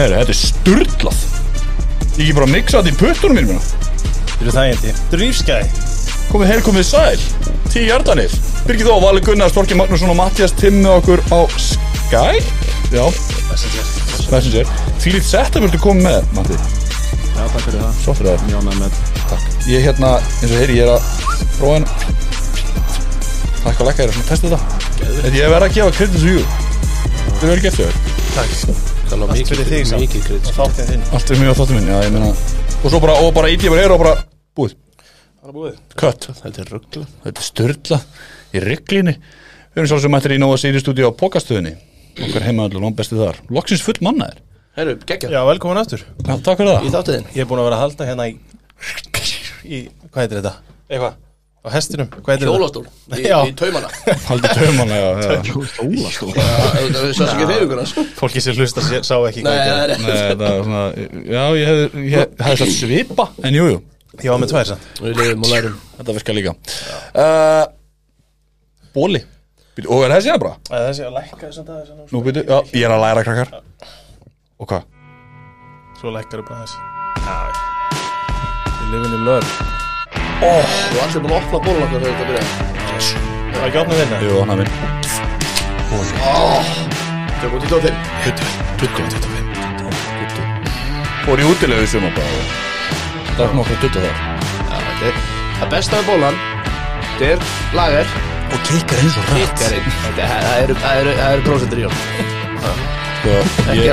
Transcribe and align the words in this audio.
Herru, 0.00 0.16
þetta 0.16 0.32
er 0.32 0.38
sturlað. 0.38 1.22
Ég 2.16 2.20
ekki 2.24 2.34
bara 2.36 2.46
að 2.46 2.52
mixa 2.54 2.80
þetta 2.80 2.92
í 2.92 2.98
puttunum 3.00 3.36
mínum 3.36 3.58
hérna. 3.60 3.88
Þetta 4.30 4.46
er 4.48 4.54
þægindi 4.56 4.92
Drýfskæði 5.12 5.88
Komið 6.30 6.50
heil, 6.52 6.60
komið 6.62 6.84
sæl. 6.86 7.22
Tíu 7.72 7.82
hjartanir. 7.88 8.34
Birgir 8.64 8.86
Þó, 8.86 9.00
Valur 9.02 9.24
Gunnar, 9.26 9.50
Storki 9.50 9.74
Magnússon 9.74 10.12
og 10.12 10.16
Mattias 10.18 10.54
Timmi 10.54 10.86
okkur 10.92 11.20
á 11.34 11.42
Skype. 11.58 12.46
Já, 12.94 13.02
Messenger. 14.30 14.70
Fílít 15.02 15.26
setta 15.26 15.62
viltu 15.62 15.80
koma 15.82 16.06
með, 16.06 16.28
Matti? 16.36 16.58
Já, 17.34 17.42
takk 17.50 17.64
fyrir 17.66 17.80
það. 17.82 17.98
Svo 18.04 18.14
fyrir 18.20 18.38
það. 18.38 18.54
Ánægð 18.60 18.78
með 18.84 19.66
Ég 19.70 19.80
er 19.80 19.84
hérna, 19.88 20.12
eins 20.22 20.52
og 20.52 20.56
heyri, 20.62 20.78
ég 20.78 20.86
er 20.86 20.92
að 20.94 21.02
prófa 21.58 21.74
henn 21.80 21.88
Takk 23.64 23.82
að 23.82 23.90
lekka 23.90 24.06
þér 24.06 24.14
að 24.14 24.30
testa 24.30 24.52
þetta. 24.54 24.60
Þetta 25.00 25.34
ég 25.36 25.52
verð 25.56 25.66
að 25.66 25.76
gefa 25.80 25.98
credit 25.98 26.22
to 26.22 26.38
you. 26.38 26.46
Þetta 27.26 27.42
er 27.42 27.52
vel 27.52 27.60
gett 27.66 27.82
þau 27.82 27.90
Takk 28.38 28.89
Það 29.10 29.22
var 29.24 29.32
Allt 29.34 29.48
fyrir 29.50 29.66
þig 29.66 29.88
mikið 29.98 30.26
krydd 30.28 30.44
Og 30.46 30.54
þáttið 30.54 30.90
þinn. 30.90 31.00
Allt 31.16 31.30
er 31.34 31.38
mjög 31.40 31.50
á 31.50 31.58
þáttum 31.58 31.76
minn, 31.80 31.88
já, 31.90 31.96
ég 32.04 32.12
meina 32.14 32.28
Og 32.30 32.84
svo 32.92 33.00
bara, 33.02 33.14
og 33.18 33.32
bara 33.34 33.48
ég 33.50 33.64
bara 33.66 33.82
er 33.82 33.94
og 33.94 34.02
bara 34.04 34.12
Búið, 34.54 34.74
Það 35.40 35.48
er 35.50 35.56
búið. 35.56 35.80
Cut 35.98 36.26
Þetta 36.40 36.62
er 36.62 36.70
ruggla. 36.74 37.06
Þetta 37.24 37.42
er 37.42 37.46
störla 37.48 37.98
í 38.54 38.62
reglíni 38.62 39.14
Við 39.18 39.80
erum 39.80 39.90
svolítið 39.90 40.12
mættir 40.14 40.34
í 40.36 40.38
Nóa 40.42 40.58
Sirius 40.62 40.84
stúdíu 40.84 41.10
á 41.10 41.12
pokastöðinni. 41.14 41.74
Okkar 42.26 42.46
heimaðalur 42.46 42.86
og 42.86 42.94
bestið 42.98 43.22
þar. 43.24 43.40
Loksins 43.54 43.82
full 43.86 43.98
mannaðir 44.02 44.38
Herru, 44.78 44.94
geggja. 45.02 45.30
Já, 45.34 45.40
velkomin 45.46 45.78
aftur. 45.82 46.04
Já, 46.22 46.34
takk 46.46 46.62
fyrir 46.62 46.86
Í 46.86 46.90
það 46.90 46.96
þáttiðin 47.00 47.26
Ég 47.34 47.42
er 47.42 47.50
búin 47.50 47.62
að 47.64 47.68
vera 47.70 47.80
að 47.80 47.84
halda 47.88 48.08
hérna 48.12 48.28
í 48.30 48.36
Í, 49.66 49.82
hvað 50.10 50.22
heitir 50.22 50.38
þetta? 50.40 50.54
Eitthvað 50.90 51.18
Á 51.60 51.68
hestinum, 51.74 52.06
hvað 52.08 52.30
heitir 52.32 52.48
Hjólastól 52.48 52.86
Í, 53.12 53.24
í 53.28 53.50
taumana. 53.58 53.88
Haldið 54.30 54.52
taumanna, 54.56 54.96
já, 54.96 55.08
já. 55.20 55.40
Stólastól. 55.74 56.30
Það 56.32 56.78
er 56.88 57.10
svo 57.18 57.26
ekki 57.26 57.48
reyfingur 57.50 57.80
hans 57.82 57.92
þetta? 57.96 58.14
Fólki 58.16 58.42
sem 58.44 58.56
hlusta 58.56 58.84
sá 59.04 59.16
ekki 59.28 59.42
Nei, 59.44 59.50
það 59.58 59.82
þetta 59.82 59.82
er 59.82 60.00
Nei, 60.00 60.14
þetta 60.30 60.52
er 60.52 60.62
svona 60.64 60.84
Já, 61.34 61.42
ég 61.58 61.68
hefði 61.70 62.04
ég 62.06 62.32
hefði 62.40 62.60
sagt 62.62 62.72
svipa 62.78 63.26
En 63.44 63.58
jú, 63.58 63.66
jú, 63.74 63.82
er 64.16 64.24
Ég 64.24 64.32
var 64.32 64.40
með 64.40 64.54
tvær 64.54 64.70
sann 64.70 64.86
þetta 66.00 66.14
virkar 66.16 66.38
líka. 66.38 66.54
Uh, 67.12 67.66
Bóli 68.96 69.20
Býtu, 69.76 69.90
Og 69.92 70.06
er 70.06 70.14
þessi 70.16 70.32
hérna 70.32 70.42
bara? 70.46 70.54
Þessi 70.70 71.04
að 71.10 71.18
lækka 71.18 71.42
þessum 71.44 71.68
dag 71.68 72.08
Nú 72.08 72.22
býtu, 72.24 72.46
já, 72.48 72.56
ég 72.72 72.88
er 72.88 72.96
að 72.96 73.04
læra 73.04 73.26
krakkar. 73.28 73.52
Og 74.56 74.72
hvað? 74.72 74.88
Svo 76.00 76.16
lækkar 76.16 76.40
upp 76.40 76.54
aðeins. 76.56 76.74
Já 77.28 77.52
Við 78.80 78.96
lifum 78.96 79.20
í 79.20 79.79
lör 80.42 80.64
Þú 80.90 80.94
er 80.96 81.02
allir 81.06 81.20
búin 81.24 81.32
að 81.32 81.38
opna 81.40 81.58
bólun 81.66 81.82
okkar 81.86 82.00
þegar 82.00 82.10
þetta 82.10 82.26
byrja 82.30 82.44
Það 83.50 83.60
er 83.60 83.66
ekki 83.68 83.80
opnað 83.82 83.98
þinna 84.00 84.16
Jú, 84.24 84.32
hann 84.40 84.50
er 84.50 84.56
minn 84.60 84.72
í 87.50 87.68
tóttin 87.70 87.96
Tuttu, 88.24 88.44
tuttu, 88.80 89.02
tuttu 89.10 89.28
Fór 91.20 91.38
í 91.38 91.44
útilegu 91.46 91.84
í 91.84 91.88
sumar 91.90 92.12
bara. 92.16 92.30
Og 92.32 93.34
Drakk 93.36 93.52
nokkra 93.54 93.76
tuttu 93.82 94.00
þar. 94.02 94.16
Það 95.60 95.68
besta 95.74 95.98
með 96.00 96.06
bólan 96.08 96.36
Þetta 97.04 97.28
er 97.28 97.38
lager. 97.76 98.06
Og 98.50 98.58
keikar 98.66 98.98
eins 99.04 99.16
og 99.20 99.24
Þetta 99.30 99.66
það 100.16 100.54
eru- 100.64 100.78
það 100.80 100.94
eru 101.02 101.12
það 101.20 101.34
eru 101.34 101.42
prósentur 101.46 101.78
í 101.78 101.84
hann 101.84 101.98
Sko, 103.20 103.32
ég 103.76 103.84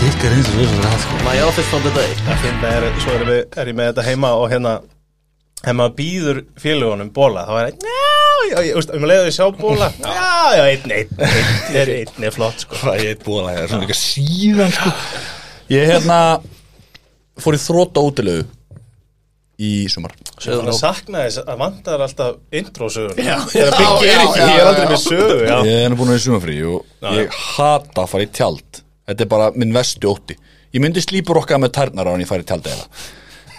keikar 0.00 0.34
eins 0.34 0.48
og 0.50 0.56
rætt 0.82 1.04
sko. 1.06 1.20
My 1.24 1.38
office 1.46 1.70
on 1.78 1.86
the 1.86 1.92
day 1.94 2.10
Það 2.26 2.42
finna 2.42 2.72
er, 2.74 2.88
svo 3.04 3.14
er, 3.14 3.24
við, 3.30 3.40
er 3.62 3.70
ég 3.70 3.78
með 3.78 3.86
þetta 3.92 4.06
heima 4.10 4.34
og 4.42 4.50
hérna 4.52 4.72
Ef 5.64 5.76
maður 5.76 5.94
býður 5.96 6.40
félagunum 6.60 7.10
bóla 7.14 7.44
þá 7.48 7.52
er 7.58 7.68
það 7.68 7.86
Já, 7.88 8.50
já, 8.50 8.58
ég 8.66 8.74
veist, 8.76 8.90
um 8.92 9.06
leiðu 9.08 9.28
ég 9.30 9.36
sjá 9.36 9.46
bóla 9.56 9.86
Já, 9.96 10.32
já, 10.58 10.64
einn, 10.68 10.90
einn, 10.98 11.14
einn 11.24 11.78
er, 11.80 11.92
einn 12.02 12.26
er 12.28 12.34
flott 12.34 12.64
sko. 12.66 12.80
Ég 13.00 13.14
er 13.14 13.16
að 13.16 13.46
það 13.48 13.62
er 13.62 13.70
svona 13.70 13.86
líka 13.86 13.96
síðan 13.96 14.74
sko. 14.76 14.92
Ég 15.72 15.88
hérna 15.88 16.18
Fór 17.40 17.56
í 17.56 17.62
þróta 17.64 18.04
útilegu 18.04 18.44
Í 19.64 19.86
sumar. 19.86 20.10
Þannig 20.42 20.72
að 20.72 20.78
sakna 20.80 21.20
þess 21.28 21.44
að 21.44 21.58
vantar 21.60 22.02
alltaf 22.02 22.58
intro-sögur 22.58 23.20
Já, 23.22 23.36
Þegar 23.52 23.68
já, 23.70 23.76
Biggi 23.78 24.08
já, 24.08 24.16
ekki, 24.18 24.40
já, 24.40 24.46
ég 24.50 24.60
er 24.60 24.70
aldrei 24.70 24.88
með 24.90 25.02
sögu 25.04 25.36
Já, 25.46 25.54
Ég 25.70 25.76
er 25.78 25.92
nú 25.92 25.98
búin 26.00 26.10
að 26.10 26.16
vera 26.16 26.22
í 26.22 26.24
sumarfrí 26.26 26.56
og 26.68 27.12
ég 27.14 27.36
hata 27.54 28.02
að 28.02 28.10
fara 28.10 28.26
í 28.26 28.32
tjald. 28.34 28.80
Þetta 29.06 29.24
er 29.24 29.30
bara 29.30 29.46
minn 29.54 29.76
vestu 29.76 30.10
ótti. 30.10 30.36
Ég 30.74 30.82
myndi 30.82 31.04
slípur 31.04 31.38
okkar 31.38 31.62
með 31.62 31.76
tærnar 31.78 32.10
á 32.10 32.12
hann 32.12 32.24
ég 32.24 32.30
færi 32.32 32.42
í 32.42 32.48
tjald 32.50 32.66
eða 32.66 32.88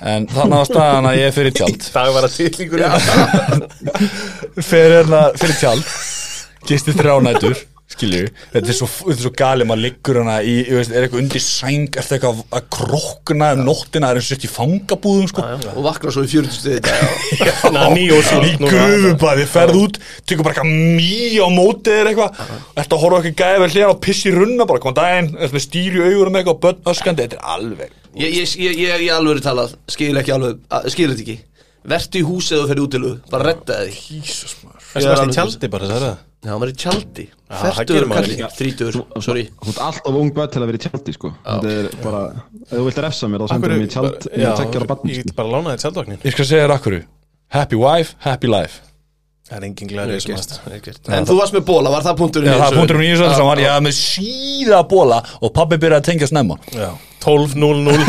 En 0.03 0.27
þannig 0.31 0.57
að 0.59 0.65
staðan 0.71 1.09
að 1.11 1.19
ég 1.19 1.29
er 1.29 1.35
fyrir 1.35 1.55
tjald. 1.55 1.85
Það 1.95 2.11
var 2.17 2.27
að 2.27 2.35
tillingur 2.39 2.83
Fyrir 4.71 4.97
hérna, 4.99 5.21
fyrir 5.39 5.61
tjald. 5.61 5.95
Gisti 6.65 6.95
þrjá 6.97 7.15
nætur 7.23 7.57
Skilju, 7.85 8.31
þetta 8.49 8.71
er 8.71 8.75
svo, 8.75 8.87
þetta 8.89 9.13
er 9.13 9.21
svo 9.21 9.31
gali 9.37 9.65
maður 9.69 9.81
liggur 9.83 10.17
hana 10.17 10.39
í, 10.41 10.55
ég 10.65 10.79
veist, 10.79 10.89
er 10.91 11.05
eitthvað 11.05 11.21
undir 11.21 11.43
sæng 11.43 11.83
er 11.93 12.01
þetta 12.01 12.15
eitthvað 12.17 12.39
að 12.57 12.63
krokna 12.73 13.49
um 13.53 13.61
nóttina 13.67 14.09
er 14.09 14.17
eins 14.17 14.25
og 14.25 14.31
sett 14.33 14.47
í 14.47 14.49
fangabúðum 14.49 15.29
sko. 15.29 15.45
Og 15.69 15.85
vakna 15.85 16.13
svo 16.15 16.23
í 16.25 16.31
40 16.31 16.55
stuði 16.55 16.79
þetta 16.81 17.71
Ná, 17.75 17.83
nýjósúl 17.93 18.41
í 18.49 18.55
gröfubæði, 18.63 19.45
ferð 19.53 19.77
út 19.83 19.99
tekur 20.25 20.47
bara 20.47 20.57
eitthvað 20.57 20.73
mý 20.97 21.37
á 21.37 21.47
mótið 21.53 21.99
eða 21.99 22.15
eitthvað. 22.15 22.41
Ertu 22.81 22.97
að 22.97 23.05
horfa 23.05 23.21
eitthvað 23.21 23.37
gæði 23.43 23.61
vel 23.63 23.69
hlera 23.75 23.93
og 23.93 24.01
pissi 24.07 24.31
í 24.31 24.35
runna 24.35 24.67
bara, 24.67 24.81
koma 24.81 24.97
daginn, 24.97 25.61
stýri 25.61 26.01
í 26.01 26.09
augurum 26.09 26.41
eitthvað 26.41 26.57
og 26.57 26.65
börn 26.65 26.91
öskandi, 26.91 27.29
þetta 27.29 27.37
er 27.37 27.53
alveg 27.53 27.93
Ég, 28.15 28.31
ég, 28.39 28.53
ég, 28.63 28.77
ég, 28.79 29.01
ég 29.05 29.11
alveg 29.15 29.41
er 29.41 29.43
talað 29.43 29.75
Skil 29.91 30.13
ekki 30.21 30.31
alveg, 30.35 30.61
skil 30.93 31.09
þetta 31.11 31.25
ekki. 31.25 31.35
Vertu 31.85 32.21
í 32.21 32.23
húsið 32.25 32.61
og 32.63 32.69
ferði 32.71 32.85
útilu 32.87 33.11
Bara 33.31 33.49
redda 33.51 33.81
þig 33.85 33.97
Jesus 34.21 34.55
maður. 34.63 34.85
Það 34.93 35.03
er 35.03 35.11
varst 35.11 35.27
í 35.27 35.35
tjaldi 35.35 35.69
bara, 35.73 35.89
það 35.89 35.97
er 35.97 36.05
það. 36.05 36.23
Já, 36.45 36.51
hann 36.53 36.61
var 36.61 36.69
í 36.71 36.75
tjaldi. 36.77 37.25
Það 37.49 37.77
maður 37.81 38.11
kalli, 38.15 38.35
þrítur 38.55 38.97
Sorry. 39.25 39.43
Þú 39.59 39.71
ert 39.73 39.81
alltaf 39.89 40.17
ung 40.21 40.31
börn 40.35 40.51
til 40.53 40.61
að 40.61 40.69
vera 40.69 40.79
í 40.79 40.83
tjaldi, 40.85 41.15
sko. 41.17 41.31
Þetta 41.45 41.71
er 41.75 41.87
bara, 42.03 42.21
ef 42.61 42.73
þú 42.75 42.83
vilt 42.85 42.99
refsa 43.05 43.29
mér, 43.31 43.43
þá 43.43 43.53
sendur 43.55 43.73
mér 43.73 43.85
í 43.85 43.91
tjald, 43.95 44.27
Já, 44.29 44.43
ég 44.45 44.59
tekjar 44.61 44.85
á 44.85 44.87
barn, 44.91 45.09
Ég 45.09 45.19
sko. 45.19 45.29
get 45.31 45.37
bara 45.39 45.53
lánaði 45.55 45.81
tjaldvagnin. 45.83 46.19
Ég 46.21 46.35
skal 46.37 46.47
segja 46.51 46.67
þér 46.67 46.75
akkur 46.77 46.97
Happy 47.55 47.79
wife, 47.81 48.15
happy 48.25 48.49
life. 48.51 48.81
Það 49.45 49.57
er 49.59 49.65
engin 49.67 49.89
glæri 49.91 50.21
sem 50.23 50.33
aðst 50.33 51.09
En 51.13 51.27
þú 51.29 51.35
varst 51.37 51.53
með 51.53 51.65
bóla, 51.67 51.91
var 51.93 52.05
það 52.05 52.15
punkturinn 52.17 52.49
Já, 52.49 52.55
í 52.55 52.57
það 52.57 52.63
er 52.63 52.71
þessu? 52.71 52.79
punktur 52.79 52.97
um 52.97 53.03
nýjum 53.03 53.35
sem 53.35 53.49
var, 53.49 53.61
ég 53.61 53.83
með 53.85 53.97
síða 53.99 54.79
bóla 54.89 55.19
og 55.37 55.53
pabbi 55.53 55.77
byrjaði 55.83 56.01
að 56.01 56.07
tengja 56.07 56.29
snemma. 56.31 56.57
Já, 56.73 56.87
12-0-0 57.25 57.99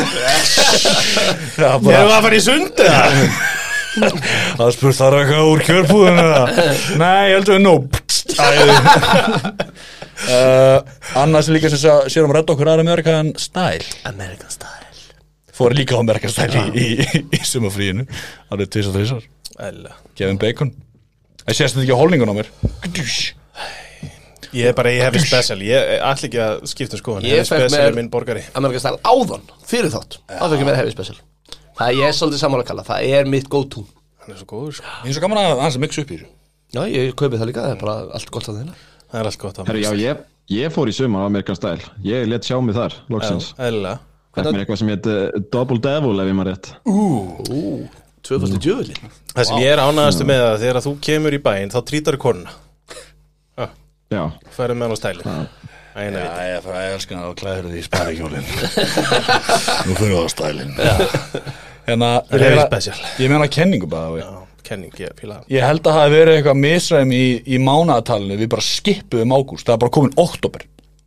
Já, 1.57 1.71
Ég 1.81 1.81
var 1.83 2.17
að 2.19 2.25
fara 2.27 2.37
í 2.37 2.43
sundi 2.45 2.87
það 4.59 4.71
spurt 4.77 4.99
það 4.99 5.15
eitthvað 5.23 5.51
úr 5.55 5.61
kjörpúðinu 5.65 6.27
Nei, 7.01 7.23
ég 7.31 7.37
heldur 7.39 7.57
við 7.57 7.63
nú 7.65 7.75
uh, 10.29 10.79
Annars 11.23 11.49
líka 11.53 11.71
sem 11.73 11.81
sa- 11.81 12.05
sér 12.13 12.27
um 12.27 12.33
að 12.35 12.37
redda 12.41 12.53
okkur 12.57 12.69
aðra 12.73 12.85
Amerikan 12.85 13.31
Style. 13.41 13.87
American 14.09 14.51
style. 14.53 14.85
Fór 15.57 15.73
líka 15.77 15.97
á 15.97 16.01
Amerikan 16.05 16.33
Style 16.33 16.67
í, 16.77 16.87
í, 17.01 17.23
í 17.33 17.41
sumafríinu 17.49 18.05
Árið 18.53 18.69
tvis 18.75 18.91
og 18.91 18.99
þrísar 18.99 19.25
Æla 19.57 19.93
Kevin 20.19 20.37
Bacon. 20.43 20.71
Það 21.47 21.55
sést 21.63 21.73
þetta 21.79 21.85
ekki 21.87 21.97
á 21.97 22.01
holningun 22.03 22.33
á 22.33 22.37
mér. 22.37 22.49
Gdúsh. 22.85 23.23
Ég 24.57 24.71
er 24.71 24.77
bara 24.79 24.93
í 24.95 24.99
heavy 25.03 25.21
special. 25.23 25.59
Ég 25.65 25.91
ætla 26.01 26.29
ekki 26.31 26.41
að 26.43 26.63
skipta 26.71 27.01
skoðan 27.01 27.27
Ég 27.29 27.45
special 27.49 27.73
mér- 27.75 27.91
er 27.91 27.97
minn 27.99 28.09
borgari. 28.13 28.43
American 28.57 28.83
style 28.85 29.01
áðan, 29.05 29.45
fyrir 29.69 29.93
þátt. 29.93 30.19
Það 30.31 30.47
fyrir 30.47 30.57
ekki 30.59 30.69
meira 30.71 30.81
heavy 30.81 30.95
special. 30.95 31.19
Það 31.77 31.91
er 31.93 31.99
ég 32.01 32.09
er 32.09 32.17
svolítið 32.17 32.43
sammála 32.43 32.65
að 32.65 32.71
kalla. 32.73 32.85
Það 32.89 33.11
er 33.19 33.31
mitt 33.37 33.49
go 33.53 33.63
to 33.65 33.85
Hann 34.27 34.35
er 34.35 34.41
svo 34.41 34.47
góður 34.51 34.79
sko. 34.81 34.95
Ég 35.05 35.13
er 35.13 35.15
svo 35.19 35.23
gaman 35.23 35.39
að 35.39 35.61
hans 35.63 35.77
að 35.77 35.83
mixa 35.85 36.03
upp 36.03 36.11
í 36.11 36.17
þessu. 36.19 36.31
Já, 36.75 36.81
ég 36.91 37.13
kaupi 37.15 37.39
það 37.39 37.51
líka, 37.53 37.63
það 37.63 37.75
er 37.77 37.83
bara 37.85 37.97
allt 38.19 38.31
gott 38.35 38.49
að 38.51 38.57
þeirna 38.59 38.73
Það 39.07 39.21
er 39.21 39.29
allt 39.31 39.39
gott 39.39 39.59
að 39.61 39.69
Herru, 39.71 39.83
já, 39.85 39.91
ég, 40.03 40.25
ég 40.51 40.73
fór 40.75 40.91
í 40.91 40.95
sumar 40.97 41.23
á 41.23 41.27
Amerikan 41.31 41.55
Style. 41.59 41.93
Ég 42.03 42.27
let 42.27 42.49
sjá 42.49 42.57
mig 42.59 42.75
þar, 42.75 42.97
loksins. 43.13 43.53
Æla 43.63 43.93
Fekk 44.35 44.51
mér 44.51 44.65
eitthvað 44.65 44.81
sem 44.83 44.91
heit 44.91 45.07
uh, 45.07 45.39
Double 45.55 45.79
Devil, 45.79 46.19
ef 46.21 46.27
ég 46.29 46.37
maður 46.37 46.51
rétt. 46.51 46.73
Ú, 46.91 47.87
tvöfaldi 48.27 48.59
djöfuli 48.67 48.97
Það 49.33 49.49
sem 49.49 49.63
ég 49.63 49.73
er 49.73 49.83
ánægastu 49.85 50.27
með 50.29 50.43
það 50.43 50.57
Þegar 50.65 50.83
þú 50.87 50.93
kemur 51.07 51.37
í 51.37 51.41
bæinn 51.47 51.73
Þá 51.73 51.79
trítar 51.89 52.19
konuna 52.21 52.55
Færið 54.55 54.77
með 54.79 54.87
hann 54.87 54.95
á 54.95 54.99
stæli 55.01 55.25
viti 55.97 56.51
ég 56.53 56.65
fara 56.67 56.81
að 56.83 56.95
elska 56.95 57.17
að 57.23 57.37
klæður 57.41 57.69
því 57.73 57.85
sparikjólin 57.87 58.51
Nú 59.87 59.97
fyrir 59.97 60.13
það 60.13 60.21
á 60.21 60.31
stælin 60.35 60.75
Hérna 61.87 62.11
Það 62.29 62.45
er 62.47 62.59
Ég 63.23 63.33
meina 63.33 63.49
kenningu 63.57 63.89
bara 63.91 64.21
Já, 64.21 64.29
kenning, 64.67 64.93
ég 65.01 65.15
það. 65.39 65.51
Ég 65.57 65.67
held 65.67 65.81
að 65.83 65.89
það 65.89 66.01
hafi 66.03 66.15
verið 66.17 66.39
eitthvað 66.39 66.61
misræm 66.63 67.15
í, 67.17 67.25
í 67.47 67.61
mánaðatalinu 67.63 68.39
Við 68.43 68.51
bara 68.53 68.67
skippuðum 68.67 69.37
ágúst. 69.39 69.67
Það 69.67 69.77
er 69.77 69.83
bara 69.87 69.95
komin 69.97 70.17
oktober 70.21 70.67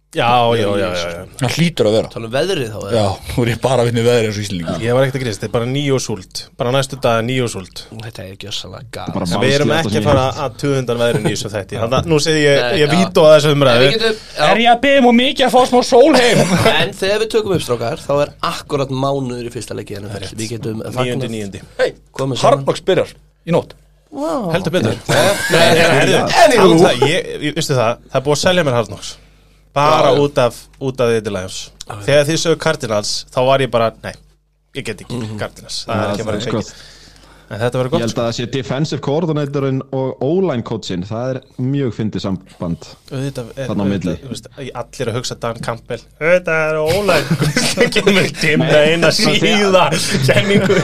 Já, 0.10 0.26
já, 0.58 0.66
já, 0.74 0.88
já, 0.90 1.10
já. 1.14 1.26
Það 1.38 1.52
hlýtur 1.54 1.86
að 1.86 1.94
vera. 1.94 2.08
Tala 2.10 2.26
um 2.26 2.32
veðrið 2.34 2.70
þá 2.74 2.78
eða? 2.80 2.94
Já, 2.98 3.02
nú 3.36 3.44
er 3.46 3.58
bara 3.62 3.84
að 3.84 3.90
vinna 3.92 4.02
í 4.02 4.06
veðri 4.08 4.26
eins 4.32 4.38
og 4.40 4.42
íslendingur 4.42 4.82
Ég 4.82 4.96
var 4.98 5.04
ekkert 5.06 5.18
að 5.20 5.22
grist, 5.22 5.38
þetta 5.38 5.46
er 5.46 5.54
bara 5.54 5.68
nýjósúld 5.70 6.40
Bara 6.58 6.72
næstu 6.74 6.98
dag 7.04 7.20
nýjósúld 7.28 7.82
Þetta 7.94 8.24
er 8.26 8.40
gjössalega 8.42 9.04
Bara 9.14 9.28
gaf 9.30 9.44
Við 9.44 9.54
erum 9.60 9.74
ekki 9.76 10.00
að 10.00 10.08
fara 10.08 10.24
að 10.48 10.56
tuðundan 10.64 10.98
veðrin 11.04 11.28
í 11.30 11.34
þessu 11.36 11.52
þætti. 11.54 11.78
Þannig 11.84 11.98
að 12.00 12.10
nú 12.10 12.18
segi 12.26 12.42
ég, 12.42 12.58
Nei, 12.58 12.80
ég 12.82 12.90
vít 12.96 13.22
á 13.22 13.24
þessu 13.30 13.54
umræðu. 13.54 13.86
Já, 13.94 14.50
ég 14.50 14.72
að 14.74 14.82
byggja 14.88 15.06
mjög 15.06 15.16
mikið 15.20 15.46
að 15.46 15.54
fá 15.54 15.62
smá 15.70 15.80
sól 15.92 16.18
heim 16.18 16.42
En 16.82 16.98
þegar 17.04 17.22
við 17.22 17.30
tökum 17.36 17.54
upp 17.60 17.66
strákar 17.68 18.02
Þá 18.02 18.14
er 18.26 18.34
akkurat 18.50 18.90
mánuður 19.06 19.46
í 19.46 19.54
fyrsta 19.54 19.78
leiki 19.78 19.94
NFL. 20.02 20.34
Við 23.46 23.54
nótt. 23.56 23.78
Heldur 24.10 24.74
betur. 24.74 24.98
Nei, 25.06 25.66
Herðu, 25.78 26.20
talað 26.34 26.64
um 26.66 26.80
það, 26.82 27.04
ég, 27.06 27.28
ég- 27.46 27.60
það, 27.62 28.00
það 28.10 28.18
er 28.18 28.24
búið 28.26 28.36
að 28.36 28.42
selja 28.42 28.64
mér 28.66 28.78
Hardnox 28.80 29.12
bara 29.74 30.14
Já, 30.14 30.20
út 30.24 30.38
af 30.38 30.56
út 30.82 31.02
af 31.02 31.16
The 31.24 31.32
Lions 31.34 31.60
þegar 32.06 32.26
þið 32.30 32.40
sögur 32.46 32.60
Cardinals 32.64 33.26
þá 33.34 33.40
var 33.46 33.60
ég 33.66 33.72
bara, 33.74 33.92
nei, 34.04 34.14
ég 34.76 34.86
get 34.86 35.02
ekki 35.02 35.18
Mhm. 35.20 35.38
Cardinals, 35.40 35.84
það 35.88 36.06
er 36.06 36.14
ekki 36.16 36.26
bara 36.30 36.40
sko, 36.42 36.60
ekki 36.64 36.74
en 37.50 37.58
þetta 37.58 37.80
verður 37.80 37.88
Ég 37.90 37.94
gott 37.96 38.02
held 38.06 38.14
að 38.20 38.28
það 38.28 38.36
sé 38.38 38.46
defensive 38.54 39.02
coordinatorinn 39.02 39.80
og 39.98 40.20
O-line 40.22 40.62
coachin 40.62 41.02
Það 41.10 41.30
er 41.32 41.40
mjög 41.58 41.96
fyndið 41.98 42.22
samband 42.22 42.86
Þarna 43.10 43.82
á 43.82 43.88
milli. 43.90 44.14
allir 44.76 45.10
að 45.10 45.16
hugsa 45.18 45.36
Dan 45.42 45.58
Campbell. 45.66 46.04
Auðvitað 46.22 46.62
er 46.68 46.78
ólæg 46.78 47.32
það 47.74 47.90
kemur 47.96 48.30
timna 48.38 48.84
eina 48.86 49.10
síða 49.10 49.88
kenningu 50.30 50.78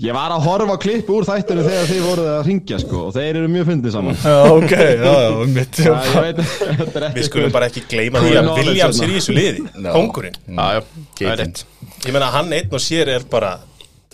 Ég 0.00 0.14
var 0.16 0.32
að 0.32 0.44
horfa 0.46 0.76
á 0.76 0.78
klipp 0.80 1.08
úr 1.12 1.26
þættinu 1.28 1.64
þegar 1.66 1.88
þið 1.90 2.04
voruð 2.06 2.28
að 2.32 2.46
ringja 2.46 2.76
sko 2.80 3.00
Og 3.04 3.10
þeir 3.12 3.38
eru 3.42 3.48
mjög 3.52 3.66
fyndið 3.68 3.92
saman. 3.92 4.14
Já, 4.16 4.36
ok, 4.54 4.72
já, 4.72 5.12
já, 5.12 5.32
mitt 5.56 5.80
Já, 5.80 5.90
ég 5.90 6.14
veit, 6.24 6.38
þetta 6.78 7.02
ekki 7.10 7.18
við 7.18 7.26
skulum 7.26 7.52
bara 7.52 7.68
ekki 7.68 7.82
gleyma 7.90 8.22
því 8.24 8.30
að 8.40 8.48
Williams 8.56 9.00
er 9.04 9.12
í 9.12 9.18
þessu 9.18 9.34
liði. 9.36 9.66
Kongurinn, 9.90 10.38
Já, 10.46 10.78
já. 10.78 10.80
Það 11.18 11.32
er 11.34 11.42
rétt. 11.42 11.60
ég 12.06 12.16
meina 12.16 12.30
hann 12.32 12.48
einn 12.56 12.72
og 12.72 12.80
sér 12.84 13.12
er 13.12 13.26
bara 13.28 13.50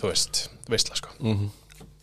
þú 0.01 0.11
veist, 0.11 0.41
veistla 0.67 0.99
sko. 0.99 1.09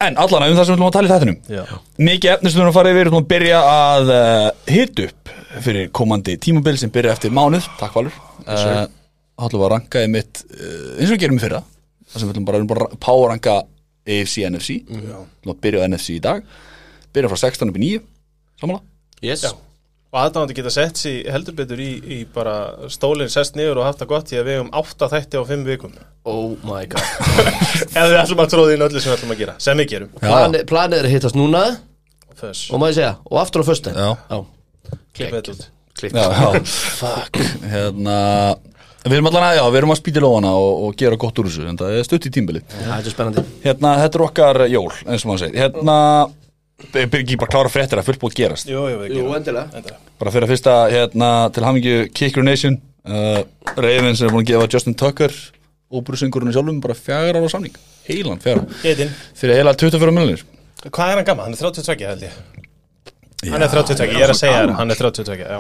En 0.04 0.16
allan 0.20 0.46
um 0.48 0.56
það 0.56 0.64
sem 0.64 0.72
við 0.72 0.78
ætlum 0.78 0.88
að 0.88 0.96
tala 0.96 1.06
í 1.06 1.12
þættinum. 1.12 1.38
Já. 1.52 1.64
Mikið 2.08 2.32
efnistunum 2.38 2.70
að 2.72 2.76
fara 2.78 2.94
yfir 2.94 3.04
Við 3.04 3.10
ætlum 3.10 3.20
að 3.20 3.28
byrja 3.34 3.58
að 3.75 4.04
uh, 4.14 4.48
hit 4.72 5.04
upp 5.04 5.20
Fyrir 5.64 5.92
komandi 5.94 6.34
tímabil 6.42 6.76
sem 6.81 6.90
byrja 6.90 7.12
eftir 7.14 7.31
mánuð. 7.36 7.69
Takk 7.78 7.94
Valur. 8.00 8.16
Uh, 8.48 8.88
ætlum 9.44 9.60
við 9.60 9.66
að 9.69 9.72
ranka 13.31 13.54
í 14.06 14.16
í 14.16 14.22
AFC, 14.22 14.38
NFC 14.50 14.78
að 15.48 15.60
byrja 15.64 15.84
á 15.84 15.86
NFC 15.88 16.16
í 16.18 16.22
dag. 16.24 16.42
Byrja 17.14 17.30
frá 17.32 17.38
16 17.46 17.70
upp 17.70 17.78
í 17.78 17.84
9 17.84 18.02
Samanlega 18.60 18.82
Yes. 19.24 19.42
Já. 19.46 19.52
og 20.14 20.18
aðdáðandi 20.20 20.54
geta 20.58 20.70
sett 20.70 20.98
sér 21.00 21.30
heldur 21.32 21.54
betur 21.56 21.80
í, 21.80 21.88
í 22.04 22.18
bara 22.34 22.88
stólinn 22.92 23.30
sest 23.32 23.56
niður 23.56 23.80
og 23.80 23.86
haft 23.88 24.02
það 24.02 24.10
gott 24.12 24.28
því 24.30 24.36
að 24.40 24.44
við 24.50 24.58
hefum 24.58 24.68
átta 24.80 25.08
þætti 25.10 25.40
á 25.40 25.42
fimm 25.48 25.64
vikum. 25.66 25.94
Oh 26.28 26.52
my 26.66 26.84
god. 26.86 27.02
Ef 27.98 28.10
við 28.12 28.18
ætlum 28.20 28.42
að 28.44 28.52
tróða 28.52 28.74
inn 28.76 28.84
öllu 28.86 29.00
sem 29.02 29.10
við 29.10 29.16
ætlum 29.18 29.32
að 29.34 29.40
gera 29.42 29.54
sem 29.64 29.80
við 29.80 29.88
gerum. 29.94 30.12
Plani, 30.20 30.60
Planið 30.68 31.00
er 31.00 31.08
að 31.08 31.14
hittast 31.16 31.38
núna 31.38 31.64
Föss, 32.34 32.64
Og 32.74 32.80
maður 32.82 32.96
segja 32.98 33.10
Og 33.30 33.40
aftur 33.40 33.62
á 33.62 33.64
föstu 33.70 33.94
Já. 33.94 34.08
klippið 35.14 35.36
þetta 35.38 35.54
út. 35.54 35.66
Klikk 35.94 36.16
Já, 36.18 36.24
já, 36.34 36.62
fuck. 36.98 37.36
Hérna 37.70 38.16
Við 39.04 39.16
erum 39.18 39.28
allan 39.28 39.46
að, 39.50 39.58
já, 39.58 39.64
við 39.68 39.78
erum 39.80 39.92
að 39.92 39.98
spýta 40.00 40.20
í 40.20 40.24
lófana 40.24 40.52
og, 40.56 40.70
og 40.86 40.94
gera 41.00 41.18
gott 41.20 41.40
úr 41.42 41.48
þessu 41.50 41.66
En 41.68 41.80
það 41.80 41.96
er 41.98 42.06
stutt 42.08 42.28
í 42.28 42.32
tímbili 42.32 42.62
Það 42.70 42.94
er 42.94 43.12
spennandi. 43.12 43.44
Hérna, 43.64 43.90
þetta 44.00 44.18
er 44.18 44.24
okkar 44.24 44.60
jól, 44.72 44.86
eins 45.04 45.26
og 45.26 45.30
maður 45.30 45.42
segir. 45.44 45.60
Hérna, 45.60 45.96
byrja 46.94 47.20
ekki 47.20 47.38
bara 47.42 47.52
klára 47.52 47.72
fréttir 47.72 48.00
að 48.00 48.08
fullt 48.08 48.22
búið 48.22 48.32
að 48.34 48.40
gerast. 48.40 48.70
Jú, 48.70 48.86
jú, 48.88 49.02
við 49.02 49.18
Jú, 49.18 49.26
endilega. 49.36 49.66
Endilega. 49.76 50.00
Bara 50.22 50.32
fyrir 50.34 50.48
að 50.48 50.54
fyrsta, 50.54 50.78
hérna, 50.94 51.30
til 51.52 51.66
hamingju 51.68 52.00
Kicker 52.16 52.48
Nation 52.48 52.80
uh, 53.04 53.44
Ravens 53.76 54.24
er 54.24 54.32
búin 54.32 54.46
að 54.46 54.54
gefa 54.54 54.72
Justin 54.72 54.96
Tucker 54.96 55.36
Óbrúsingurinn 55.94 56.56
sjálfum 56.56 56.80
bara 56.82 56.96
fjagar 56.96 57.38
ára 57.38 57.52
samning. 57.52 57.76
Heilan 58.08 58.40
Geitin, 58.40 59.12
Fyrir 59.36 59.60
heila 59.60 59.76
24 59.76 60.16
miljonir 60.16 60.42
hvað 60.90 61.12
er 61.12 61.20
hann 61.20 61.26
gammal? 61.28 61.46
Hann 61.48 61.56
er 61.56 61.60
32 61.60 62.08
held 62.08 62.26
ég. 62.26 62.34
Hann 63.52 63.64
er 63.64 63.72
32, 63.72 64.08
ég 64.12 64.24
er 64.24 64.32
að 64.32 64.40
segja 64.40 64.76
hann 64.78 64.92
er 64.92 65.00
32 65.00 65.36
já. 65.40 65.58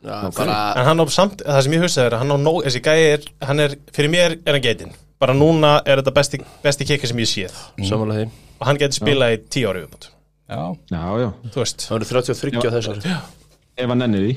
Já, 0.00 0.30
bara 0.36 0.58
En 0.80 0.86
hann 0.88 1.02
á 1.02 1.04
samt, 1.12 1.42
það 1.44 1.62
sem 1.66 1.74
ég 1.76 1.84
hugsaði 1.84 2.08
er 2.08 2.16
að 2.16 2.22
hann 2.24 2.34
á 2.34 2.38
nóg, 2.40 2.60
þessi 2.64 2.80
gæi 2.84 3.00
er, 3.10 3.26
hann 3.44 3.64
er, 3.66 3.76
fyrir 3.92 4.12
mér 4.12 4.36
er 4.38 4.56
hann 4.56 4.64
geitin 4.64 4.94
Bara 5.20 5.34
núna 5.36 5.74
er 5.84 6.00
þetta 6.00 6.14
besti, 6.16 6.40
besti 6.64 6.86
kikka 6.88 7.10
sem 7.10 7.18
ég 7.20 7.28
séð. 7.28 7.56
Því. 7.76 8.22
Og 8.56 8.64
hann 8.64 8.78
getur 8.80 8.96
spilað 9.02 9.34
í 9.34 9.40
10 9.52 9.68
ári 9.68 9.82
viðbútt 9.84 10.08
Já, 10.50 10.62
Já, 10.90 11.04
já, 11.20 11.28
Þú 11.52 11.60
veist, 11.60 11.84
Það 11.86 11.98
eru 11.98 12.10
33 12.14 12.56
á 12.56 12.72
þessari 12.78 13.16
ef 13.80 13.88
hann 13.88 14.02
nennir 14.02 14.24
því. 14.26 14.34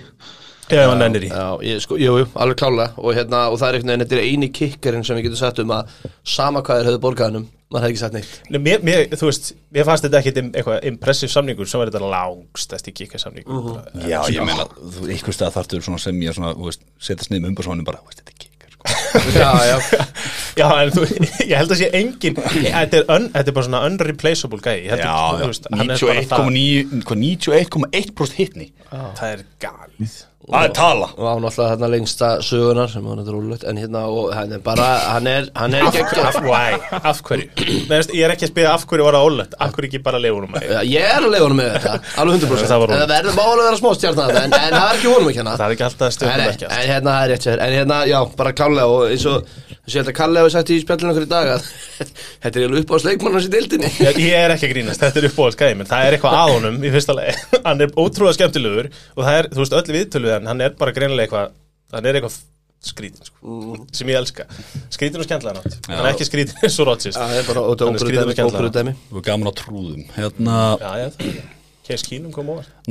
Ef 0.73 0.89
hann 0.89 1.03
ennir 1.03 1.25
í 1.27 1.31
Já, 1.31 1.47
ég, 1.67 1.81
sko, 1.83 1.97
jú, 1.99 2.13
jú, 2.21 2.27
alveg 2.39 2.59
klálega. 2.61 2.93
Og, 3.01 3.09
hérna, 3.17 3.41
og 3.51 3.59
það 3.59 3.67
er 3.69 3.77
einhvern 3.79 3.91
veginn, 3.93 4.05
þetta 4.05 4.19
er 4.19 4.27
eini 4.29 4.49
kikkarinn 4.55 5.07
sem 5.07 5.17
við 5.19 5.27
getum 5.27 5.41
sagt 5.41 5.59
um 5.63 5.73
að 5.75 5.95
sama 6.35 6.63
hvað 6.63 6.79
þeir 6.79 6.89
höfðu 6.91 7.01
borgaðanum 7.03 7.47
maður 7.73 7.85
hefði 7.87 7.93
ekki 7.93 8.01
sagt 8.03 8.15
neitt? 8.17 8.33
Nei, 8.53 8.59
mér, 8.67 8.83
mér, 8.85 9.03
þú 9.17 9.27
veist, 9.29 9.51
mér 9.73 9.87
fannst 9.89 10.05
þetta 10.07 10.19
ekkit 10.21 10.39
eitthvað 10.43 10.87
impressive 10.91 11.33
samningur, 11.33 11.69
svo 11.69 11.81
er 11.83 11.91
þetta 11.91 12.11
langstæsti 12.13 12.93
kikka 12.95 13.21
samningur. 13.21 13.59
Uh 13.59 14.07
já 14.09 14.19
ég 14.31 14.45
meina 14.45 14.67
þú, 14.69 15.07
Einhver 15.09 15.35
stað 15.35 15.55
þarftur 15.57 15.85
svona 15.85 16.01
sem 16.03 16.21
ég 16.23 16.35
svona, 16.37 16.53
þú 16.57 16.69
veist, 16.69 16.83
setjast 17.01 17.33
niður 17.33 17.45
með 17.47 17.53
umbúrsvonum 17.53 17.87
bara, 17.87 18.01
þú 18.03 18.11
veist, 18.11 18.21
þetta 18.21 18.35
er 18.35 18.41
kicker 18.43 18.73
sko. 18.73 18.83
Já, 19.39 19.51
já, 19.69 19.77
Já, 20.59 20.65
en 20.83 20.91
þú, 20.93 21.05
ég 21.49 21.55
held 21.57 21.71
að 21.73 21.79
sé 21.79 21.87
engin 21.97 22.35
þetta 22.37 22.99
er, 22.99 23.05
un, 23.15 23.29
þetta 23.33 23.49
er 23.49 23.55
bara 23.57 23.67
svona 23.69 23.81
unreplaceable 23.87 24.59
gæi 24.61 24.75
Ég 24.83 24.91
held 24.93 25.01
að, 25.01 25.07
Já, 25.07 25.39
þú 25.39 25.49
veist, 25.53 25.69
hann 25.71 25.93
bara 25.93 26.25
það 26.33 26.51
91,9 26.57 27.07
hvað, 27.07 27.23
91,1% 27.23 28.37
hitni. 28.41 28.69
Það 28.91 29.25
er 29.31 29.45
galið 29.63 30.17
Það 30.43 30.65
er 30.67 30.71
tala. 30.75 31.05
Og 31.15 31.23
á 31.23 31.33
náttúrulega 31.39 31.69
hérna 31.71 31.87
lengsta 31.93 32.29
sögunar 32.43 32.89
sem 32.91 33.05
var 33.07 33.19
þetta 33.21 33.31
rúlulegt 33.31 33.63
en 33.69 33.77
hérna 33.79 34.01
og 34.11 34.33
hann 34.35 34.51
er 34.51 34.63
bara, 34.65 34.87
hann 35.13 35.29
er, 35.31 35.45
hann 35.55 35.77
er 35.77 35.85
ekki 35.87 36.19
af, 36.19 36.39
why? 36.43 36.75
af 36.99 37.21
hverju? 37.23 37.45
Nei, 37.63 37.93
veist, 37.93 38.11
ég 38.11 38.27
er 38.27 38.33
ekki 38.33 38.49
að 38.49 38.51
spila 38.51 38.73
af 38.75 38.83
hverju 38.89 39.05
var 39.07 39.15
það 39.15 39.27
ólögt 39.29 39.55
Af 39.63 39.71
hverju 39.77 39.89
ekki 39.89 40.01
bara 40.03 40.19
leifunum 40.19 40.57
að 40.59 40.67
Já, 40.67 40.81
Ég 40.91 41.07
er 41.13 41.21
að 41.21 41.31
leiða 41.31 41.45
honum 41.47 41.61
með 41.61 41.69
þetta, 41.77 41.93
alveg 42.25 42.43
100% 42.43 42.73
Það 42.73 43.05
verður 43.13 43.37
málega 43.39 43.53
að 43.53 43.69
vera 43.69 43.79
smá 43.79 43.89
stjarnan 44.01 44.35
en, 44.41 44.57
en 44.59 44.75
það 44.75 44.83
er 44.83 44.97
ekki 44.99 45.13
honum 45.13 45.31
ekki 45.31 45.39
hérna 45.41 45.55
Það 45.55 45.65
er 45.69 45.77
ekki 45.77 45.87
alltaf 45.87 46.09
En, 46.09 46.17
stöðum 46.17 46.33
en, 46.33 46.45
ekki 46.51 46.67
en 46.67 46.85
hérna 46.91 47.15
það 47.15 47.23
er 47.23 47.33
rétt 47.33 47.47
sér 47.47 47.63
En 47.63 47.77
hérna, 47.77 48.01
já, 48.11 48.19
bara 48.43 48.55
klálega 48.59 48.91
og 48.91 49.07
eins 49.13 49.25
og 49.31 49.72
þess 49.83 49.91
að 49.91 49.97
ég 49.97 49.99
held 49.99 50.11
að 50.11 50.17
Kalli 50.19 50.39
hafi 50.39 50.53
sagt 50.53 50.71
í 50.71 50.77
spjallinu 50.83 51.11
okkur 51.13 51.25
í 51.25 51.29
dag 51.31 51.49
að 51.53 51.65
þetta 52.43 52.59
er 52.59 52.65
alveg 52.67 52.83
upp 52.85 52.93
á 52.93 52.97
sleikmannars 53.03 53.47
í 53.47 53.51
deildinni. 53.53 53.89
Ég, 53.99 54.19
ég 54.23 54.37
er 54.39 54.53
ekki 54.55 54.69
að 54.69 54.73
grínast, 54.73 55.01
þetta 55.03 55.19
er 55.19 55.27
uppbóðs 55.29 55.59
gæði 55.59 55.77
menn 55.79 55.89
það 55.89 56.07
er 56.07 56.17
eitthvað 56.17 56.39
að 56.39 56.53
honum 56.53 56.79
í 56.79 56.93
fyrsta 56.93 57.15
lagi. 57.17 57.35
Hann 57.67 57.83
er 57.83 57.93
ótrúlega 57.99 58.37
skemmtilegur 58.37 58.89
og 58.93 59.21
það 59.27 59.37
er, 59.41 59.49
þú 59.51 59.63
veist, 59.63 59.77
öll 59.79 59.95
viðtölu 59.97 60.29
við 60.29 60.35
hann, 60.37 60.49
hann 60.51 60.63
er 60.63 60.75
bara 60.79 60.95
greinilega 60.95 61.27
eitthvað 61.27 61.53
hann 61.93 62.07
er 62.09 62.19
eitthvað 62.19 62.39
skrítin 62.83 63.27
sko, 63.27 63.57
sem 63.95 64.09
ég 64.11 64.19
elska. 64.19 64.47
Skrítin 64.91 65.23
og 65.23 65.27
skemmtilega 65.27 65.59
nátt, 65.59 65.77
hann 65.87 66.01
er 66.03 66.09
ekki 66.11 66.27
skrítin 66.27 66.63
eins 66.63 66.79
og 66.83 66.89
Rodgers. 66.89 67.19
Það 67.19 67.35
er 67.39 67.47
bara 67.47 67.63
ótrúlega 67.71 68.71
dæmi 68.79 68.95
Þú 69.11 69.19
er 69.21 69.25
gaman 69.29 69.51
á 69.51 69.53
trúðum. 69.59 70.03
Hérna, 70.17 70.57
já, 70.81 70.91
já, 70.99 71.07
það 71.15 71.27
er 71.29 71.37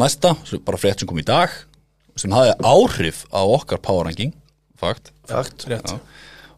næsta, 0.00 0.32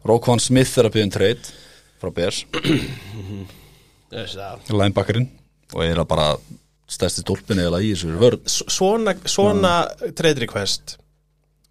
Rókvann 0.09 0.43
Smith 0.43 0.75
er 0.79 0.89
að 0.89 0.97
byggja 0.97 1.09
um 1.09 1.15
trade 1.15 1.55
frá 2.03 2.11
að- 4.39 4.75
linebackerinn. 4.75 5.31
Og 5.75 5.83
er 5.87 6.03
að 6.03 6.11
bara 6.11 6.27
stærsti 6.95 7.25
stólpin 7.25 7.59
eða 7.65 7.81
í 7.83 7.95
þessu 7.95 8.13
vörð 8.21 8.45
svona, 8.51 9.15
svona 9.25 9.71
trade 10.15 10.43
request 10.45 10.99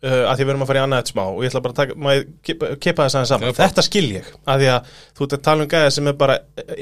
uh, 0.03 0.25
að 0.27 0.39
því 0.39 0.43
við 0.47 0.51
erum 0.51 0.63
að 0.65 0.69
fara 0.71 0.79
í 0.79 0.83
annað 0.83 1.03
eitt 1.03 1.11
smá 1.13 1.21
og 1.29 1.37
ég 1.45 1.51
ætla 1.51 1.61
bara 1.63 1.75
að 1.75 1.79
taka, 1.79 1.95
maður 2.03 2.23
kipa 2.81 3.05
þess 3.05 3.17
aðeins 3.19 3.31
saman? 3.31 3.53
Þetta 3.59 3.85
skil 3.85 4.03
ég, 4.17 4.31
að 4.49 4.63
því 4.63 4.69
að 4.73 4.89
þú 5.13 5.27
ert 5.27 5.35
að 5.37 5.43
tala 5.45 5.63
um 5.63 5.69
gæða 5.75 5.91
sem 5.95 6.09
er 6.11 6.17
bara 6.23 6.37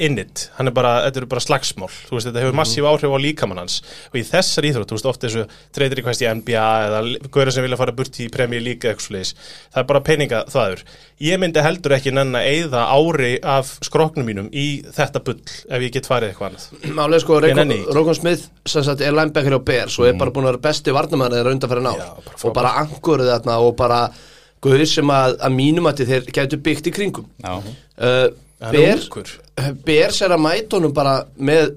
in 0.08 0.18
it. 0.24 0.46
Hann 0.58 0.72
er 0.72 0.76
bara, 0.80 0.94
þetta 1.06 1.22
eru 1.22 1.30
bara 1.36 1.44
slagsmál. 1.46 1.92
Þú 2.08 2.16
veist, 2.18 2.30
þetta 2.32 2.46
hefur 2.46 2.58
massíf 2.62 2.88
áhrif 2.90 3.14
á 3.14 3.20
líkamann 3.28 3.62
hans. 3.62 3.78
Og 4.10 4.18
í 4.18 4.26
þessar 4.32 4.70
íþrótt, 4.72 4.90
þú 4.90 4.98
veist, 4.98 5.10
oft 5.12 5.28
þessu 5.28 5.46
trade 5.76 6.00
request 6.00 6.24
í 6.26 6.32
NBA 6.32 6.66
eða 6.88 7.04
góður 7.28 7.54
sem 7.58 7.68
vilja 7.68 7.82
fara 7.84 7.96
burt 8.00 8.18
í 8.24 8.30
League 8.64 8.88
eða 8.88 8.96
eitthvað 8.96 9.08
ég 11.22 11.38
myndi 11.42 11.62
heldur 11.64 11.94
ekki 11.98 12.12
nenn 12.16 12.34
að 12.38 12.48
eyða 12.50 12.82
ári 12.96 13.32
af 13.46 13.70
skroknum 13.86 14.26
mínum 14.28 14.48
í 14.54 14.66
þetta 14.96 15.22
bull 15.26 15.38
ef 15.70 15.84
ég 15.86 15.94
get 15.96 16.10
farið 16.10 16.32
eitthvað 16.32 16.50
annað. 16.52 16.94
Málega 16.98 17.22
sko. 17.24 17.40
Rókon 17.98 18.18
Smith 18.18 18.48
sem 18.66 18.86
sagt 18.88 19.04
er 19.06 19.14
linebacker 19.16 19.56
á 19.58 19.62
Bears 19.72 20.00
og 20.02 20.08
er 20.10 20.18
bara 20.20 20.34
búin 20.34 20.48
að 20.48 20.54
vera 20.56 20.64
besti 20.68 20.96
varnamæður 20.96 21.38
þeirra 21.40 21.56
undanfæri 21.58 21.84
ná 21.86 21.92
Já, 22.00 22.08
bara 22.26 22.42
og 22.50 22.56
bara 22.58 22.74
angurðu 22.82 23.30
þarna 23.32 23.60
og 23.68 23.76
bara 23.80 24.02
guður 24.62 24.86
sem 24.90 25.10
að, 25.14 25.38
að 25.42 25.56
mínum 25.58 25.90
að 25.90 26.04
þeir 26.10 26.28
gætu 26.38 26.60
byggt 26.62 26.90
í 26.92 26.96
kringum. 26.96 27.30
Já, 27.42 27.54
uh, 27.62 28.28
Hann 28.62 28.76
Bear, 28.78 29.00
ungur. 29.02 29.30
Bears 29.88 30.20
er 30.22 30.36
að 30.36 30.44
mæta 30.44 30.78
honum 30.78 30.92
bara 30.94 31.16
með 31.42 31.72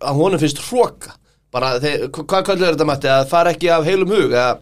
að 0.00 0.16
honum 0.22 0.40
finnst 0.40 0.60
hróka 0.70 1.12
bara, 1.52 1.74
þeir, 1.82 2.06
hva- 2.12 2.24
hvað 2.30 2.46
kallur 2.48 2.72
þetta 2.72 2.86
mætti 2.88 3.10
að 3.12 3.28
fara 3.28 3.52
ekki 3.52 3.68
af 3.72 3.84
heilum 3.88 4.12
hug 4.14 4.32
eða, 4.32 4.58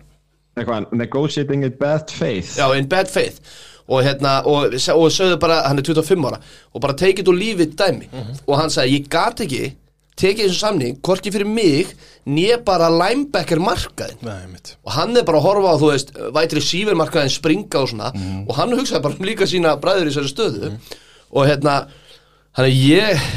Eitthvað, 0.56 0.86
negotiating 0.96 1.66
in 1.68 1.74
bad 1.76 2.08
faith. 2.10 2.54
Já, 2.56 2.64
in 2.78 2.86
bad 2.88 3.10
faith 3.12 3.38
og 3.88 4.02
hérna, 4.02 4.38
og, 4.46 4.74
og 4.74 5.08
sögðu 5.14 5.40
bara 5.42 5.62
hann 5.68 5.78
er 5.78 5.86
25 5.86 6.28
ára, 6.30 6.38
og 6.74 6.82
bara 6.82 6.96
take 6.98 7.22
it 7.22 7.28
og 7.28 7.34
leave 7.38 7.62
it 7.62 7.76
dæmi, 7.78 8.08
og 8.46 8.56
hann 8.58 8.70
sagði, 8.72 9.00
ég 9.00 9.10
gat 9.12 9.42
ekki 9.46 9.74
tekið 10.16 10.46
þessu 10.48 10.60
samning, 10.62 10.94
hvorki 11.04 11.28
fyrir 11.30 11.44
mig 11.46 11.90
nýja 12.24 12.56
bara 12.64 12.88
linebacker 12.88 13.60
markaðin 13.60 14.22
Nei, 14.24 14.38
og 14.80 14.94
hann 14.96 15.12
er 15.16 15.26
bara 15.28 15.42
að 15.42 15.44
horfa 15.44 15.74
á, 15.76 15.80
þú 15.82 15.90
veist, 15.92 16.14
vætri 16.32 16.62
sívermarkaðin 16.64 17.34
springa 17.34 17.82
og 17.82 17.90
svona. 17.92 18.08
Og 18.48 18.54
hann 18.56 18.72
hugsaði 18.72 19.02
bara 19.04 19.18
um 19.20 19.28
líka 19.28 19.44
sína 19.50 19.74
bræður 19.82 20.08
í 20.08 20.14
þessari 20.14 20.32
stöðu. 20.32 20.70
Og 21.36 21.44
hérna, 21.50 21.74
hann 22.56 22.70
er 22.70 22.72
ég 22.72 23.28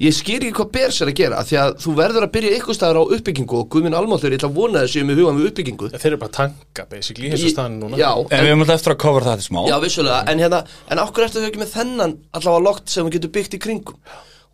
ég 0.00 0.14
skýr 0.16 0.46
ekki 0.46 0.56
hvað 0.56 0.70
ber 0.74 0.94
sér 0.96 1.10
að 1.10 1.18
gera 1.18 1.42
því 1.44 1.58
að 1.60 1.74
þú 1.82 1.94
verður 1.98 2.26
að 2.26 2.32
byrja 2.36 2.52
ykkur 2.56 2.76
staðar 2.76 3.00
á 3.00 3.04
uppbyggingu 3.16 3.58
og 3.58 3.66
Guðminn 3.74 3.96
Almáttur, 3.98 4.32
ég 4.32 4.40
ætla 4.40 4.48
að 4.48 4.56
vona 4.56 4.84
þessi 4.86 5.04
með 5.04 5.20
hugan 5.20 5.40
við 5.40 5.50
uppbyggingu. 5.50 5.90
Þeir 5.92 6.08
eru 6.10 6.20
bara 6.22 6.32
að 6.32 6.38
tanka, 6.38 6.86
basically, 6.90 7.28
í 7.28 7.34
þessu 7.34 7.52
staðan 7.52 7.76
núna. 7.82 8.00
Já, 8.00 8.10
en 8.16 8.32
en, 8.32 8.44
við 8.46 8.52
höfum 8.54 8.64
alltaf 8.64 8.80
eftir 8.80 8.94
að 8.94 9.00
cover 9.04 9.28
þetta 9.28 9.46
smá. 9.46 9.60
Já, 9.68 9.76
vissulega, 9.84 10.20
en 10.32 10.42
hérna 10.44 10.62
en 10.88 11.02
okkur 11.04 11.26
ertu 11.26 11.42
þau 11.42 11.48
ekki 11.50 11.62
með 11.62 11.72
þennan 11.74 12.16
allavega 12.38 12.66
lokt 12.70 12.94
sem 12.94 13.08
við 13.08 13.18
getum 13.18 13.34
byggt 13.36 13.58
í 13.58 13.62
kringum? 13.66 14.00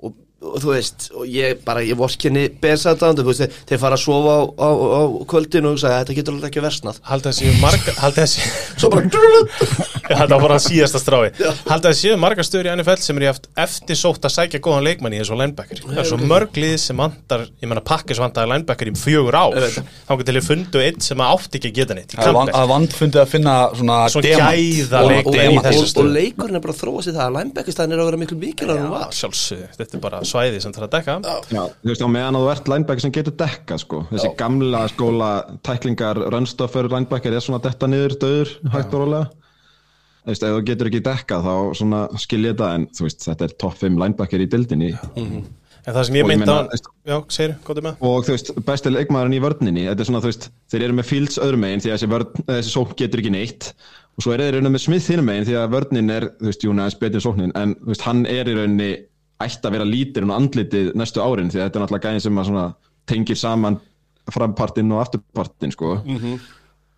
Og 0.02 0.18
og 0.36 0.58
þú 0.60 0.68
veist, 0.74 1.06
og 1.16 1.24
ég 1.32 1.62
bara, 1.64 1.80
ég 1.80 1.96
vorkenni 1.96 2.42
bersaðdándu, 2.60 3.24
þú 3.24 3.30
veist, 3.32 3.54
þeir, 3.68 3.78
fara 3.80 3.96
að 3.96 4.02
sofa 4.02 4.34
á, 4.36 4.40
á, 4.60 4.68
á 4.68 5.02
kvöldinu 5.32 5.70
og 5.72 5.78
sagði, 5.80 5.96
þetta 6.02 6.16
getur 6.18 6.34
alveg 6.36 6.50
ekki 6.50 6.64
versnað. 6.64 6.98
Haldið 7.08 7.30
að 7.30 7.36
séu 7.38 7.52
marga 7.62 7.94
Haldið 8.02 8.22
að 8.26 8.30
séu 8.34 8.44
Svo 8.80 8.90
bara 8.92 9.04
Þetta 10.06 10.28
var 10.36 10.42
bara 10.44 10.58
síðasta 10.62 11.00
strái. 11.02 11.30
Haldið 11.66 11.88
að 11.90 11.96
séu 11.98 12.18
marga 12.20 12.44
stöður 12.46 12.68
í 12.68 12.74
NFL 12.76 13.00
sem 13.02 13.16
er 13.18 13.24
í 13.24 13.30
haft 13.30 13.48
eftir 13.64 13.96
sótt 13.98 14.28
að 14.28 14.34
sækja 14.36 14.60
góðan 14.62 14.84
leikmann 14.86 15.16
í 15.16 15.18
eins 15.22 15.32
og 15.32 15.40
linebacker. 15.40 15.80
Það 15.82 16.02
er 16.04 16.08
svo 16.12 16.18
mörg 16.20 16.60
lið 16.60 16.76
sem 16.84 17.00
vantar 17.00 17.46
Ég 17.48 17.66
menna 17.70 17.82
pakkis 17.84 18.20
vantar 18.22 18.46
linebacker 18.52 18.92
í 18.92 18.94
fjögur 19.00 19.34
Ég 19.56 19.64
veit 19.66 19.80
Þá 20.06 20.12
getur 20.20 20.28
til 20.30 20.36
að 20.38 20.46
fundu 20.46 20.78
einn 20.84 21.00
sem 21.02 21.24
átti 21.26 21.58
ekki 21.58 21.72
að 21.72 21.76
geta 21.80 21.96
neitt 21.98 22.14
Það 22.14 22.22
er 22.22 22.36
van- 22.36 22.46
Campbell. 22.46 22.62
að 22.62 22.70
að 23.24 23.32
finna 23.32 23.54
svona 23.74 23.98
Svona 24.12 24.24
demant. 24.28 24.46
Að 30.26 30.36
að 30.36 30.46
að 30.46 30.52
Já, 30.52 30.52
svæði 30.52 30.60
sem 30.62 30.74
er 30.76 30.86
að 30.86 30.94
dekka 30.96 31.16
Já, 31.22 31.62
þú 31.82 31.90
veist, 31.90 32.04
á 32.04 32.08
meðan 32.10 32.38
að 32.38 32.44
þú 32.44 32.52
ert 32.52 32.70
linebacker 32.72 33.04
sem 33.04 33.14
getur 33.14 33.36
dekka, 33.40 33.78
sko. 33.78 34.02
Þessi 34.10 34.30
gamla 34.38 34.84
skóla 34.92 35.30
tæklingar, 35.66 36.22
rönnstoffer 36.34 36.88
linebacker 36.90 37.36
er 37.36 37.44
svona 37.44 37.62
detta 37.64 37.88
niður, 37.90 38.16
döður, 38.22 38.54
hægt 38.74 38.96
og 38.96 39.04
rólega. 39.04 39.28
Þú 40.26 40.32
veist, 40.32 40.42
ef 40.42 40.56
þú 40.56 40.64
getur 40.66 40.90
ekki 40.90 41.04
dekka 41.06 41.36
þá 41.44 41.52
svona 41.78 42.00
skil 42.18 42.42
ég 42.42 42.56
þetta, 42.56 42.72
en 42.74 42.88
þú 42.90 43.06
veist, 43.06 43.28
þetta 43.28 43.46
er 43.46 43.54
topp 43.62 43.78
5 43.84 44.02
linebacker 44.02 44.42
í 44.42 44.48
dildinni. 44.50 44.90
En 45.86 45.94
það 45.94 46.06
sem 46.08 46.16
ég 46.18 46.26
myndi 46.26 46.50
á 46.50 46.66
Já, 47.06 47.20
segir, 47.30 47.52
hvað 47.62 47.78
er 47.78 47.84
með? 47.86 48.00
Og 48.08 48.24
þú 48.26 48.32
veist, 48.34 48.48
besti 48.66 48.90
leikmaðurinn 48.90 49.36
í 49.36 49.42
vörninni, 49.44 49.84
þetta 49.86 50.02
er 50.02 50.08
svona, 50.08 50.22
þú 50.24 50.30
veist, 50.32 50.48
þeir 50.72 50.84
eru 50.88 50.96
með 50.98 51.06
Fields 51.12 51.38
öðrum 51.38 51.62
megin 51.62 51.84
því 51.84 51.92
að 51.92 51.94
þessi, 51.94 52.08
vörn, 52.10 52.46
þessi 52.48 52.72
sókn 52.72 52.96
getur 52.98 53.22
ekki 53.22 53.32
neitt. 53.36 53.68
Og 54.16 54.24
svo 54.24 54.34
er 54.34 54.42
þeir 54.42 54.56
rauninni 54.56 54.72
með 54.74 54.82
Smith 54.82 55.12
hinum 55.12 55.28
megin 55.30 55.46
því 55.46 55.54
að 55.60 55.68
vörnin 55.76 56.10
er, 56.16 56.26
þú 56.40 56.48
veist, 56.50 56.66
Júna 56.66 56.88
er 56.90 56.96
betur 57.04 57.22
sóknin, 57.22 57.54
en 57.54 57.76
þú 57.78 57.92
veist, 57.92 58.06
hann 58.08 58.24
er 58.26 58.50
í 58.50 58.56
rauninni 58.56 58.88
ætti 59.42 59.68
að 59.68 59.74
vera 59.76 59.86
lítir 59.88 60.24
og 60.24 60.34
andlitið 60.36 60.92
næstu 60.96 61.20
árin 61.20 61.50
því 61.52 61.60
að 61.60 61.66
þetta 61.66 61.78
er 61.78 61.84
náttúrulega 61.84 62.10
gæðin 62.10 62.24
sem 62.24 62.38
að 62.40 62.48
svona 62.50 62.66
tengir 63.06 63.38
saman 63.40 63.80
frampartinn 64.32 64.92
og 64.94 65.02
afturpartinn, 65.04 65.72
sko. 65.74 65.96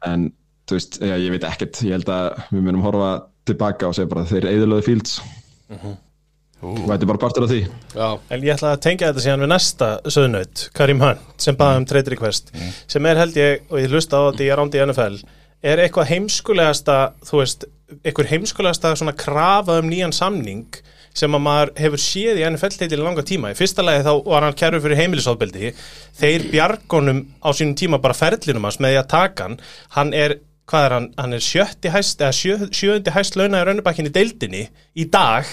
En, 0.06 0.28
þú 0.68 0.76
veist, 0.78 1.00
já, 1.02 1.16
ég 1.20 1.32
veit 1.34 1.46
ekkert, 1.48 1.80
ég 1.84 1.98
held 1.98 2.12
að 2.12 2.28
við 2.52 2.62
munum 2.64 2.84
horfa 2.86 3.10
tilbaka 3.48 3.88
og 3.88 3.96
segja 3.96 4.10
bara 4.12 4.28
þeir 4.28 4.46
eðurlöðu 4.52 4.86
Fields. 4.86 5.18
Og 6.58 6.78
þetta 6.88 7.04
er 7.04 7.10
bara 7.10 7.20
partur 7.22 7.44
af 7.46 7.52
því. 7.52 7.58
Já, 7.94 8.06
En 8.34 8.42
ég 8.46 8.54
ætla 8.56 8.72
að 8.74 8.80
tengja 8.86 9.10
þetta 9.10 9.24
síðan 9.24 9.44
við 9.44 9.50
næsta 9.52 9.90
söðnaut, 10.10 10.62
Karim 10.74 11.02
Hunt, 11.04 11.26
sem 11.38 11.58
baði 11.58 11.82
um 11.82 11.88
trade 11.90 12.14
request, 12.14 12.54
sem 12.90 13.06
er 13.06 13.20
held 13.20 13.36
ég, 13.38 13.66
og 13.70 13.82
ég 13.82 13.92
hlusta 13.92 14.18
á 14.18 14.26
þetta 14.30 14.46
í 14.46 14.50
rándi 14.58 14.82
NFL, 14.82 15.18
er 15.68 15.82
eitthvað 15.84 16.10
heimskulegasta, 16.14 16.96
þú 17.28 17.42
veist, 17.42 17.68
eitthvað 18.02 18.32
heimskulegasta 18.32 18.94
svona 18.98 19.14
krafa 19.18 19.78
um 19.82 19.90
nýjan 19.90 20.14
samning 20.16 20.80
sem 21.16 21.34
að 21.34 21.44
maður 21.44 21.72
hefur 21.80 22.02
séð 22.02 22.40
í 22.40 22.44
NFL-teitil 22.48 22.98
í 22.98 23.04
langa 23.04 23.24
tíma. 23.26 23.52
Í 23.52 23.58
fyrsta 23.58 23.84
lagi 23.84 24.04
þá 24.06 24.12
var 24.26 24.46
hann 24.46 24.58
kærur 24.58 24.84
fyrir 24.84 25.00
heimilisofbeldi, 25.02 25.72
þeir 26.18 26.48
bjargonum 26.52 27.24
á 27.42 27.48
sínum 27.56 27.78
tíma 27.78 28.02
bara 28.02 28.16
ferlinum 28.18 28.68
hans 28.68 28.80
með 28.82 28.94
því 28.94 29.00
að 29.02 29.10
taka 29.14 29.48
hann, 29.48 29.58
hann 29.96 30.12
er 30.16 30.38
hvað 30.68 30.84
er 30.84 30.92
hann, 30.92 31.06
hann 31.16 31.32
er 31.32 31.44
sjötti 31.44 31.92
hæst 31.94 32.20
eða 32.20 32.34
sjö, 32.36 32.56
sjöundi 32.76 33.14
hæst 33.14 33.38
launaði 33.40 33.70
raunabakkin 33.70 34.10
í 34.10 34.12
deildinni 34.12 34.66
í 35.00 35.06
dag. 35.08 35.48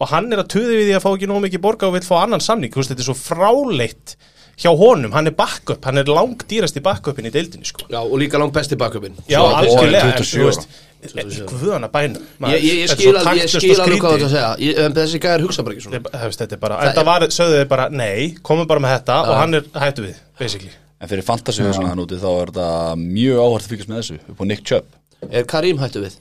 Og 0.00 0.08
hann 0.12 0.32
er 0.32 0.40
að 0.42 0.54
tuði 0.54 0.78
við 0.78 0.88
því 0.90 0.94
að 0.96 1.04
fá 1.04 1.10
ekki 1.12 1.28
nóg 1.28 1.42
mikið 1.44 1.62
borga 1.66 1.90
og 1.90 1.98
vil 1.98 2.06
fá 2.06 2.22
annan 2.22 2.44
samning, 2.44 2.72
þú 2.72 2.80
veist, 2.80 2.94
þetta 2.94 3.04
er 3.04 3.10
svo 3.10 3.18
fráleitt 3.20 4.16
hjá 4.56 4.70
honum, 4.72 5.12
hann 5.12 5.28
er 5.28 5.34
backup, 5.36 5.84
hann 5.84 6.00
er 6.00 6.08
langdýrasti 6.08 6.80
backupin 6.84 7.28
í 7.28 7.32
deildinni 7.34 7.68
sko. 7.68 7.86
já, 7.92 7.98
og 8.00 8.16
líka 8.20 8.38
langt 8.40 8.54
besti 8.56 8.76
backupin 8.80 9.16
Já, 9.28 9.40
algjörlega, 9.42 10.14
en 10.16 10.22
27 10.22 10.40
þú 10.40 10.46
veist, 10.48 10.68
27. 11.06 11.44
guðana 11.50 11.90
bænum 11.92 12.24
Ég, 12.48 12.64
ég, 12.64 12.80
ég 12.82 12.90
skil 12.90 13.12
alveg, 13.12 14.00
hvað 14.00 14.00
þú 14.00 14.16
ert 14.16 14.26
að 14.26 14.32
segja. 14.32 14.48
Ég, 14.64 14.80
en 14.86 14.96
þessi 14.96 15.20
gæðar 15.22 15.44
hugsa 15.44 15.62
bara 15.66 15.76
ekki 15.76 15.84
svona. 15.84 16.00
Þetta 16.00 16.24
er, 16.24 16.34
þetta 16.40 16.56
er 16.56 16.62
bara, 16.64 16.78
Það 16.80 16.88
þetta 16.90 17.04
var, 17.10 17.26
sögðu 17.36 17.60
þið 17.60 17.68
bara, 17.74 17.88
nei, 18.02 18.34
komum 18.48 18.66
bara 18.72 18.82
með 18.86 18.94
þetta 18.96 19.18
og 19.22 19.34
hann 19.42 19.58
er 19.60 19.68
hættu 19.84 20.06
við, 20.08 20.20
basically. 20.40 20.72
En 20.96 21.10
fyrir 21.12 21.26
fantasy 21.28 21.62
svona 21.66 21.92
hann 21.92 22.00
úti 22.00 22.16
þá 22.18 22.28
er 22.32 22.52
þetta 22.54 22.68
mjög 23.04 23.42
áhvert 23.44 23.66
að 23.66 23.72
fylgjast 23.74 23.90
með 23.92 24.00
þessu 24.00 24.18
upp 24.32 24.40
á 24.40 24.44
Nick 24.48 24.64
Chubb. 24.64 24.86
Er 25.30 25.44
Karim 25.52 25.82
hættu 25.84 26.00
við? 26.06 26.16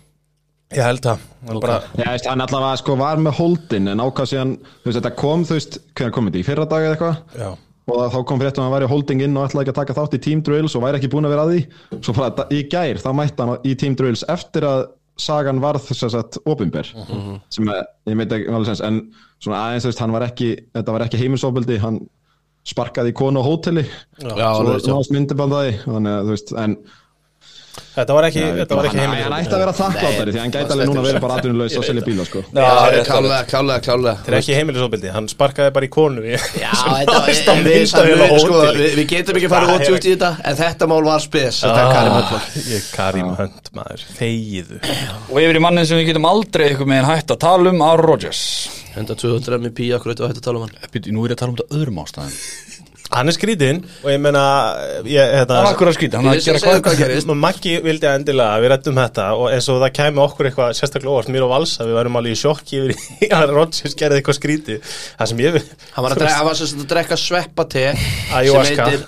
Ég 0.75 0.81
held 0.83 1.03
það, 1.05 1.23
hann 1.47 1.59
bara, 1.63 1.75
Já, 1.95 2.07
veist, 2.11 2.27
hann 2.27 2.41
allavega 2.43 2.77
sko 2.81 2.95
var 2.99 3.19
með 3.21 3.37
holdin 3.39 3.87
en 3.91 4.01
ákvað 4.03 4.31
síðan, 4.33 4.55
þú 4.81 4.89
veist, 4.89 4.97
þetta 4.99 5.11
kom, 5.21 5.43
þú 5.47 5.57
veist, 5.59 5.77
hvernig 5.95 6.15
kom 6.17 6.27
þetta 6.27 6.41
í 6.41 6.45
fyrra 6.47 6.65
dag 6.71 6.87
eða 6.87 6.95
eitthvað? 6.97 7.19
Já, 7.39 7.49
og 7.85 8.03
þá 8.13 8.19
kom 8.25 8.41
fyrir 8.41 8.53
að 8.53 8.63
hann 8.63 8.73
væri 8.73 8.89
holding 8.89 9.23
inn 9.25 9.37
og 9.37 9.47
ætlaði 9.47 9.65
ekki 9.65 9.73
að 9.75 9.79
taka 9.81 9.95
þátt 9.99 10.17
í 10.17 10.21
team 10.25 10.41
drills 10.45 10.75
og 10.77 10.85
væri 10.85 10.99
ekki 10.99 11.09
búin 11.13 11.27
að 11.27 11.35
vera 11.35 11.45
að 11.45 11.51
því. 11.53 11.61
Svo 11.99 12.15
bara 12.17 12.47
í 12.49 12.61
gær, 12.71 13.01
þá 13.01 13.09
mætti 13.17 13.45
hann 13.45 13.67
í 13.67 13.75
team 13.81 13.97
drills 13.99 14.25
eftir 14.31 14.65
að 14.65 14.87
sagan 15.21 15.61
varð 15.63 15.85
þess 15.87 16.07
að 16.07 16.13
sagt 16.15 16.39
opinber. 16.49 16.89
Sem 17.53 17.69
að, 17.71 17.85
ég 18.09 18.17
meit 18.19 18.33
ekki 18.35 18.51
alveg 18.51 18.71
sens 18.71 18.83
en 18.83 18.99
svona 19.43 19.61
aðeins, 19.67 19.85
þú 19.85 19.91
veist, 19.91 20.03
hann 20.03 20.15
var 20.15 20.27
ekki 20.27 20.49
þetta 20.75 20.95
var 20.95 21.05
ekki 21.05 21.21
heiminsofbeldi, 21.21 21.79
hann 21.83 22.01
sparkaði 22.65 23.13
í 23.13 23.17
konu 23.21 23.43
á 23.45 23.47
hóteli. 23.47 23.85
Já, 24.19 24.33
svo 24.33 24.49
alveg, 24.49 24.81
já. 24.81 24.89
náðast 24.91 25.15
myndibandæði 25.15 25.75
þannig 25.85 26.15
að, 26.17 26.25
þú 26.25 26.35
veist, 26.35 26.55
en 26.65 26.77
þetta 27.95 28.15
var 28.17 28.27
ekki, 28.29 28.43
þetta 28.59 28.77
var 28.79 28.87
ekki 28.89 28.99
hann 28.99 29.13
heimilis. 29.15 29.35
ætti 29.45 29.55
að 29.55 29.61
vera 29.63 29.73
þakklátari 29.79 30.31
því 30.33 30.39
að 30.39 30.43
hann 30.45 30.53
gæti 30.55 30.73
alveg 30.75 30.89
núna 30.89 31.01
að 31.01 31.07
vera 31.09 31.21
bara 31.25 31.37
atvinnulegs 31.39 31.77
og 31.79 31.85
selja 31.87 32.03
bíla, 32.05 32.25
sko. 32.29 32.43
Já, 32.45 32.69
klálega, 33.09 33.41
klálega, 33.49 33.79
klálega. 33.87 34.15
Þetta 34.19 34.31
er 34.31 34.37
ekki 34.39 34.57
heimilisofbildi, 34.59 35.11
hann 35.15 35.27
sparkaði 35.31 35.73
bara 35.75 35.85
í 35.85 35.91
konu 35.95 36.23
í, 36.25 36.35
Já, 36.35 36.71
þetta 36.99 37.15
var, 37.15 37.29
við, 37.29 37.95
á 37.95 38.01
við, 38.05 38.35
sko, 38.45 38.61
við, 38.79 38.95
við 38.99 39.09
getum 39.15 39.39
ekki 39.41 39.51
farið 39.51 39.73
Það 39.73 39.75
út 39.75 39.95
út 39.95 40.05
í 40.05 40.13
þetta 40.15 40.31
en 40.51 40.59
þetta 40.61 40.89
mál 40.91 41.01
var 41.09 41.25
spes 41.25 41.61
þetta 41.65 41.81
er 41.81 41.91
Karim 41.95 42.15
Hunt 42.15 42.31
Ah, 42.35 42.47
Ég 42.71 42.87
Karim 42.95 43.29
Hunt, 43.39 43.69
maður, 43.75 44.05
þegiðu 44.19 44.79
Og 45.31 45.37
yfir 45.43 45.59
í 45.59 45.63
mannin 45.63 45.87
sem 45.89 45.99
við 45.99 46.09
getum 46.11 46.27
aldrei 46.29 46.65
eitthvað 46.69 46.91
með 46.91 47.09
hægt 47.11 47.35
að 47.35 47.41
tala 47.45 47.71
um 47.71 47.81
Aaron 47.85 48.05
Rodgers. 48.09 48.41
100-200 48.95 49.59
með 49.65 49.73
pí, 49.75 49.89
akkur 49.95 50.13
var 53.05 53.19
hann 53.19 53.29
er 53.29 53.35
ég 53.35 53.37
skrítinn 53.37 53.79
og 54.03 54.07
ég 54.09 54.19
meina 54.21 54.41
ég, 55.05 55.29
þetta, 55.35 55.55
Það 55.55 55.59
er 55.61 55.67
akkur 55.69 55.89
að 55.91 55.95
er 56.31 56.39
Ég 56.39 56.45
gerist 56.45 56.65
Maggi 57.41 57.73
vildi 57.85 58.07
endilega 58.09 58.55
að 58.57 58.63
við 58.65 58.71
rættum 58.73 58.97
þetta 58.99 59.25
og 59.37 59.45
eins 59.53 59.69
og 59.71 59.79
það 59.83 59.93
kæmi 59.99 60.21
okkur 60.25 60.49
eitthvað 60.49 60.71
sérstaklega 60.79 61.13
óvart 61.13 61.29
mér 61.35 61.45
og 61.45 61.51
Valsa, 61.53 61.85
við 61.85 61.97
værum 61.99 62.19
alveg 62.19 62.35
í 62.35 62.39
sjokki 62.41 62.81
yfir 62.81 63.35
að 63.39 63.53
Rodgers 63.55 63.95
gerði 63.99 64.19
eitthvað 64.21 64.39
skríti 64.39 64.77
það 64.87 65.31
sem 65.31 65.43
ég 65.45 65.59
Hann 65.95 66.07
var 66.07 66.15
að, 66.15 66.23
drekka, 66.23 66.35
hann 66.39 66.49
var 66.49 66.59
að 66.65 66.85
drekka 66.95 67.19
sveppa 67.21 67.67
te 67.75 67.85
sem 67.93 68.37
Ayahuasca. 68.41 68.89
heitir 68.89 69.05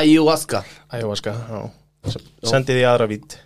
Ayahuasca. 0.00 0.64
Ayahuasca, 0.96 1.36
já, 1.50 2.18
sendið 2.50 2.82
í 2.82 2.86
aðra 2.90 3.08
vít 3.10 3.38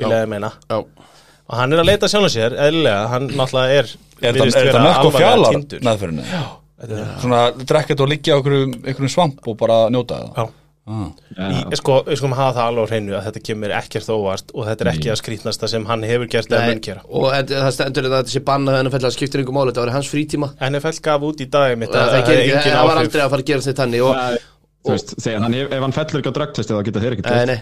viljaði 0.00 0.30
meina. 0.34 0.50
Já, 0.66 0.82
og 0.82 1.56
hann 1.60 1.74
er 1.76 1.82
að 1.84 1.88
leita 1.92 2.10
sjálf 2.10 2.32
sér, 2.34 2.58
eðlilega 2.66 3.06
hann 3.14 3.30
náttúrulega 3.38 3.80
er 3.80 3.94
Er 4.24 4.36
þetta 4.38 4.80
mörg 4.80 5.08
og 5.08 5.16
týndur. 5.52 5.80
meðferðinu? 5.84 6.22
Já, 6.30 6.42
þetta 6.84 7.00
er 7.00 7.22
Svona 7.24 7.40
drekka 7.62 7.94
þetta 7.94 8.04
og 8.06 8.12
liggja 8.12 8.36
á 8.36 8.38
einhverjum, 8.38 8.76
einhverjum 8.84 9.12
svamp 9.14 9.48
og 9.50 9.56
bara 9.60 9.80
njóta 9.94 10.20
það. 10.20 10.30
Já, 10.36 10.44
ah. 10.44 11.10
Í, 11.34 11.60
sko, 11.80 11.98
við 12.04 12.20
skulum 12.20 12.36
hafa 12.36 12.54
það 12.58 12.70
alveg 12.70 12.84
á 12.84 12.90
hreinu 12.92 13.14
að 13.18 13.28
þetta 13.28 13.42
kemur 13.48 13.74
ekkert 13.80 14.10
óvart 14.12 14.54
og 14.54 14.66
þetta 14.68 14.84
er 14.84 14.90
ekki 14.92 15.12
að 15.14 15.20
skrítnasta 15.22 15.70
sem 15.72 15.86
hann 15.88 16.04
hefur 16.04 16.28
gert 16.30 16.52
eða 16.52 16.70
mun 16.70 16.82
gera. 16.84 17.04
og 17.08 17.28
þetta- 17.32 17.62
það 17.64 17.70
stendur 17.78 18.08
þetta 18.08 18.18
að 18.18 18.24
þetta 18.24 18.34
sé 18.36 18.44
bannað 18.50 18.80
en 18.80 18.90
það 18.92 19.14
skiptir 19.16 19.40
yngur 19.40 19.56
máli, 19.56 19.72
þetta 19.72 19.86
var 19.86 19.94
hans 19.96 20.10
frítíma. 20.12 20.50
NFL 20.60 21.00
gaf 21.00 21.28
út 21.30 21.40
í 21.40 21.50
dag 21.50 21.78
mitt 21.78 21.88
og 21.88 21.94
það, 21.94 22.10
það, 22.26 22.34
engin 22.44 22.60
það 22.60 22.84
var 22.84 22.96
áhrif. 22.96 23.06
aldrei 23.06 23.22
að 23.24 23.30
fara 23.30 23.42
að 23.42 23.48
gera 23.52 23.60
þetta 23.64 23.82
þannig 23.84 24.04
og, 24.04 24.42
Þú 24.84 24.92
veist, 24.92 25.14
þegar 25.16 25.40
hann, 25.40 25.54
ef 25.54 25.80
hann 25.80 25.94
fellur 25.96 26.20
ekki 26.20 26.28
á 26.28 26.36
drögtesti 26.36 26.74
þá 26.76 26.84
geta 26.84 27.00
þeir 27.00 27.14
ekki 27.16 27.30
nei, 27.32 27.44
nei, 27.48 27.60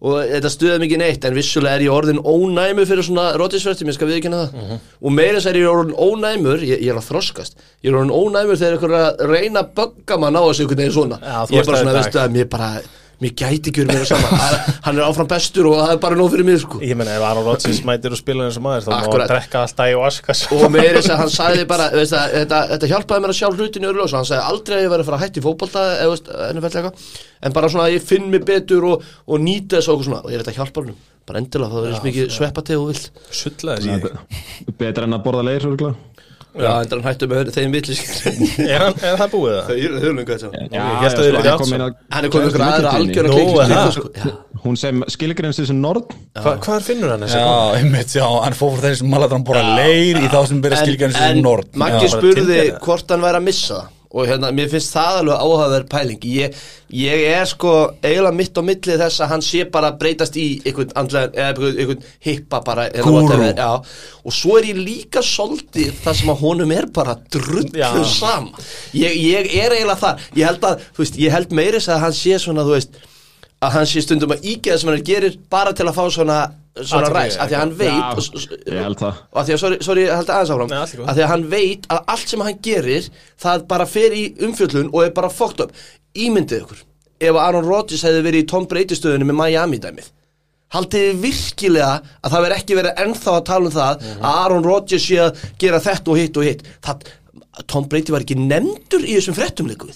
og 0.00 0.12
og 0.12 0.18
þetta 0.28 0.50
stuðið 0.52 0.82
mikið 0.84 1.00
neitt 1.00 1.24
en 1.24 1.36
vissulega 1.36 1.78
er 1.78 1.84
ég 1.86 1.94
orðin 1.94 2.20
ónæmur 2.20 2.88
fyrir 2.88 3.06
svona 3.06 3.30
rótisvertum, 3.40 3.88
ég 3.88 3.96
skal 3.96 4.10
viðkynna 4.10 4.42
það. 4.42 4.52
Mhm. 4.60 4.82
og 5.02 5.12
meira 5.16 5.38
þess 5.38 5.48
að 5.48 5.56
ég 5.56 5.64
er 5.64 5.72
orðin 5.72 5.96
ónæmur 5.96 6.60
ég, 6.66 6.82
ég 6.84 6.92
er 6.92 7.00
að 7.00 7.08
þroskast, 7.08 7.56
ég 7.82 7.90
er 7.90 7.96
orðin 7.96 8.12
ónæmur 8.12 8.60
þegar 8.60 8.76
er 8.90 8.98
að 9.00 9.24
reyna 9.32 9.62
að 9.64 9.72
bögga 9.80 10.18
mann 10.20 10.36
á 10.36 10.42
þessu 10.44 10.66
einhvern 10.66 10.82
veginn 10.82 10.96
svona, 10.98 11.18
Já, 11.22 11.38
ég 11.50 11.60
er 11.60 11.66
bara 11.70 11.80
svona, 11.80 11.96
veistu 11.96 12.20
að 12.20 12.36
mér 12.36 12.48
bara 12.52 12.70
mér 13.22 13.32
gæti 13.40 13.70
ekki 13.72 13.82
verið 13.84 13.92
meira 13.94 14.06
saman 14.10 14.40
Hann- 14.42 14.74
hann 14.86 14.98
er 15.00 15.04
áfram 15.06 15.28
bestur 15.30 15.68
og 15.70 15.76
það 15.80 15.92
er 15.94 16.00
bara 16.02 16.18
nóg 16.18 16.30
fyrir 16.34 16.44
mig 16.44 16.58
sko. 16.60 16.80
Ég 16.84 16.98
meina, 16.98 17.14
ef 17.16 17.24
Aaron 17.24 17.46
Rodgers 17.48 17.80
mætir 17.88 18.12
og 18.12 18.20
spila 18.20 18.44
eins 18.44 18.58
og 18.60 18.64
maður 18.66 18.84
þá 18.86 18.90
má 18.92 18.98
hann 19.06 19.30
drekka 19.32 19.62
alltaf 19.64 19.90
í 19.92 19.96
Oscars 20.00 20.42
og 20.52 20.66
meira 20.74 21.00
þess 21.00 21.12
að 21.14 21.22
hann 21.22 21.32
sagði 21.32 21.64
bara 21.70 21.88
veist, 21.94 22.12
að, 22.16 22.36
þetta, 22.42 22.60
þetta 22.74 22.90
hjálpaði 22.92 23.24
mér 23.24 23.32
að 23.34 23.40
sjá 23.40 23.48
hlutin 23.54 23.86
í 23.86 23.90
öruljós 23.90 24.16
hann 24.18 24.28
sagði 24.28 24.44
aldrei 24.52 24.76
að 24.76 24.84
ég 24.84 24.92
væri 24.92 25.06
að 25.06 25.10
fara 25.10 25.16
að 25.16 25.24
hætti 25.26 25.40
í 25.40 25.46
eitthvað. 26.66 27.10
En 27.46 27.52
bara 27.52 27.68
svona 27.68 27.88
að 27.88 27.96
ég 27.96 28.02
finn 28.06 28.30
mig 28.32 28.44
betur 28.48 28.84
og, 28.88 29.02
og 29.28 29.40
nýta 29.40 29.76
þessu 29.78 29.92
og 29.92 30.04
svona. 30.06 30.22
Og 30.24 30.32
ég 30.32 30.38
er 30.40 30.44
þetta 30.44 30.56
hjálpar 30.60 30.88
hann 30.88 30.96
bara 31.26 31.40
endilega 31.42 31.72
það 31.72 31.82
verður 31.82 31.96
eins 31.96 32.04
mikið 32.06 32.28
sveppateg 32.36 32.78
og 32.80 32.90
vill 32.92 33.00
Sullaði 33.34 33.96
þessi 33.96 34.74
Betra 34.78 35.08
en 35.08 35.16
að 35.16 35.24
borða 35.26 35.42
leir, 35.48 35.66
já 36.56 36.70
endur 36.82 37.00
hann 37.00 37.08
hættu 37.10 37.28
með 37.30 37.50
þeim 37.56 37.74
vill 37.76 37.88
Er, 38.66 38.84
hann, 38.84 38.96
er 39.02 39.18
það 39.20 39.32
búið 39.34 39.56
það? 39.56 39.66
þau 39.66 39.76
eru 39.76 40.00
þau 40.00 40.12
þetta 40.32 40.50
Já, 40.66 40.84
hann 42.16 42.28
er 42.28 42.32
komið 42.32 42.48
ykkur 42.50 42.66
aðra 42.66 42.94
algjör. 43.00 43.26
Hún 44.66 44.78
sem 44.80 45.02
skilgreinst 45.12 45.62
þessi 45.62 45.76
nord 45.76 46.14
Hva, 46.40 46.56
Hvað 46.64 46.86
finnur 46.88 47.12
hann 47.14 47.26
þessi? 47.26 47.42
Já, 47.42 47.50
einmitt, 47.80 48.14
já, 48.16 48.26
hann 48.46 48.56
fór 48.56 48.80
þeir 48.82 48.96
sem 49.02 49.18
hann 49.36 49.44
bara 49.46 49.66
leir 49.76 50.22
í 50.22 50.30
þá 50.32 50.40
sem 50.50 50.62
byrja 50.64 50.80
skilgjörn 50.84 51.14
sem 51.18 51.36
en 51.36 51.44
nord 51.44 51.76
Maggi 51.78 52.08
spurði 52.14 52.62
hvort 52.82 53.14
hann 53.14 53.26
væri 53.26 53.42
að 53.42 53.46
missa 53.50 53.82
það 53.82 53.92
og 54.16 54.24
hérna, 54.30 54.48
mér 54.56 54.70
finnst 54.72 54.94
það 54.96 55.18
alveg 55.20 55.42
áhugaverð 55.44 55.88
pæling. 55.92 56.22
Ég, 56.24 56.54
ég 56.96 57.24
er 57.34 57.48
sko 57.50 57.72
eiginlega 58.00 58.32
mitt 58.38 58.56
á 58.56 58.62
milli 58.64 58.96
þess 59.02 59.20
að 59.20 59.32
hann 59.34 59.44
sé 59.44 59.64
bara 59.72 59.90
breytast 60.00 60.38
í 60.40 60.46
einhvern 60.64 60.94
andlega, 60.96 61.32
eða 61.36 61.72
einhvern, 61.74 62.06
hippa 62.24 62.62
bara, 62.64 62.86
eða 62.88 63.12
whatever, 63.12 63.52
já, 63.52 64.22
og 64.24 64.36
svo 64.38 64.56
er 64.60 64.70
ég 64.70 64.80
líka 64.80 65.20
svolítið 65.24 65.92
það 66.04 66.20
sem 66.20 66.32
að 66.32 66.40
honum 66.46 66.72
er 66.76 66.88
bara 66.96 67.16
drullu 67.32 67.66
Já. 67.76 67.90
sama 68.08 68.64
ég, 68.96 69.12
ég 69.20 69.52
er 69.60 69.74
eiginlega 69.76 70.00
þar, 70.00 70.24
ég 70.38 70.48
held 70.48 70.64
að 70.70 70.86
þú 70.96 71.04
veist, 71.04 71.20
ég 71.20 71.36
held 71.36 71.54
meiris 71.60 71.90
að 71.92 72.02
hann 72.06 72.16
sé 72.16 72.38
svona, 72.42 72.64
þú 72.66 72.76
veist 72.78 72.96
að 73.66 73.76
hann 73.76 73.88
sé 73.90 74.02
stundum 74.04 74.34
að 74.34 74.48
ígeða 74.52 74.80
sem 74.80 74.92
hann 74.92 75.04
gerir 75.06 75.36
bara 75.52 75.74
til 75.76 75.86
að 75.88 75.96
fá 75.98 76.04
svona, 76.12 76.40
svona 76.82 77.12
ræs, 77.14 77.36
af 77.40 77.48
því 77.50 77.56
að 77.56 77.62
hann 77.62 77.74
veit 77.78 77.92
Já, 77.94 78.82
og, 78.88 79.06
að 79.40 79.48
því 79.48 79.54
að, 79.54 79.60
sorry, 79.62 79.78
sorry, 79.86 80.08
held 80.12 80.32
aðeins 80.34 80.52
áfram. 80.54 80.74
Að 80.76 81.14
því 81.14 81.24
að 81.24 81.30
hann 81.32 81.46
veit 81.52 81.86
að 81.92 82.02
allt 82.14 82.34
sem 82.34 82.44
hann 82.44 82.58
gerir 82.66 83.08
það 83.46 83.64
bara 83.70 83.86
fer 83.88 84.16
í 84.16 84.26
umfjöllun 84.46 84.92
og 84.92 85.06
er 85.06 85.14
bara 85.16 85.32
fucked 85.32 85.64
up. 85.64 85.72
Ímyndið 86.16 86.66
ykkur 86.66 86.84
ef 87.26 87.40
Aaron 87.40 87.64
Rodgers 87.64 88.04
hefði 88.04 88.24
verið 88.26 88.44
í 88.44 88.48
Tom 88.50 88.68
Brady 88.68 88.96
stöðunni 88.98 89.28
með 89.28 89.38
Miami 89.40 89.80
dæmið 89.80 90.10
haldið 90.74 91.04
þið 91.04 91.20
virkilega 91.22 91.92
að 91.96 92.32
það 92.32 92.42
verði 92.44 92.58
ekki 92.60 92.78
verið 92.80 93.04
ennþá 93.04 93.36
að 93.36 93.44
tala 93.50 93.68
um 93.68 93.74
það 93.76 94.02
að 94.16 94.26
Aaron 94.32 94.66
Rodgers 94.66 95.06
sé 95.06 95.20
að 95.22 95.44
gera 95.62 95.82
þetta 95.84 96.12
og 96.12 96.20
hitt 96.20 96.40
og 96.40 96.48
hitt? 96.48 96.66
Það, 96.84 97.06
Tom 97.70 97.86
Brady 97.88 98.12
var 98.12 98.24
ekki 98.26 98.36
nefndur 98.40 99.06
í 99.06 99.14
þessum 99.16 99.36
frettum 99.38 99.70
líkuð 99.70 99.94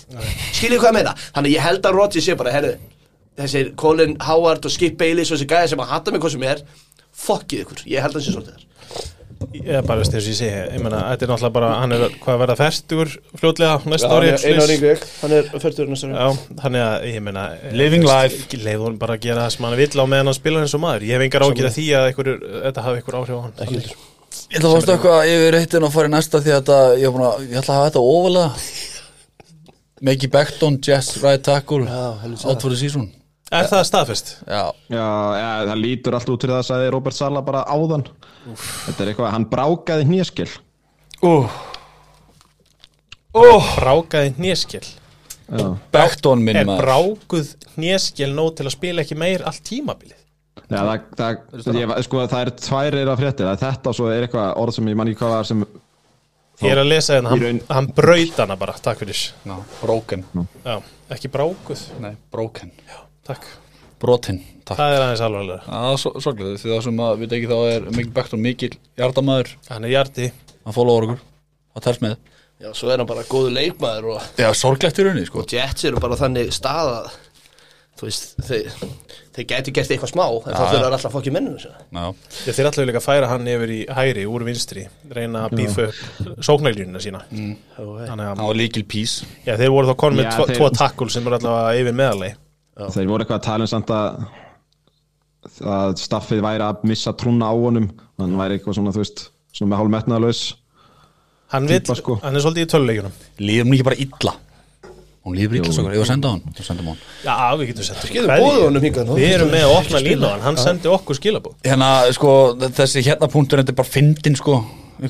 skiljið 0.56 0.78
hvað 0.80 0.92
ég 0.92 0.96
meina? 1.00 1.16
Þannig 1.34 1.56
ég 1.56 1.66
held 1.66 1.90
að 1.90 1.99
Rodgers 1.99 2.28
sé 2.28 2.38
bara 2.38 2.54
herru 2.54 2.72
þessir 3.44 3.73
Colin 3.80 4.16
Howard 4.26 4.66
og 4.66 4.75
Skip 4.75 4.99
Bayless 5.00 5.32
og 5.32 5.38
þessi 5.38 5.50
gæði 5.50 5.73
sem 5.75 5.85
að 5.85 5.94
hata 5.94 6.14
mig 6.14 6.25
hvað 6.25 6.37
sem 6.37 6.50
er 6.50 6.64
fokkið 7.20 7.64
ykkur, 7.64 7.87
ég 7.90 8.04
held 8.04 8.14
að 8.14 8.20
það 8.20 8.26
sé 8.26 8.37
svolítið 8.37 8.59
þar. 8.59 8.66
Ég 9.56 9.70
er 9.73 9.85
bara 9.87 10.02
veist 10.02 10.12
þess 10.12 10.26
að 10.26 10.30
ég 10.30 10.37
segi, 10.37 10.56
ég 10.76 10.82
meina, 10.85 10.99
þetta 11.11 11.25
er 11.25 11.30
náttúrulega 11.30 11.54
bara, 11.54 11.68
hann 11.80 11.94
er 11.97 12.02
hvað 12.20 12.35
að 12.35 12.40
verða 12.42 12.56
ferstugur 12.59 13.12
fljótlega 13.40 13.88
næsta 13.88 14.11
ári 14.12 14.28
hann 15.23 15.35
er 15.35 15.49
fyrtur 15.62 15.88
næsta 15.88 16.11
ári. 16.11 16.18
Já, 16.20 16.59
þannig 16.61 16.85
að 16.85 17.06
ég 17.09 17.25
meina 17.25 17.44
Living 17.73 18.04
life. 18.04 18.42
Ekki 18.44 18.61
leið 18.61 18.85
hún 18.85 18.99
bara 19.00 19.16
að 19.16 19.25
gera 19.25 19.47
það 19.47 19.54
sem 19.56 19.66
hann 19.66 19.78
vill 19.80 19.88
á 19.97 20.04
meðan 20.04 20.30
hann 20.30 20.37
spilar 20.37 20.66
eins 20.66 20.76
og 20.76 20.82
maður. 20.85 21.06
Ég 21.09 21.16
hef 21.16 21.25
engar 21.26 21.47
ágjur 21.47 21.68
að 21.70 21.78
því 21.78 21.87
að 21.97 22.09
einhver, 22.11 22.30
þetta 22.66 22.85
hafi 22.87 23.00
einhver 23.00 23.18
áhrif 23.20 23.40
á 23.40 23.44
hann. 23.47 23.56
Ekki 23.64 23.80
Ég 24.50 24.59
ætla 24.61 24.68
að 24.68 24.75
fannst 24.76 24.92
eitthvað 24.92 25.30
yfir 25.32 25.56
eittin 25.59 25.87
og 25.87 25.94
fara 25.94 26.11
í 26.11 26.12
næsta 26.12 26.40
því 26.44 26.52
að 26.52 26.61
þetta, 26.61 26.78
ég, 27.00 27.16
að, 27.30 27.47
ég 27.49 27.62
ætla 27.62 27.73
að 27.75 27.80
hafa 27.80 27.88
þetta 27.88 28.04
ofalega. 28.12 28.50
Maggie 30.06 30.30
Beckton, 30.30 30.78
Jess 30.85 31.16
right 31.25 31.42
tackle 31.42 31.88
out 31.88 32.62
for 32.62 32.70
the 32.70 32.76
season 32.76 33.09
Er 33.50 33.66
það 33.66 33.83
staðfest? 33.88 34.28
Já, 34.47 34.62
Já, 34.92 35.07
ja, 35.40 35.50
það 35.73 35.80
lítur 35.83 36.14
allt 36.14 36.28
út 36.30 36.45
fyrir 36.45 36.54
það 36.61 36.69
sagði 36.69 36.90
Robert 36.95 37.16
Sala 37.16 37.40
bara 37.42 37.64
áðan. 37.66 38.04
Þetta 38.54 39.02
er 39.02 39.11
eitthvað, 39.11 39.33
hann 39.35 39.47
brákaði 39.50 40.07
hnéskil. 40.07 40.49
Uh, 41.21 41.50
Brákaði 43.35 44.33
hnéskel 44.38 44.87
Já, 45.50 45.66
Beckton 45.92 46.40
minn 46.47 46.57
Er 46.57 46.66
maður. 46.66 46.87
brákuð 46.87 47.50
hnéskel 47.76 48.33
nóg 48.35 48.54
til 48.59 48.66
að 48.69 48.75
spila 48.76 49.02
ekki 49.04 49.19
meir 49.19 49.42
allt 49.47 49.62
tímabilið? 49.66 50.16
Já 50.71 50.78
það, 50.87 51.04
það, 51.19 51.78
ég, 51.80 51.92
sko, 52.07 52.23
það 52.30 52.42
er 52.45 52.50
tvær 52.62 52.97
eira 53.00 53.14
fréttir. 53.19 53.47
Það 53.49 53.54
er 53.57 53.62
þetta 53.64 53.90
og 53.90 53.97
svo 53.99 54.09
er 54.14 54.26
eitthvað 54.26 54.50
orð 54.62 54.76
sem 54.78 54.90
ég 54.92 54.99
man 54.99 55.11
ekki 55.11 55.21
hvað 55.25 55.35
var 55.35 55.49
sem 55.50 55.64
Ég 56.61 56.75
er 56.75 56.83
að 56.83 56.90
lesa 56.90 57.14
hérna, 57.16 57.30
hann, 57.33 57.61
hann 57.73 57.87
braut 57.97 58.37
hana 58.42 58.57
bara, 58.61 58.75
takk 58.85 58.99
fyrir. 59.00 59.21
Já, 59.49 59.54
broken, 59.80 60.25
Já, 60.66 60.75
ekki 61.16 61.30
brákuð, 61.33 61.87
nei, 62.04 62.12
broken 62.30 62.71
takk. 63.30 63.49
Brotin, 64.00 64.38
takk. 64.64 64.78
Það 64.80 64.94
er 64.96 65.04
aðeins 65.04 65.22
alvarlega. 65.26 65.62
Já, 65.68 65.96
svo, 66.00 66.12
sorglega, 66.25 66.58
því 66.62 66.70
það 66.72 66.84
sem 66.87 67.00
að 67.04 67.18
við 67.20 67.34
ekki 67.38 67.50
þá 67.50 67.58
er 67.70 67.88
Maggie 67.90 68.14
Beckton 68.16 68.44
mikil 68.44 68.70
hjartamæður 69.00 69.50
Hann 69.68 69.87
er 69.88 69.92
hjarti 69.94 70.30
að 70.64 70.76
followa 70.76 71.02
okkur, 71.04 71.25
að 71.76 71.84
tels 71.88 72.00
með. 72.04 72.14
Já, 72.60 72.68
svo 72.76 72.90
er 72.92 73.00
hann 73.00 73.08
bara 73.08 73.25
góðu 73.28 73.52
leikmaður 73.56 74.08
og 74.14 74.25
Já, 74.40 74.50
sorglegt 74.56 74.99
í 75.00 75.04
rauninni, 75.06 75.28
sko. 75.28 75.44
Jets 75.49 75.87
eru 75.88 76.00
bara 76.02 76.18
þannig 76.20 76.50
staða 76.52 77.02
Þú 78.00 78.06
veist, 78.08 78.26
þeir, 78.49 78.68
þeir 79.37 79.46
gætu 79.50 79.72
gert 79.76 79.90
eitthvað 79.92 80.10
smá 80.14 80.22
En 80.25 80.54
þá 80.54 80.60
þurfa 80.62 80.76
já. 80.80 80.84
alltaf 80.88 81.12
fokki 81.12 81.32
mennum 81.34 81.56
þeir 82.78 82.88
líka 82.88 83.00
að 83.02 83.04
færa 83.04 83.28
hann 83.28 83.49
yfir 83.52 83.72
í 83.75 83.80
hæri 83.96 84.22
úr 84.28 84.44
vinstri 84.46 84.84
reyna 85.12 85.42
að 85.49 85.56
bífa 85.58 85.88
upp 85.90 86.38
sóknælínuna 86.49 87.02
sína. 87.04 87.20
Mm. 87.28 87.50
Þannig 87.76 88.25
að 88.25 88.30
hann 88.30 88.44
var 88.46 88.56
líkil 88.56 88.87
pís. 88.88 89.18
Já, 89.44 89.52
þeir 89.60 89.75
voru 89.75 89.90
þá 89.90 89.99
konum 90.00 90.22
með 90.22 90.30
tvo, 90.32 90.46
þeir- 90.49 90.60
tvo 90.62 90.70
takkul 90.80 91.10
sem 91.12 91.28
eru 91.28 91.37
allavega 91.40 91.82
yfir 91.82 91.99
meðalegi 92.00 92.38
þeir 92.94 93.10
voru 93.10 93.25
eitthvað 93.25 93.40
að 93.40 93.49
tala 93.49 93.66
um 93.66 93.72
samt 93.75 93.92
að 93.96 94.22
að 95.64 95.95
staffið 95.97 96.43
væri 96.45 96.64
að 96.66 96.82
missa 96.88 97.12
trúna 97.16 97.49
á 97.49 97.54
honum. 97.56 97.86
Hann 98.21 98.36
væri 98.36 98.58
eitthvað 98.58 98.76
svona, 98.76 98.93
þú 98.93 99.00
veist 99.00 99.23
svona 99.56 99.73
með 99.73 99.80
hálf 99.80 99.93
metnaðalaus 99.97 100.43
Hann, 101.50 101.66
sko. 101.99 102.21
hann 102.23 102.38
er 102.38 102.45
svolítið 102.45 102.66
í 102.66 102.71
töluleikjunum 102.71 103.14
Líður 103.43 103.66
hún 103.66 103.75
ekki 103.75 103.86
bara 103.88 104.00
illa? 104.04 104.34
Hún 105.26 105.36
líður 105.36 105.56
illa, 105.58 105.73
svo 105.75 105.82
ég 105.90 105.99
var 105.99 106.04
að 106.04 106.10
senda 106.12 106.30
á 106.30 106.32
hann? 106.36 107.00
Já, 107.25 107.34
við 107.58 107.73
getum 107.73 107.88
sett 107.88 108.04
Getum 108.14 108.30
boðið 108.30 108.62
honum 108.69 108.86
hingað 108.86 109.08
nú. 109.08 109.16
Við 109.19 109.34
erum 109.34 109.50
með 109.52 109.64
að 109.66 109.75
opna 109.80 110.02
línu 110.04 110.28
á 110.28 110.30
hann, 110.30 110.45
hann 110.47 110.60
sendi 110.62 110.93
okkur 110.93 111.19
skilabóð 111.19 111.56
Hérna, 111.66 111.90
sko, 112.16 112.34
þessi 112.78 113.02
hérna 113.08 113.30
punktur 113.32 113.60
Þetta 113.60 113.75
er 113.75 113.80
bara 113.82 113.90
fyndin, 113.97 114.38
sko. 114.38 114.60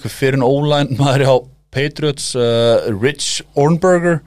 Fyrir 0.06 0.38
en 0.38 0.46
ólæn 0.46 0.94
maður 0.98 1.26
á 1.28 1.37
Patriots 1.70 2.33
uh, 2.38 2.88
Rich 2.96 3.44
Ornberger 3.61 4.22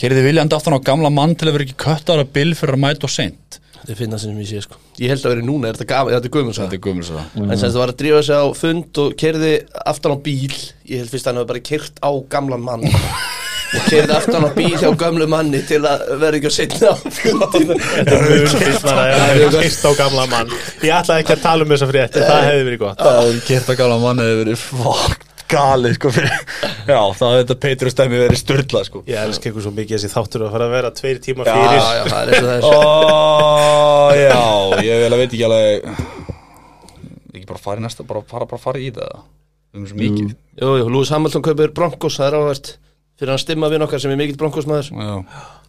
Kerði 0.00 0.22
viljandi 0.26 0.56
aftan 0.56 0.74
á 0.74 0.80
gamla 0.82 1.10
mann 1.14 1.36
til 1.38 1.46
að 1.48 1.54
vera 1.58 1.64
ekki 1.68 1.76
köttar 1.84 2.18
að 2.22 2.32
bill 2.34 2.52
fyrir 2.58 2.74
að 2.74 2.80
mæta 2.82 3.06
og 3.06 3.12
seint. 3.14 3.58
Þetta 3.76 3.92
er 3.92 3.98
finna 3.98 4.18
sem 4.18 4.38
ég 4.40 4.48
sé 4.48 4.58
sko. 4.64 4.74
Ég 4.96 5.08
held 5.12 5.24
að 5.26 5.32
vera 5.34 5.44
núna, 5.44 5.68
er 5.68 5.76
þetta 5.76 5.98
þetta 6.08 6.28
er 6.28 6.32
gömur 6.32 6.54
Þetta 6.56 6.76
er 6.76 6.80
gummur 6.86 7.04
svo 7.04 7.20
En 7.36 7.50
þetta 7.52 7.76
var 7.76 7.90
að 7.92 7.98
drífa 8.00 8.20
sig 8.24 8.36
á 8.40 8.46
fund 8.56 9.00
og 9.02 9.08
kerði 9.20 9.50
aftan 9.92 10.14
á 10.16 10.18
bíl. 10.24 10.56
Ég 10.88 10.96
held 11.02 11.10
fyrst 11.12 11.26
að 11.28 11.30
hann 11.30 11.40
hefði 11.42 11.50
bara 11.52 11.62
kert 11.68 11.94
á 12.00 12.10
gamlan 12.32 12.64
mann. 12.64 12.86
Og 13.74 13.82
kerði 13.90 14.14
aftan 14.16 14.46
á 14.48 14.50
bíl 14.56 14.72
hjá 14.80 14.88
gömlu 15.04 15.26
manni 15.30 15.60
til 15.68 15.82
að 15.84 15.98
vera 16.22 16.36
ekki 16.40 16.48
að 16.48 16.56
setja 16.56 16.86
á 16.90 16.94
fundinu 16.96 17.76
Þetta 17.76 18.14
er 18.14 18.18
maður 18.88 18.94
að 18.94 18.98
það 19.20 19.30
er 19.34 19.40
kist 19.66 19.84
á 19.84 19.90
gamla 20.00 20.24
mann. 20.32 20.48
Ég 20.80 20.96
ætlaði 20.96 21.20
ekki 21.26 21.34
að 21.36 21.44
tala 21.44 21.60
um 21.68 21.72
þessa 21.76 21.88
frétt 21.92 22.16
það 22.18 22.42
hefði 22.48 22.64
verið 22.70 22.80
gott 22.86 22.98
Það 25.48 25.84
er 25.84 25.90
kert 25.90 25.94
að 25.94 25.94
gamla 25.94 25.94
mann 25.94 25.94
hefur 25.94 25.94
verið 25.94 25.94
fokk 25.94 25.94
gali, 25.94 25.94
sko 25.94 26.10
fyrir 26.14 26.30
Já, 26.84 27.00
það 27.14 27.32
hefði 27.32 27.42
þetta 27.42 27.56
Patriots 27.64 27.96
dæmi 27.98 28.20
verið 28.20 28.40
styrla, 28.40 28.84
sko. 28.84 29.02
Ég 29.08 29.18
elska 29.24 29.50
ykkur 29.50 29.64
svo 29.64 29.72
mikið 29.74 29.96
þessi 29.98 30.12
þáttur 30.12 30.44
að 30.46 30.54
fara 30.54 30.68
að 30.68 30.74
vera 30.74 30.90
tveir 30.94 31.20
tíma 31.24 31.46
fyrir. 31.48 31.74
Já, 31.74 31.94
já, 31.94 32.04
það 32.10 32.20
er 32.22 32.28
eins 32.34 32.44
og 32.44 32.48
það 32.48 32.54
er. 32.54 32.62
Ó, 32.64 34.14
já, 34.20 34.84
ég 34.84 35.02
vil 35.04 35.12
að 35.12 35.20
veit 35.22 35.32
ekki 35.32 35.44
alveg 35.48 35.68
Ekki 37.34 37.46
bara 37.50 37.62
fara 37.64 37.80
í 37.80 37.84
næsta, 37.84 38.06
bara 38.06 38.22
fara, 38.30 38.46
bara 38.46 38.62
fara 38.62 38.78
í 38.80 38.90
það. 38.94 39.22
Erum 39.74 39.86
svo 39.90 39.98
mikið. 39.98 40.34
Jú, 40.60 40.72
jú, 40.80 40.88
Lewis 40.94 41.10
Hamilton 41.14 41.44
kaupir 41.44 41.74
Broncos, 41.74 42.18
það 42.20 42.28
er 42.28 42.38
áhvert 42.38 42.74
Fyrir 43.14 43.30
hann 43.30 43.38
stimma 43.42 43.68
við 43.70 43.84
okkar 43.86 44.00
sem 44.02 44.10
er 44.10 44.18
mikill 44.18 44.38
Broncos 44.38 44.66
maður. 44.66 44.90
Já, 44.90 45.14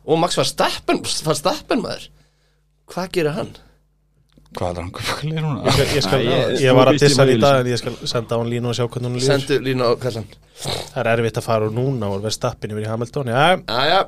Og 0.06 0.20
Max 0.22 0.38
var 0.38 0.46
stappen, 0.50 1.00
var 1.02 1.38
stappen 1.38 1.82
maður. 1.82 2.08
Hvað 2.90 3.10
gerir 3.14 3.34
hann? 3.38 3.52
Hvað 4.56 4.70
er 4.72 4.78
það, 4.80 4.90
hvað 4.96 5.36
er 5.38 5.44
núna? 5.46 5.62
Ég 5.66 5.76
skal, 5.76 5.86
ég, 5.96 6.04
skal, 6.06 6.24
Nei, 6.24 6.34
ég- 6.36 6.64
ég 6.66 6.76
var 6.78 6.92
að 6.92 7.00
dissa 7.04 7.22
hann 7.22 7.32
í 7.34 7.38
dag 7.42 7.60
en 7.62 7.70
ég 7.72 7.80
skal 7.82 7.96
senda 8.08 8.36
á 8.36 8.38
hann 8.42 8.50
línu 8.54 8.72
og 8.72 8.76
sjá 8.78 8.86
hvernig 8.88 9.10
hún 9.12 9.18
líður. 9.20 9.32
Sendu 9.32 9.60
línu 9.66 9.84
á 9.86 9.92
kallan. 10.02 10.28
Það 10.64 11.00
er 11.04 11.10
erfitt 11.14 11.40
að 11.42 11.48
fara 11.50 11.68
úr 11.70 11.76
núna 11.76 12.10
og 12.10 12.20
verða 12.24 12.32
stappin 12.36 12.72
yfir 12.76 12.86
í 12.88 12.90
Hamilton 12.90 13.32
Já, 13.34 13.42
Jæja, 13.68 14.02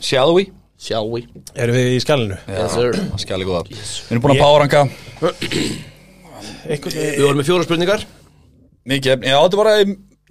Shall 0.00 0.34
we? 0.36 0.46
shall 0.84 1.08
we? 1.12 1.22
Erum 1.54 1.76
við 1.76 1.92
í 1.96 2.00
skjálinu 2.02 2.36
Yes, 2.48 2.72
sir. 2.74 2.92
það 2.92 3.20
skal 3.22 3.40
ég 3.44 3.48
góða. 3.48 3.62
Við 3.70 4.10
erum 4.12 4.24
búin 4.24 4.34
að 4.34 4.42
páranga 4.44 4.82
Eitthvað 6.68 6.96
Við 6.96 7.22
vorum 7.24 7.38
með 7.40 7.48
fjóra 7.48 7.64
spurningar. 7.68 8.04
Mikið 8.88 9.24
já, 9.24 9.36
þetta 9.38 9.54
er 9.54 9.60
bara 9.62 9.74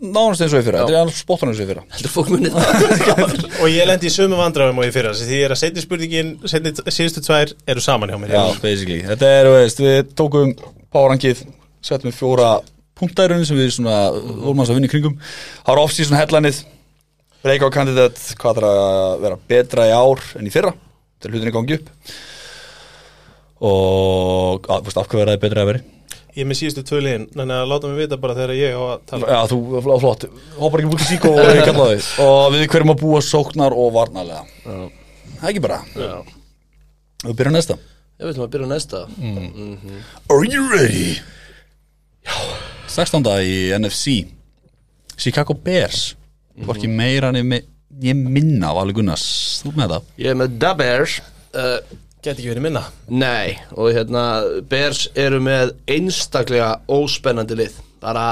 nánast 0.04 0.44
eins 0.44 0.54
og 0.54 0.60
ég 0.60 0.66
fyrra. 0.68 0.84
Þetta 0.84 0.94
er 0.94 1.00
alveg 1.00 1.16
spottan 1.18 1.50
eins 1.52 1.60
og 1.60 1.64
ég 1.64 1.70
fyrra. 1.72 1.84
Heldur 1.96 2.12
fólk 2.12 2.32
munið 2.34 2.58
það. 2.58 3.34
Og 3.64 3.70
ég 3.72 3.88
lendi 3.88 4.10
í 4.10 4.14
sömu 4.14 4.40
vandræðum 4.40 4.82
og 4.82 4.88
ég 4.88 4.96
þessi 4.96 5.28
Því 5.30 5.38
ég 5.40 5.48
er 5.48 5.54
að 5.56 5.60
setja 5.62 5.84
spurningin, 5.84 6.34
síðustu 6.50 7.24
tvær 7.24 7.54
eru 7.72 7.84
saman 7.84 8.12
hjá 8.12 8.18
mér. 8.20 8.34
Já, 8.36 8.60
basically. 8.64 9.00
Þetta 9.08 9.32
er, 9.38 9.50
veist, 9.54 9.80
við 9.84 10.12
tókum 10.20 10.52
párangið 10.94 11.46
Settum 11.84 12.12
við 12.12 12.18
fjóra 12.20 12.50
punktærunni 13.00 13.48
sem 13.48 13.60
við 13.60 13.72
svona 13.78 13.98
vorum 14.14 14.64
að 14.64 14.76
vinna 14.78 14.90
í 14.90 14.92
kringum. 14.92 15.16
Það 15.64 15.72
var 15.72 15.84
off-season 15.84 16.20
headlineið 16.20 16.62
Breakout 17.44 17.76
candidate, 17.76 18.28
hvað 18.40 18.60
þarf 18.60 18.70
að 18.74 19.26
vera 19.26 19.40
betra 19.52 19.88
í 19.90 19.96
ár 19.96 20.22
en 20.40 20.48
í 20.48 20.54
fyrra 20.54 20.72
Til 21.24 21.32
hlutinni 21.32 21.56
gangi 21.56 21.80
upp. 21.80 21.90
Og, 23.64 24.68
að, 24.68 24.88
veist, 24.88 25.00
af 25.00 25.08
hvað 25.08 25.24
verðaði 25.24 25.44
betra 25.44 25.64
að 25.64 25.70
veri 25.72 25.84
Ég 26.34 26.42
er 26.42 26.50
með 26.50 26.58
síðustu 26.58 26.82
tvö 26.90 27.00
liðin 27.06 27.26
Þannig 27.30 27.60
að 27.60 27.68
láta 27.70 27.90
mig 27.92 28.00
vita 28.02 28.18
bara 28.22 28.36
þegar 28.38 28.54
ég 28.58 28.74
á 28.74 28.82
að 28.82 29.02
tala. 29.12 29.28
Já, 29.30 29.40
þú, 29.52 29.58
flott, 30.02 30.24
Hoppar 30.58 30.82
ekki 30.82 30.92
búið 30.94 31.04
til 31.04 31.10
sík 31.12 31.28
og 31.30 31.40
ég 31.44 31.62
kalla 31.68 31.88
þig. 31.92 32.08
Og 32.26 32.46
við 32.56 32.64
hverjum 32.74 32.94
að 32.96 33.02
búa 33.04 33.22
sóknar 33.26 33.76
og 33.78 33.92
varnarlega. 33.94 34.42
Það 34.64 35.44
er 35.44 35.52
ekki 35.52 35.64
bara. 35.68 35.80
Já. 35.94 36.16
Við 37.24 37.36
byrjum 37.40 37.58
næsta. 37.58 37.78
Ég 38.18 38.30
veit 38.30 38.38
maður 38.38 38.48
að 38.48 38.54
byrja 38.56 38.70
á 38.70 38.74
næsta. 38.74 39.04
Are 40.34 40.50
you 40.50 40.66
ready? 40.74 41.08
Já. 42.24 42.36
16. 42.94 43.30
í 43.44 43.56
NFC 43.78 44.18
Chicago 45.18 45.54
Bears. 45.54 46.14
Hvorki 46.66 46.90
meira 46.90 47.32
en 47.34 47.40
ég, 47.42 47.66
ég 48.04 48.18
minna 48.18 48.74
Vali 48.76 48.94
Gunnars, 48.94 49.26
þú 49.64 49.72
ert 49.74 49.80
með 49.82 49.94
það? 49.96 50.10
Ég 50.22 50.34
er 50.34 50.40
með 50.42 50.58
Da 50.62 50.74
Bears. 50.78 51.16
Uh, 51.54 51.78
Geti 52.24 52.40
ekki 52.40 52.52
verið 52.54 52.64
minna 52.64 52.84
Nei, 53.12 53.58
og 53.76 53.92
hérna 53.96 54.24
Bears 54.70 55.06
eru 55.20 55.42
með 55.44 55.74
einstaklega 55.92 56.78
óspennandi 56.92 57.58
lið 57.60 57.80
bara, 58.04 58.28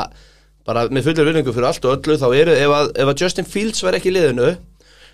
bara 0.67 0.85
með 0.91 1.09
fullir 1.09 1.27
virðingu 1.27 1.53
fyrir 1.55 1.69
allt 1.71 1.87
og 1.87 1.97
öllu 1.97 2.17
þá 2.21 2.27
eru, 2.39 2.55
ef 2.55 2.75
að, 2.77 2.91
ef 3.03 3.11
að 3.11 3.23
Justin 3.25 3.49
Fields 3.49 3.83
væri 3.83 3.99
ekki 3.99 4.11
í 4.11 4.15
liðinu 4.15 4.51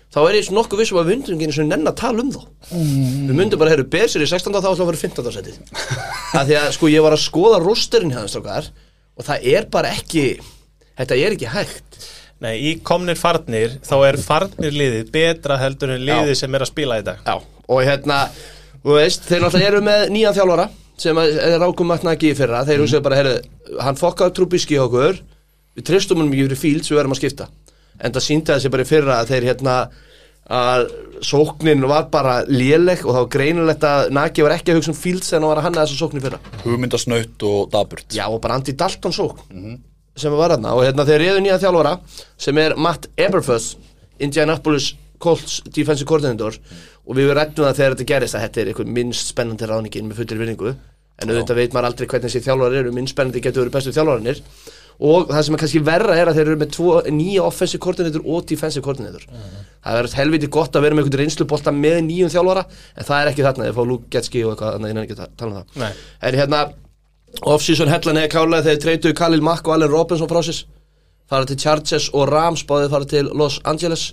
þá 0.08 0.20
er 0.22 0.38
ég 0.38 0.46
svo 0.46 0.56
nokkuð 0.56 0.82
vissum 0.82 1.00
að 1.02 1.10
við 1.10 1.32
einu 1.34 1.54
sinni 1.56 1.72
nenn 1.72 1.90
að 1.90 1.98
tala 2.00 2.22
um 2.24 2.30
þá 2.32 2.44
við 2.70 3.34
myndum 3.36 3.60
bara, 3.60 3.74
heyrðu, 3.74 3.88
Bears 3.92 4.14
er 4.16 4.24
í 4.24 4.30
16. 4.30 4.54
þá 4.54 4.70
ætlum 4.70 4.86
að 4.86 4.92
vera 4.92 5.02
15. 5.02 5.32
setið 5.36 5.58
að 6.38 6.52
því 6.52 6.58
að 6.62 6.70
sko 6.78 6.92
ég 6.92 7.04
var 7.04 7.16
að 7.16 7.24
skoða 7.26 7.58
rosterinn 7.64 8.14
hérna 8.14 8.30
strókar 8.30 8.70
og 9.18 9.26
það 9.26 9.50
er 9.52 9.68
bara 9.74 9.90
ekki 9.98 10.24
þetta 10.98 11.18
er 11.18 11.36
ekki 11.36 11.50
hægt 11.52 12.00
Nei, 12.38 12.52
í 12.62 12.72
komnir 12.86 13.18
farnir 13.18 13.80
þá 13.82 13.96
er 14.06 14.16
farnir 14.22 14.74
liðið 14.74 15.08
betra 15.10 15.56
heldur 15.58 15.96
en 15.96 16.04
liðið 16.06 16.36
Já. 16.36 16.40
sem 16.44 16.54
er 16.54 16.62
að 16.62 16.70
spila 16.70 17.00
í 17.00 17.06
dag 17.08 17.24
Já, 17.26 17.34
og 17.42 17.80
hérna, 17.82 18.18
þú 18.84 18.98
veist, 18.98 19.26
þeir 19.28 19.44
náttúrulega 19.44 19.72
eru 19.72 19.82
með 19.86 20.04
nýjan 20.14 20.36
þjálfara 20.36 20.68
sem 20.98 21.18
er 21.22 21.58
rákum 21.62 21.86
matna 21.86 22.16
ekki 22.16 22.32
í 22.32 22.36
fyrra, 22.38 22.64
þeir 22.66 22.82
hugsaðu 22.82 23.04
bara, 23.06 23.18
heyrðu, 23.20 23.36
hann 23.86 23.98
fokkaði 24.00 24.34
trúbíski 24.34 24.78
okkur, 24.82 25.20
við 25.78 25.86
tristum 25.86 26.18
hann 26.22 26.30
mikið 26.32 26.48
fyrir 26.48 26.62
fíls, 26.64 26.90
við 26.90 26.98
verðum 26.98 27.14
að 27.14 27.20
skipta. 27.20 27.46
En 28.02 28.14
það 28.14 28.24
síndi 28.26 28.50
þessi 28.54 28.72
bara 28.74 28.86
í 28.86 28.88
fyrra 28.88 29.18
að 29.22 29.30
þeir 29.32 29.46
hérna, 29.52 29.76
að 30.48 30.86
sóknin 31.28 31.84
var 31.90 32.06
bara 32.10 32.38
léleg 32.48 33.02
og 33.04 33.12
þá 33.12 33.18
var 33.20 33.30
greinilegt 33.34 33.84
að 33.84 34.10
Naki 34.16 34.44
var 34.46 34.54
ekki 34.56 34.72
að 34.72 34.78
hugsa 34.80 34.92
um 34.94 34.98
fíls 34.98 35.32
en 35.32 35.42
hann 35.42 35.50
var 35.50 35.60
að 35.60 35.66
hanna 35.68 35.82
þessa 35.84 35.98
sóknin 36.00 36.22
í 36.22 36.24
fyrra. 36.24 36.38
hugmyndasnaut 36.64 37.44
og 37.50 37.58
daburt. 37.74 38.06
Já, 38.16 38.24
og 38.30 38.40
bara 38.42 38.56
Andy 38.56 38.72
Dalton 38.78 39.12
sókn 39.14 39.76
sem 40.18 40.34
var 40.34 40.54
þarna. 40.54 40.72
Og 40.74 40.86
hérna 40.86 41.04
þeir 41.06 41.20
reyðu 41.22 41.42
nýja 41.44 41.58
þjálfara 41.62 41.92
sem 42.40 42.58
er 42.58 42.74
Matt 42.80 43.10
Eberfuss 43.18 43.76
Indianapolis 44.18 44.94
Colts 45.22 45.60
defensive 45.74 46.08
coordinator 46.08 46.56
og 47.08 47.16
við 47.16 47.32
rættum 47.36 47.64
það 47.64 47.78
þegar 47.78 47.94
þetta 47.96 48.08
gerist 48.12 48.36
að 48.36 48.44
þetta 48.46 48.60
er 48.60 48.70
eitthvað 48.72 48.94
minnst 48.98 49.32
spennandi 49.32 49.68
ráðningin 49.68 50.08
með 50.10 50.20
fullir 50.20 50.42
vinningu 50.42 50.74
en 51.18 51.32
auðvitað 51.32 51.58
veit 51.58 51.72
maður 51.74 51.88
aldrei 51.90 52.08
hvernig 52.10 52.28
þessi 52.28 52.44
þjálfara 52.44 52.82
eru. 52.82 52.92
Minnst 52.94 53.14
spennandi 53.14 53.42
getur 53.42 53.64
verið 53.64 53.74
bestu 53.78 53.94
þjálfaranir 53.96 54.42
og 55.08 55.30
það 55.30 55.44
sem 55.46 55.54
er 55.54 55.62
kannski 55.62 55.80
verra 55.86 56.16
er 56.18 56.30
að 56.30 56.38
þeir 56.38 56.48
eru 56.48 56.58
með 56.58 56.70
tvo, 56.74 56.92
nýja 57.14 57.44
offensive 57.46 57.82
coordinator 57.82 58.24
og 58.26 58.46
defensive 58.50 58.84
coordinator. 58.84 59.24
Það 59.84 59.98
verður 59.98 60.16
helviti 60.18 60.50
gott 60.58 60.74
að 60.74 60.84
vera 60.86 60.98
með 60.98 61.04
einhvern 61.06 61.22
reynslubolta 61.22 61.74
með 61.74 62.00
nýjum 62.08 62.32
þjálfara 62.34 62.64
en 62.66 63.08
það 63.08 63.20
er 63.22 63.30
ekki 63.32 63.46
þarna, 63.46 63.68
þeir 63.68 63.76
fá 63.78 63.84
Luke 63.92 64.10
Getski 64.14 64.42
og 64.44 64.54
eitthvað 64.54 64.74
þannig 64.74 64.88
að 64.88 64.92
ég 64.92 64.98
nefnir 64.98 65.08
ekki 65.08 65.18
að 65.22 65.36
tala 65.38 65.50
um 65.50 65.58
það. 65.58 65.78
Nei. 65.82 65.92
en 66.28 66.38
hérna 66.42 66.62
off-season 67.54 67.92
hellan 67.92 68.20
eða 68.22 68.32
kálega 68.32 68.66
þegar 68.66 68.82
treytuðu 68.84 69.18
Khalil 69.20 69.44
Mack 69.46 69.68
og 69.68 69.76
Allen 69.76 69.92
Robinson 69.92 70.30
frá 70.30 70.42
sér. 70.42 70.64
Fara 71.28 71.46
til 71.46 71.58
Chargers 71.60 72.08
og 72.16 72.28
Rams 72.32 72.64
báðið 72.66 72.94
fara 72.94 73.08
til 73.08 73.30
Los 73.36 73.60
Angeles. 73.68 74.10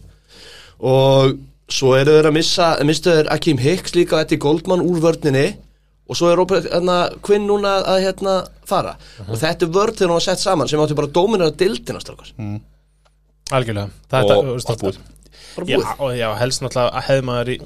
Og 0.84 1.38
svo 1.72 1.96
eru 1.98 2.18
þeir 2.18 2.30
að 2.30 2.36
missa 2.38 2.68
mistu 2.88 3.14
þeir 3.14 3.32
Akeem 3.34 3.62
Hicks 3.62 3.96
líka 3.98 4.22
Eddie 4.22 4.42
Goldman 4.42 4.84
úr 4.86 5.02
vörninni. 5.04 5.48
Og 6.06 6.18
svo 6.20 6.30
er 6.30 6.38
Robert 6.38 6.68
hérna, 6.70 7.00
Quinn 7.26 7.48
núna 7.50 7.80
að 7.82 8.04
hérna 8.04 8.36
fara. 8.70 8.92
Og 9.26 9.40
þetta 9.42 9.66
er 9.66 9.72
vörn 9.74 9.96
þegar 9.96 10.12
hún 10.12 10.20
var 10.20 10.26
sett 10.28 10.44
saman 10.44 10.70
sem 10.70 10.82
áttu 10.84 10.98
bara 10.98 11.10
að 11.10 11.16
dóminera 11.18 11.56
dildina 11.58 12.02
strákar 12.04 12.30
Algjörlega. 13.56 13.90
Þetta, 14.14 14.38
allt 14.54 14.84
búið. 14.84 15.00
Já, 15.70 15.80
og 15.98 16.14
já, 16.18 16.28
helst 16.38 16.62
náttúrulega 16.62 16.92
að 17.00 17.06
hefði 17.08 17.26
maður 17.30 17.52
í 17.54 17.58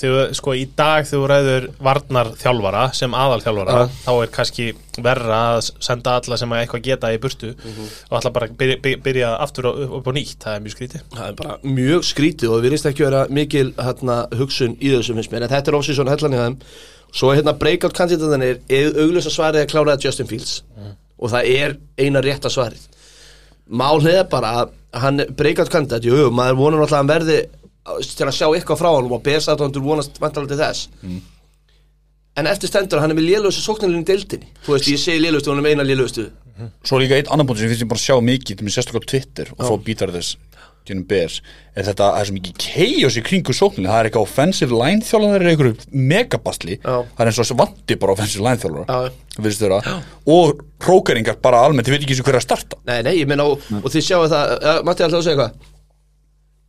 þegar, 0.00 0.32
sko, 0.38 0.54
í 0.58 0.64
dag 0.76 1.06
þegar 1.06 1.20
þú 1.22 1.28
ræður 1.30 1.66
varnar 1.86 2.30
þjálfara 2.40 2.82
sem 2.94 3.14
aðal 3.14 3.40
þjálfara 3.44 3.74
Ja. 3.78 3.88
þá 4.04 4.12
er 4.22 4.32
kannski 4.34 4.66
verra 5.04 5.38
að 5.56 5.70
senda 5.82 6.14
alla 6.20 6.36
sem 6.40 6.50
að 6.54 6.62
eitthvað 6.64 6.82
geta 6.88 7.10
í 7.14 7.18
burtu 7.22 7.50
og 7.54 8.16
alltaf 8.18 8.32
bara 8.36 8.48
byrja, 8.48 8.96
byrja, 9.02 9.30
aftur 9.42 9.66
og, 9.70 9.80
upp 10.00 10.06
á 10.08 10.12
nýtt, 10.14 10.36
það 10.44 10.56
er 10.56 10.64
mjög 10.66 10.76
skrítið. 10.76 11.04
Það 11.14 11.28
er 11.28 11.38
bara 11.42 11.58
mjög 11.64 12.04
skrítið 12.10 12.54
og 12.54 12.62
við 12.62 12.74
reynst 12.74 12.86
ekki 12.92 13.04
vera 13.08 13.24
mikil 13.30 13.72
hérna, 13.78 14.18
hugsun 14.38 14.76
í 14.80 14.92
þessu 14.94 15.14
finnst 15.18 15.32
mér. 15.34 15.42
En 15.48 15.54
þetta 15.54 15.72
er 15.72 15.78
off-season 15.80 16.08
hellan 16.12 16.36
í 16.36 16.42
þeim. 16.44 16.56
Svo 17.14 17.30
er 17.32 17.38
hérna 17.42 17.52
breakout 17.58 17.94
kandidatanir 17.94 18.60
er 18.68 18.92
auglösa 18.98 19.30
svarið 19.30 19.64
að 19.64 19.70
klára 19.74 19.98
Justin 20.02 20.26
Fields. 20.30 20.62
Og 21.18 21.30
það 21.30 21.50
er 21.54 21.76
eina 21.98 22.20
rétta 22.24 22.50
svarið. 22.50 22.88
Málið 23.70 24.18
er 24.20 24.24
bara 24.28 24.50
að 24.62 24.72
hann 25.00 25.22
breakout 25.38 25.70
kandidat, 25.72 26.04
jú, 26.04 26.28
maður 26.34 26.58
vonar 26.58 26.82
náttúrulega 26.82 26.94
að 26.94 27.00
hann 27.00 27.12
verði 27.12 27.36
uh, 27.44 27.63
til 27.84 28.26
að 28.26 28.36
sjá 28.38 28.48
eitthvað 28.48 28.80
frá 28.80 28.90
hann 28.94 29.10
og 29.12 29.24
besa 29.24 29.54
að 29.54 29.66
hann 29.66 29.84
vonast 29.84 30.20
vantalega 30.22 30.54
til 30.54 30.62
þess. 30.62 30.88
En 32.34 32.48
eftir 32.50 32.70
stendur 32.70 33.02
hann 33.02 33.12
er 33.12 33.18
með 33.18 33.28
lélösu 33.30 33.62
sóknarlinni 33.62 34.06
deildinni. 34.08 34.48
Þú 34.64 34.74
veist, 34.74 34.88
ég 34.90 34.98
segi 34.98 35.22
lélustu, 35.22 35.52
hann 35.52 35.60
er 35.62 35.68
með 35.68 35.76
eina 35.76 35.86
lélustu 35.86 36.30
Svo 36.86 36.98
er 36.98 37.04
líka 37.04 37.18
einn 37.18 37.30
annan 37.34 37.48
punktur 37.48 37.64
sem 37.64 37.72
finnst 37.72 37.82
ég 37.82 37.90
bara 37.90 37.98
að 37.98 38.04
sjá 38.06 38.18
mikið 38.22 38.58
til 38.58 38.66
mér 38.66 38.74
sérstaklega 38.76 39.06
á 39.06 39.10
Twitter 39.10 39.48
og 39.56 39.64
fá 39.66 39.74
bítar 39.82 40.12
þess 40.14 40.36
genum 40.84 41.06
bears 41.08 41.38
er 41.72 41.86
þetta 41.88 42.04
að 42.04 42.12
það 42.12 42.20
er 42.20 42.28
svo 42.28 42.36
mikið 42.36 42.56
chaos 42.60 43.16
í 43.16 43.22
kringu 43.24 43.54
sókninni 43.56 43.88
það 43.88 43.98
er 43.98 44.08
eitthvað 44.10 44.26
offensive 44.28 44.78
line 44.78 45.02
þjálfan 45.02 45.32
það 45.32 45.38
er 45.38 45.50
eitthvað 45.50 45.86
megabastli. 46.12 46.76
Það 46.84 47.22
er 47.24 47.30
eins 47.30 47.40
og 47.54 47.60
vanti 47.62 47.98
bara 48.02 48.14
offensive 48.14 48.44
line 48.44 48.60
vera. 49.64 49.94
og 50.36 50.60
hrókeringar 50.84 51.40
bara 51.42 51.64
almennt, 51.64 51.88
þið 51.88 51.96
veit 51.96 52.04
ekki 52.04 52.14
eins 52.14 52.22
og 52.22 52.28
hver 52.28 52.36
er 52.36 52.42
að 52.42 52.46
starta. 52.46 52.80
Nei, 52.86 52.98
nei, 53.08 53.14
ég 53.22 53.30
meina, 53.30 53.48
og, 53.48 53.64
og 53.80 53.88
þið 53.90 54.06
sjáu 54.06 54.28
það 54.28 54.52
uh, 54.60 54.82
Matti, 54.86 55.06
ætlaðu 55.08 55.22
að 55.22 55.26
segja 55.26 55.38
eitthvað? 55.38 55.73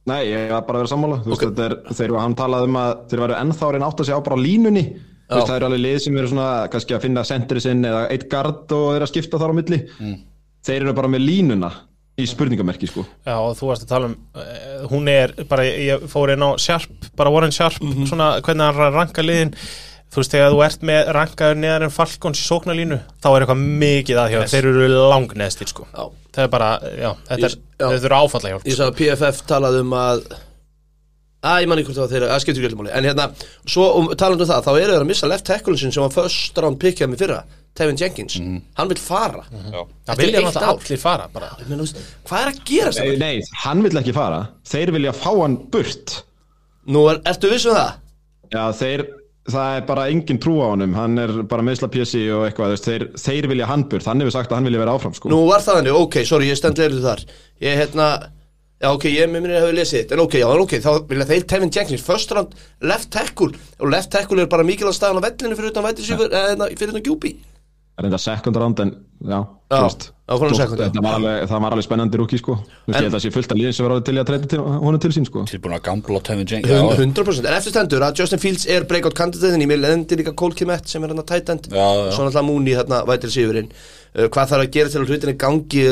Nei, 0.05 0.21
ég 0.29 0.51
var 0.53 0.61
bara 0.67 0.77
að 0.77 0.83
vera 0.83 0.91
sammála. 0.91 1.17
Þú 1.23 1.31
veist, 1.31 1.43
þetta 1.47 1.65
er, 1.65 1.75
þeir, 1.97 2.15
hann 2.21 2.37
talaði 2.37 2.69
um 2.69 2.77
að 2.77 2.91
þeir 3.09 3.23
væru 3.23 3.37
ennþá 3.39 3.65
að 3.65 3.73
reyna 3.75 3.87
átt 3.89 4.03
að 4.03 4.09
segja 4.09 4.19
á 4.21 4.27
bara 4.27 4.37
línunni. 4.41 4.85
Þú 5.25 5.39
veist, 5.39 5.49
það 5.49 5.57
eru 5.57 5.67
alveg 5.69 5.81
lið 5.81 5.97
sem 6.03 6.19
eru 6.21 6.29
svona 6.29 6.49
kannski 6.75 6.95
að 6.95 7.03
finna 7.07 7.23
sendri 7.25 7.63
sinn 7.63 7.81
eða 7.89 8.03
eitt 8.13 8.27
gard 8.29 8.75
og 8.77 8.85
þeir 8.93 9.05
að 9.07 9.11
skipta 9.11 9.41
þar 9.41 9.55
á 9.55 9.57
milli. 9.57 9.79
Þeir 10.65 10.77
eru 10.83 10.95
bara 10.99 11.09
með 11.15 11.25
línuna 11.25 11.71
í 12.15 12.25
spurningamerki 12.29 12.87
sko. 12.87 13.03
Já, 13.25 13.33
og 13.35 13.57
þú 13.57 13.71
varst 13.71 13.85
að 13.87 13.91
tala 13.91 14.11
um 14.11 14.15
uh, 14.37 14.85
hún 14.91 15.09
er 15.11 15.33
bara, 15.49 15.65
ég 15.67 16.05
fór 16.11 16.31
inn 16.31 16.45
á 16.45 16.55
Sharp, 16.61 17.09
bara 17.17 17.33
Warren 17.33 17.51
Sharp, 17.55 17.81
svona 18.07 18.35
hvernig 18.45 18.69
hann 18.69 18.93
ranka 18.95 19.25
liðin 19.25 19.51
þú 20.13 20.21
veist, 20.21 20.31
þegar 20.35 20.53
þú 20.55 20.61
ert 20.65 20.81
með 20.89 21.09
rankaður 21.17 21.57
neðar 21.59 21.83
en 21.87 21.93
Falcons 21.95 22.39
í 22.39 22.45
sóknarlínu 22.47 22.99
þá 23.23 23.27
er 23.35 23.45
eitthvað 23.45 23.63
mikið 23.83 24.21
að 24.21 24.29
hjá, 24.33 24.39
Yes. 24.41 24.51
þeir 24.53 24.67
eru 24.71 24.89
langneðstir 25.11 25.67
sko, 25.73 25.87
Já. 25.91 26.03
það 26.35 26.43
er 26.45 26.51
bara 26.55 26.69
já, 26.85 27.11
þetta 27.29 27.45
er, 27.49 27.49
Ég- 27.49 27.61
já. 27.79 27.87
þetta 27.89 28.05
eru 28.09 28.19
áfalla 28.21 28.49
hjálp 28.53 28.63
Ég 28.69 28.75
sá 28.79 28.85
að 28.89 28.95
PFF 29.01 29.41
talaði 29.49 29.79
um 29.85 29.91
að 29.99 30.25
að 31.45 31.59
ég 31.61 31.67
manni 31.69 31.83
hvort 31.85 31.93
það 31.97 32.05
var 32.07 32.13
þeirra, 32.15 32.29
að 32.33 32.41
skiptur 32.41 32.63
ekki 32.65 32.77
máli 32.79 32.93
en 32.97 33.05
hérna, 33.05 33.25
svo 33.69 33.83
um, 33.99 34.07
talandi 34.17 34.41
um 34.41 34.49
það, 34.49 34.63
þá 34.65 34.71
eru 34.81 34.93
þeir 34.95 35.03
að 35.03 35.09
missa 35.11 35.27
left 35.29 35.45
tackle 35.45 35.77
sin 35.77 35.91
sem 35.93 36.01
var 36.01 36.13
first 36.15 36.57
round 36.57 36.79
pick 36.81 36.97
hjá 36.97 37.05
mig 37.09 37.19
fyrra 37.21 37.43
Tevin 37.75 37.97
Jenkins, 37.99 38.37
hann 38.79 38.87
vil 38.89 38.97
fara 38.97 39.43
Já. 39.51 39.83
það 39.83 40.13
Eftir 40.15 40.25
vilja 40.25 40.39
eitt 40.39 40.47
náttúrulega 40.47 40.71
ár. 40.71 40.79
allir 40.79 41.01
fara 41.03 41.27
bara. 41.33 41.49
Ég 41.59 41.67
meina, 41.67 41.83
þú 41.83 41.85
veist, 41.85 41.97
hvað 42.25 42.41
er 42.41 42.49
að 42.53 42.61
gera 42.71 42.85
Nei, 42.87 42.95
sem 42.95 43.19
nei, 43.19 43.41
hann 43.65 43.83
vill 43.83 43.99
ekki 43.99 44.13
fara 44.15 44.39
Þeir 44.71 44.91
vilja 44.95 45.11
fá 45.13 45.29
hann 45.41 45.57
burt 45.75 46.15
Nú, 46.87 47.03
er, 47.11 47.19
ertu 47.29 47.49
viss 47.51 47.65
um 47.67 47.75
það? 47.75 47.93
Já, 48.55 48.63
þeir, 48.79 49.03
það 49.51 49.79
er 49.79 49.87
bara 49.87 50.05
engin 50.11 50.39
trú 50.41 50.55
á 50.61 50.67
honum. 50.73 50.95
Hann 50.97 51.19
er 51.21 51.33
bara 51.49 51.65
meðsla 51.65 51.89
pjessi 51.93 52.23
og 52.33 52.47
eitthvað 52.47 52.77
þeir, 52.85 53.07
þeir 53.19 53.49
vilja 53.51 53.69
hann 53.69 53.87
burt, 53.89 54.07
hann 54.09 54.23
hefur 54.23 54.35
sagt 54.35 54.51
að 54.51 54.59
hann 54.59 54.69
vilja 54.69 54.83
vera 54.83 54.95
áfram 54.97 55.15
sko. 55.17 55.31
Nú 55.33 55.43
var 55.49 55.65
það 55.65 55.81
henni, 55.81 55.95
ok, 55.95 56.21
sorry, 56.27 56.49
ég 56.51 56.59
stend 56.59 56.81
leirðu 56.81 57.03
þar. 57.05 57.25
Ég, 57.63 57.79
hérna, 57.81 58.09
já, 58.81 58.89
ok, 58.91 59.09
ég 59.11 59.31
með 59.31 59.45
minni 59.45 59.57
hefur 59.59 59.75
lesið 59.77 60.01
þetta 60.01 60.17
En 60.17 60.23
ok, 60.25 60.37
já, 60.41 60.47
ok, 60.65 60.77
þá 60.85 60.91
vilja 61.11 61.29
þeir 61.31 61.49
Tevin 61.53 61.73
Jenkins 61.77 62.05
First 62.05 62.35
round 62.35 62.55
left 62.81 63.11
tackle. 63.13 63.51
Og 63.79 63.91
left 63.93 64.13
tackle 64.15 64.45
er 64.45 64.51
bara 64.51 64.67
mikilvæg 64.67 64.97
staðan 64.97 65.21
á 65.21 65.25
vellinu 65.29 65.59
fyrir 65.59 65.75
utan 65.75 65.87
væti 65.89 66.07
síkur, 66.07 66.33
eða 66.33 66.71
fyrir 66.73 66.95
utan 66.95 67.05
gjúpi 67.05 67.35
Það 67.35 67.54
er 67.95 68.07
enda 68.09 68.19
second 68.19 68.57
round 68.59 68.79
en 68.83 68.91
já, 69.23 69.37
Já, 69.71 69.79
veist, 69.81 70.09
já. 70.09 70.65
þetta 70.75 71.01
var 71.05 71.15
alveg, 71.19 71.43
það 71.49 71.61
var 71.63 71.73
alveg 71.75 71.85
spennandi 71.85 72.19
rúki 72.19 72.37
sko. 72.41 72.55
Ég 72.89 72.95
held 72.97 73.07
að 73.07 73.13
það 73.15 73.23
sé 73.23 73.31
fullt 73.35 73.53
að 73.53 73.59
liðin 73.61 73.75
sem 73.77 73.85
var 73.85 73.93
alveg 73.95 74.05
til 74.09 74.15
að 74.21 74.27
treyta 74.29 74.59
honum 74.83 75.01
til 75.05 75.11
sín 75.15 75.27
sko. 75.29 75.43
Tilbúin 75.49 75.75
að 75.77 75.83
Hund- 76.65 76.69
Já, 76.69 76.81
100% 76.99 77.45
En 77.49 77.57
eftir 77.59 77.73
stendur 77.75 78.05
að 78.05 78.19
Justin 78.19 78.41
Fields 78.43 78.65
er 78.67 78.85
breakout 78.89 79.15
kandidatin 79.17 79.63
í 79.63 79.69
mér 79.69 79.81
Lendi 79.85 80.17
líka 80.19 80.35
Cole 80.35 80.57
Kmet 80.59 80.87
sem 80.91 81.03
er 81.03 81.13
hann 81.13 81.21
að 81.23 81.29
tight 81.31 81.49
end. 81.53 81.69
Já, 81.71 81.87
já. 81.87 82.11
Svo 82.11 82.25
náttúrulega 82.27 82.45
Mooney 82.49 82.75
þarna 82.75 83.01
vætir 83.07 83.33
sífurinn 83.37 83.71
uh, 83.71 84.27
Hvað 84.27 84.51
þarf 84.51 84.65
að 84.65 84.71
gera 84.75 84.89
til 84.93 85.01
að 85.01 85.09
hlutinni 85.13 85.37
gangi? 85.45 85.85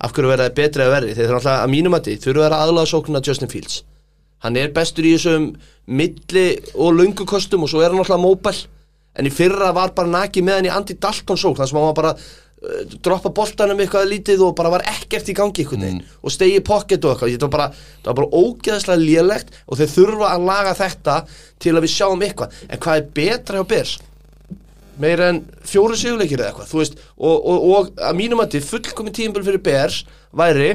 Af 0.00 0.14
hverju 0.16 0.30
verða 0.32 0.48
það 0.48 0.58
betri 0.62 0.82
að 0.86 0.94
verri? 0.94 1.14
Þeir 1.14 1.26
þurfa 1.28 1.38
náttúrulega 1.40 1.64
að 1.66 1.72
mínum 1.74 1.96
að 1.98 2.04
því 2.08 2.18
Þurfa 2.24 2.46
að 2.48 2.58
aðlaða 2.64 2.90
sóknuna 2.94 3.24
Justin 3.26 3.52
Fields. 3.52 3.82
Hann 4.40 4.56
er 4.56 4.70
bestur 4.72 5.04
í 5.04 5.14
þessum 5.18 5.50
milli 5.90 6.46
og 6.74 6.94
löngu 6.96 7.26
kostum 7.28 7.66
og 7.66 7.68
svo 7.68 7.82
er 7.84 7.90
hann 7.92 8.00
náttúrulega 8.00 8.24
móbæl 8.24 8.62
En 9.20 9.28
í 9.28 9.32
fyrra 9.34 9.70
var 9.76 9.92
bara 9.96 10.08
naki 10.08 10.42
með 10.44 10.58
hann 10.58 10.70
í 10.70 10.72
Andy 10.72 10.96
Dalton 10.96 11.38
sókn 11.38 11.58
Það 11.58 11.70
sem 11.70 11.78
hann 11.78 11.88
var 11.90 11.98
bara 11.98 12.12
uh, 12.16 12.98
droppa 13.04 13.32
boltanum 13.36 13.80
eitthvað 13.84 14.10
lítið 14.14 14.44
og 14.46 14.54
bara 14.58 14.72
var 14.72 14.86
ekkert 14.88 15.28
í 15.28 15.36
gangi 15.36 15.64
einhvern 15.64 15.86
veginn 15.86 16.04
og 16.24 16.34
stegi 16.34 16.60
í 16.60 16.64
pocket 16.64 17.04
og 17.04 17.14
eitthvað. 17.14 17.34
Þetta 17.34 17.48
var 17.48 17.56
bara, 17.56 17.70
það 18.00 18.12
var 18.12 18.20
bara 18.22 18.44
ógeðslega 18.44 19.04
lélegt 19.04 19.58
og 19.66 19.80
þeir 19.80 19.92
þurfa 19.96 20.30
að 20.34 20.46
laga 20.48 20.76
þetta 20.80 21.18
til 21.60 21.74
að 21.74 21.84
við 21.84 21.94
sjáum 21.98 22.24
eitthvað. 22.24 22.62
En 22.68 22.86
hvað 22.86 23.02
er 23.02 23.10
betra 23.20 23.60
hjá 23.60 23.68
Bears? 23.74 23.98
Meira 25.00 25.30
en 25.32 25.44
fjóru 25.64 25.96
sigurleikir 25.96 26.40
eða 26.40 26.50
eitthvað 26.50 26.72
þú 26.72 26.80
veist, 26.82 26.98
og, 27.16 27.36
og, 27.36 27.68
og 27.70 28.02
að 28.04 28.18
mínum 28.18 28.42
að 28.42 28.56
þið 28.56 28.66
fullkomin 28.68 29.16
tímabil 29.16 29.46
fyrir 29.46 29.62
Bears 29.64 30.02
væri 30.36 30.74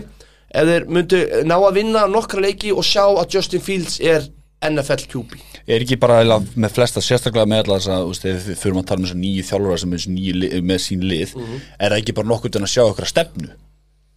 ef 0.55 0.69
þeir 0.69 0.88
myndu 0.89 1.19
ná 1.45 1.55
að 1.60 1.75
vinna 1.77 2.05
nokkra 2.10 2.45
leiki 2.45 2.73
og 2.73 2.86
sjá 2.88 3.03
að 3.05 3.36
Justin 3.36 3.63
Fields 3.65 3.99
er 4.01 4.25
NFL 4.69 5.06
QB 5.12 5.38
er 5.65 5.82
ekki 5.82 5.97
bara 6.01 6.39
með 6.39 6.73
flesta 6.75 7.01
sérstaklega 7.01 7.49
með 7.49 7.63
allar 7.63 7.82
þess 7.82 7.93
að 7.95 8.25
við 8.28 8.60
fyrir 8.62 8.80
að 8.80 8.89
tala 8.89 9.01
um 9.01 9.06
þess 9.08 9.15
að 9.15 9.21
nýju 9.23 9.45
þjálfara 9.49 9.80
sem 9.82 9.95
er 9.95 10.04
nýju 10.15 10.62
með 10.71 10.84
sín 10.84 11.06
lið 11.10 11.34
er 11.39 11.88
það 11.89 11.97
ekki 11.99 12.17
bara 12.19 12.32
nokkuð 12.32 12.60
en 12.60 12.67
að 12.67 12.73
sjá 12.75 12.84
eitthvað 12.86 13.12
stefnu? 13.13 13.49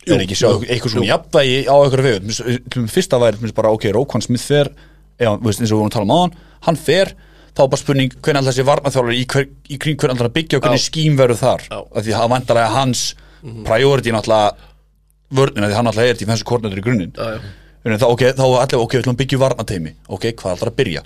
Er 0.09 0.15
það 0.15 0.25
ekki 0.25 0.37
að 0.37 0.43
sjá 0.43 0.49
eitthvað, 0.49 0.69
eitthvað 0.75 0.93
svona 0.95 1.09
jafnvægi 1.09 1.59
á 1.69 1.77
til 2.69 2.83
mér 2.83 2.93
fyrsta 2.93 3.21
væri 3.23 3.41
til 3.43 3.55
bara 3.57 3.73
ok, 3.77 3.89
Rókvann 3.97 4.25
Smith 4.25 4.45
fer 4.45 4.71
þú 5.19 5.33
veist, 5.45 5.61
eins 5.61 5.73
og 5.73 5.75
við 5.75 5.81
vorum 5.81 5.91
að 5.91 5.97
tala 5.97 6.07
um 6.07 6.15
áðan 6.15 6.37
hann 6.69 6.79
fer, 6.79 7.13
þá 7.57 7.63
er 7.65 7.71
bara 7.73 7.81
spurning 7.83 8.15
hvernig 8.15 8.41
alltaf 8.41 8.55
þessi 8.55 8.69
varnaþjálfari 8.69 9.19
í, 9.19 9.27
hver, 9.33 9.49
í 9.69 9.79
kring 9.83 9.99
hvernig 9.99 10.15
alltaf 10.17 10.37
byggja 10.37 10.59
og 10.61 10.65
hvernig 10.67 10.85
skím 10.85 11.17
verður 11.19 11.41
þar? 11.43 11.65
Af 11.75 12.05
því 12.07 12.15
það 12.15 12.33
vantarlega 12.35 12.75
hans 12.77 13.05
priority 13.67 14.15
náttúrulega 14.15 14.69
vörnina 15.39 15.69
því 15.69 15.77
hann 15.79 15.89
náttúrulega 15.91 16.15
er 16.15 16.21
defensive 16.23 16.49
coordinator 16.49 16.81
í 16.81 16.85
grunninn. 16.87 17.13
Þá, 17.85 18.09
ok, 18.09 18.25
þá 18.35 18.43
er 18.45 18.59
allir, 18.65 18.81
ok, 18.83 18.97
við 18.97 19.05
ætlum 19.05 19.15
að 19.15 19.23
byggja 19.23 19.39
varnateimi 19.45 19.95
Ok, 20.09 20.33
hvað 20.33 20.57
ætlar 20.57 20.73
að 20.73 20.79
byrja? 20.81 21.05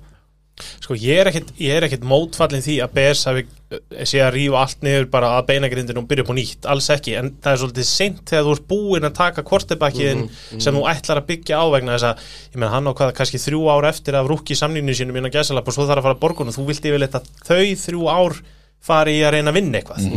Sko 0.83 0.95
ég 1.01 1.23
er 1.23 1.31
er 1.33 1.87
ekkit 1.87 2.05
mótfallin 2.07 2.63
því 2.63 2.75
að 2.85 2.93
BS 2.97 3.23
hafi 3.29 3.45
eh, 3.73 4.03
sé 4.09 4.21
að 4.23 4.35
rífa 4.37 4.61
allt 4.61 4.85
niður 4.85 5.07
bara 5.15 5.31
að 5.39 5.47
beinagrindinu 5.49 6.03
og 6.03 6.09
byrja 6.11 6.27
upp 6.27 6.33
á 6.33 6.37
nýtt, 6.37 6.69
alls 6.75 6.89
ekki 6.93 7.15
en 7.19 7.31
það 7.43 7.55
er 7.55 7.61
svolítið 7.63 7.89
seint 7.89 8.23
þegar 8.29 8.47
þú 8.47 8.55
ert 8.57 8.67
búinn 8.73 9.09
að 9.09 9.17
taka 9.17 9.45
kortebakkiðin 9.49 10.27
sem 10.53 10.77
þú 10.77 10.85
ætlar 10.93 11.23
að 11.23 11.29
byggja 11.33 11.61
á 11.61 11.65
vegna 11.73 11.97
þess 11.97 12.09
að, 12.11 12.27
ég 12.53 12.61
menn 12.61 12.75
hann 12.75 12.91
á 12.93 12.97
hvað 13.01 13.15
kannski 13.19 13.43
þrjú 13.43 13.63
ár 13.73 13.89
eftir 13.89 14.19
af 14.19 14.29
rúkki 14.29 14.59
samninginu 14.59 14.99
sínum 14.99 15.19
innan 15.19 15.35
gæsalap 15.35 15.73
og 15.73 15.77
svo 15.77 15.89
þarf 15.89 16.03
að 16.03 16.09
fara 16.11 16.19
að 16.19 16.25
borgunum, 16.27 16.57
þú 16.57 16.69
vilt 16.69 16.91
yfirleitt 16.91 17.17
að 17.19 17.33
þau 17.49 17.65
þrjú 17.87 18.13
ár 18.13 18.43
fari 18.83 19.15
í 19.19 19.23
að 19.23 19.37
reyna 19.37 19.53
að 19.53 19.59
vinna 19.61 19.79
eitthvað. 19.79 20.09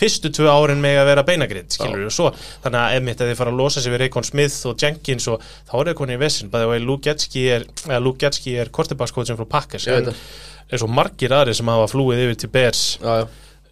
Fyrstu 0.00 0.30
tvö 0.34 0.48
árin 0.48 0.80
með 0.82 1.00
að 1.02 1.08
vera 1.10 1.24
beinagrind 1.28 1.74
skilur 1.74 2.06
og 2.08 2.14
svo, 2.14 2.30
þannig 2.64 2.80
að 2.80 2.96
ef 2.96 3.04
mitt 3.08 3.20
að 3.20 3.30
þið 3.30 3.38
fara 3.42 3.52
að 3.52 3.60
losa 3.60 3.82
sig 3.84 3.92
við 3.94 4.02
Reykjón 4.04 4.26
Smith 4.30 4.56
og 4.70 4.80
Jenkins 4.80 5.28
og 5.30 5.44
þá 5.44 5.74
er 5.80 5.90
það 5.90 5.98
konið 6.00 6.16
í 6.16 6.22
vessin, 6.24 6.50
bæði 6.52 6.70
og 6.70 6.88
Luke 6.88 7.04
Getski 7.08 7.44
er, 7.58 7.68
eða 7.84 8.00
Luke 8.02 8.24
Getski 8.24 8.56
er 8.64 8.72
kortebakskóðsum 8.74 9.38
frá 9.38 9.48
Packers. 9.58 9.86
Ég 9.88 10.00
veit 10.00 10.10
en 10.14 10.18
eins 10.72 10.84
og 10.84 10.92
margir 10.92 11.34
aðri 11.36 11.54
sem 11.56 11.68
hafa 11.70 11.88
flúið 11.92 12.22
yfir 12.24 12.38
til 12.40 12.50
Bears 12.54 12.82
Já, 13.02 13.20
já. 13.20 13.26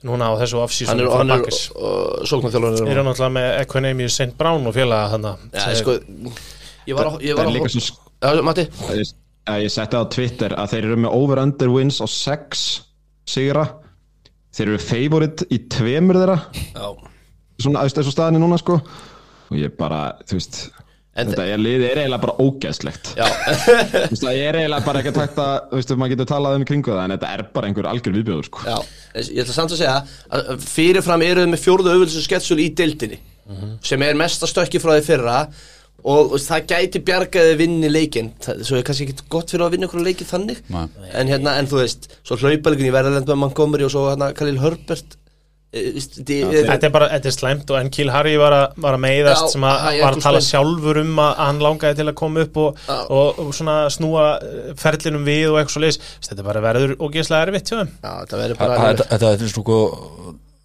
núna 0.09 0.29
á 0.29 0.33
þessu 0.43 0.59
Hann 0.59 0.67
off-season 0.67 1.01
er, 1.01 1.09
frá 1.09 1.23
hann 1.23 1.33
er 1.33 1.43
Packers. 1.43 1.61
uh, 1.73 2.23
náttúrulega 2.29 3.33
með 3.39 3.49
Equinemius 3.63 4.19
St. 4.19 4.33
Brown 4.39 4.69
og 4.69 4.77
félaga 4.77 5.15
þannig 5.15 5.47
Já, 5.57 5.67
sko 5.81 5.97
Ég 6.83 6.99
var 6.99 7.13
að, 7.13 7.21
ég 7.25 7.39
að 7.39 7.81
Já, 8.23 8.43
Matti? 8.45 8.67
Ég, 8.93 9.13
að 9.51 9.65
ég 9.65 9.73
setti 9.75 9.99
á 9.99 10.03
Twitter 10.11 10.55
að 10.59 10.75
þeir 10.75 10.89
eru 10.91 10.99
með 11.07 11.17
over-under 11.19 11.73
wins 11.73 11.99
á 12.03 12.07
6 12.07 12.67
sigra 13.33 13.65
þeir 14.53 14.69
eru 14.69 14.83
favorite 14.83 15.49
í 15.53 15.63
tveimur 15.73 16.21
þeirra. 16.21 16.39
Já. 16.77 16.87
Svona 17.63 17.83
aðeins 17.83 17.99
þessu 17.99 18.15
staðinni 18.15 18.43
núna 18.43 18.61
sko. 18.61 18.79
Og 19.53 19.59
ég 19.61 19.75
bara, 19.79 20.05
þú 20.29 20.39
veist 20.39 20.63
En 21.13 21.29
þetta 21.29 21.45
er 21.45 21.61
er 21.61 21.99
eiginlega 22.01 22.23
bara 22.23 22.35
ógeðslegt. 22.41 23.11
Já, 23.19 23.27
þú 23.29 24.15
veist 24.15 24.23
það 24.25 24.39
er 24.41 24.57
eiginlega 24.63 24.87
bara 24.87 25.03
ekki 25.03 25.13
takt 25.13 25.41
að 25.43 25.51
þú 25.69 25.81
veist 25.81 25.91
maður 26.01 26.13
getur 26.15 26.29
talað 26.31 26.55
um 26.57 26.65
í 26.65 26.69
kringu 26.71 26.95
það 26.95 27.03
en 27.03 27.15
þetta 27.15 27.33
er 27.37 27.43
bara 27.53 27.69
einhver 27.69 27.89
algjör 27.91 28.15
viðbjóður 28.17 28.49
sko. 28.49 28.63
Já. 28.65 28.79
Ég 29.21 29.43
ætla 29.45 29.57
samt 29.59 29.75
að 29.77 29.83
segja 29.83 29.99
að 30.39 30.65
fyrirfram 30.65 31.27
eru 31.27 31.45
þið 31.45 31.53
með 31.53 31.63
fjórðu 31.67 31.93
auðvöldsum 31.93 32.25
sketsul 32.25 32.59
í 32.65 32.71
deildinni 32.81 33.21
sem 33.85 34.03
er 34.07 34.17
mesta 34.17 34.49
stökki 34.49 34.81
frá 34.81 34.95
því 34.95 35.05
fyrra 35.05 35.37
og 36.05 36.33
veist, 36.35 36.49
það 36.51 36.67
gæti 36.73 37.01
bjargaði 37.07 37.57
vinni 37.61 37.91
leikinn. 37.93 38.33
Það, 38.43 38.63
svo 38.67 38.79
er 38.81 38.87
kannski 38.89 39.07
ekki 39.09 39.27
gott 39.31 39.53
fyrir 39.55 39.67
að 39.69 39.75
vinna 39.77 39.87
ykkur 39.89 40.03
leiki 40.07 40.27
þannig. 40.27 40.63
En 41.15 41.31
hérna, 41.31 41.57
en 41.61 41.69
þú 41.71 41.83
veist 41.83 42.09
svo 42.27 42.39
hlaupalíkin 42.43 42.89
í 42.91 42.95
verðarlend 42.95 43.29
með 43.31 43.43
Montgomery 43.45 43.87
og 43.87 43.93
svo 43.95 44.09
hérna 44.11 44.33
Khalil 44.35 44.59
Herbert 44.63 45.15
e, 45.73 45.83
e, 45.95 46.63
Þetta 46.67 46.89
er 46.89 46.93
bara, 46.93 47.07
þetta 47.15 47.31
er 47.31 47.37
slæmt 47.37 47.71
og 47.73 47.79
en 47.79 47.89
Kiel 47.95 48.11
Harry 48.13 48.35
var 48.41 48.53
að, 48.57 48.75
var 48.85 48.99
að 48.99 49.03
meiðast 49.07 49.47
Já, 49.47 49.53
sem 49.55 49.65
að 49.69 49.87
var 50.03 50.19
að 50.19 50.27
tala 50.27 50.43
slæmt. 50.43 50.51
sjálfur 50.51 51.01
um 51.05 51.23
að 51.23 51.33
hann 51.41 51.63
langaði 51.65 51.99
til 52.03 52.09
að 52.11 52.19
koma 52.21 52.45
upp 52.45 52.61
og, 52.65 52.83
og, 53.07 53.41
og 53.47 53.55
svona 53.57 53.79
snúa 53.95 54.27
eh, 54.43 54.71
ferlinum 54.83 55.25
við 55.25 55.47
og 55.53 55.61
eitthvað 55.63 55.77
svo 55.79 55.85
leis 55.87 56.01
þetta 56.27 56.39
er 56.43 56.49
bara 56.51 56.65
verður 56.67 56.95
og 56.99 57.17
gíslega 57.17 57.47
erfitt 57.49 57.73
hjá 57.73 57.79
þeim. 57.81 57.95
Já, 58.03 58.13
það 58.29 58.39
verður 58.43 58.61
Þetta 58.61 58.71
bara 58.77 58.93
þetta- 58.93 59.11
þetta 59.15 59.33
er 59.49 59.55
sko 59.57 59.81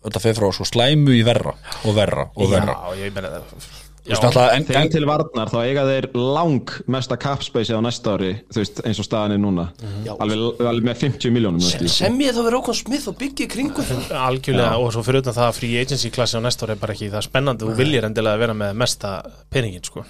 Þetta 0.07 0.19
fer 0.23 0.37
frá 0.37 0.47
slæmu 0.69 1.15
í 1.17 1.23
verra 1.27 1.51
Og 1.87 1.95
verra 1.97 2.27
og 2.35 2.51
verra. 2.51 2.75
Já, 2.91 3.05
ég 3.05 3.15
meina 3.15 3.31
það 3.37 3.86
Þegar 4.07 4.89
til 4.93 5.03
varnar 5.07 5.49
þá 5.51 5.57
eiga 5.65 5.83
þeir 5.87 6.07
lang 6.15 6.71
mesta 6.91 7.17
capspace 7.19 7.75
á 7.75 7.81
næsta 7.83 8.13
ári 8.15 8.29
veist 8.55 8.79
eins 8.87 9.01
og 9.01 9.07
staðan 9.07 9.35
er 9.35 9.41
núna. 9.43 9.65
Já. 10.05 10.13
alveg, 10.15 10.61
alveg 10.61 10.87
með 10.87 11.01
50 11.03 11.33
miljónum 11.35 11.63
sem, 11.63 11.89
sem 11.91 12.21
ég 12.23 12.35
þá 12.35 12.39
verður 12.39 12.55
Rókon 12.57 12.77
Smith 12.77 13.09
og 13.11 13.17
byggja 13.19 13.49
kringu 13.51 13.83
algjörlega 14.27 14.77
og 14.79 14.93
svo 14.95 15.03
fyrir 15.07 15.25
utan 15.25 15.35
það 15.35 15.49
að 15.49 15.59
free 15.59 15.81
agency 15.81 16.13
klassi 16.15 16.39
á 16.39 16.41
næsta 16.43 16.67
ári 16.67 16.77
er 16.77 16.81
bara 16.85 16.95
ekki 16.95 17.11
það 17.11 17.27
spennandi. 17.27 17.67
Þú 17.67 17.75
viljir 17.81 18.07
endilega 18.07 18.43
vera 18.45 18.55
með 18.57 18.79
mesta 18.79 19.17
peningin 19.53 19.83
sko. 19.85 20.05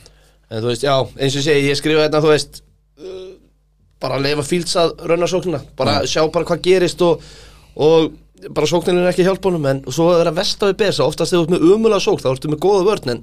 En 0.48 0.62
þú 0.62 0.72
veist, 0.72 0.86
já, 0.86 0.96
eins 1.18 1.34
og 1.34 1.42
ég 1.42 1.48
segi, 1.50 1.66
ég 1.72 1.82
skrifa 1.82 2.06
hérna, 2.06 2.22
þú 2.24 2.32
veist 2.32 2.62
uh, 3.02 3.34
bara 4.04 4.22
leifa 4.22 4.46
fíls 4.46 4.78
að 4.80 4.94
rauna 5.10 5.28
sóknina. 5.28 5.64
Bara 5.80 6.00
sjá 6.08 6.22
bara 6.32 6.48
hvað 6.48 6.64
gerist 6.70 7.02
og, 7.04 7.26
og 7.76 8.14
bara 8.54 8.70
sóknin 8.70 9.02
er 9.02 9.10
ekki 9.10 9.26
hjálpunum 9.26 9.66
en 9.70 9.82
svo 9.90 10.12
er 10.14 10.30
það 10.30 10.38
vest 10.38 10.64
á 10.64 10.70
við 10.70 10.80
besa, 10.84 11.06
oftast 11.08 11.34
þegar 11.34 11.42
þú 11.42 11.48
ert 11.48 11.54
með 11.56 11.68
umulega 11.74 12.04
sókn 12.04 12.24
þá 12.24 12.30
ertu 12.32 12.52
með 12.52 12.62
góða 12.64 12.86
vörn 12.88 13.14
en 13.16 13.22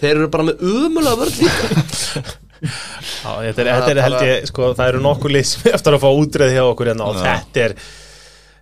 þeir 0.00 0.14
eru 0.16 0.28
bara 0.32 0.46
með 0.48 0.62
umulega 0.62 1.18
vörn 1.20 1.36
líka. 1.40 2.22
Já, 2.62 3.30
þetta 3.42 3.62
er, 3.64 3.66
Það 3.66 3.80
þetta 3.80 3.90
er 3.90 4.00
held 4.04 4.20
ég, 4.22 4.44
sko, 4.46 4.68
það 4.78 4.92
eru 4.92 5.00
nokkur 5.02 5.32
lið 5.34 5.46
sem 5.48 5.72
eftir 5.74 5.96
að 5.96 6.04
fá 6.04 6.10
útreið 6.14 6.52
hjá 6.54 6.62
okkur 6.62 6.90
hérna 6.92 7.08
og 7.10 7.16
þetta 7.18 7.64
er 7.64 7.72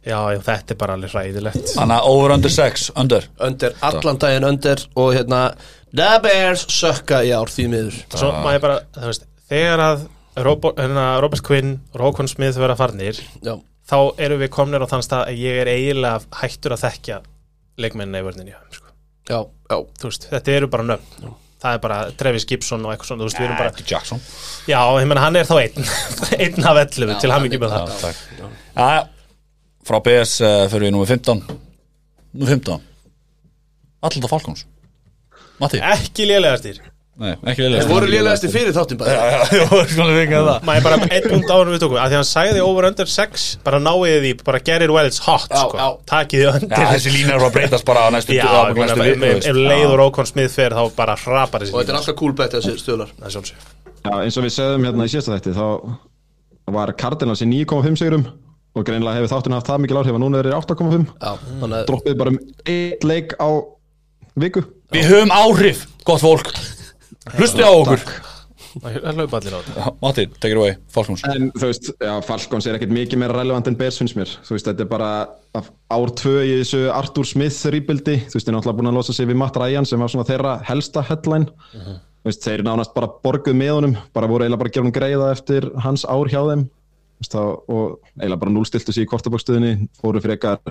já, 0.09 0.17
þetta 0.47 0.73
er 0.73 0.79
bara 0.81 0.95
alveg 0.97 1.13
hræðilegt. 1.13 1.75
Þannig 1.75 1.99
að 1.99 2.09
over 2.15 2.35
under 2.37 2.55
6 2.55 2.87
Under. 3.03 3.27
Undir, 3.45 3.77
allan 3.85 4.21
daginn 4.23 4.49
undir 4.49 4.85
og 4.97 5.11
hérna, 5.19 5.43
the 5.93 6.09
bears 6.25 6.65
sökka 6.73 7.21
í 7.29 7.35
ár 7.37 7.53
því 7.53 7.67
miður. 7.75 7.99
Svo 8.15 8.33
maður 8.41 8.65
bara, 8.65 8.79
þú 8.97 9.11
veist, 9.11 9.29
þegar 9.53 9.85
að 9.85 10.07
Robert, 10.47 10.81
hérna, 10.81 11.07
Robert 11.21 11.45
Quinn 11.45 11.75
og 11.93 12.01
Rókon 12.01 12.31
Smith 12.33 12.57
vera 12.63 12.79
farnir, 12.79 13.21
já, 13.45 13.55
þá 13.91 13.99
erum 14.23 14.41
við 14.41 14.53
komnir 14.55 14.87
á 14.87 14.89
þann 14.89 15.05
stað 15.05 15.27
að 15.29 15.43
ég 15.45 15.61
er 15.65 15.73
eiginlega 15.75 16.41
hættur 16.41 16.77
að 16.77 16.87
þekkja 16.87 17.21
leikmennin 17.83 18.23
í 18.23 18.25
vörninni 18.25 18.57
sko. 18.73 18.90
Já, 19.31 19.39
já 19.71 19.77
þú 20.03 20.11
veist, 20.11 20.27
þetta 20.33 20.53
eru 20.59 20.69
bara 20.73 20.87
nöfn. 20.91 21.31
Það 21.61 21.77
er 21.77 21.81
bara 21.83 21.97
Travis 22.17 22.47
Gibson 22.49 22.85
og 22.87 22.93
eitthvað 22.95 23.11
svona 23.11 23.21
þú 23.21 23.27
veist, 23.29 23.39
við 23.41 23.47
erum 23.47 23.59
bara, 23.61 23.87
Jackson. 23.91 24.21
Já, 24.71 24.79
ég 24.97 25.09
menna 25.11 25.25
hann 25.27 25.37
er 25.37 25.49
þá 25.49 25.57
einn. 25.61 25.91
Einn 26.43 26.69
af 26.71 26.79
11 26.87 27.19
til 27.21 27.33
hann 27.35 27.49
ekki 27.49 27.61
með 27.61 27.75
það. 27.77 28.23
Já, 28.81 29.03
frá 29.91 29.99
BS 30.07 30.39
uh, 30.41 30.63
fyrir 30.73 30.89
við 30.89 30.95
númer 30.97 31.11
15 31.11 31.43
Númer 32.31 32.53
15 32.55 32.87
Alltaf 34.01 34.33
Falcons. 34.33 34.65
Matti? 35.61 35.81
ekki 35.85 36.25
lélegastir 36.31 36.81
Nei, 37.21 37.35
ekki 37.53 37.61
vel 37.67 37.73
þeir 37.75 37.89
voru 37.91 38.07
lélegasti 38.09 38.49
fyrir 38.49 38.73
þáttin 38.73 38.97
bara. 39.01 39.13
Já, 39.13 39.41
já, 39.61 39.65
skulum 39.91 40.13
við 40.15 40.21
ekki 40.23 40.37
að 40.39 40.47
það. 40.49 40.63
Maður 40.71 40.85
bara 40.87 40.99
einn 41.05 41.27
punkt 41.29 41.51
árum 41.53 41.75
við 41.75 41.83
tókum 41.83 41.99
að 42.01 42.13
því 42.15 42.17
hann 42.17 42.29
sagði 42.31 42.63
over 42.65 42.87
under 42.89 43.11
6 43.15 43.45
bara 43.67 43.81
náið 43.85 44.15
því, 44.25 44.31
bara 44.47 44.61
get 44.71 44.85
it 44.87 44.93
while 44.95 45.05
it's 45.11 45.21
hot 45.27 45.45
Já, 45.53 45.61
sko. 45.67 45.77
já. 45.77 45.89
takið 46.15 46.41
þið 46.41 46.49
Já, 46.49 46.53
undir. 46.61 46.87
þessi 46.95 47.13
lína 47.19 47.35
er 47.37 47.45
að 47.45 47.53
breytast 47.59 47.85
bara 47.91 48.07
á 48.07 48.09
næstu 48.17 48.39
já, 48.39 48.47
á 48.49 48.73
ég 48.73 48.79
meina, 48.81 48.87
næstu 48.89 49.05
ef- 49.05 49.21
viku, 49.21 49.29
ef 49.37 49.51
ef 49.53 49.61
leið 49.69 49.85
og 49.91 49.97
Rókon 50.01 50.31
Smith 50.33 50.57
fer 50.57 50.77
þá 50.79 50.83
bara 50.97 51.19
hrapar 51.21 51.61
þessi 51.67 51.75
og 51.77 51.83
þetta 51.85 51.93
er 51.93 52.01
alltaf 52.01 52.17
cool 52.23 52.33
bet 52.41 52.57
þessi 52.57 52.75
stöðlar. 52.81 53.13
Það 53.21 53.29
er 53.29 53.37
sjálfsög. 53.37 53.69
Já, 54.01 54.13
eins 54.25 54.41
og 54.41 54.47
við 54.49 54.55
segðum 54.57 54.89
hérna 54.89 55.05
í 55.05 55.13
síðasta 55.13 55.37
þætti 55.37 55.55
þá 55.61 55.67
var 56.81 56.95
Cardinals 57.05 57.45
í 57.45 57.51
9,5 57.53 58.01
sigurum 58.01 58.25
og 58.79 58.85
greinlega 58.87 59.19
hefur 59.21 59.33
þátturinn 59.35 59.59
haft 59.59 59.69
það 59.69 59.81
mikil 59.85 60.01
áhrif 60.01 60.17
að 60.17 60.23
núna 60.25 60.41
er 60.41 60.47
þeir 60.49 60.55
í 60.55 60.61
8,5 60.63 61.09
já, 61.21 61.33
þannig 61.61 61.79
að 61.83 61.87
droppið 61.91 62.19
bara 62.21 62.33
um 62.33 62.41
einn 62.65 63.09
leik 63.11 63.33
á 63.37 63.49
viku. 64.41 64.63
Við 64.95 65.09
höfum 65.11 65.33
áhrif, 65.35 65.83
gott 66.07 66.23
fólk 66.23 66.53
Hlusti 67.29 67.65
á 67.65 67.71
okkur. 67.71 68.05
Það 68.71 69.17
hlaupa 69.19 69.39
allir 69.41 69.55
á 69.57 69.59
þetta. 69.59 69.73
Já, 69.75 69.87
Matti, 70.01 70.25
take 70.39 70.55
it 70.55 70.59
away, 70.61 70.75
Falcons. 70.95 71.23
En 71.27 71.49
veist, 71.59 71.89
já, 71.99 72.13
Falcons 72.23 72.69
er 72.71 72.77
ekkert 72.79 72.93
mikið 72.95 73.21
meira 73.23 73.35
relevant 73.35 73.67
en 73.67 73.77
Bears 73.79 73.99
finnst 73.99 74.15
mér. 74.19 74.31
Veist, 74.47 74.69
þetta 74.69 74.85
er 74.85 74.91
bara 74.91 75.09
af 75.59 75.73
ár 75.91 76.13
tvö 76.21 76.37
í 76.47 76.53
þessu 76.61 76.85
Arthur 76.95 77.27
Smith 77.27 77.59
rýbildi 77.75 78.17
Þú 78.29 78.37
veist, 78.37 78.47
þeir 78.47 78.53
er 78.53 78.57
náttúrulega 78.57 78.79
búin 78.79 78.91
að 78.93 78.99
losa 79.01 79.17
sig 79.17 79.27
við 79.27 79.41
Matt 79.43 79.59
Ryan 79.59 79.89
sem 79.91 80.03
var 80.03 80.13
svona 80.13 80.29
þeirra 80.29 80.53
helsta 80.69 81.03
headline. 81.09 81.51
Þú 81.75 82.31
veist, 82.31 82.45
þeir 82.47 82.61
eru 82.61 82.69
nánast 82.69 82.95
bara 82.95 83.11
borguð 83.27 83.59
með 83.59 83.73
honum 83.75 83.95
bara 84.15 84.31
voru 84.31 84.47
eiginlega 84.47 84.63
bara 84.63 84.71
að 84.71 84.77
gera 84.77 84.87
hún 84.87 84.99
greiða 85.01 85.33
eftir 85.35 85.63
hans 85.83 86.07
ár 86.07 86.31
hjá 86.31 86.41
þeim. 86.53 86.65
Þá, 87.27 87.43
og 87.67 87.99
eiginlega 88.21 88.43
bara 88.45 88.55
núlstiltu 88.55 88.95
sig 88.95 89.05
í 89.05 89.11
kortabókstöðinni 89.11 89.73
fóru 89.99 90.23
frekar 90.25 90.63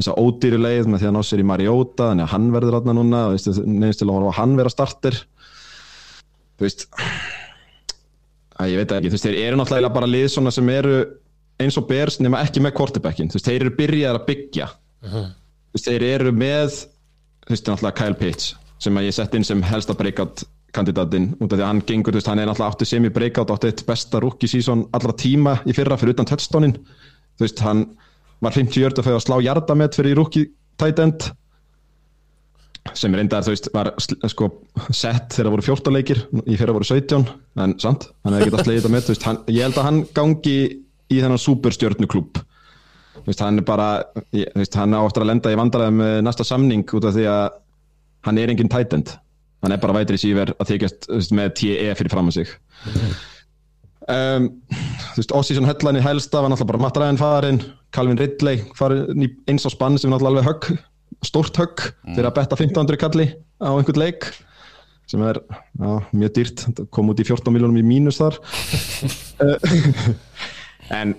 eins 0.00 0.08
og 0.08 0.16
ódýri 0.18 0.58
leið 0.58 0.86
með 0.88 0.98
því 1.02 1.06
að 1.10 1.14
ná 1.18 1.22
sér 1.26 1.42
í 1.42 1.46
Mariota 1.46 2.08
þannig 2.10 2.24
að 2.24 2.32
hann 2.32 2.52
verður 2.54 2.74
þú 6.60 6.66
veist, 6.66 6.86
að 8.60 8.74
ég 8.74 8.82
veit 8.82 8.92
ekki, 8.92 9.08
þú 9.08 9.16
veist, 9.16 9.26
þeir 9.26 9.40
eru 9.46 9.58
náttúrulega 9.60 9.92
bara 9.94 10.08
lið 10.10 10.28
svona 10.34 10.52
sem 10.52 10.68
eru 10.74 11.00
eins 11.60 11.76
og 11.80 11.86
Bears 11.88 12.20
nema 12.20 12.42
ekki 12.44 12.60
með 12.60 12.76
quarterbackin, 12.76 13.32
þú 13.32 13.38
veist, 13.38 13.48
þeir 13.48 13.64
eru 13.64 13.74
byrjaðar 13.78 14.20
að 14.20 14.26
byggja. 14.28 14.66
Þú 15.00 15.78
veist, 15.78 15.88
þeir 15.88 16.06
eru 16.10 16.32
með 16.36 16.76
þú 16.76 17.54
veist, 17.54 17.68
náttúrulega 17.70 17.98
Kyle 18.02 18.18
Pitts 18.20 18.54
sem 18.80 18.96
að 18.96 19.08
ég 19.08 19.16
sett 19.16 19.34
inn 19.36 19.44
sem 19.44 19.62
helsta 19.64 19.96
breakout 19.96 20.44
kandidatinn, 20.76 21.32
út 21.40 21.50
af 21.50 21.58
því 21.58 21.64
að 21.64 21.68
hann 21.68 21.82
gengur, 21.88 22.14
þú 22.14 22.20
veist, 22.20 22.30
hann 22.30 22.40
er 22.40 22.48
náttúrulega 22.48 22.76
áttu 22.76 22.86
semi 22.88 23.10
breakout, 23.12 23.50
áttu 23.50 23.68
eitt 23.68 23.82
besta 23.88 24.20
rookie 24.22 24.48
season 24.48 24.86
allra 24.96 25.16
tíma 25.18 25.56
í 25.66 25.74
fyrra 25.76 25.98
fyrir 25.98 26.14
utan 26.14 26.28
touchdownin 26.30 26.76
þú 26.78 27.44
veist, 27.44 27.62
hann 27.64 27.82
var 28.44 28.54
50 28.54 28.84
jörd 28.84 29.00
að 29.00 29.08
fyrir 29.08 29.18
að 29.18 29.24
slá 29.26 29.36
jardamet 29.44 29.98
fyrir 29.98 30.16
rookie 30.20 30.52
tight 30.80 31.02
end 31.02 31.26
sem 32.96 33.14
reyndar, 33.14 33.44
þú 33.44 33.52
veist, 33.54 33.68
var 33.74 33.90
sko 34.30 34.48
sett 34.88 35.36
þegar 35.36 35.52
voru 35.54 35.64
14 35.66 35.94
leikir 35.94 36.22
í 36.46 36.56
fyrra 36.58 36.74
voru 36.76 36.86
17, 36.88 37.26
en 37.60 37.74
samt 37.82 38.08
hann 38.24 38.36
hefði 38.38 38.54
þetta 38.54 38.92
með, 38.92 39.06
þú 39.06 39.14
veist, 39.14 39.26
hann, 39.28 39.40
ég 39.52 39.66
held 39.66 39.80
að 39.80 39.88
hann 39.88 40.00
gangi 40.16 40.56
í 41.10 41.18
þennan 41.20 41.40
veist, 43.26 43.42
hann 43.44 43.60
er 43.60 43.66
bara 43.66 43.88
ég, 44.36 44.48
veist, 44.56 44.76
hann 44.78 44.96
á 44.96 45.00
eftir 45.02 45.24
að 45.24 45.32
lenda 45.32 45.52
í 45.52 45.58
vandræðum 45.60 45.98
með 46.00 46.14
næsta 46.26 46.46
samning 46.46 46.86
út 46.96 47.08
af 47.08 47.16
því 47.16 47.26
að 47.30 47.58
hann 48.28 48.40
er 48.40 48.52
engin 48.52 48.70
tight 48.72 48.94
end, 48.96 49.12
hann 49.64 49.74
er 49.74 49.82
bara 49.82 49.98
vætri 50.00 50.20
síver 50.20 50.54
að 50.56 50.72
þykjast 50.74 51.10
veist, 51.12 51.34
með 51.36 51.52
TE 51.60 51.92
fyrir 51.98 52.12
fram 52.12 52.30
að 52.32 52.40
sig. 52.40 52.54
Um, 54.10 54.48
þú 55.12 55.20
veist, 55.20 55.34
Ossísson 55.36 55.68
Hellan 55.68 56.00
í 56.00 56.04
helsta 56.04 56.40
var 56.40 56.50
náttúrulega 56.50 56.72
bara 56.72 56.82
Matt 56.82 56.98
Ryan 56.98 57.20
farin 57.20 57.60
Calvin 57.94 58.18
Ridley 58.18 58.64
farin 58.78 59.26
í 59.26 59.28
eins 59.50 59.68
á 59.68 59.70
spann 59.70 59.98
sem 60.00 60.10
náttúrulega 60.10 60.40
alveg 60.40 60.48
högg 60.48 60.80
stórt 61.24 61.58
högg 61.60 61.82
fyrir 62.04 62.28
að 62.28 62.36
betta 62.38 62.58
1500 62.58 63.00
kalli 63.00 63.26
á 63.60 63.70
einhvern 63.72 64.00
leik 64.00 64.28
sem 65.10 65.22
er 65.26 65.40
já, 65.42 65.90
mjög 66.14 66.34
dýrt, 66.36 66.62
kom 66.94 67.10
út 67.10 67.18
í 67.18 67.26
14 67.26 67.50
miljónum 67.50 67.80
í 67.80 67.86
mínus 67.86 68.20
þar. 68.20 68.38
En 70.90 71.12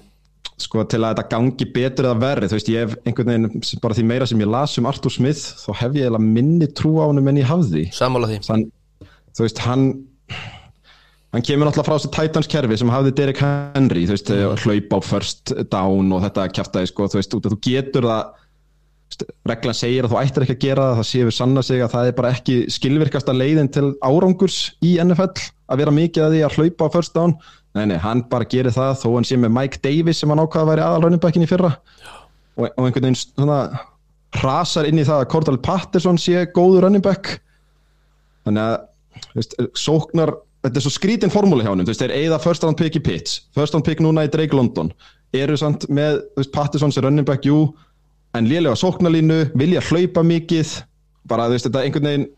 sko 0.59 0.83
til 0.89 0.99
að 0.99 1.13
þetta 1.13 1.31
gangi 1.31 1.65
betur 1.73 2.07
eða 2.09 2.19
verri 2.21 2.49
þú 2.51 2.57
veist 2.57 2.69
ég 2.71 2.81
hef 2.83 2.95
einhvern 3.07 3.29
veginn 3.31 3.79
bara 3.83 3.95
því 3.95 4.03
meira 4.09 4.25
sem 4.27 4.41
ég 4.43 4.49
las 4.51 4.73
um 4.81 4.87
Arthur 4.89 5.13
Smith 5.13 5.45
þá 5.61 5.69
hef 5.79 5.95
ég 5.95 6.03
eiginlega 6.05 6.25
minni 6.25 6.67
trú 6.75 6.97
á 6.99 7.07
honum 7.07 7.29
en 7.31 7.39
ég 7.39 7.47
hafði. 7.47 7.85
Sammála 7.95 8.27
því. 8.27 8.41
Þann, 8.49 8.65
þú 9.31 9.45
veist 9.45 9.61
hann 9.63 9.85
hann 11.31 11.45
kemur 11.47 11.69
náttúrulega 11.69 11.87
frá 11.87 11.95
þessu 11.95 12.11
Titans 12.17 12.51
kerfi 12.51 12.79
sem 12.81 12.91
hafði 12.91 13.15
Derek 13.15 13.41
Henry 13.41 14.03
þú 14.09 14.15
veist, 14.17 14.31
mm. 14.35 14.65
hlaup 14.65 14.95
á 14.95 14.99
first 15.07 15.55
down 15.71 16.11
og 16.11 16.25
þetta 16.27 16.47
kjaftaði 16.57 16.91
sko, 16.91 17.07
þú 17.07 17.21
veist, 17.21 17.35
út 17.37 17.47
að 17.47 17.55
þú 17.55 17.61
getur 17.69 18.09
það 18.11 18.47
reglan 19.49 19.77
segir 19.77 20.05
að 20.05 20.13
þú 20.13 20.19
ættir 20.21 20.45
ekki 20.45 20.55
að 20.55 20.63
gera 20.65 20.85
það 20.89 20.99
það 20.99 21.07
séu 21.09 21.33
sanna 21.35 21.63
sig 21.65 21.83
að 21.83 21.93
það 21.95 22.09
er 22.09 22.17
bara 22.17 22.31
ekki 22.35 22.57
skilvirkasta 22.71 23.35
leiðin 23.35 23.71
til 23.73 23.87
árangurs 24.05 24.59
í 24.85 24.93
NFL 25.03 25.29
að 25.71 25.81
vera 25.81 25.95
mikið 25.95 26.25
að 26.25 26.35
því 26.35 26.41
að 26.45 26.57
hlaupa 26.57 26.87
á 26.87 26.93
first 26.95 27.15
down. 27.15 27.35
Nei, 27.77 27.85
nei, 27.87 27.97
hann 28.03 28.23
bara 28.31 28.47
gerir 28.51 28.75
það 28.75 28.97
þó 29.03 29.07
hann 29.15 29.27
sé 29.27 29.37
með 29.39 29.53
Mike 29.55 29.81
Davis 29.83 30.21
sem 30.21 30.31
hann 30.31 30.41
ákvaða 30.43 30.63
að 30.65 30.71
væri 30.71 30.85
aðalrauninbækin 30.87 31.45
í 31.45 31.49
fyrra. 31.49 31.71
Og, 32.59 32.67
og 32.67 32.85
einhvern 32.87 33.07
veginn 33.07 33.19
svona 33.19 33.59
hrasar 34.41 34.87
inn 34.87 34.99
í 34.99 35.07
það 35.07 35.23
að 35.23 35.29
Cordell 35.31 35.61
Patterson 35.63 36.19
sé 36.19 36.45
góður 36.55 36.89
back. 37.03 37.37
Þannig 38.47 38.67
að 38.67 38.75
veist, 39.37 39.55
sóknar 39.77 40.33
þetta 40.61 40.77
er 40.77 40.85
svo 40.85 40.93
skrítin 40.93 41.33
formúli 41.33 41.65
hjá 41.65 41.71
hann 41.71 41.83
þú 41.83 41.93
veist, 41.93 42.03
þeir 42.03 42.17
eigða 42.17 42.41
first 42.43 42.65
round 42.65 42.77
pick 42.79 42.97
í 42.97 43.03
Pitts 43.03 43.41
first 43.57 43.73
round 43.75 43.87
pick 43.87 44.01
núna 44.03 44.27
í 44.27 44.31
Drake 44.31 44.57
London. 44.57 44.91
Eru 45.35 45.55
samt 45.55 45.87
með, 45.87 46.19
þú 46.35 46.43
veist, 46.43 46.53
Patterson 46.55 46.93
sem 46.93 47.23
back, 47.25 47.47
jú 47.47 47.69
en 48.37 48.47
lélega 48.47 48.77
sóknarlínu, 48.79 49.39
vilja 49.59 49.83
hlaupa 49.89 50.23
mikið. 50.23 50.77
Bara, 51.29 51.49
þú 51.49 51.57
veist, 51.57 51.67
þetta 51.69 51.83
einhvern 51.85 52.09
veginn 52.11 52.29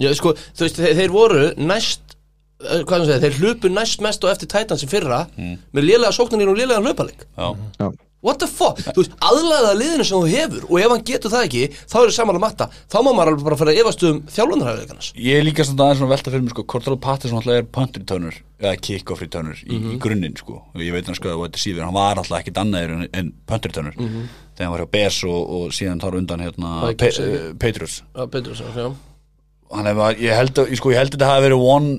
Já, 0.00 0.12
sko, 0.16 0.32
þú 0.56 0.64
veist, 0.64 0.78
þeir, 0.80 0.94
þeir 1.00 1.10
voru 1.12 1.40
næst 1.60 2.14
eh, 2.62 2.84
hvað 2.86 3.02
sem 3.02 3.08
segja, 3.10 3.22
þeir 3.26 3.40
hlupu 3.42 3.72
næst 3.74 4.04
mest 4.06 4.22
og 4.24 4.30
eftir 4.32 4.48
Titans 4.48 4.84
í 4.86 4.88
fyrra 4.88 5.24
með 5.36 5.82
lélega 5.88 6.14
sóknarnir 6.16 6.52
og 6.52 6.56
lélega 6.60 6.80
hlaupalik 6.80 7.26
Já, 7.36 7.50
já, 7.80 7.90
What 8.20 8.36
the 8.42 8.46
fuck, 8.52 8.76
þú 8.84 9.00
veist, 9.00 9.14
aðlæða 9.24 9.68
liðinu 9.80 10.04
sem 10.04 10.20
þú 10.20 10.28
hefur 10.28 10.64
og 10.68 10.80
ef 10.82 10.90
hann 10.92 11.04
getur 11.08 11.32
það 11.32 11.44
ekki, 11.46 11.60
þá 11.88 11.94
er 11.96 12.02
það 12.02 12.10
samanlega 12.18 12.42
matta. 12.42 12.66
Þá 12.92 12.96
má 13.00 13.08
maður 13.16 13.30
alveg 13.30 13.46
bara 13.46 13.56
fara 13.56 13.72
að 13.72 13.80
efast 13.80 14.04
um 14.04 14.18
þjálfunarhæfileikarnas 14.34 15.08
Ég 15.24 15.38
er 15.40 15.46
líka 15.46 15.64
svona 15.64 15.86
aðeins 15.86 16.02
svona 16.02 16.10
að 16.10 16.12
velta 16.12 16.34
fyrir 16.34 16.44
mig 16.44 16.52
sko 16.52 16.64
Cordell 16.74 16.98
Patterson 17.00 17.40
alltaf 17.40 17.56
er 17.56 17.70
punter 17.78 18.04
tönur 18.12 18.36
eða 18.60 18.74
kick-off 18.84 19.24
tönur 19.32 19.62
í, 19.64 19.72
í 19.72 19.96
grunninn 20.04 20.36
sko. 20.36 20.58
Ég 20.84 20.92
veit 20.92 21.08
hann 21.08 21.16
sko 21.16 21.32
að 21.32 21.46
þetta 21.46 21.62
síður 21.64 21.86
hann 21.88 21.96
var 21.96 22.20
alltaf 22.20 22.42
ekkit 22.42 22.60
annaður 22.60 22.92
en, 22.98 23.08
en 23.22 23.32
punter 23.48 23.72
tönur 23.78 23.96
þegar 24.60 24.68
hann 24.68 24.74
var 24.76 24.84
hjá 24.84 24.90
Bears 24.92 25.18
og, 25.24 25.38
og 25.56 25.72
síðan 25.72 26.02
þar 26.02 26.18
undan 26.20 26.44
hérna 26.44 26.72
Pe 27.00 27.08
Já, 28.12 28.24
betur 28.28 28.52
þess 28.52 28.66
að, 28.68 30.20
ég 30.20 30.36
held 30.36 30.60
að, 30.60 30.74
sko, 30.76 30.92
þetta 31.16 31.30
hafi 31.30 31.46
verið 31.46 31.64
one 31.72 31.92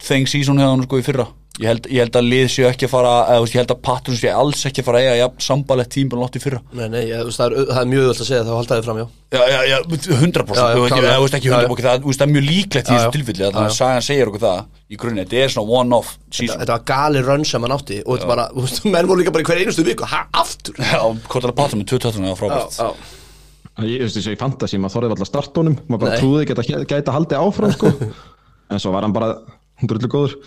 thing 0.00 0.30
season 0.30 0.60
hann 0.62 0.86
sko 0.86 1.00
í 1.02 1.04
fyrra 1.04 1.28
ég 1.56 1.66
held, 1.70 1.86
ég 1.88 2.02
held 2.04 2.16
að 2.20 2.26
lið 2.30 2.46
séu 2.52 2.66
ekki 2.68 2.84
að 2.86 2.92
fara 2.92 3.12
eða, 3.32 3.46
ég 3.48 3.58
held 3.60 3.72
að 3.72 3.78
Patterson 3.86 4.18
séu 4.20 4.32
alls 4.36 4.64
ekki 4.68 4.82
að 4.82 4.88
fara 4.90 4.98
að 5.00 5.06
eiga 5.06 5.14
ja, 5.22 5.28
sambalett 5.46 5.90
tímbil 5.94 6.18
lótt 6.20 6.36
í 6.36 6.42
fyrra. 6.42 6.60
Nei, 6.76 6.84
nei, 6.92 7.02
ég, 7.08 7.30
það, 7.32 7.46
er, 7.46 7.70
það 7.70 7.80
er 7.80 7.88
mjög 7.92 8.08
öll 8.10 8.16
að 8.16 8.28
segja 8.28 8.42
þá 8.44 8.52
halda 8.56 8.78
þið 8.80 8.88
fram, 8.88 9.00
já. 9.00 9.06
Já, 9.36 9.40
já, 9.50 9.60
já, 9.66 9.76
100% 9.86 10.60
Já, 10.60 10.66
já, 10.70 10.76
ég- 10.86 11.22
veist 11.24 11.36
ekki 11.38 11.48
Já, 11.50 11.56
já. 11.56 11.66
100% 11.66 11.86
það, 11.86 12.04
það 12.06 12.26
er 12.26 12.30
mjög 12.30 12.44
líklegt 12.46 12.86
í 12.86 12.94
þessu 12.94 13.14
tilfelli 13.16 13.42
þannig 13.46 13.58
að 13.66 13.74
sagan 13.74 14.04
segir 14.06 14.30
okkur 14.30 14.42
það 14.44 14.60
í 14.86 14.98
grunni, 15.02 15.24
þetta 15.24 15.40
er 15.42 15.50
svona 15.56 15.80
one-off 15.80 16.12
Þetta, 16.14 16.36
season. 16.38 16.60
þetta 16.62 16.76
var 16.76 16.84
gali 16.92 17.22
run 17.26 17.44
sem 17.50 17.66
hann 17.66 17.74
átti 17.74 17.98
og 18.04 18.12
þetta 18.20 18.30
bara, 18.30 18.44
menn 18.94 19.10
voru 19.10 19.18
líka 19.24 19.34
bara 19.34 19.42
í 19.42 19.48
hver 19.50 19.62
einustu 19.64 19.82
viku 19.88 20.06
ha, 20.12 20.20
aftur? 20.38 20.78
Já, 20.78 21.02
Kortala 21.26 21.56
Patterson 21.58 21.82
með 21.82 21.90
20 21.96 22.14
það 22.20 22.28
var 22.30 22.38
frábært. 22.38 22.78
Já, 22.78 23.90
ég 23.90 24.06
veist 24.06 24.20
þessu 24.20 24.36
í 24.36 24.40
fantasy 24.40 24.78
maður 24.78 24.94
þorði 25.00 25.14
alltaf 25.16 25.32
startónum, 25.32 25.74
maður 25.90 26.04
bara 26.06 26.14
Nei. 26.14 26.20
trúði 26.22 26.46
ekki 26.46 26.54
að 26.54 26.62
það 26.62 26.86
gæti 26.94 27.10
að 27.10 27.16
haldi 27.18 27.40
áfram 27.42 27.74
sko. 27.74 27.92
En 28.70 28.80
svo 28.82 28.90
var 28.94 29.04
hann 29.06 29.12
bara 29.14 29.34
drullu 29.82 30.08
góður 30.10 30.38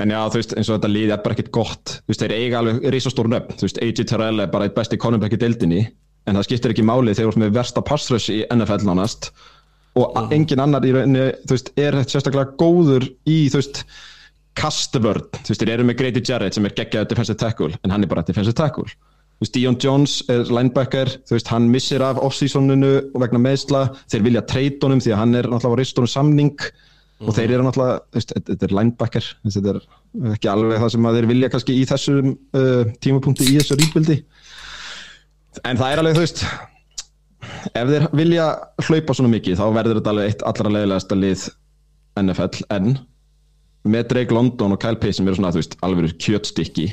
en 0.00 0.10
já, 0.14 0.20
þú 0.32 0.38
veist, 0.40 0.52
eins 0.56 0.68
og 0.70 0.78
þetta 0.78 0.90
liði 0.92 1.12
er 1.14 1.22
bara 1.24 1.34
ekkert 1.36 1.52
gott. 1.52 1.94
Þú 2.04 2.12
veist, 2.12 2.20
þeir 2.24 2.34
eiga 2.36 2.58
alveg 2.60 2.90
risastór 2.94 3.28
nöfn. 3.30 3.56
Þú 3.60 3.66
veist, 3.68 3.80
AJ 3.84 4.04
Terrell 4.10 4.40
er 4.40 4.46
bara 4.52 4.64
eitt 4.68 4.74
besti 4.76 4.96
cornerback 5.00 5.36
í 5.36 5.40
deildinni 5.40 5.80
en 6.26 6.36
það 6.36 6.46
skiptir 6.48 6.74
ekki 6.74 6.84
máli 6.86 7.14
þegar 7.16 7.30
þú 7.30 7.34
ert 7.34 7.42
með 7.44 7.54
versta 7.56 7.82
passrush 7.84 8.30
í 8.30 8.42
NFL 8.50 8.84
nánast. 8.88 9.30
Og 9.96 10.14
Mhm. 10.14 10.32
engin 10.32 10.60
annar 10.62 10.80
í 10.86 10.92
rauninni, 10.94 11.32
þú 11.46 11.56
veist, 11.56 11.70
er 11.76 11.92
sérstaklega 12.04 12.56
góður 12.56 13.08
í, 13.26 13.48
þú 13.50 13.58
veist 13.58 13.84
kastvörn, 14.58 15.28
þú 15.44 15.52
veist, 15.52 15.62
þeir 15.62 15.72
eru 15.76 15.84
með 15.88 15.96
Grady 16.00 16.22
Jarrett 16.26 16.54
sem 16.54 16.66
er 16.66 16.74
geggjaður 16.76 17.08
defensive 17.08 17.38
tackle, 17.38 17.74
en 17.84 17.90
hann 17.94 18.02
er 18.04 18.10
bara 18.10 18.22
defensive 18.26 18.54
tackle. 18.58 18.84
Þú 19.40 19.46
veist, 19.46 19.54
Dion 19.56 19.78
Jones 19.80 20.22
er 20.28 20.44
linebacker, 20.52 21.06
þú 21.24 21.36
veist, 21.36 21.48
hann 21.48 21.70
missir 21.72 22.02
af 22.04 22.18
off-seasoninu 22.20 23.10
vegna 23.14 23.40
meðsla, 23.40 23.86
þeir 24.10 24.22
vilja 24.26 24.42
trade 24.46 24.78
honum 24.82 25.00
því 25.00 25.14
að 25.14 25.16
hann 25.22 25.34
er 25.34 25.48
náttúrulega 25.48 25.78
á 25.78 25.80
ristunum 25.80 26.08
samning 26.12 26.58
og 27.20 27.36
þeir 27.36 27.54
eru 27.56 27.66
náttúrulega, 27.66 28.00
þetta 28.16 28.66
er 28.66 28.74
linebacker 28.78 29.28
þetta 29.44 29.74
er 29.74 29.80
ekki 30.34 30.50
alveg 30.52 30.80
það 30.80 30.92
sem 30.94 31.08
að 31.10 31.18
þeir 31.18 31.30
vilja 31.30 31.52
kannski 31.52 31.76
í 31.76 31.86
þessum 31.90 32.32
uh, 32.32 32.82
tímapunkti 33.04 33.48
í 33.50 33.58
þessu 33.58 33.78
rýpildi 33.80 34.18
en 35.68 35.80
það 35.80 35.92
er 35.92 36.02
alveg, 36.02 36.16
þú 36.16 36.24
veist 36.24 36.44
ef 37.76 37.92
þeir 37.92 38.08
vilja 38.16 38.48
hlaupa 38.86 39.16
svona 39.16 39.34
mikið 39.34 39.60
þá 39.60 39.66
verður 39.76 40.00
þetta 40.00 40.14
alveg 40.14 40.32
eitt 40.32 40.44
allra 40.48 40.74
leiðilegasta 40.76 41.18
lið 41.18 41.46
NFL 42.20 42.64
en 42.76 42.92
með 43.88 44.10
Drake 44.10 44.34
London 44.34 44.74
og 44.74 44.80
Kyle 44.80 44.98
Pitts 45.00 45.20
sem 45.20 45.28
eru 45.28 45.38
svona, 45.38 45.52
þú 45.54 45.62
veist, 45.62 45.76
alveg 45.84 46.16
kjötstykki. 46.20 46.86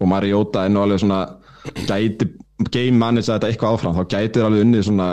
Og 0.00 0.08
Mariota 0.10 0.64
er 0.64 0.72
nú 0.72 0.82
alveg 0.82 1.02
svona 1.02 1.20
gæti 1.88 2.28
game 2.72 2.96
manage 3.00 3.28
þetta 3.28 3.48
eitthvað 3.48 3.76
áfram, 3.76 3.96
þá 3.96 4.04
gæti 4.16 4.38
þeir 4.38 4.48
alveg 4.48 4.64
unnið 4.66 4.86
svona 4.88 5.08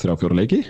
þrjá 0.00 0.16
fjóra 0.22 0.38
leiki, 0.40 0.60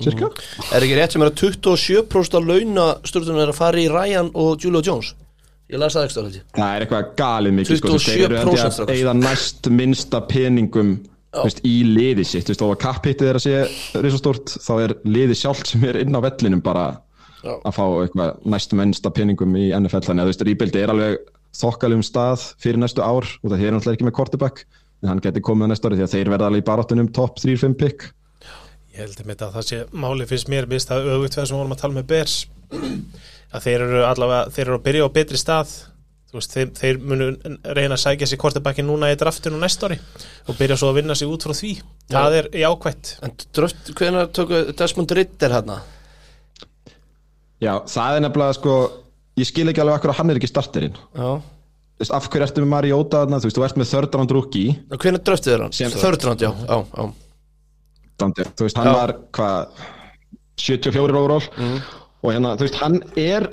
cirka 0.00 0.30
Er 0.72 0.86
ekki 0.86 0.96
rétt 0.98 1.12
sem 1.14 1.22
er 1.24 1.30
að 1.32 1.42
27% 1.42 2.38
af 2.38 2.48
launa 2.48 2.86
stjórnum 3.04 3.40
er 3.42 3.52
að 3.52 3.58
fara 3.58 3.82
í 3.82 3.88
Ryan 3.92 4.30
og 4.32 4.62
Julio 4.62 4.82
Jones? 4.84 5.12
Ég 5.72 5.80
las 5.80 5.94
það 5.96 6.06
ekki 6.06 6.16
stöð 6.16 6.40
það 6.56 6.74
er 6.74 6.84
eitthvað 6.84 7.12
galið 7.16 7.56
mikið 7.58 7.78
sko, 7.78 7.88
þú 7.88 7.96
veist, 7.96 8.10
þeir 8.10 8.24
eru 8.26 8.38
held 8.38 8.50
27% 8.50 8.58
ég 8.58 8.66
að 8.66 8.74
strákar. 8.76 8.94
eigða 8.96 9.14
næst 9.20 9.70
minnsta 9.72 10.20
peningum 10.28 10.90
þú 11.32 11.46
veist, 11.46 11.62
í 11.64 11.76
liði 11.88 12.26
sitt, 12.28 12.44
þú 12.44 12.52
veist, 12.52 12.64
og 12.66 12.74
að 12.74 12.82
kapphittið 12.82 13.30
er 13.30 13.38
að 13.38 13.44
sé 13.46 14.02
risastórt, 14.04 14.52
þá 14.66 14.72
er 14.84 14.94
liði 15.08 15.38
sjálft 15.38 15.72
sem 15.72 15.86
er 15.88 16.00
inn 16.02 16.12
á 16.12 16.20
vellinum 16.20 16.60
bara 16.64 16.84
Já. 17.42 17.54
að 17.56 17.72
fá 17.78 17.84
eitthvað 18.02 18.42
næst 18.52 18.76
minnsta 18.76 19.12
peningum 19.16 19.56
í 19.56 19.70
NFL, 19.72 20.04
þannig 20.04 20.22
að 20.22 20.28
þú 20.28 20.34
veist, 20.34 20.44
Ríbildi 20.50 20.82
er 20.82 20.92
alveg 20.92 21.16
þokkalum 21.56 22.04
stað 22.04 22.44
fyrir 22.60 22.80
næstu 22.80 23.00
ár 23.04 23.24
og 23.24 23.48
það 23.48 23.64
er 23.64 23.74
náttúrulega 23.76 23.96
ekki 23.98 24.08
með 24.08 24.16
quarterback 24.18 24.62
en 25.02 25.10
hann 25.10 25.22
geti 25.24 25.42
komið 25.44 25.68
á 25.68 25.70
næsta 25.72 25.88
ári 25.88 25.98
því 25.98 26.04
að 26.06 26.12
þeir 26.14 26.30
verða 26.32 26.48
alveg 26.48 26.62
í 26.62 26.68
baráttunum 26.68 27.08
top 27.16 27.40
3-5 27.42 27.74
pick 27.80 28.06
Ég 28.92 29.00
held 29.00 29.40
að 29.40 29.54
það 29.54 29.64
sé 29.64 29.78
máli 29.96 30.26
finnst 30.28 30.50
mér 30.52 30.66
mist 30.68 30.90
að 30.92 31.06
auðvitað 31.14 31.46
sem 31.48 31.54
við 31.54 31.62
vorum 31.62 31.72
að 31.72 31.80
tala 31.80 31.96
með 31.96 32.10
Bers. 32.10 32.34
Að 33.52 33.64
þeir 33.64 33.84
eru 33.86 34.02
allavega 34.04 34.52
þeir 34.52 34.64
eru 34.66 34.76
að 34.76 34.84
byrja 34.84 35.06
á 35.08 35.14
betri 35.14 35.40
stað. 35.40 35.72
Veist, 36.32 36.52
þeir, 36.52 36.68
þeir 36.76 36.98
munu 37.04 37.26
reyna 37.76 37.96
að 37.96 38.02
sækja 38.02 38.28
sér 38.28 38.40
kortebakki 38.40 38.84
núna 38.84 39.10
í 39.12 39.16
draftinu 39.20 39.58
næsta 39.60 39.88
ári 39.88 39.98
og 40.48 40.56
byrja 40.56 40.78
svo 40.80 40.88
að 40.92 41.00
vinna 41.00 41.16
sig 41.16 41.28
út 41.28 41.44
frá 41.44 41.52
því. 41.56 41.72
Það 42.12 42.36
er 42.38 42.48
jákvætt. 42.62 43.14
En 43.24 43.34
dröft, 43.56 43.90
hvernig 43.98 44.30
tóku 44.36 44.60
Desmond 44.76 45.12
Ritter 45.16 45.56
hérna? 45.56 45.80
Já, 47.60 47.74
það 47.84 48.16
er 48.16 48.24
nefnilega 48.26 48.58
sko 48.60 48.76
ég 49.40 49.48
skil 49.48 49.66
ekki 49.72 49.84
alveg 49.84 50.00
akkur 50.00 50.14
að 50.14 50.20
hann 50.20 50.32
er 50.32 50.40
ekki 50.40 50.52
starterinn. 50.52 51.02
Já. 51.16 51.32
Af 52.12 52.30
hverju 52.32 52.48
ertu 52.48 52.64
með 52.64 52.72
Mariota 52.72 53.26
þú 53.28 53.44
veist, 53.44 53.60
þú 53.60 53.66
ert 53.68 54.16
með 54.16 54.36
rookie. 54.36 54.78
Og 54.88 55.04
hvernig 55.04 55.24
dröftið 55.28 55.58
er 55.58 55.66
hann? 55.66 55.76
Þördrand, 56.00 56.48
já, 56.48 56.52
já, 56.64 56.80
já 56.96 57.21
Dandi, 58.22 58.46
þú 58.56 58.68
veist, 58.68 58.80
hann 58.80 58.90
Já. 58.90 58.96
var 58.98 59.14
hvað 59.36 59.86
74 60.62 61.18
overall. 61.18 61.48
Og 62.22 62.30
hérna, 62.30 62.54
þú 62.58 62.68
veist, 62.68 62.78
hann 62.82 63.00
er 63.18 63.48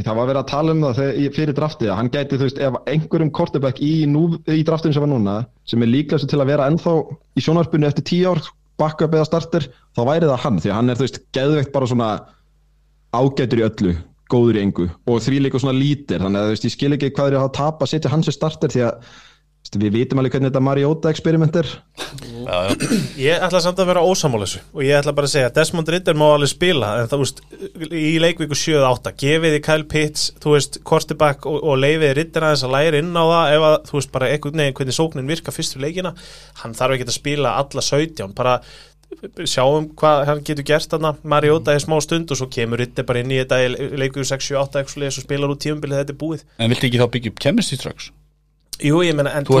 það 0.00 0.16
var 0.16 0.28
verið 0.30 0.40
að 0.40 0.48
tala 0.48 0.72
um 0.72 0.84
það 0.86 0.98
þegar, 0.98 1.32
fyrir 1.36 1.56
draftið 1.58 1.90
að 1.92 1.98
hann 1.98 2.10
gæti, 2.12 2.36
þú 2.38 2.46
veist, 2.46 2.60
ef 2.64 2.76
einhverjum 2.88 3.32
quarterback 3.36 3.82
í, 3.84 3.92
í 4.08 4.62
draftinu 4.64 4.96
sem 4.96 5.04
var 5.04 5.10
núna 5.12 5.34
sem 5.68 5.84
er 5.84 5.90
líklegast 5.92 6.30
til 6.32 6.40
að 6.40 6.48
vera 6.48 6.68
ennþá 6.70 6.94
í 7.36 7.44
sjónarspunni 7.44 7.88
eftir 7.90 8.06
10 8.08 8.30
ár, 8.32 8.40
backup 8.80 9.12
eða 9.12 9.28
starter 9.28 9.66
þá 9.92 10.00
væri 10.08 10.30
það 10.30 10.40
hann, 10.46 10.62
því 10.64 10.72
að 10.72 10.78
hann 10.78 10.88
er, 10.88 10.96
þú 10.96 11.06
veist, 11.06 11.20
geðveikt 11.36 11.74
bara 11.74 11.90
svona 11.90 12.08
ágætur 13.12 13.60
í 13.60 13.66
öllu 13.68 13.94
góður 14.32 14.56
í 14.56 14.62
engu 14.64 14.86
og 14.88 15.20
því 15.20 15.42
líka 15.44 15.60
svona 15.60 15.76
lítir 15.76 16.22
þannig 16.24 16.40
að 16.40 16.48
þú 16.48 16.54
veist, 16.54 16.66
ég 16.66 16.74
skil 16.76 16.96
ekki 16.96 17.12
hvað 17.12 17.34
er 17.34 17.38
að 17.42 17.52
tapa 17.58 17.88
setja 17.90 18.12
hans 18.12 18.32
starter 18.32 18.72
því 18.72 18.86
að 18.88 19.12
við 19.72 19.94
vitum 19.94 20.20
alveg 20.20 20.34
hvernig 20.34 20.50
þetta 20.50 20.62
Mariota 20.64 21.10
experiment 21.12 21.56
er. 21.56 21.68
Já, 22.42 22.56
já, 22.66 22.98
Ég 23.22 23.44
ætla 23.46 23.60
samt 23.64 23.80
að 23.80 23.88
vera 23.92 24.02
ósamála 24.04 24.44
þessu 24.44 24.60
og 24.74 24.84
ég 24.84 24.98
ætla 24.98 25.14
bara 25.16 25.28
að 25.28 25.32
segja 25.32 25.48
að 25.48 25.56
Desmond 25.60 25.92
Ritter 25.94 26.18
má 26.18 26.26
alveg 26.28 26.50
spila 26.52 26.90
en 27.00 27.08
það, 27.08 27.24
úst, 27.24 27.42
í 27.88 28.12
leikvíku 28.20 28.58
7-8 28.58 29.14
gefið 29.22 29.56
í 29.56 29.64
Kyle 29.64 29.88
Pitts, 29.88 30.28
þú 30.42 30.56
veist, 30.56 30.78
quarterback 30.88 31.48
og, 31.48 31.58
og 31.62 31.80
leifið 31.80 32.14
Ritter 32.18 32.48
aðeins 32.48 32.66
að 32.66 32.74
læra 32.76 33.02
inn 33.02 33.12
á 33.16 33.24
það 33.24 33.56
ef 33.56 33.66
að, 33.70 33.76
þú 33.88 33.98
veist, 33.98 34.12
bara 34.18 34.30
einhvern 34.34 34.64
veginn 34.64 34.78
hvernig 34.80 34.98
sóknin 34.98 35.30
virka 35.32 35.54
fyrst 35.54 35.76
fyrir 35.76 35.88
leikina, 35.88 36.16
hann 36.62 36.76
þarf 36.76 36.98
ekki 36.98 37.08
að 37.08 37.20
spila 37.20 37.54
alla 37.62 37.86
17, 37.88 38.34
bara 38.36 38.58
sjáum 39.46 39.90
hvað 39.98 40.24
hann 40.28 40.42
getur 40.46 40.66
gert 40.66 40.88
þarna. 40.90 41.14
Mariota 41.28 41.74
er 41.74 41.82
smá 41.84 41.98
stund 42.02 42.32
og 42.32 42.40
svo 42.40 42.48
kemur 42.52 42.80
Ritter 42.80 43.06
bara 43.06 43.22
inn 43.22 43.32
í 43.32 43.38
þetta 43.42 43.60
í 43.60 43.68
leikvíku 44.00 44.24
6-7-8 44.24 44.82
og 45.10 45.20
spilar 45.20 45.52
út 45.52 45.62
tíumbilið 45.62 46.02
þetta 46.02 46.14
er 46.16 46.20
búið. 46.22 46.44
En 46.58 46.72
viltu 46.72 46.88
ekki 46.88 47.02
þá 47.02 47.08
byggja 47.12 47.32
upp 47.34 47.42
chemistry 47.44 47.80
trucks? 47.80 48.10
Jú, 48.82 48.98
ég 49.04 49.14
meina, 49.14 49.30
en 49.36 49.44
Þú 49.46 49.52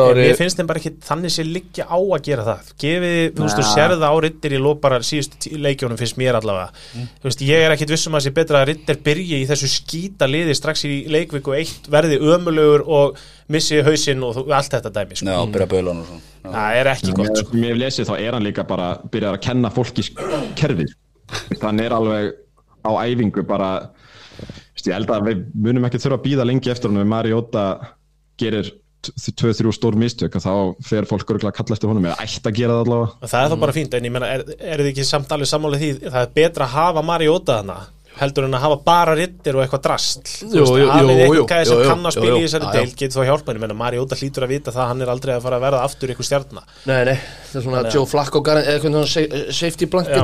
ári. 0.00 0.22
Mér 0.26 0.36
finnst 0.40 0.58
þeim 0.58 0.66
bara 0.70 0.80
ekki 0.80 0.90
þannig 1.06 1.30
sér 1.34 1.46
liggja 1.52 1.84
á 1.86 1.98
að 2.00 2.22
gera 2.26 2.44
það 2.46 2.70
Gefið, 2.82 3.16
þú 3.36 3.44
veist, 3.44 3.58
þú 3.60 3.66
sérð 3.68 4.00
á 4.02 4.12
rittir 4.24 4.54
í 4.56 4.60
lóp 4.64 4.80
bara 4.82 4.98
síðustu 5.06 5.38
tí- 5.44 5.58
leikjónum 5.60 5.98
finnst 6.00 6.16
mér 6.18 6.38
allavega 6.40 6.72
Þú 6.96 7.28
veist, 7.28 7.44
ég 7.46 7.62
er 7.66 7.74
ekkit 7.76 7.92
vissum 7.92 8.16
að 8.18 8.24
sé 8.26 8.32
betra 8.34 8.62
að 8.64 8.70
rittir 8.72 8.98
byrji 9.06 9.42
í 9.42 9.46
þessu 9.46 9.68
skýta 9.70 10.26
liði 10.26 10.56
strax 10.58 10.82
í 10.88 10.94
leikviku 11.14 11.54
eitt 11.54 11.86
verði 11.92 12.18
ömulugur 12.18 12.82
og 12.88 13.20
missi 13.54 13.78
hausinn 13.86 14.24
og 14.26 14.40
allt 14.50 14.72
þetta 14.74 14.90
dæmi 14.98 15.14
sko. 15.20 15.28
Já, 15.28 15.38
byrja 15.54 15.68
bölan 15.76 16.00
og 16.02 16.08
svona. 16.08 16.24
Það 16.48 16.78
er 16.80 16.90
ekki 16.94 17.14
gott 17.20 17.38
sko. 17.44 17.54
Mér 17.60 17.70
hef 17.74 17.78
lesið 17.84 18.08
þá 18.10 18.14
er 18.24 18.32
hann 18.38 18.48
líka 18.48 18.64
bara 18.66 18.88
byrjað 19.12 19.36
að 19.36 19.40
kenna 19.46 19.70
fólki 19.70 20.02
sk- 20.08 20.24
kerfið 20.58 20.90
Þannig 21.60 21.84
er 21.86 21.92
alveg 21.92 22.32
á 22.82 22.90
æfingu 23.04 23.46
bara 23.46 23.70
veist, 24.40 24.86
Ég 24.88 24.94
held 24.96 25.10
að 25.12 25.26
við 25.28 25.44
munum 25.54 25.84
ekki 25.86 26.00
þurfa 26.02 26.18
að 26.18 26.26
býða 26.26 26.46
lengi 26.48 26.70
eftir 26.72 26.88
hann 26.90 27.02
Ef 27.02 27.06
Mariota 27.06 27.64
gerir 28.38 28.72
2-3 29.08 29.72
stór 29.76 29.94
mistök 29.98 30.34
að 30.38 30.48
þá 30.48 30.54
fer 30.84 31.06
fólk 31.08 31.28
örgulega 31.30 31.52
að 31.52 31.58
kalla 31.60 31.76
eftir 31.76 31.92
honum 31.92 32.08
eða 32.08 32.24
ætti 32.24 32.50
að 32.50 32.56
gera 32.58 32.78
það 32.78 32.86
allavega. 32.86 33.12
Og 33.22 33.30
Það 33.30 33.44
er 33.44 33.52
þá 33.52 33.60
bara 33.62 33.76
fínt, 33.76 33.94
en 33.94 34.08
ég 34.08 34.14
meina, 34.16 34.32
er, 34.34 34.42
er 34.58 34.82
þið 34.82 34.90
ekki 34.90 35.06
samt 35.06 35.36
alveg 35.36 35.50
sammála 35.52 35.78
því, 35.78 35.92
það 36.08 36.18
er 36.24 36.34
betra 36.40 36.66
að 36.66 36.74
hafa 36.74 37.04
Mariota 37.06 37.60
þarna 37.60 37.78
heldur 38.18 38.48
en 38.48 38.56
að 38.56 38.64
hafa 38.64 38.78
bara 38.82 39.14
rittir 39.14 39.54
og 39.54 39.62
eitthvað 39.62 39.82
drast 39.84 40.30
hafið 40.90 41.20
eitthvað 41.22 41.68
sem 41.68 41.82
kann 41.86 42.08
að 42.08 42.14
spila 42.16 42.38
í 42.40 42.44
þessari 42.46 42.70
deil 42.74 42.94
getur 42.98 43.20
þá 43.20 43.28
hjálpa 43.28 43.52
henni, 43.52 43.62
menna 43.62 43.76
Mariota 43.78 44.18
hlýtur 44.18 44.46
að 44.46 44.54
vita 44.54 44.74
það 44.74 44.82
að 44.82 44.90
hann 44.90 45.04
er 45.04 45.12
aldrei 45.12 45.32
að 45.36 45.44
fara 45.46 45.60
að 45.60 45.66
verða 45.68 45.82
aftur 45.86 46.12
ykkur 46.14 46.26
stjarnar 46.26 46.66
Nei, 46.88 46.96
nei, 47.06 47.14
það 47.52 47.60
er 47.60 47.66
svona 47.68 47.84
Joe 47.94 48.08
Flacco 48.10 48.42
eða 48.48 49.04
safety 49.54 49.86
blanket 49.92 50.18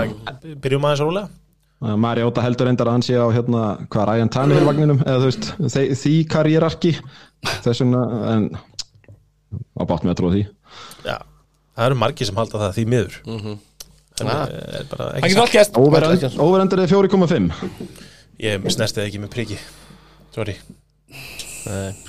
Já. 0.00 0.16
Það- 1.80 1.88
Uh, 1.90 1.96
Mariota 1.96 2.42
heldur 2.44 2.66
reyndar 2.68 2.86
að 2.86 2.92
hann 2.92 3.02
sé 3.06 3.14
á 3.16 3.24
hérna, 3.32 3.60
hvað 3.88 4.06
Ryan 4.10 4.28
Tannehill 4.28 4.66
vagninum 4.68 4.98
eða 5.00 5.20
þú 5.22 5.28
veist, 5.30 5.46
því, 5.72 5.84
því 5.96 6.12
karriérarki. 6.28 6.90
Þess 7.64 7.80
vegna 7.80 8.02
en 8.34 8.50
á 9.80 9.82
bátt 9.88 10.04
með 10.04 10.12
að 10.12 10.18
trúa 10.20 10.32
því. 10.34 10.42
Já, 11.06 11.16
það 11.78 11.86
eru 11.86 11.94
margir 12.02 12.26
sem 12.28 12.36
halda 12.36 12.58
það 12.60 12.74
því 12.76 12.84
miður. 12.92 13.16
Mhm. 13.24 13.58
Þannig 14.20 14.34
Ah. 14.34 14.44
er 14.76 14.84
bara 14.90 15.04
Það 15.08 15.16
ekki 15.16 15.22
getur 15.22 15.32
satt. 15.32 15.40
allt 15.40 15.56
gæst 15.56 15.78
Over- 15.80 16.44
Overendur 16.44 16.80
er 16.82 16.86
4,5 16.86 17.50
Ég 18.40 18.68
snerti 18.68 19.00
það 19.00 19.06
ekki 19.08 19.20
með 19.24 19.30
priki. 19.30 19.58
Sorry. 20.34 20.56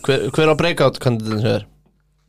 Hver, 0.04 0.30
hver 0.32 0.52
á 0.52 0.56
breakout 0.58 1.00
kandidatin 1.00 1.40
sem 1.42 1.48
er? 1.56 1.66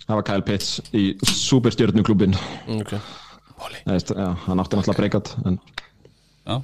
það 0.06 0.14
var 0.18 0.22
Kyle 0.22 0.42
Pitts 0.42 0.80
í 0.94 1.18
superstjörnuklubin 1.22 2.34
Mm, 2.68 2.80
Ok 2.80 2.92
já, 2.92 4.36
hann 4.46 4.58
átti 4.58 4.76
náttúrulega 4.76 4.96
breakout 4.96 5.34
en 5.46 5.58
Já, 6.46 6.62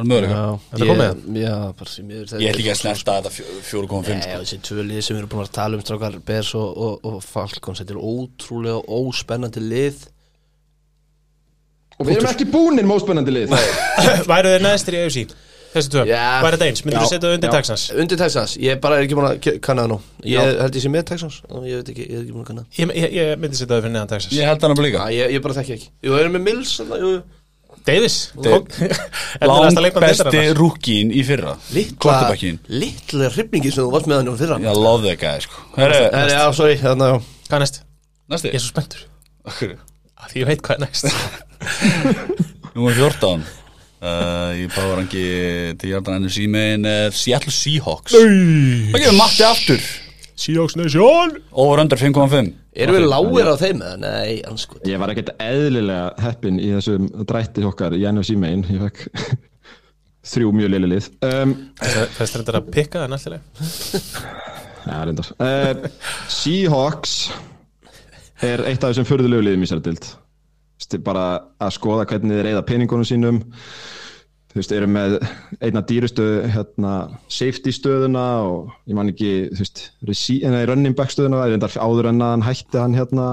það 0.00 0.06
er 0.06 0.10
möguleika 0.10 0.40
Þetta 0.70 0.84
ég- 0.86 2.20
því 2.30 2.48
ætla 2.50 2.62
ekki 2.62 2.72
að 2.74 2.80
snerta 2.80 3.16
þetta 3.18 3.32
fjó- 3.36 3.58
4,5 3.70 4.08
Nei, 4.08 4.22
sko. 4.22 4.38
þessi 4.44 4.58
tvö 4.68 4.86
lið 4.90 5.00
sem 5.06 5.16
við 5.16 5.20
erum 5.22 5.32
búin 5.34 5.44
að 5.46 5.52
tala 5.58 5.76
um 5.76 5.82
strákar 5.84 6.18
Bears 6.30 6.54
og, 6.54 6.68
og, 6.86 7.04
og 7.10 7.20
Falcons 7.24 7.78
Þetta 7.82 7.94
er 7.96 8.00
ótrúlega 8.00 8.80
óspennandi 9.00 9.60
lið. 9.70 10.02
Og 12.00 12.06
við 12.08 12.16
erum 12.16 12.30
ekki 12.32 12.46
búnir 12.48 12.86
móspennandi 12.88 13.32
lið. 13.34 13.52
Væru 14.30 14.48
þeir 14.54 14.62
neðstir 14.64 14.96
í 14.96 15.00
AFC? 15.04 15.34
Þessi 15.70 15.90
tvö, 15.92 16.02
væri 16.02 16.56
þetta 16.56 16.66
eins? 16.66 16.80
Myndur 16.82 16.98
þú 16.98 17.04
Já. 17.04 17.10
setja 17.12 17.26
það 17.28 17.34
undir 17.36 17.46
Já. 17.46 17.52
Texans? 17.54 17.82
Undir 18.02 18.18
Texans, 18.18 18.54
ég 18.58 18.80
bara 18.82 18.96
er 18.98 19.04
ekki 19.06 19.14
búin 19.14 19.28
að 19.28 19.36
kanna 19.62 19.84
það 19.84 19.90
nú. 19.92 19.98
Ég 20.26 20.32
Já. 20.34 20.56
held 20.64 20.74
ég 20.74 20.82
sé 20.82 20.90
með 20.90 21.04
Texans 21.12 21.36
og 21.46 21.68
Ég 21.68 21.74
veit 21.78 21.90
ekki, 21.92 22.06
ég 22.08 22.16
er 22.16 22.24
ekki 22.24 22.34
búin 22.34 22.42
að 22.42 22.48
kanna 22.48 22.64
það. 22.64 22.80
Ég, 22.80 22.90
ég, 22.98 23.14
ég 23.20 23.38
myndi 23.44 23.54
setja 23.60 23.70
það 23.76 23.84
fyrir 23.84 23.94
neðan 23.94 24.10
Texas. 24.10 24.32
Ég 24.34 24.48
held 24.50 24.66
hann 24.66 24.74
að 24.74 24.80
Davis. 27.86 28.16
Lang 28.36 29.92
besti 30.00 30.42
rúkín 30.56 31.12
í 31.14 31.22
fyrra. 31.26 31.54
Litla, 31.74 31.98
Kortebakkin 32.02 32.58
litla 32.68 33.30
hrifningi 33.32 33.72
sem 33.72 33.84
þú 33.84 33.94
varst 33.94 34.10
með 34.10 34.22
hann 34.22 34.40
fyrra. 34.40 34.58
Ég 34.64 34.80
love 34.80 35.06
that 35.06 35.20
guy 35.22 35.44
sko. 35.44 35.64
Já, 35.78 36.42
sorry, 36.56 36.76
þarna, 36.80 37.14
já. 37.14 37.22
Hvað 37.48 37.56
er 37.56 37.64
næst? 37.64 37.80
næsti 38.30 38.52
Ég 38.52 38.58
er 38.58 38.64
svo 38.64 38.74
spenntur. 38.74 39.06
Akkur 39.48 39.78
Af 40.20 40.34
Því 40.34 40.42
ég 40.42 40.50
veit 40.50 40.60
hvað 40.66 40.76
er 40.76 40.82
næst. 40.84 41.08
Númer 42.76 42.94
14 42.94 43.40
uh, 43.40 44.52
Ég 44.54 44.70
báður 44.76 45.00
hangi 45.00 45.24
til 45.80 45.90
hjartan 45.94 46.20
ennur 46.20 46.32
símein 46.32 46.86
uh, 46.86 47.08
Seattle 47.14 47.54
Seahawks. 47.54 48.14
Það 48.14 49.00
gefur 49.00 49.18
Matti 49.18 49.46
aftur 49.48 49.90
Seahawks 50.40 50.76
Nation 50.78 51.36
Over 51.52 51.82
under 51.82 52.00
5,5 52.00 52.52
Erum 52.80 52.96
við 52.96 53.06
lágir 53.10 53.50
á 53.50 53.56
þeim 53.60 53.82
eða? 53.84 53.96
Nei, 54.00 54.40
anskot 54.46 54.86
ég 54.88 55.00
var 55.02 55.12
ekkert 55.12 55.34
eðlilega 55.42 56.24
heppin 56.24 56.60
í 56.62 56.70
þessum 56.76 57.08
drætti 57.28 57.64
okkar 57.66 57.96
í 57.98 58.04
NFC 58.08 58.36
megin 58.40 58.64
ég 58.70 58.84
fekk 58.86 59.38
þrjú 60.30 60.50
mjög 60.52 60.72
lili 60.74 60.90
lið. 60.92 61.06
Um, 61.24 61.54
Þess 61.80 62.36
reyndar 62.36 62.60
að 62.60 62.72
pikka 62.74 63.02
það 63.02 63.12
nættilega 63.14 63.42
ja, 64.86 64.98
reyndar. 65.08 65.30
Uh, 65.40 65.86
Seahawks 66.30 67.14
er 68.44 68.64
eitt 68.68 68.84
af 68.84 68.92
þessum 68.92 69.08
förðulegu 69.08 69.48
liðum 69.48 69.64
í 69.66 69.70
sér 69.70 69.82
dild 69.84 70.08
bara 71.04 71.24
að 71.60 71.74
skoða 71.76 72.06
hvernig 72.08 72.38
þið 72.38 72.46
reyða 72.46 72.62
peningunum 72.66 73.06
sínum 73.06 73.42
þú 74.50 74.58
veist, 74.58 74.72
eru 74.74 74.88
með 74.90 75.16
einna 75.62 75.82
dýrustu 75.86 76.24
hérna, 76.50 76.94
safety 77.30 77.70
stöðuna 77.74 78.24
og 78.48 78.72
ég 78.90 78.96
man 78.98 79.12
ekki, 79.12 79.32
þú 79.54 79.62
veist, 79.62 79.82
reci- 80.08 80.40
nei, 80.42 80.64
running 80.68 80.96
back 80.98 81.12
stöðuna, 81.14 81.38
það 81.42 81.46
er 81.46 81.54
reyndar 81.56 81.76
áður 81.86 82.08
en 82.10 82.24
að 82.26 82.34
hann 82.34 82.46
hætti 82.48 82.80
hann 82.82 82.96
hérna 82.98 83.28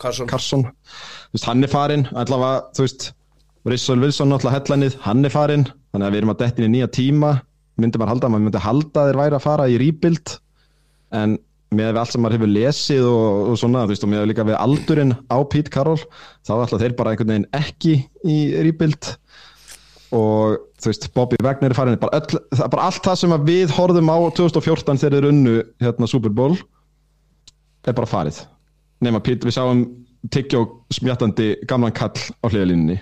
Carson 0.00 0.26
Carson, 0.30 0.64
þú 0.64 1.36
veist, 1.36 1.48
hann 1.50 1.64
er 1.66 1.72
farinn 1.72 2.06
allavega, 2.12 2.64
þú 2.76 2.86
veist, 2.86 3.10
Russell 3.64 4.00
Wilson 4.02 4.28
náttúrulega 4.32 4.58
hellannið, 4.60 4.96
hann 5.04 5.24
er 5.24 5.32
farinn 5.32 5.66
þannig 5.94 6.06
að 6.08 6.14
við 6.16 6.22
erum 6.22 6.32
að 6.34 6.40
dettin 6.44 6.66
í 6.66 6.72
nýja 6.74 6.88
tíma 6.92 7.30
myndi 7.80 7.98
maður 8.00 8.12
halda, 8.14 8.28
maður 8.32 8.44
myndi 8.48 8.60
halda 8.64 9.04
þeir 9.08 9.18
væri 9.20 9.36
að 9.38 9.44
fara 9.44 9.68
í 9.72 9.78
rebuild 9.80 10.34
en 11.14 11.36
með 11.74 11.96
allt 11.98 12.12
sem 12.14 12.22
maður 12.22 12.36
hefur 12.38 12.50
lesið 12.54 13.06
og, 13.08 13.38
og 13.50 13.56
svona, 13.58 13.84
þú 13.86 13.92
veist, 13.94 14.04
og 14.06 14.10
með 14.12 14.26
líka 14.30 14.44
við 14.46 14.58
aldurinn 14.60 15.14
á 15.32 15.36
Pete 15.50 15.72
Carroll, 15.74 16.02
þá 16.46 16.52
ætla 16.64 16.78
þeir 16.84 16.94
bara 16.98 17.14
einhvern 17.14 17.32
veginn 17.32 17.48
ekki 17.58 17.94
í 18.30 18.36
rebuild 18.66 19.08
og 20.14 20.62
þú 20.78 20.90
veist, 20.90 21.08
Bobby 21.16 21.40
Wagner 21.42 21.72
er 21.72 21.78
farin, 21.78 21.98
bara, 22.00 22.20
öll, 22.20 22.40
bara 22.70 22.88
allt 22.88 23.04
það 23.04 23.20
sem 23.20 23.36
við 23.48 23.74
horfðum 23.74 24.12
á 24.14 24.18
2014 24.38 25.02
þegar 25.02 25.18
þeir 25.18 25.28
unnu 25.32 25.58
hérna 25.82 26.10
Super 26.10 26.34
Bowl 26.34 26.56
er 27.84 27.96
bara 27.96 28.08
farið. 28.08 28.44
Nema 29.04 29.20
Pete, 29.24 29.48
við 29.48 29.56
sáum 29.58 29.84
tyggjó 30.32 30.64
smjattandi 30.94 31.50
gamlan 31.68 31.94
kall 31.94 32.16
á 32.16 32.46
hliðalínunni 32.48 33.00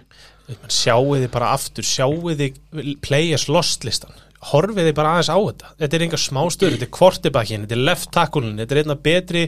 Sjáu 0.73 1.15
þið 1.15 1.29
bara 1.33 1.53
aftur 1.57 1.87
Sjáu 1.87 2.33
þið 2.35 2.97
players 3.05 3.49
lost 3.53 3.87
listan 3.87 4.15
Horfið 4.43 4.89
þið 4.89 4.95
bara 4.99 5.11
aðeins 5.15 5.29
á 5.31 5.39
þetta? 5.39 5.69
Þetta 5.79 5.97
er 5.99 6.03
enga 6.09 6.19
smá 6.19 6.41
stöður, 6.51 6.73
þetta 6.75 6.87
er 6.89 6.93
quarterbackin 6.97 7.63
Þetta 7.63 7.77
er 7.77 7.83
left 7.87 8.09
tackle-in, 8.17 8.57
þetta 8.59 8.75
er 8.75 8.81
einna 8.83 8.97
betri 9.07 9.43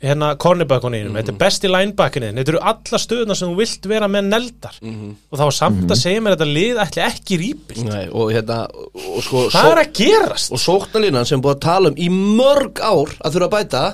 hérna 0.00 0.30
cornerbackunin, 0.40 1.10
þetta 1.18 1.34
er 1.34 1.38
besti 1.42 1.68
linebackin 1.68 2.26
Þetta 2.38 2.54
eru 2.54 2.62
alla 2.72 3.00
stöðuna 3.02 3.36
sem 3.36 3.50
þú 3.52 3.58
vilt 3.58 3.88
vera 3.90 4.08
með 4.08 4.30
neldar. 4.30 4.78
Og 4.80 5.36
þá 5.42 5.44
samt 5.58 5.92
að 5.92 6.00
segja 6.00 6.22
mér 6.24 6.36
að 6.36 6.38
þetta 6.38 6.56
lið 6.56 6.80
ætli 6.86 7.04
ekki 7.10 7.40
rýpilt 7.42 7.84
Nei, 7.90 8.06
og 8.08 8.32
hérna 8.32 8.60
og 8.72 9.20
sko, 9.26 9.44
Hvað 9.52 9.70
er 9.74 9.82
að 9.84 9.92
gerast? 10.00 10.52
og 10.56 10.62
sóknarlínan 10.64 11.28
sem 11.28 11.44
búið 11.44 11.58
að 11.58 11.64
tala 11.68 11.92
um 11.92 12.00
í 12.00 12.08
mörg 12.14 12.80
ár 12.80 13.12
að 13.20 13.36
þurfa 13.36 13.50
að 13.50 13.56
bæta 13.58 13.84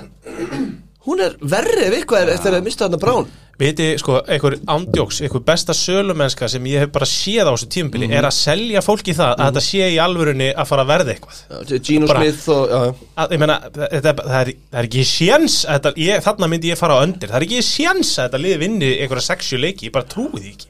hún 1.05 1.21
er 1.25 1.35
verri 1.41 1.87
ef 1.87 1.97
eitthvað 1.99 2.21
er 2.25 2.35
eftir 2.35 2.55
að 2.57 2.63
mista 2.69 2.85
þarna 2.87 3.01
brán 3.01 3.33
Viti, 3.55 3.85
sko, 3.95 4.17
einhver 4.27 4.57
ándjóks, 4.67 5.21
einhver 5.23 5.39
besta 5.47 5.71
sölumennska 5.71 6.49
sem 6.51 6.65
ég 6.67 6.81
hef 6.83 6.89
bara 6.91 7.05
séð 7.07 7.47
á 7.47 7.51
þessu 7.55 7.69
tímubili 7.71 8.09
er 8.11 8.25
að 8.27 8.33
selja 8.35 8.81
fólki 8.83 9.13
það 9.15 9.31
að 9.37 9.45
þetta 9.45 9.61
sé 9.63 9.85
í 9.93 9.99
alvörunni 10.03 10.49
að 10.51 10.67
fara 10.67 10.83
að 10.83 10.89
verða 10.89 11.13
eitthvað. 11.13 11.71
Gino 11.87 12.09
Bara- 12.09 12.25
Smith 12.25 12.49
og 12.51 12.73
já, 12.73 12.81
að, 13.23 13.31
ég 13.37 13.41
meina, 13.45 13.55
þetta, 13.77 14.13
það, 14.19 14.35
er, 14.41 14.51
það 14.73 14.79
er 14.81 14.89
ekki 14.89 15.05
séns 15.07 15.55
að 15.63 15.77
þetta, 15.77 15.93
ég, 16.03 16.25
þarna 16.27 16.49
myndi 16.51 16.73
ég 16.73 16.81
fara 16.81 16.97
á 16.99 17.03
öndir 17.07 17.31
það 17.31 17.39
er 17.39 17.47
ekki 17.47 17.61
séns 17.69 18.11
að 18.19 18.27
þetta 18.27 18.43
liði 18.43 18.59
vinni 18.65 18.91
einhverja 19.05 19.27
sexu 19.29 19.61
leiki, 19.63 19.87
ég 19.87 19.95
bara 19.95 20.09
trúi 20.11 20.35
því 20.35 20.51
ekki. 20.51 20.67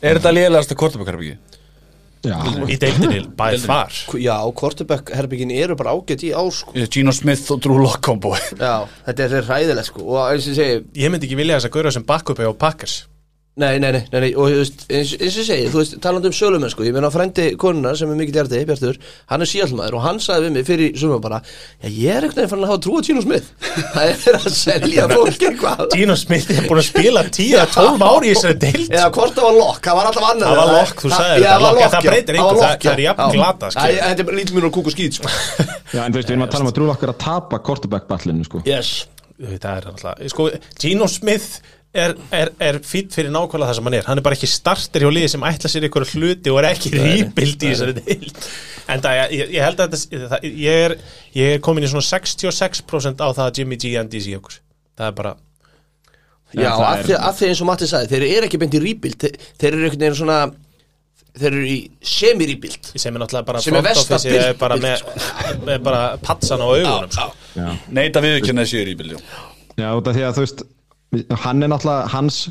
Er 0.00 0.16
þetta 0.16 0.32
lélegasta 0.38 0.80
kortebakarbyggi? 0.80 1.36
Já, 2.24 2.38
í 2.70 2.76
deildinni, 2.80 3.22
by 3.36 3.58
far. 3.62 3.92
Já, 4.20 4.36
quarterback 4.56 5.12
herbyggin 5.14 5.52
eru 5.54 5.76
bara 5.78 5.94
ágætt 5.96 6.24
í 6.26 6.32
ár 6.36 6.52
sko. 6.54 6.74
Gino 6.90 7.12
Smith 7.14 7.52
og 7.52 7.62
Drew 7.64 7.80
Lock 7.82 8.02
combo 8.04 8.34
já, 8.34 8.84
þetta 9.06 9.26
er 9.28 9.48
ræðilegt 9.48 9.90
sko. 9.90 10.04
og 10.08 10.20
eins 10.28 10.46
og 10.48 10.54
ég 10.54 10.60
segi, 10.60 10.84
ég 11.04 11.12
myndi 11.12 11.28
ekki 11.28 11.38
vilja 11.38 11.58
þess 11.58 11.70
að 11.70 11.76
gauðra 11.76 11.94
sem 11.96 12.06
backupi 12.08 12.48
á 12.48 12.52
Packers 12.56 13.02
nei, 13.54 13.78
nei, 13.78 13.90
nei, 13.94 14.02
nei, 14.10 14.30
og 14.34 14.48
þú 14.50 14.56
veist, 14.58 14.80
eins, 14.90 15.12
eins 15.14 15.34
og 15.36 15.40
ég 15.40 15.46
segi, 15.46 15.66
þú 15.70 15.78
veist, 15.78 15.92
talandi 16.02 16.26
um 16.26 16.34
sölumenn 16.34 16.72
sko, 16.72 16.82
ég 16.82 16.94
meina 16.96 17.10
frendi 17.14 17.44
konuna 17.60 17.92
sem 17.94 18.10
er 18.10 18.18
mikið 18.18 18.38
hjarti, 18.40 18.62
Bjartur 18.66 18.96
hann 19.30 19.44
er 19.44 19.50
síallmaður 19.50 19.96
og 19.98 20.02
hann 20.02 20.18
sagði 20.24 20.48
við 20.48 20.56
mig 20.56 20.66
fyrir 20.66 20.96
sumum 20.98 21.20
bara, 21.22 21.38
já, 21.78 21.86
ég 21.86 22.16
er 22.16 22.26
einhvern 22.26 22.40
veginn 22.40 22.50
fann 22.50 22.64
að 22.66 22.72
hafa 22.72 22.82
trú 22.82 22.96
á 22.98 23.00
Gino 23.06 23.22
Smith. 23.22 23.52
Það 23.94 24.10
er 24.10 24.38
að 24.40 24.48
selja 24.58 25.06
fólk 25.12 25.44
eitthvað. 25.48 25.84
Gino 25.94 26.16
Smith 26.18 26.50
er 26.50 26.66
búin 26.66 26.80
að 26.82 26.88
spila 26.88 27.22
10-12 27.28 28.04
ári 28.08 28.32
í 28.32 28.34
þessari 28.34 28.58
deild. 28.64 28.90
Eða 28.90 29.08
hvort 29.14 29.38
það 29.38 29.46
var 29.48 29.56
lokk, 29.60 29.80
það 29.86 29.98
var 30.00 30.10
alltaf 30.10 30.28
annar 30.32 30.50
Það 30.50 30.60
var 30.60 30.72
lokk, 30.74 31.04
þú 31.04 31.12
Já, 31.12 31.20
þetta, 31.20 31.44
það 31.44 31.54
var 31.54 31.64
lokk, 31.68 31.84
en 31.84 31.94
það 31.94 32.08
breytir 32.10 32.40
lokk, 32.40 32.58
það- 32.64 32.84
það 32.84 32.92
er 32.94 33.04
jafn 33.04 34.24
er 34.24 34.38
lítið 34.40 34.58
mjög 34.58 34.78
og 34.82 34.92
skýt 34.94 35.18
sko. 35.20 35.32
já 35.94 36.00
en 36.04 36.12
þú 36.12 36.18
veist, 36.18 36.28
við 36.28 36.34
erum 36.34 36.46
að 36.48 36.52
tala 36.54 36.64
um 36.64 36.70
að 36.72 36.76
Drew 36.78 36.88
Lock 36.90 37.06
að 37.06 37.18
tapa 37.22 37.62
quarterback 37.62 38.08
ballinu 38.10 38.46
sko. 38.48 38.62
Yes. 38.66 38.92
Það 39.38 39.70
er 39.70 39.88
alltaf, 39.92 40.22
sko, 40.30 40.50
Gino 40.80 41.06
Smith 41.10 41.60
er, 41.94 42.14
er, 42.34 42.50
er 42.68 42.78
fýtt 42.84 43.14
fyrir 43.16 43.30
nákvæmlega 43.34 43.70
það 43.70 43.78
sem 43.78 43.88
hann 43.88 43.96
er. 44.00 44.06
Hann 44.08 44.20
er 44.20 44.24
bara 44.26 44.36
ekki 44.38 44.48
starter 44.50 45.04
hjá 45.04 45.10
liði 45.14 45.30
sem 45.34 45.44
ætla 45.46 45.70
sér 45.72 45.86
ykkur 45.88 46.06
hluti 46.12 46.50
og 46.52 46.58
er 46.62 46.68
ekki 46.72 46.90
rýpild 46.94 47.62
í 47.64 47.70
þessari 47.70 47.94
deild. 48.00 48.42
En 48.92 49.00
það, 49.04 49.20
ég, 49.38 49.52
ég 49.54 49.64
held 49.64 49.80
að 49.80 49.94
þetta, 49.96 50.28
það, 50.34 50.46
ég, 50.60 50.82
er, 50.88 50.94
ég 51.38 51.54
er 51.56 51.62
komin 51.64 51.86
í 51.86 51.90
svona 51.92 52.04
66% 52.04 53.22
á 53.24 53.28
það 53.32 53.44
að 53.46 53.60
Jimmy 53.62 53.78
G 53.80 53.94
endi 53.96 54.18
í 54.20 54.24
Seahawks 54.26 54.58
Það 54.98 55.06
er 55.08 55.14
bara, 55.22 55.32
Já, 56.54 56.68
er- 56.70 57.06
því, 57.08 57.14
að 57.18 57.38
því 57.40 57.48
eins 57.50 57.62
og 57.64 57.68
Matti 57.70 57.88
sagði, 57.90 58.10
þeir 58.12 58.26
eru 58.28 58.46
ekki 58.50 58.60
beint 58.62 58.76
í 58.78 58.82
rebuild. 58.84 59.16
Þeir, 59.24 59.38
þeir 59.58 59.70
eru 59.72 59.86
einhvern 59.88 60.04
veginn 60.04 60.18
svona 60.20 60.36
þeir 61.34 61.48
eru 61.50 61.64
í 61.66 61.78
semi-rebuild. 62.06 62.92
Sem 62.94 63.08
er 63.16 63.24
náttúrulega 63.24 63.48
bara 63.48 63.62
Sem 63.64 63.74
er 63.74 63.82
front 63.82 63.88
versta 63.90 64.18
office 64.20 64.36
er 64.36 64.52
bild- 64.52 64.60
bara 64.60 64.76
með, 64.84 65.02
með 65.66 65.80
bara 65.88 66.02
patsan 66.22 66.62
á 66.62 66.66
augunum 66.68 67.10
sko. 67.10 67.26
Neita 67.96 68.22
viðurkenna 68.22 68.62
þessi 68.68 68.84
í 68.92 68.94
bíl 69.00 69.16
Já, 69.16 69.88
af 69.90 70.06
því 70.06 70.22
að 70.28 70.36
þú 70.36 70.44
veist 70.44 70.62
hann 71.44 71.62
er 71.62 71.70
náttúrulega, 71.72 72.10
hans 72.14 72.44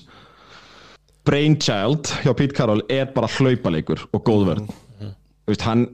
brainchild 1.27 2.11
hjá 2.23 2.33
Pete 2.35 2.55
Carroll 2.57 2.83
er 2.91 3.11
bara 3.15 3.29
hlaupaleikur 3.31 4.07
og 4.11 4.25
góðverð 4.27 4.71
þú 5.43 5.51
veist, 5.51 5.65
hann 5.67 5.87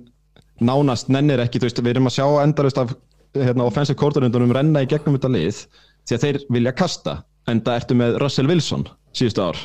nánast 0.60 1.10
nennir 1.14 1.42
ekki, 1.44 1.62
veist, 1.64 1.80
við 1.82 1.96
erum 1.96 2.10
að 2.10 2.18
sjá 2.20 2.26
endalust 2.44 2.82
af 2.82 2.94
hérna, 3.38 3.66
offensive 3.66 3.98
coordinatornum 4.00 4.54
renna 4.56 4.84
í 4.84 4.90
gegnum 4.90 5.18
þetta 5.18 5.32
lið, 5.34 5.64
því 6.08 6.18
að 6.18 6.26
þeir 6.26 6.40
vilja 6.58 6.76
kasta, 6.78 7.16
en 7.50 7.64
það 7.66 7.82
ertu 7.82 7.98
með 7.98 8.20
Russell 8.24 8.50
Wilson 8.50 8.86
síðustu 9.16 9.46
ár. 9.46 9.64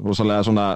Rosalega 0.00 0.46
svona 0.46 0.66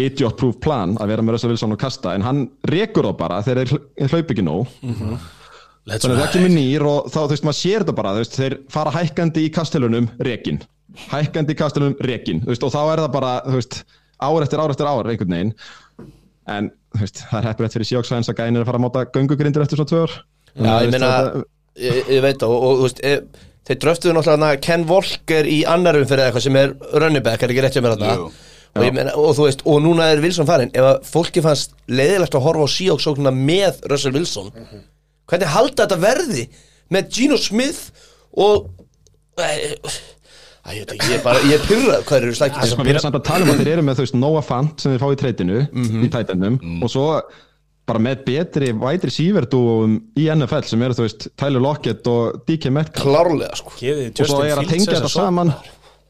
idiot 0.00 0.38
proof 0.40 0.56
plan 0.62 0.96
að 1.02 1.12
vera 1.12 1.24
með 1.24 1.36
Russell 1.36 1.52
Wilson 1.52 1.74
og 1.74 1.80
kasta 1.82 2.14
en 2.16 2.24
hann 2.24 2.42
rekur 2.70 3.10
þá 3.10 3.16
bara 3.18 3.42
þegar 3.44 3.72
þeir 3.72 4.12
hlaup 4.12 4.32
ekki 4.32 4.44
nóg. 4.46 4.72
Let's 4.82 5.41
Þannig 5.88 6.12
að 6.12 6.20
það 6.20 6.34
kemur 6.36 6.52
nýr 6.54 6.84
og 6.86 7.08
þá, 7.10 7.16
þú 7.16 7.30
veist, 7.32 7.46
maður 7.46 7.58
sér 7.58 7.82
þetta 7.82 7.94
bara, 7.98 8.12
þú 8.14 8.22
veist, 8.22 8.36
þeir 8.38 8.54
fara 8.70 8.92
hækkandi 8.94 9.42
í 9.42 9.52
kastelunum, 9.54 10.10
rekin. 10.28 10.60
Hækkandi 11.10 11.56
í 11.56 11.58
kastelunum, 11.58 11.96
rekin. 12.06 12.42
Þú 12.44 12.52
veist, 12.52 12.66
og 12.66 12.74
þá 12.74 12.82
er 12.82 13.02
það 13.02 13.08
bara, 13.16 13.32
þú 13.48 13.56
veist, 13.58 13.78
ár 14.22 14.46
eftir 14.46 14.62
ár 14.62 14.74
eftir 14.74 14.90
ár 14.90 15.10
einhvern 15.10 15.34
veginn. 15.34 15.54
En, 16.52 16.68
þú 16.94 17.02
veist, 17.02 17.24
það 17.24 17.40
er 17.40 17.48
heppilegt 17.50 17.78
fyrir 17.78 17.90
sjóksvæðins 17.90 18.30
að 18.30 18.38
gænir 18.38 18.62
að 18.62 18.70
fara 18.70 18.80
að 18.80 18.84
máta 18.86 19.04
göngugrindir 19.16 19.64
eftir 19.64 19.80
svona 19.80 19.90
tvö 19.90 20.04
ár. 20.06 20.14
Já, 20.52 20.72
ég 20.84 20.94
meina, 20.94 21.10
ég, 21.80 21.98
ég 22.12 22.22
veit 22.28 22.38
það 22.42 22.54
og, 22.54 22.62
og 22.68 22.78
þú 22.78 22.86
veist, 22.86 23.02
e, 23.02 23.50
þeir 23.66 23.82
dröftuðu 23.82 24.16
náttúrulega 24.16 24.62
Ken 24.62 24.86
Walker 24.90 25.50
í 25.50 25.60
annarum 25.70 26.06
fyrir 26.06 26.28
eitthvað 26.28 26.46
sem 26.46 26.58
er 26.62 26.74
running 26.94 27.24
back, 27.24 27.42
er 27.42 27.54
ekki 27.54 27.64
rétt 27.64 27.78
hjá 27.78 27.82
mér 27.84 27.96
þarna 27.96 28.14
og, 28.26 28.84
ég 28.86 28.94
meina, 28.96 29.14
og 29.18 29.34
þú 29.38 29.46
veist, 29.48 29.62
og 29.68 29.82
núna 29.84 30.10
er 30.12 30.22
Wilson 30.24 30.48
farin 30.48 30.72
ef 30.74 30.88
að 30.88 31.08
fólki 31.08 31.42
fannst 31.44 31.74
leiðilegt 31.90 32.36
að 32.36 32.44
horfa 32.46 32.66
á 32.68 32.74
síóksóknuna 32.74 33.32
með 33.36 33.82
Russell 33.92 34.14
Wilson 34.16 34.52
hvernig 35.30 35.52
halda 35.54 35.84
þetta 35.86 36.00
verði 36.02 36.46
með 36.92 37.12
Gino 37.16 37.38
Smith 37.40 37.90
og 38.32 38.70
Æ, 40.62 40.76
ég, 40.76 40.84
veit 40.86 40.92
ég 41.08 41.14
er 41.16 41.22
bara, 41.24 41.40
ég 41.42 41.56
er 41.56 41.62
pyrrað 41.66 42.02
hvað 42.06 42.18
eru 42.20 42.34
slækir 42.38 42.60
Þess 42.62 42.74
að 42.76 42.84
við 42.86 42.92
erum 42.92 43.02
samt 43.02 43.16
að 43.18 43.24
tala 43.26 43.46
um 43.46 43.50
að 43.50 43.62
þeir 43.62 43.70
eru 43.72 43.84
með, 43.86 43.96
þú 43.98 44.04
veist, 44.04 44.18
Noah 44.22 44.44
Fant 44.46 44.84
sem 44.84 44.92
þeir 44.92 45.00
fá 45.02 45.08
í 45.10 45.16
treytinu, 45.22 45.62
í 46.06 46.10
tætendum, 46.12 46.58
og 46.84 46.92
svo 46.92 47.06
bara 47.90 47.98
með 47.98 48.20
betri 48.28 48.68
vætri 48.78 49.10
síverdúum 49.10 49.96
í 50.22 50.28
NFL 50.30 50.68
sem 50.70 50.84
eru, 50.86 50.94
þú 51.00 51.06
veist, 51.08 51.26
Tyler 51.40 51.64
Lockett 51.64 52.06
og 52.12 52.44
DK 52.46 52.70
Metcalf. 52.76 53.02
klárlega 53.02 53.58
sko. 53.58 53.72
Og 53.74 53.80
svo 53.82 54.22
Justin 54.22 54.52
er 54.52 54.60
að 54.62 54.70
tengja 54.70 54.94
þetta 55.00 55.10
saman 55.10 55.50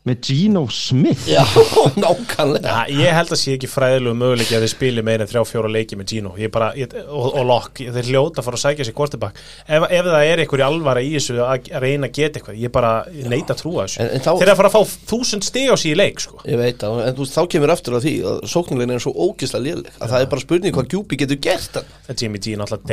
með 0.09 0.16
Gino 0.26 0.64
Smith. 0.74 1.28
Já, 1.30 1.44
nákvæmlega. 2.03 2.66
Ja, 2.66 2.80
ég 2.90 3.14
held 3.14 3.30
að 3.34 3.38
sé 3.38 3.53
ekki 3.55 3.68
fræðilegu 3.70 4.16
möguleiki 4.18 4.57
að 4.57 4.64
þið 4.64 4.72
spili 4.72 5.05
meira 5.07 5.22
en 5.22 5.30
þrjá 5.30 5.42
fjóra 5.46 5.70
leiki 5.70 5.94
með 6.00 6.09
Gino. 6.11 6.32
Ég 6.42 6.50
bara, 6.55 6.72
ég, 6.78 6.90
og, 7.07 7.28
og 7.38 7.44
Locke, 7.46 7.86
þeir 7.94 8.09
hljóta 8.11 8.42
að 8.42 8.46
fara 8.48 8.59
að 8.59 8.64
sækja 8.64 8.86
sér 8.88 8.96
quarterback. 8.98 9.38
Ef, 9.66 9.86
ef 9.86 10.09
það 10.09 10.26
er 10.32 10.42
einhver 10.42 10.62
í 10.62 10.66
alvara 10.66 11.05
í 11.07 11.12
þessu 11.14 11.36
að, 11.46 11.70
reyna 11.84 12.09
að 12.11 12.16
geta 12.18 12.40
eitthvað, 12.40 12.59
ég 12.64 12.72
bara 12.74 12.90
ég 13.14 13.28
neita 13.30 13.55
að 13.55 13.61
trúa 13.62 13.84
þessu. 13.86 14.00
En- 14.03 14.11
en 14.18 14.24
þá- 14.26 14.32
þeir 14.32 14.48
eru 14.48 14.55
að 14.57 14.61
fara 14.62 14.72
að 14.72 14.76
fá 14.76 14.82
þúsund 15.12 15.46
stig 15.46 15.70
á 15.70 15.76
sig 15.78 15.92
í 15.94 15.98
leik 16.03 16.18
sko. 16.24 16.42
Ég 16.50 16.59
veit 16.59 16.82
það, 16.82 16.98
en 17.07 17.14
þú 17.20 17.28
þá 17.30 17.42
kemur 17.55 17.74
aftur 17.76 17.98
að 18.00 18.07
því 18.09 18.14
að 18.32 18.42
sóknulegin 18.57 18.94
er 18.96 19.05
svo 19.07 19.14
ógislega 19.28 19.66
léleg 19.68 19.92
að 20.03 20.16
það 20.16 20.26
er 20.26 20.32
bara 20.34 20.44
spurning 20.46 20.74
hvað 20.74 20.90
Gjúbi 20.96 21.20
getur 21.22 21.38
gert 21.46 21.78
Jimmy 22.18 22.42
G 22.42 22.59
náttúrulega 22.59 22.90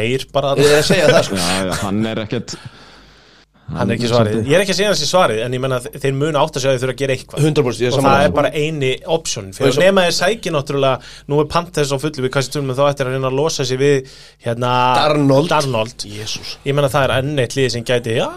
hann 3.78 3.90
er 3.92 3.96
ekki 3.98 4.10
svarið, 4.10 4.38
ég 4.50 4.56
er 4.58 4.64
ekki 4.64 4.74
að 4.74 4.78
segja 4.80 4.90
hans 4.92 5.04
í 5.04 5.10
svarið 5.10 5.42
en 5.46 5.54
ég 5.58 5.62
menna 5.64 5.78
að 5.80 6.00
þeir 6.02 6.14
munu 6.18 6.40
átt 6.42 6.56
að 6.58 6.64
segja 6.64 6.72
að 6.72 6.78
þeir 6.78 6.84
þurfa 6.84 6.96
að 6.96 7.02
gera 7.02 7.16
eitthvað. 7.16 7.44
100% 7.46 7.84
ég 7.84 7.88
er 7.90 7.98
og 8.00 8.06
það 8.08 8.24
er 8.26 8.34
bara 8.40 8.52
eini 8.56 8.92
option. 9.06 9.52
Fyrir 9.54 9.74
svo- 9.76 9.84
nema 9.84 10.06
þeir 10.08 10.16
sæki 10.20 10.54
náttúrulega 10.56 11.02
nú 11.30 11.40
er 11.44 11.50
Panthers 11.54 11.92
á 11.94 11.98
fullu 12.02 12.24
við 12.26 12.34
kannski 12.34 12.56
tölum 12.58 12.72
við 12.74 12.80
þá 12.82 12.90
eftir 12.90 13.06
að 13.06 13.14
reyna 13.18 13.30
að 13.30 13.38
losa 13.40 13.66
sig 13.66 13.78
við 13.80 14.10
hérna 14.46 14.72
Darnold. 15.00 15.50
Darnold. 15.50 16.08
Jésús 16.10 16.56
ég 16.66 16.74
menna 16.74 16.90
það 16.90 17.04
er 17.10 17.16
enn 17.20 17.40
eitt 17.46 17.56
lið 17.60 17.70
sem 17.76 17.84
gæti 17.84 18.18
já, 18.18 18.28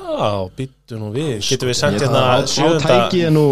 býttu 0.59 0.99
nú 1.01 1.13
við, 1.15 1.41
getur 1.49 1.69
við 1.73 1.79
sendt 1.81 2.01
hérna 2.03 2.23
Á 2.37 2.45
sjöunda 2.45 2.87
tæki 3.09 3.25
er 3.27 3.31
nú 3.33 3.47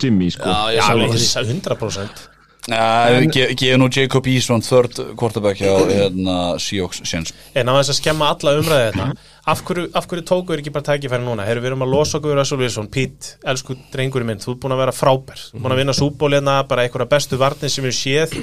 Jimmy, 0.00 0.30
sko. 0.30 0.44
Já, 0.44 0.74
já, 0.76 0.82
sammála 0.90 1.14
við- 1.14 1.24
því. 1.24 1.60
100% 1.60 2.28
Ge- 2.68 3.50
gefið 3.60 3.76
nú 3.82 3.88
Jacob 3.92 4.26
Eason 4.30 4.62
third 4.64 4.96
quarterback 5.20 5.58
hjá 5.60 5.72
hérna, 5.90 6.36
Seahawks 6.62 7.02
séns 7.04 7.34
en 7.54 7.68
á 7.68 7.72
þess 7.76 7.92
að 7.92 7.98
skemma 8.00 8.30
alla 8.32 8.54
umræði 8.60 8.86
þetta. 8.92 9.08
Af 9.52 9.60
hverju, 9.68 9.90
af 9.92 10.06
hverju 10.08 10.24
tóku 10.24 10.54
er 10.54 10.62
ekki 10.62 10.72
bara 10.72 10.86
tækifæri 10.88 11.20
núna? 11.26 11.44
Heru, 11.44 11.60
við 11.60 11.74
erum 11.74 11.84
að 11.84 11.92
losa 11.92 12.16
okkur 12.16 12.38
Russell 12.38 12.62
Wilson. 12.62 12.88
Pete, 12.88 13.34
elsku 13.44 13.76
drengurinn 13.92 14.30
minn, 14.30 14.40
þú 14.40 14.54
ert 14.54 14.62
búin 14.62 14.72
að 14.72 14.80
vera 14.86 14.94
frábær. 14.96 15.42
Þú 15.50 15.58
ert 15.58 15.66
búin 15.66 15.74
að 15.76 15.82
vinna 15.82 15.96
súbólina, 15.98 16.54
bara 16.70 16.86
einhverja 16.86 17.10
bestu 17.12 17.36
varnir 17.36 17.68
sem 17.74 17.84
við 17.84 17.98
séð. 18.00 18.34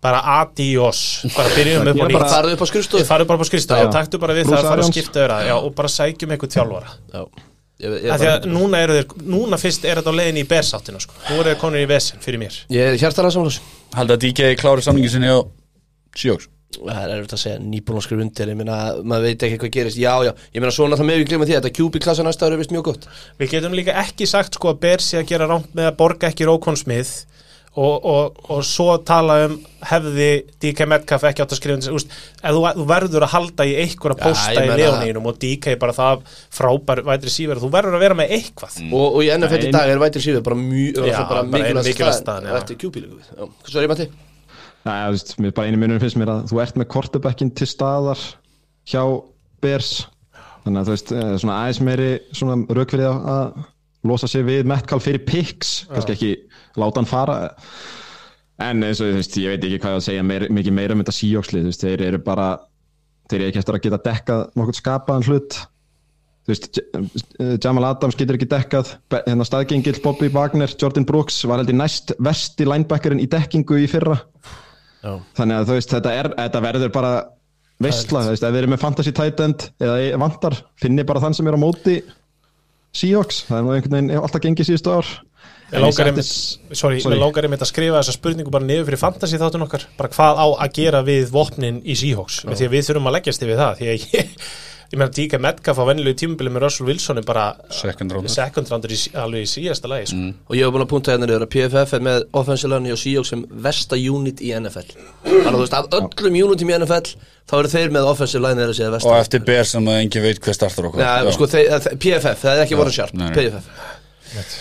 Bara 0.00 0.22
adios, 0.38 1.00
bara 1.34 1.50
byrjum 1.52 1.90
upp 1.90 1.98
á 1.98 1.98
Ég 1.98 2.06
nýtt. 2.14 2.30
Farðu 2.30 2.54
upp 2.54 2.62
á 2.62 2.66
skrifstofu. 2.70 3.08
Bara 3.10 3.26
upp 3.26 3.34
á 3.34 3.48
skrifstofu. 3.50 3.80
Já. 3.82 3.88
og 3.90 3.92
taktu 3.98 4.20
bara 4.22 4.32
við 4.38 4.46
Bruce 4.46 4.54
það 4.54 4.62
að 4.64 4.70
fara 4.70 4.86
að 4.86 4.92
skipta 4.94 5.24
öra 5.26 5.40
já, 5.50 5.54
og 5.58 5.74
bara 5.74 5.90
sækjum 5.98 6.30
eitthvað 6.36 6.54
þjálfara. 6.54 6.94
Já 7.12 7.49
Ég, 7.80 7.96
ég, 8.04 8.06
af 8.12 8.20
því 8.20 8.30
að 8.30 8.46
núna 8.52 8.80
eru 8.84 8.96
þeir, 8.98 9.26
núna 9.34 9.58
fyrst 9.60 9.84
er 9.88 10.00
þetta 10.00 10.12
á 10.12 10.18
leiðinni 10.20 10.44
í 10.44 10.48
bersáttina 10.50 11.00
sko. 11.00 11.16
nú 11.30 11.36
eru 11.40 11.50
þeir 11.50 11.60
konur 11.62 11.80
í 11.80 11.88
vesen 11.88 12.20
fyrir 12.20 12.42
mér. 12.42 12.62
Ég 12.72 12.92
er 12.92 13.00
hjartalega 13.00 13.34
sammála 13.36 13.54
þessu. 13.54 13.76
Haldið 13.96 14.16
að 14.16 14.24
DK 14.26 14.48
klári 14.60 14.84
samlingin 14.84 15.14
sinni 15.14 15.32
á 15.32 15.38
Seahawks 16.16 16.50
Það 16.70 17.00
er 17.02 17.12
erfitt 17.16 17.32
að 17.34 17.40
segja 17.42 17.60
nýbúin 17.64 17.98
að 17.98 18.04
skrifa 18.06 18.22
undir 18.24 18.50
Ég 18.52 18.58
meina, 18.60 18.76
maður 19.02 19.24
veit 19.26 19.44
ekki 19.46 19.56
hvað 19.58 19.72
gerist. 19.74 19.98
Já, 19.98 20.12
já, 20.22 20.30
ég 20.54 20.62
meina 20.62 20.74
svona 20.74 20.98
það 21.00 21.08
með 21.08 21.18
við 21.18 21.30
glima 21.32 21.48
því 21.48 21.56
að 21.56 21.64
Þetta 21.64 21.72
QB-klassa 21.80 22.26
næsta 22.26 22.46
ári 22.46 22.56
er 22.56 22.60
vist 22.62 22.74
mjög 22.74 22.84
gott. 22.86 23.08
Við 23.40 23.50
getum 23.56 23.74
líka 23.74 23.96
ekki 24.04 24.28
sagt 24.30 24.54
sko 24.54 24.70
að 24.70 24.78
Bersi 24.84 25.18
að 25.18 25.26
gera 25.32 25.48
rámt 25.50 25.74
með 25.74 25.88
að 25.90 25.96
borga 25.98 26.30
ekki 26.30 26.46
Rókon 26.46 26.78
Smith 26.78 27.26
og, 27.78 28.04
og, 28.04 28.38
og 28.50 28.64
svo 28.66 28.96
tala 29.06 29.36
um 29.46 29.52
hefði 29.86 30.28
DK 30.60 30.86
Metcalf 30.90 31.22
ekki 31.28 31.44
átt 31.44 31.52
að 31.54 31.60
skrifa 31.60 31.92
úst, 31.94 32.10
ef 32.42 32.56
þú, 32.56 32.62
þú 32.80 32.86
verður 32.90 33.26
að 33.26 33.32
halda 33.36 33.66
í 33.70 33.76
einhverja 33.84 34.18
posta 34.24 34.64
ég 34.64 34.72
í 34.74 34.80
leonínum 34.80 35.28
og 35.30 35.38
DK 35.40 35.76
bara 35.80 35.94
það 35.96 36.24
frábær 36.58 37.02
vætri 37.06 37.32
síver 37.32 37.60
þú 37.62 37.70
verður 37.72 37.96
að 38.00 38.04
vera 38.06 38.18
með 38.18 38.34
eitthvað. 38.36 38.80
Og, 38.90 39.06
og 39.06 39.22
í 39.22 39.30
í 39.68 39.70
Nei, 39.70 39.76
dag 39.78 39.92
er 39.94 40.02
vætir 40.02 40.26
síður 40.26 40.44
bara 40.50 40.58
mjög 40.64 41.08
Já, 41.12 41.20
bara 41.30 41.46
mikilvægast 41.46 42.24
staðan. 42.26 42.50
já. 42.50 42.58
Eftir 42.60 42.80
QB-líku 42.82 43.20
Hvað 43.38 43.70
svo 43.70 43.80
er 43.80 43.86
ég 43.86 43.94
þú 45.06 45.16
veist, 45.16 45.34
mér 45.44 45.54
bara 45.56 45.68
einu 45.70 45.80
munum 45.80 46.00
finnst 46.02 46.16
mér 46.20 46.30
að 46.34 46.46
þú 46.50 46.62
ert 46.64 46.78
með 46.80 46.90
quarterbackin 46.94 47.50
til 47.54 47.68
staðar 47.68 48.20
hjá 48.90 49.02
Bears. 49.60 49.90
Þannig 50.64 50.80
að 50.82 50.88
þú 50.88 50.94
veist, 50.96 51.12
eh, 51.12 51.34
svona 51.40 51.58
aðeins 51.62 51.80
meiri 51.84 52.08
svona 52.36 52.56
rauk 52.76 52.90
fyrir 52.94 53.06
að- 53.10 53.28
að 53.34 53.60
losa 54.06 54.28
sig 54.30 54.44
við 54.46 54.68
Metcalf 54.68 55.04
fyrir 55.06 55.24
picks, 55.26 55.72
kannski 55.90 56.14
ekki 56.16 56.30
láta 56.80 57.02
hann 57.02 57.10
fara. 57.10 57.38
En 58.60 58.84
eins 58.84 59.00
og 59.00 59.10
þú 59.10 59.18
veist, 59.18 59.36
ég 59.40 59.54
veit 59.54 59.66
ekki 59.66 59.80
hvað 59.82 59.98
að 59.98 60.06
segja 60.06 60.24
meir, 60.26 60.46
mikið 60.52 60.76
meira 60.76 60.96
um 60.96 61.02
þetta 61.02 61.16
síjókslið, 61.16 61.66
þú 61.66 61.72
veist, 61.72 61.84
þeir 61.86 62.06
eru 62.10 62.22
bara 62.24 62.48
þeir 63.30 63.40
eru 63.40 63.50
ekki 63.50 63.60
eftir 63.62 63.76
að 63.76 63.84
geta 63.86 64.00
dekkað 64.06 64.46
nokkuð 64.58 64.80
skapaðan 64.80 65.28
hlut. 65.28 65.58
Þú 66.40 66.54
veist, 66.54 66.80
Jamal 67.64 67.86
Adams 67.90 68.16
getur 68.18 68.36
ekki 68.38 68.48
dekkað. 68.50 68.94
Hérna 69.14 69.46
staðgengill 69.46 70.00
Bobby 70.04 70.30
Wagner, 70.34 70.72
Jordan 70.80 71.06
Brooks 71.08 71.38
var 71.48 71.62
heldur 71.62 71.78
næst 71.78 72.14
versti 72.18 72.66
linebackerinn 72.68 73.22
í 73.22 73.28
dekkingu 73.30 73.78
í 73.80 73.88
fyrra. 73.90 74.18
Já. 75.00 75.14
þannig 75.32 75.56
að 75.56 75.68
þú 75.68 75.76
veist, 75.78 75.92
þetta, 75.94 76.10
er, 76.12 76.28
þetta 76.36 76.60
verður 76.60 76.90
bara 76.92 77.10
veistla, 77.80 78.24
þú 78.26 78.32
veist, 78.34 78.44
ef 78.44 78.52
við 78.52 78.60
erum 78.60 78.74
með 78.74 78.82
fantasy 78.82 79.12
tight 79.16 79.38
end 79.40 79.62
eða 79.80 80.18
vantar, 80.20 80.56
finni 80.80 81.06
bara 81.08 81.22
þann 81.24 81.36
sem 81.38 81.48
er 81.48 81.56
á 81.56 81.60
móti 81.60 81.94
Seahawks, 82.90 83.44
það 83.48 83.58
er 83.58 83.66
nú 83.66 83.74
einhvern 83.74 83.96
veginn 83.96 84.20
alltaf 84.20 84.42
gengið 84.44 84.70
síðustu 84.70 84.94
ár. 84.94 85.10
Ég 85.70 85.78
langar 85.78 86.08
einmitt, 86.10 87.62
að 87.62 87.68
skrifa 87.70 88.00
þessa 88.00 88.16
spurningu 88.16 88.50
bara 88.50 88.66
niður 88.66 88.88
fyrir 88.88 89.00
fantasy 89.00 89.38
þáttun 89.38 89.62
okkar. 89.68 89.84
Bara 90.00 90.10
hvað 90.10 90.40
á 90.42 90.46
að 90.66 90.72
gera 90.80 91.02
við 91.06 91.30
vopnin 91.30 91.78
í 91.86 91.94
Seahawks? 91.98 92.40
Því 92.48 92.66
að 92.66 92.74
við 92.74 92.88
þurfum 92.88 93.06
að 93.06 93.16
leggjast 93.20 93.44
yfir 93.46 93.60
það 93.60 93.78
því 93.78 93.90
að 93.92 94.08
ég, 94.16 94.48
ég 94.90 94.98
meina 94.98 95.12
Díka 95.14 95.38
Metcalf 95.38 95.78
á 95.78 95.84
venjulegu 95.86 96.16
tímubili 96.18 96.50
með 96.50 96.64
Russell 96.64 96.86
Wilson 96.88 97.20
er 97.20 97.26
bara 97.26 97.44
Second 97.70 98.10
rounder. 98.12 98.32
second 98.32 98.66
rounder 98.72 98.90
í, 98.90 98.96
alveg 99.14 99.44
í 99.44 99.50
síðasta 99.50 99.86
lagi 99.90 100.08
sko. 100.10 100.30
Og 100.50 100.56
ég 100.58 100.64
hef 100.66 100.72
búin 100.74 100.82
að 100.82 100.88
punta 100.90 101.12
hérna 101.14 101.28
niður 101.30 101.44
að 101.46 101.52
PFF 101.54 101.94
er 101.94 102.02
með 102.08 102.24
offensive 102.40 102.70
line 102.72 102.90
og 102.94 102.98
Seahawks 102.98 103.30
sem 103.30 103.44
versta 103.68 103.94
unit 104.00 104.42
í 104.42 104.50
NFL 104.58 104.90
Þannig 104.90 105.46
að 105.46 105.54
þú 105.54 105.62
veist, 105.62 105.76
af 105.78 105.86
öllum 106.00 106.38
unitum 106.42 106.72
í 106.72 106.76
NFL 106.80 107.12
þá 107.50 107.54
eru 107.60 107.70
þeir 107.76 107.94
með 107.94 108.08
offensive 108.10 108.42
line 108.42 108.66
þeirra 108.66 108.88
Og 108.90 108.96
versta. 108.96 109.14
eftir 109.22 109.44
ber 109.46 109.64
sem 109.70 109.86
að 109.94 110.00
engin 110.02 110.26
veit 110.26 110.42
hver 110.42 110.58
startar 110.58 110.90
okkur 110.90 111.04
Já, 111.06 111.14
sko, 111.38 111.46
þeir, 111.54 111.70
það- 111.76 111.96
PFF, 112.02 112.42
það 112.42 112.52
er 112.58 112.64
ekki 112.66 112.80
voru 112.82 112.96
sharp 112.98 113.14
nei, 113.14 113.28
nei. 113.30 113.34
PFF 113.38 114.58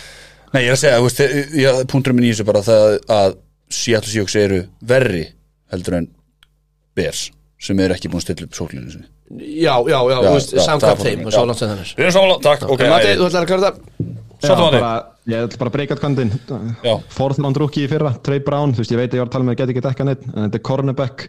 Nei, 0.54 0.64
ég 0.64 0.70
er 0.72 0.74
að 0.78 0.82
segja, 0.82 1.02
veist, 1.06 1.20
ég- 1.62 1.84
punkturinn 1.92 2.18
minn 2.18 2.30
í 2.30 2.34
þessu 2.34 2.46
bara 2.46 2.62
það 2.66 3.00
að 3.14 3.36
Seattle 3.70 4.10
Seahawks 4.14 4.36
eru 4.42 4.62
verri 4.82 5.26
heldur 5.74 5.98
en 6.00 6.08
Bears 6.98 7.28
sem 7.62 7.80
eru 7.80 7.94
ekki 7.94 8.10
búin 8.10 8.22
að 8.22 8.26
stilla 8.30 8.48
upp 8.50 8.58
sóklinu 8.58 8.90
sinni 8.94 9.10
Já, 9.30 9.76
já, 9.86 9.94
já, 9.94 10.00
Já, 10.10 10.18
þú 10.26 10.34
veist, 10.34 10.54
já, 10.54 10.58
það 10.58 10.66
samkvæmt 10.66 11.02
þeim 11.06 11.20
og 11.30 11.36
langt 11.50 11.60
sem 11.60 11.70
þannig. 11.70 11.90
Við 11.94 12.06
erum 12.06 12.14
samanlega, 12.16 12.42
takk, 12.48 12.64
ok 12.74 12.82
Matti, 12.90 13.10
þú 13.14 13.26
ætlar 13.28 13.44
að 13.46 13.66
það? 13.66 13.76
Já, 14.40 14.48
Sattu 14.48 14.64
Matti. 14.64 14.80
bara, 14.80 14.94
ég 15.30 15.44
ætla 15.46 15.60
bara 15.60 15.70
að 15.70 15.76
breyka. 15.76 15.94
Fourth 17.14 17.38
round 17.44 17.60
rookie 17.62 17.86
í 17.86 17.92
fyrra, 17.92 18.12
Trey 18.26 18.42
Brown 18.42 18.74
þú 18.74 18.82
veist, 18.82 18.94
ég 18.96 18.98
veit 18.98 19.12
að 19.12 19.20
ég 19.20 19.22
var 19.22 19.30
að 19.30 19.36
tala 19.36 19.46
með 19.46 19.54
að 19.54 19.60
geta 19.62 19.74
ekki 19.76 19.86
dekka 19.86 20.08
neitt 20.08 20.24
en 20.26 20.42
þetta 20.48 20.58
er 20.58 20.66
cornerback. 20.66 21.28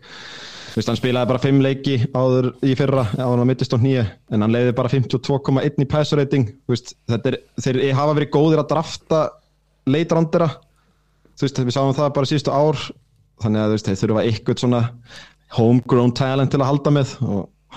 Þú 0.70 0.76
veist, 0.78 0.88
hann 0.88 1.00
spilaði 1.02 1.30
bara 1.34 1.42
5 1.44 1.60
leiki 1.66 1.96
áður 2.14 2.46
í 2.64 2.72
fyrra 2.78 3.04
áður 3.18 3.42
hann 3.42 3.50
mittist 3.50 3.74
á 3.74 3.78
nýja 3.82 4.04
en 4.30 4.40
hann 4.46 4.54
leiði 4.54 4.72
bara 4.80 4.88
52,1 4.88 5.84
í 5.84 5.88
passer 5.90 6.16
rating. 6.22 6.46
Þú 6.64 6.70
veist, 6.72 6.94
þetta 7.10 7.26
er, 7.34 7.38
þeir 7.60 7.80
hafa 7.98 8.16
verið 8.16 8.32
góðir 8.38 8.62
að 8.62 8.70
drafta 8.72 9.20
leitrandera. 9.90 10.48
Þú 11.36 11.42
veist, 11.44 11.58
við 11.66 11.74
sáum 11.76 11.92
það 11.98 12.14
bara 12.16 12.30
síðustu 12.30 12.54
ár 12.54 12.78
þannig 13.42 13.60
að 13.60 13.68
þú 13.68 13.74
veist, 13.76 13.88
þeir 13.90 14.00
þurfa 14.04 14.24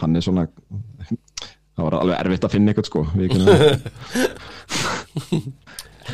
hann 0.01 0.17
er 0.17 0.25
svona 0.25 0.45
það 1.73 1.85
var 1.87 1.97
alveg 1.99 2.19
erfitt 2.19 2.47
að 2.47 2.53
finna 2.55 2.73
eitthvað 2.73 2.89
sko 2.89 3.05
við 3.13 3.27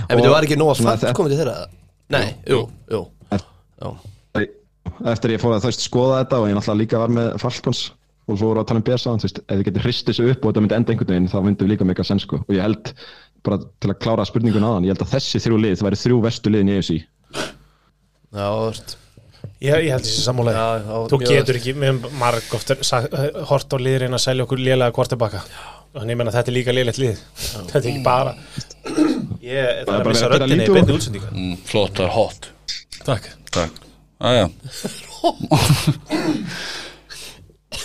En 0.10 0.20
veitum, 0.20 0.32
var 0.32 0.46
ekki 0.46 0.58
nóg 0.60 0.74
að 0.76 0.84
fatt 0.86 1.06
komið 1.18 1.34
til 1.34 1.40
þeirra? 1.40 1.56
Nei, 2.14 2.28
jú, 2.50 2.60
jú. 2.92 3.00
Já, 3.80 3.88
eftir 5.14 5.34
ég 5.34 5.42
fór 5.42 5.56
að 5.56 5.64
þú 5.64 5.72
veist 5.72 5.86
skoða 5.86 6.20
þetta 6.22 6.42
og 6.42 6.50
ég 6.50 6.58
náttúrulega 6.58 6.82
líka 6.84 7.02
var 7.02 7.14
með 7.16 7.32
Falcons 7.42 7.82
og 8.30 8.38
svo 8.38 8.52
voru 8.52 8.62
að 8.62 8.70
tala 8.70 8.82
um 8.82 8.86
BSA 8.86 9.16
þú 9.16 9.26
veist, 9.26 9.42
ef 9.42 9.56
þið 9.56 9.66
getur 9.70 9.86
hristið 9.88 10.12
þessu 10.14 10.28
upp 10.34 10.44
og 10.44 10.52
þetta 10.52 10.64
myndi 10.66 10.78
enda 10.78 10.94
einhvern 10.94 11.12
veginn 11.14 11.32
þá 11.32 11.38
myndum 11.46 11.66
við 11.66 11.74
líka 11.74 11.88
meika 11.90 12.06
senn 12.06 12.22
sko. 12.22 12.42
Og 12.46 12.54
ég 12.54 12.62
held 12.62 12.92
bara 13.46 13.60
til 13.82 13.92
að 13.94 14.00
klára 14.04 14.26
spurningun 14.28 14.68
á 14.68 14.72
ég 14.84 14.92
held 14.94 15.06
að 15.06 15.14
þessi 15.16 15.42
þrjú 15.44 15.60
lið, 15.64 15.78
það 15.80 15.88
væri 15.88 16.02
þrjú 16.04 16.20
vestu 16.26 16.54
liðin 16.54 16.72
í 16.72 16.78
EFC 16.78 16.92
já, 17.00 18.46
þú 18.46 18.66
veist 18.68 18.96
Ég, 19.60 19.74
ég 19.84 19.92
held 19.92 20.06
þessi 20.08 20.24
já, 20.24 20.68
Þú 21.12 21.18
getur 21.26 21.58
ekki, 21.60 21.74
við 21.76 21.90
höfum 21.90 22.14
marg 22.22 22.54
ofta 22.56 22.78
hort 23.50 23.74
á 23.76 23.78
liðurinn 23.80 24.16
að 24.16 24.24
selja 24.24 24.46
okkur 24.46 24.62
lélega 24.64 24.96
kvartabaka 24.96 25.42
Þannig 25.90 26.14
ég 26.14 26.20
menna 26.22 26.32
þetta 26.36 26.52
er 26.52 26.56
líka 26.56 26.74
lélegt 26.76 27.00
lið. 27.02 27.22
Þetta 27.42 27.80
er 27.80 27.88
ekki 27.90 28.04
bara 28.06 28.32
Ég, 29.42 29.66
það 29.66 29.80
er 29.80 29.86
bara 29.90 30.00
að 30.00 30.10
missa 30.12 30.28
að 30.28 30.34
röddinni 30.36 30.64
í 30.64 30.74
beinni 30.78 30.96
útsendinga 30.96 31.32
mm, 31.34 31.56
Flott, 31.68 32.00
er 32.00 32.12
hot. 32.14 32.50
Takk. 33.08 33.26
Takk. 33.52 33.74
Æja. 34.20 34.46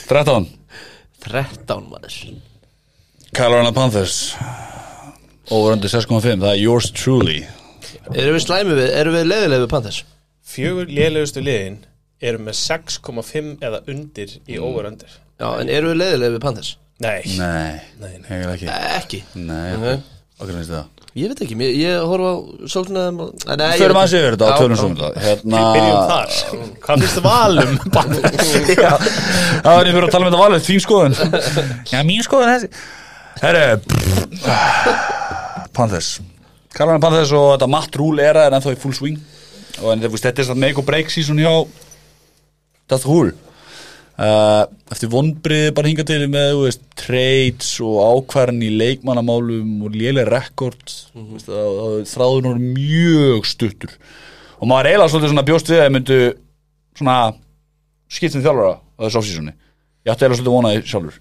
13 0.04 0.46
13 1.24 1.86
maður. 1.88 2.16
Carolina 3.34 3.72
Panthers. 3.74 4.34
Over 5.50 5.74
under 5.74 5.90
6.5 5.90 6.22
Það 6.38 6.50
er 6.52 6.60
yours 6.60 6.90
truly. 6.94 7.40
Erum 8.12 8.36
við 8.36 8.44
slæmi 8.44 8.76
við, 8.76 8.90
erum 8.94 9.16
við 9.16 9.30
leiðilega 9.30 9.64
við 9.64 9.72
Panthers? 9.72 10.04
Fjögur 10.54 10.86
lélegustu 10.90 11.42
liðin 11.42 11.80
eru 12.24 12.38
með 12.46 12.54
6,5 12.62 13.54
eða 13.64 13.82
undir 13.90 14.36
í 14.46 14.58
overundir 14.62 15.12
Já, 15.40 15.48
en 15.58 15.70
erum 15.72 15.90
við 15.92 15.98
leiðilega 16.00 16.36
við 16.36 16.42
Panthers? 16.44 16.74
Nei, 17.02 17.20
Nei, 17.34 17.80
Nei, 17.98 18.12
nei. 18.20 18.28
Hegar 18.28 18.52
ekki. 18.54 18.68
Ekki? 18.70 19.18
Nei, 19.34 19.72
Nei. 19.82 19.96
okkur 20.38 20.54
finnst 20.54 20.70
það? 20.70 20.90
Ég 21.14 21.30
veit 21.30 21.40
ekki, 21.44 21.56
ég, 21.62 21.76
ég 21.78 22.04
horfa 22.10 22.30
á 22.30 22.36
sóknum 22.70 23.18
Förum 23.18 23.98
aðeins 24.00 24.14
yfir 24.18 24.34
þetta 24.34 24.46
og 24.46 24.62
tölum 24.62 24.78
svo 24.78 24.88
um 24.90 24.94
þetta 24.98 25.20
Hérna 25.22 25.60
byrjum 25.74 26.00
þar. 26.10 26.28
Hvað 26.86 27.02
finnst 27.04 27.18
þið 27.18 27.26
valum? 27.28 27.72
Já, 28.84 28.92
það 29.62 29.70
var 29.70 29.90
ég 29.90 29.94
fyrir 29.94 30.06
að 30.08 30.14
tala 30.14 30.24
með 30.24 30.30
þetta 30.32 30.42
valið, 30.42 30.64
þín 30.66 30.82
skoðun. 30.86 31.14
Já, 31.92 31.98
mín 32.08 32.26
skoðun 32.26 32.50
þessi. 32.54 32.68
Herre 33.42 33.64
Panthers. 35.74 36.10
Carolina 36.74 37.02
Panthers 37.02 37.30
og 37.38 37.52
þetta 37.54 37.70
Matt 37.70 37.98
Rule 38.02 38.26
era 38.26 38.48
er 38.48 38.56
ennþá 38.58 38.74
í 38.74 38.80
full 38.82 38.94
swing 38.98 39.18
og 39.82 39.90
en, 39.92 40.04
veist, 40.06 40.24
þetta 40.24 40.42
er 40.42 40.48
svona 40.50 40.66
make 40.66 40.78
or 40.78 40.86
break 40.86 41.10
season 41.10 41.40
hjá 41.42 41.52
Death 42.90 43.08
Rule 43.08 43.34
uh, 44.20 44.64
eftir 44.92 45.10
vonbriði 45.12 45.72
bara 45.74 45.90
hinga 45.90 46.06
til 46.06 46.20
með 46.30 46.58
veist, 46.62 46.84
trades 46.98 47.72
og 47.84 47.98
ákvarðan 48.02 48.62
í 48.66 48.70
leikmannamálum 48.74 49.86
og 49.86 49.96
léleg 49.96 50.28
rekord 50.30 50.84
mm 51.14 51.38
-hmm. 51.38 52.04
þráður 52.08 52.42
nú 52.46 52.54
mjög 52.58 53.46
stuttur. 53.46 53.90
Og 54.60 54.68
maður 54.68 54.86
eiginlega 54.86 55.08
svolítið 55.08 55.32
svona 55.32 55.48
bjóst 55.48 55.68
við 55.68 55.78
að 55.78 55.82
þeir 55.82 55.94
myndu 55.94 56.18
svona 56.94 57.34
skiptum 58.08 58.42
þjálfara 58.42 58.78
á 58.78 59.00
þessu 59.02 59.18
offseasoni. 59.18 59.52
Ég 60.04 60.12
átti 60.12 60.24
eiginlega 60.24 60.38
svolítið 60.38 60.56
vonaði 60.56 60.82
sjálfur. 60.86 61.20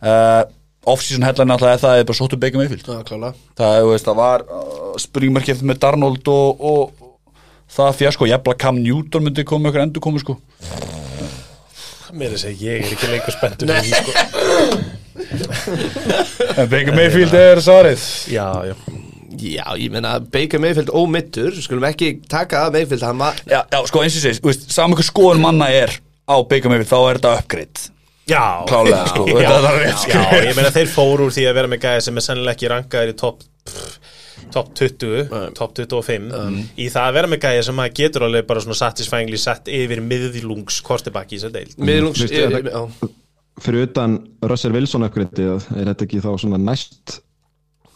Uh, 0.00 0.42
offseason 0.86 1.24
headline 1.24 1.52
alltaf 1.52 1.68
er 1.68 1.78
það 1.78 1.98
er 1.98 2.04
bara 2.04 2.16
sóttu 2.16 2.36
Já, 2.40 3.02
klála 3.04 3.34
það, 3.54 3.98
það 4.00 4.16
var 4.16 4.44
uh, 4.48 4.96
springmerki 4.96 5.52
eftir 5.52 5.66
með 5.68 5.78
Darnold 5.78 6.28
og, 6.28 6.60
og 6.60 6.99
það 7.74 7.98
fjasko, 8.00 8.28
jafnla 8.30 8.56
Cam 8.60 8.80
Newton 8.82 9.26
myndi 9.26 9.44
koma 9.48 9.66
með 9.66 9.72
ykkur 9.74 9.84
endur 9.86 10.04
komi 10.04 10.22
sko. 10.22 10.36
Mér 12.10 12.32
er 12.32 12.34
að 12.34 12.42
segja, 12.42 12.56
ég 12.66 12.88
er 12.88 12.94
ekki 12.96 13.10
lengur 13.12 13.34
spenntur 13.36 13.70
því, 13.70 13.90
sko. 13.94 14.12
en 16.58 16.66
Baker 16.72 16.96
Mayfield 16.96 17.36
er 17.38 17.62
svarið. 17.62 18.02
Já, 18.32 18.46
já. 18.66 18.74
Já, 19.40 19.64
ég 19.78 19.92
meina 19.94 20.16
Baker 20.20 20.60
Mayfield 20.60 20.90
ómittur 20.92 21.54
Skulum 21.62 21.86
ekki 21.88 22.10
taka 22.28 22.66
að 22.66 22.74
Mayfield 22.74 23.04
Hann 23.06 23.20
var 23.22 23.38
já, 23.48 23.62
já, 23.72 23.78
sko 23.88 24.02
eins 24.02 24.18
og 24.18 24.24
segist, 24.26 24.66
saman 24.74 24.98
hvað 24.98 25.06
skoðun 25.06 25.40
manna 25.40 25.70
er 25.72 25.94
á 26.28 26.36
Baker 26.44 26.68
Mayfield, 26.68 26.90
þá 26.90 26.98
er 26.98 27.20
þetta 27.20 27.32
upgrade. 27.40 27.86
Já, 28.30 28.42
Klálega, 28.68 29.00
sko, 29.10 29.24
já, 29.30 29.38
þetta 29.48 29.70
er 29.70 29.78
rétt, 29.80 30.02
sko. 30.04 30.18
já, 30.18 30.42
ég 30.46 30.58
meina 30.58 30.72
þeir 30.74 30.90
fóru 30.92 31.26
úr 31.26 31.34
því 31.34 31.46
að 31.50 31.56
vera 31.58 31.70
með 31.72 31.82
gæði 31.86 32.04
sem 32.06 32.20
er 32.20 32.26
sennilega 32.26 32.54
ekki 32.58 32.70
rankaður 32.70 33.10
í 33.10 33.16
topp 33.18 33.46
top 34.54 34.72
20, 34.74 35.54
top 35.58 35.74
25 35.78 36.28
í 36.78 36.88
það 36.90 37.06
að 37.08 37.16
vera 37.18 37.30
með 37.32 37.42
gæði 37.46 37.64
sem 37.68 37.78
maður 37.80 37.96
getur 38.02 38.26
alveg 38.28 38.46
bara 38.50 38.60
svona 38.64 38.78
satisfængli 38.80 39.38
sett 39.40 39.68
yfir 39.68 40.02
miðlungs 40.04 40.80
kortebakki 40.86 41.36
í 41.36 41.40
þessar 41.40 41.56
deil 41.56 41.74
miðlungs 41.78 42.20
Veistu, 42.24 42.36
ég- 42.36 42.54
þetta- 42.58 42.76
já. 42.76 43.10
fyrir 43.60 43.88
utan 43.88 44.18
Russell 44.42 44.72
Wilson 44.72 45.02
uppgreiti 45.08 45.48
er 45.48 45.90
þetta 45.92 46.06
ekki 46.06 46.22
þá 46.24 46.30
svona 46.40 46.58
næst 46.62 47.20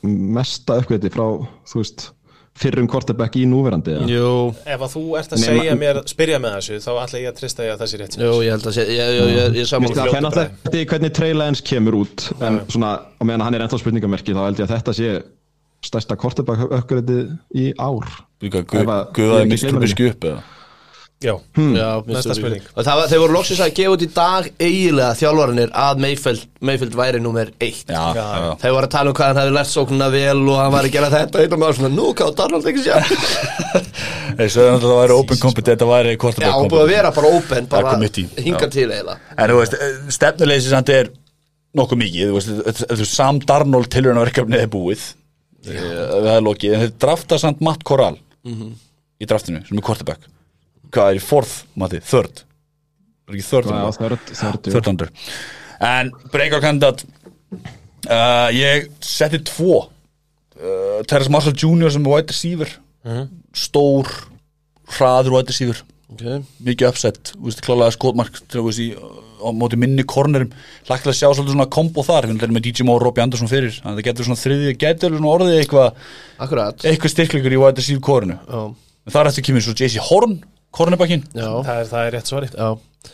mesta 0.04 0.76
uppgreiti 0.82 1.10
frá 1.14 1.24
þú 1.64 1.80
veist 1.80 2.10
fyrrum 2.54 2.86
quarterback 2.86 3.34
í 3.34 3.46
núverandi 3.50 3.90
eða? 3.96 4.04
Jú, 4.06 4.26
Ef 4.70 4.82
að 4.86 4.92
þú 4.92 5.00
ert 5.18 5.32
að 5.34 5.40
Nema- 5.42 5.46
segja 5.58 5.72
mér, 5.80 5.96
spyrja 6.06 6.38
með 6.38 6.52
þessu 6.58 6.76
þá 6.84 6.90
ætla 7.02 7.18
ég 7.24 7.30
að 7.32 7.38
trista 7.40 7.64
ég 7.66 7.72
að 7.74 7.80
það 7.80 7.88
sé 7.90 7.98
rétt 7.98 8.14
jú, 8.20 8.28
ég 8.44 8.50
held 8.54 8.68
að 8.70 8.74
sé 8.76 8.84
Ég, 8.84 9.08
ég, 9.16 9.30
ég, 9.34 9.56
ég 9.58 9.66
saman 9.66 9.88
það 9.90 9.96
fljótu 10.04 10.14
fenn 10.14 10.28
alltaf 10.28 10.44
bragði. 10.44 10.68
eftir 10.68 10.86
hvernig 10.92 11.12
Trey 11.18 11.32
Lance 11.34 11.62
kemur 11.66 11.94
út 12.04 12.26
en 12.46 12.60
svona, 12.70 12.92
og 13.18 13.26
meðan 13.26 13.42
hann 13.48 13.54
er 13.58 13.64
ennþá 13.66 13.80
spurningamerki 13.82 14.36
þá 14.36 14.44
held 14.46 14.60
ég 14.62 14.68
að 14.68 14.74
þetta 14.76 14.94
sé 14.94 15.08
stærsta 15.84 16.16
uppgreiti 16.18 17.20
í 17.54 17.70
ár. 17.78 18.08
Guðaði 18.42 19.58
því. 19.60 19.80
Biskup 19.84 20.28
eða? 20.32 20.42
Já, 21.24 21.38
Já, 21.56 22.02
Næsta 22.04 22.34
spurning. 22.36 22.64
Var, 22.76 23.06
þeir 23.08 23.20
voru 23.22 23.32
loksins 23.38 23.60
að 23.64 23.70
gefa 23.78 23.92
út 23.94 24.02
í 24.04 24.08
dag 24.12 24.48
eiginlega 24.60 25.14
þjálfarinir 25.16 25.70
að 25.80 26.02
Mayfield, 26.04 26.42
Mayfield 26.68 26.96
væri 26.98 27.20
nummer 27.22 27.48
eitt. 27.64 27.86
Já, 27.88 28.02
já, 28.18 28.24
já. 28.42 28.50
Þeir 28.60 28.74
voru 28.76 28.88
að 28.88 28.92
tala 28.92 29.12
um 29.12 29.16
hvað 29.16 29.30
hann 29.30 29.40
hefði 29.40 29.54
lært 29.56 29.70
sóknuna 29.70 30.08
vel 30.12 30.42
og 30.42 30.58
hann 30.60 30.74
var 30.74 30.88
að 30.90 30.92
gera 30.98 31.10
þetta. 31.14 31.46
Og 31.46 31.56
maður 31.62 31.78
svona, 31.78 31.92
nú 31.94 32.10
kátt 32.18 32.36
Darnold 32.42 32.68
ekki 32.68 32.84
sér 32.84 33.08
Þeir 34.38 34.52
sögðu 34.52 34.74
að 34.74 34.84
það 34.84 34.94
væri 35.00 35.16
open 35.22 35.40
competent 35.46 35.80
það 35.84 35.92
væri 35.94 36.12
Já, 36.12 36.20
quarterback 36.26 36.60
hún 36.60 36.70
búið 36.74 36.84
að 36.84 36.92
vera 36.92 37.12
bara 37.16 37.32
open, 37.38 37.68
bara 37.72 37.96
hinga 38.02 38.64
já. 38.66 38.70
til 38.74 38.88
eiginlega. 38.90 39.18
En 39.38 39.52
þú 39.54 39.60
veist, 39.62 39.76
stefnuleysi 40.18 40.72
samt 40.74 40.90
er 40.92 41.12
nokkuð 41.78 42.00
mikið, 42.02 42.32
þú 42.32 42.36
veist, 42.40 42.52
þetta- 42.58 42.88
þetta- 42.90 43.10
Sam 43.14 43.38
Darnold 43.46 43.88
tilhörnaverkefnið 43.94 44.66
er 44.66 44.72
búið 44.74 45.06
það 45.64 46.30
er 46.34 46.44
lokið, 46.44 46.74
en 46.76 46.82
þeir 46.84 46.94
drafta 47.04 47.38
samt 47.40 47.62
Matt 47.64 47.84
Corral 47.86 48.18
í 48.44 49.26
draftinu, 49.30 49.62
sem 49.66 49.78
er 49.78 49.84
quarterback. 49.86 50.26
Hvað 50.92 51.10
er 51.14 51.18
í 51.18 51.22
fourth, 51.24 51.54
Matti, 51.80 52.00
third? 52.04 52.44
Er 53.28 53.38
ekki 53.38 53.46
third 53.48 53.70
Já, 53.70 53.76
under? 53.78 54.18
þörd, 54.28 54.68
þörd, 54.68 54.88
under. 54.92 55.10
En 55.80 56.10
breakout 56.32 56.62
kandidat. 56.62 57.04
Uh, 58.04 58.50
ég 58.52 58.90
setti 59.00 59.40
tvo. 59.48 59.86
Uh, 60.54 61.00
Terrence 61.08 61.32
Marshall 61.32 61.56
Jr. 61.56 61.90
sem 61.94 62.04
er 62.04 62.12
wide 62.12 62.34
receiver. 62.34 62.70
Stór 63.56 64.10
hraður 64.98 65.38
wide 65.38 65.52
receiver 65.52 65.80
okay. 66.12 66.42
mikið 66.66 66.90
uppsett, 66.90 67.32
klálega 67.64 67.94
skotmark 67.94 68.40
til 68.44 68.60
að 68.60 68.68
veist 68.68 68.82
í 68.84 68.88
á 69.44 69.48
móti 69.52 69.78
minni 69.80 70.04
kornerum 70.08 70.52
lagt 70.88 71.04
til 71.04 71.12
að 71.12 71.18
sjá 71.18 71.26
svolítið 71.28 71.56
svona 71.56 71.68
kombo 71.72 72.04
þar 72.06 72.30
við 72.30 72.46
erum 72.46 72.56
með 72.56 72.68
DJ 72.68 72.86
Moore 72.88 73.02
og 73.02 73.08
Robbie 73.08 73.24
Anderson 73.24 73.50
fyrir. 73.50 73.74
Þannig 73.76 73.92
að 73.92 74.00
það 74.00 74.08
getur 74.08 74.28
svona 74.28 74.42
þriðið, 74.42 74.72
getur 74.84 75.16
svona 75.18 75.34
orðið 75.34 75.58
eitthvað 75.58 76.06
Akkurat. 76.46 76.86
eitthvað 76.88 77.14
styrkleikur 77.14 77.56
í 77.56 77.60
wide 77.60 77.82
receiver 77.82 78.04
korinu 78.04 78.38
Já, 78.40 78.62
en 79.04 79.16
þar 79.16 79.30
eftir 79.30 79.46
kemur 79.48 79.66
svo 79.66 79.76
JC 79.76 80.08
Horn 80.08 80.38
kornebakkinn 80.74 81.26
já, 81.30 81.48
það 81.62 81.76
er, 81.76 81.88
það 81.92 82.08
er 82.08 82.16
rétt 82.16 82.32
svari 82.32 82.50
já. 82.50 82.68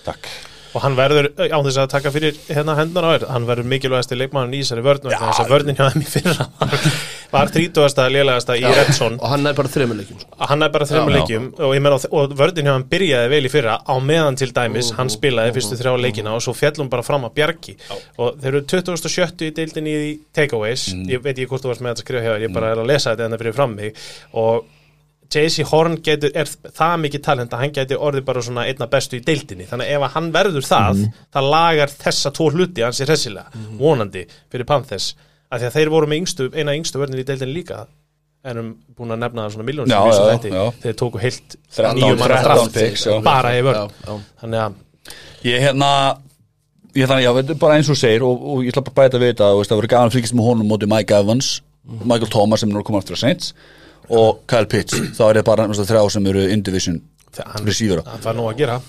Takk. 0.07 0.31
Og 0.71 0.85
hann 0.85 0.95
verður, 0.95 1.33
á 1.35 1.59
þess 1.67 1.81
að 1.83 1.89
taka 1.97 2.13
fyrir 2.15 2.37
hérna 2.47 2.77
hendunar 2.79 3.09
á 3.11 3.13
þér, 3.17 3.25
hann 3.35 3.49
verður 3.49 3.71
mikilvægast 3.73 4.15
í 4.15 4.21
leikmannin 4.21 4.55
í 4.55 4.63
þessari 4.63 4.85
vörn 4.87 5.09
vegna 5.09 5.33
þess 5.33 5.43
að 5.43 5.51
vörnin 5.51 5.81
hjá 5.81 5.89
þeim 5.91 6.05
í 6.05 6.11
fyrra 6.13 6.47
var, 7.33 7.47
var 7.47 7.53
30. 7.55 8.09
lélegasta 8.15 8.57
í 8.59 8.65
Redson. 8.67 9.19
Og 9.21 9.29
hann 9.33 9.47
er 9.51 9.55
bara 9.59 9.71
þremuleikjum 9.73 10.21
sko. 10.23 10.39
hann 10.51 10.67
er 10.67 10.73
bara 10.75 10.89
þreymur 10.91 11.13
Já, 11.13 11.15
já. 11.15 11.21
leikjum 11.21 11.47
og, 11.59 11.75
ég 11.77 11.85
meina, 11.85 12.01
og 12.21 12.35
vörðin 12.41 12.69
hjá 12.69 12.73
hann 12.75 12.87
byrjaði 12.91 13.31
vel 13.35 13.45
í 13.47 13.53
fyrra 13.53 13.77
á 13.87 13.95
meðan 14.11 14.41
til 14.41 14.51
dæmis, 14.57 14.91
hann 14.99 15.13
spilaði 15.13 15.55
fyrstu 15.59 15.79
þrjá 15.81 15.95
leikina 16.07 16.35
og 16.37 16.43
svo 16.45 16.55
fjallum 16.57 16.91
bara 16.93 17.07
fram 17.07 17.29
að 17.29 17.37
bjargi. 17.39 17.77
Og 18.19 18.37
þeir 18.43 18.51
eru 18.55 18.65
2070 18.75 19.49
í 19.51 19.55
deildinni 19.61 19.95
í 20.11 20.11
takeaways, 20.37 20.89
ég 21.11 21.23
veit 21.25 21.37
ekki 21.37 21.49
hvort 21.53 21.65
þú 21.65 21.73
varst 21.75 21.85
með 21.87 21.95
þetta 21.95 22.03
að 22.03 22.09
skrifa 22.09 22.27
hjá 22.27 22.35
þér, 22.35 22.45
ég 22.49 22.55
bara 22.59 22.75
er 22.75 22.83
að 22.85 22.93
lesa 22.93 23.15
þetta 23.15 23.27
en 23.31 23.35
það 23.37 23.43
fyrir 23.45 23.59
fram 23.61 23.75
mig. 23.79 24.05
Og 24.41 24.69
JC 25.31 25.63
Horn 25.71 25.95
getur, 26.03 26.33
er 26.35 26.49
það 26.75 26.97
mikið 27.05 27.23
talent 27.23 27.53
að 27.55 27.61
hann 27.63 27.75
getur 27.77 28.01
orðið 28.03 28.25
bara 28.27 28.41
svona 28.43 28.65
einna 28.67 28.89
bestu 28.91 29.21
í 29.21 29.23
deildinni? 29.23 29.69
Þannig 29.71 29.87
að 29.87 29.95
ef 29.95 30.07
að 30.09 30.15
hann 30.17 30.31
verður 30.35 30.67
það 30.67 31.03
það 31.37 31.51
lagar 31.55 31.93
þessa 32.01 32.33
tvo 32.35 32.49
hluti 32.51 32.83
hans 32.83 32.99
er 33.05 33.13
hressilega, 33.13 33.63
vonandi 33.79 34.25
fyrir 34.51 34.67
Panthers 34.67 35.13
af 35.51 35.61
því 35.61 35.69
að 35.69 35.77
þeir 35.79 35.91
voru 35.93 36.11
með 36.11 36.23
yngstu, 36.23 36.49
eina 36.55 36.77
yngstu 36.79 37.01
vörnir 37.03 37.23
í 37.23 37.27
deildinni 37.29 37.57
líka 37.57 37.85
erum 38.51 38.71
búin 38.97 39.13
að 39.13 39.21
nefna 39.25 39.45
það 39.45 39.55
svona 39.57 39.69
miljónum 39.69 39.93
Já, 39.93 39.99
sem 40.01 40.09
vísum 40.11 40.25
já, 40.25 40.33
þetta 40.33 40.51
já. 40.57 40.83
þeir 40.85 40.99
tóku 41.03 41.21
heilt 41.21 41.57
13 41.77 41.99
nýju 41.99 42.19
manna 42.21 42.39
13 42.41 42.49
draft 42.49 42.79
picks, 42.79 43.07
já. 43.07 43.15
bara 43.27 43.53
í 43.53 43.65
vörn 43.67 43.81
Já, 43.81 44.07
já. 44.07 44.15
þannig 44.43 44.63
að 44.65 44.79
Ég 45.51 45.65
hérna 45.67 45.91
Ég 46.91 47.07
ætla, 47.07 47.21
já, 47.23 47.31
þetta 47.37 47.55
er 47.55 47.59
bara 47.61 47.75
eins 47.79 47.91
og 47.93 47.99
segir 48.01 48.25
og, 48.27 48.41
og 48.51 48.63
ég 48.65 48.73
ætla 48.73 48.83
bara 48.83 48.95
að 48.97 49.03
bæta 49.05 49.19
við 49.23 49.29
þetta, 49.31 49.51
þú 49.53 49.61
veist, 49.61 49.71
það 49.75 49.91
gaman 49.93 50.09
að 50.11 50.17
fylgjast 50.17 50.35
með 50.35 50.49
honum 50.49 50.71
móti 50.73 50.89
Mike 50.91 51.19
Evans, 51.21 51.51
Michael 52.03 52.33
Thomas 52.33 52.65
sem 52.65 52.73
er 52.73 52.75
nú 52.75 52.81
að 52.81 52.89
koma 52.89 52.99
aftur 52.99 53.15
að 53.15 53.21
Saints 53.21 53.53
og 54.11 54.41
Kyle 54.51 54.67
Pitts, 54.67 54.97
þá 55.15 55.23
er 55.29 55.39
það 55.39 55.47
bara 55.53 55.69
þrjá 55.71 56.03
sem 56.17 56.27
eru 56.33 56.49
Indivision 56.51 56.99
receivera 57.63 58.03
Það 58.09 58.27
var 58.27 58.39
nú 58.41 58.49
að 58.51 58.59
gera 58.59 58.81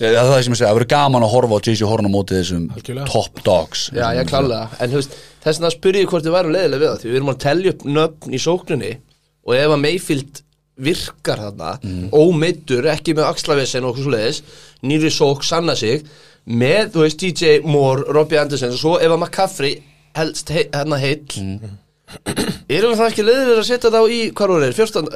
Það 0.00 0.08
er 0.16 0.28
það 0.30 0.42
sem 0.46 0.54
ég 0.54 0.58
segja, 0.58 0.68
það 0.70 0.76
verður 0.78 0.90
gaman 0.94 1.24
að 1.26 1.32
horfa 1.34 1.56
á 1.60 1.64
JJ 1.66 1.88
Horn 1.90 2.08
á 2.08 2.12
móti 2.14 2.36
þessum 2.38 2.62
Algjörlega. 2.72 3.06
top 3.12 3.40
dogs. 3.44 3.82
Já, 3.92 4.06
já, 4.16 4.22
klálega, 4.30 4.68
en 4.80 4.92
þú 4.94 4.96
veist, 5.00 5.16
þess 5.44 5.58
vegna 5.60 5.72
spyr 5.74 5.98
ég 6.00 6.06
hvort 6.08 6.24
þið 6.24 6.36
væru 6.38 6.54
leiðilega 6.54 6.80
við 6.80 6.88
það, 6.88 7.02
því 7.02 7.10
við 7.10 7.18
erum 7.20 7.32
að 7.34 7.40
telja 7.44 7.74
upp 7.74 7.84
nöfn 7.98 8.32
í 8.32 8.40
sókninni 8.40 8.92
og 9.44 9.52
ef 9.58 9.74
að 9.74 9.82
Mayfield 9.84 10.40
virkar 10.80 11.42
þarna, 11.44 11.74
ómeiddur, 12.16 12.88
ekki 12.94 13.12
með 13.18 13.28
axlavesen 13.28 13.84
og 13.84 13.92
okkur 13.92 14.06
svo 14.06 14.14
leiðis, 14.14 14.40
nýri 14.88 15.10
sók 15.12 15.44
sanna 15.44 15.74
sig, 15.76 16.06
með, 16.48 16.94
þú 16.94 17.04
veist, 17.04 17.20
DJ 17.20 17.58
Moore, 17.68 18.06
Robbie 18.16 18.40
Anderson, 18.40 18.72
og 18.72 18.80
svo 18.80 18.94
ef 18.96 19.12
að 19.12 19.18
McCaffrey 19.20 19.74
helst 20.16 20.48
hei, 20.54 20.62
hérna 20.72 20.96
heill, 21.02 21.20
erum 22.70 22.94
við 22.94 22.96
það 23.02 23.10
ekki 23.10 23.26
leiðilega 23.28 23.60
að 23.60 23.68
setja 23.68 23.92
það 23.92 24.00
á 24.00 24.04
í, 24.08 24.20
hvað 24.32 24.54
voru 24.54 24.70
þeir, 24.70 24.78
14, 24.80 25.10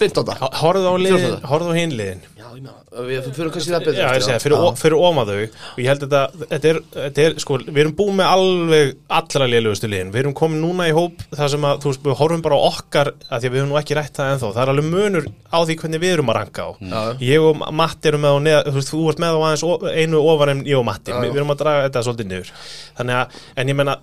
uh, 0.00 0.06
15. 0.08 0.30
Horfðu 0.60 0.88
á, 0.88 0.94
liðin, 1.04 1.34
horfðu 1.50 1.70
á 1.70 1.76
hinn 1.76 1.92
liðin 1.98 2.20
Já, 2.40 2.46
ég 2.56 2.62
meina, 2.64 2.72
við 3.06 3.26
fyrir 3.36 3.50
kannski 3.54 3.70
það 3.74 3.84
betur. 3.84 3.98
Já, 4.00 4.06
ég 4.16 4.24
segja, 4.24 4.38
á. 4.40 4.42
fyrir, 4.42 4.62
fyrir 4.80 4.96
óma 4.98 5.24
þau 5.28 5.34
og 5.44 5.78
ég 5.78 5.88
held 5.90 6.04
að 6.06 6.14
þetta, 6.14 6.46
þetta, 6.50 6.70
er, 6.72 6.78
þetta 6.96 7.24
er, 7.26 7.36
sko, 7.44 7.58
við 7.68 7.80
erum 7.84 7.94
búið 8.00 8.16
með 8.18 8.30
alveg 8.34 8.94
allra 9.20 9.48
lélugustu 9.52 9.90
liðin, 9.92 10.10
við 10.14 10.22
erum 10.24 10.34
komin 10.40 10.62
núna 10.64 10.88
í 10.90 10.94
hóp 10.96 11.22
þar 11.36 11.52
sem 11.54 11.66
að, 11.68 11.78
þú 11.84 11.92
veist, 11.92 12.02
við 12.08 12.16
horfum 12.22 12.44
bara 12.48 12.58
á 12.58 12.62
okkar 12.70 13.12
að 13.14 13.44
því 13.44 13.50
að 13.50 13.54
við 13.54 13.60
höfum 13.60 13.70
nú 13.74 13.78
ekki 13.82 13.98
rætt 14.00 14.18
það 14.18 14.32
ennþá, 14.34 14.50
það 14.56 14.62
er 14.64 14.72
alveg 14.74 14.90
munur 14.90 15.30
á 15.54 15.58
því 15.68 15.78
hvernig 15.84 16.02
við 16.06 16.14
erum 16.16 16.32
að 16.34 16.38
ranka 16.40 16.66
á 16.66 16.70
Já. 16.80 17.00
ég 17.30 17.46
og 17.50 17.62
Matti 17.80 18.10
erum 18.10 18.24
með 18.26 18.34
á 18.34 18.38
neða, 18.48 18.62
þú 18.70 18.78
veist, 18.80 18.92
þú 18.96 19.02
ert 19.12 19.22
með 19.22 19.36
á 19.36 19.40
aðeins 19.46 19.66
o- 19.68 19.80
einu 19.94 20.24
ofar 20.34 20.54
en 20.56 20.64
ég 20.66 20.80
og 20.80 20.86
Matti, 20.90 21.12
Já, 21.14 21.20
já. 21.20 21.28
við 21.30 21.40
erum 21.44 21.54
að 21.54 21.60
draga 21.62 21.86
þetta 21.86 22.04
svolítið 22.08 22.30
niður, 22.34 22.52
þannig 22.98 23.20
að, 23.20 23.42
en 23.62 23.70
ég 23.74 23.78
menna 23.84 23.98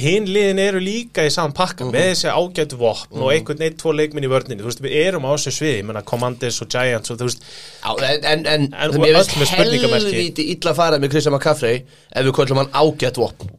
hinn 0.00 0.26
liðin 0.30 0.60
eru 0.62 0.80
líka 0.82 1.24
í 1.26 1.30
saman 1.32 1.54
pakka 1.56 1.86
með 1.88 2.08
þessi 2.10 2.32
ágætu 2.32 2.78
vopn 2.80 3.20
og 3.22 3.30
einhvern 3.34 3.60
neitt 3.62 3.78
tvo 3.80 3.92
leikminn 3.96 4.26
í 4.26 4.30
vörninni, 4.30 4.62
þú 4.62 4.70
veist, 4.70 4.82
við 4.84 4.96
erum 5.02 5.28
á 5.28 5.30
þessu 5.34 5.52
sviði, 5.56 5.76
ég 5.80 5.86
menna 5.90 6.02
Commanders 6.06 6.58
og 6.64 6.70
Giants 6.72 7.12
og 7.14 7.20
þú 7.20 7.28
veist, 7.30 7.46
Já, 7.82 7.92
en, 8.10 8.26
en, 8.32 8.44
en, 8.54 8.66
En 8.72 8.90
og 8.90 8.98
mér 9.02 9.20
öll 9.20 9.22
finnst 9.24 9.38
með 9.40 9.52
spurningamerki. 9.52 10.10
helvíti 10.10 10.48
illa 10.56 10.72
að 10.74 10.80
fara 10.82 11.00
með 11.02 11.14
Christian 11.14 11.36
McCaffrey 11.36 11.80
ef 11.84 12.26
við 12.28 12.34
kvöldum 12.40 12.60
hann 12.62 12.74
ágætt 12.74 13.22
vopn. 13.22 13.54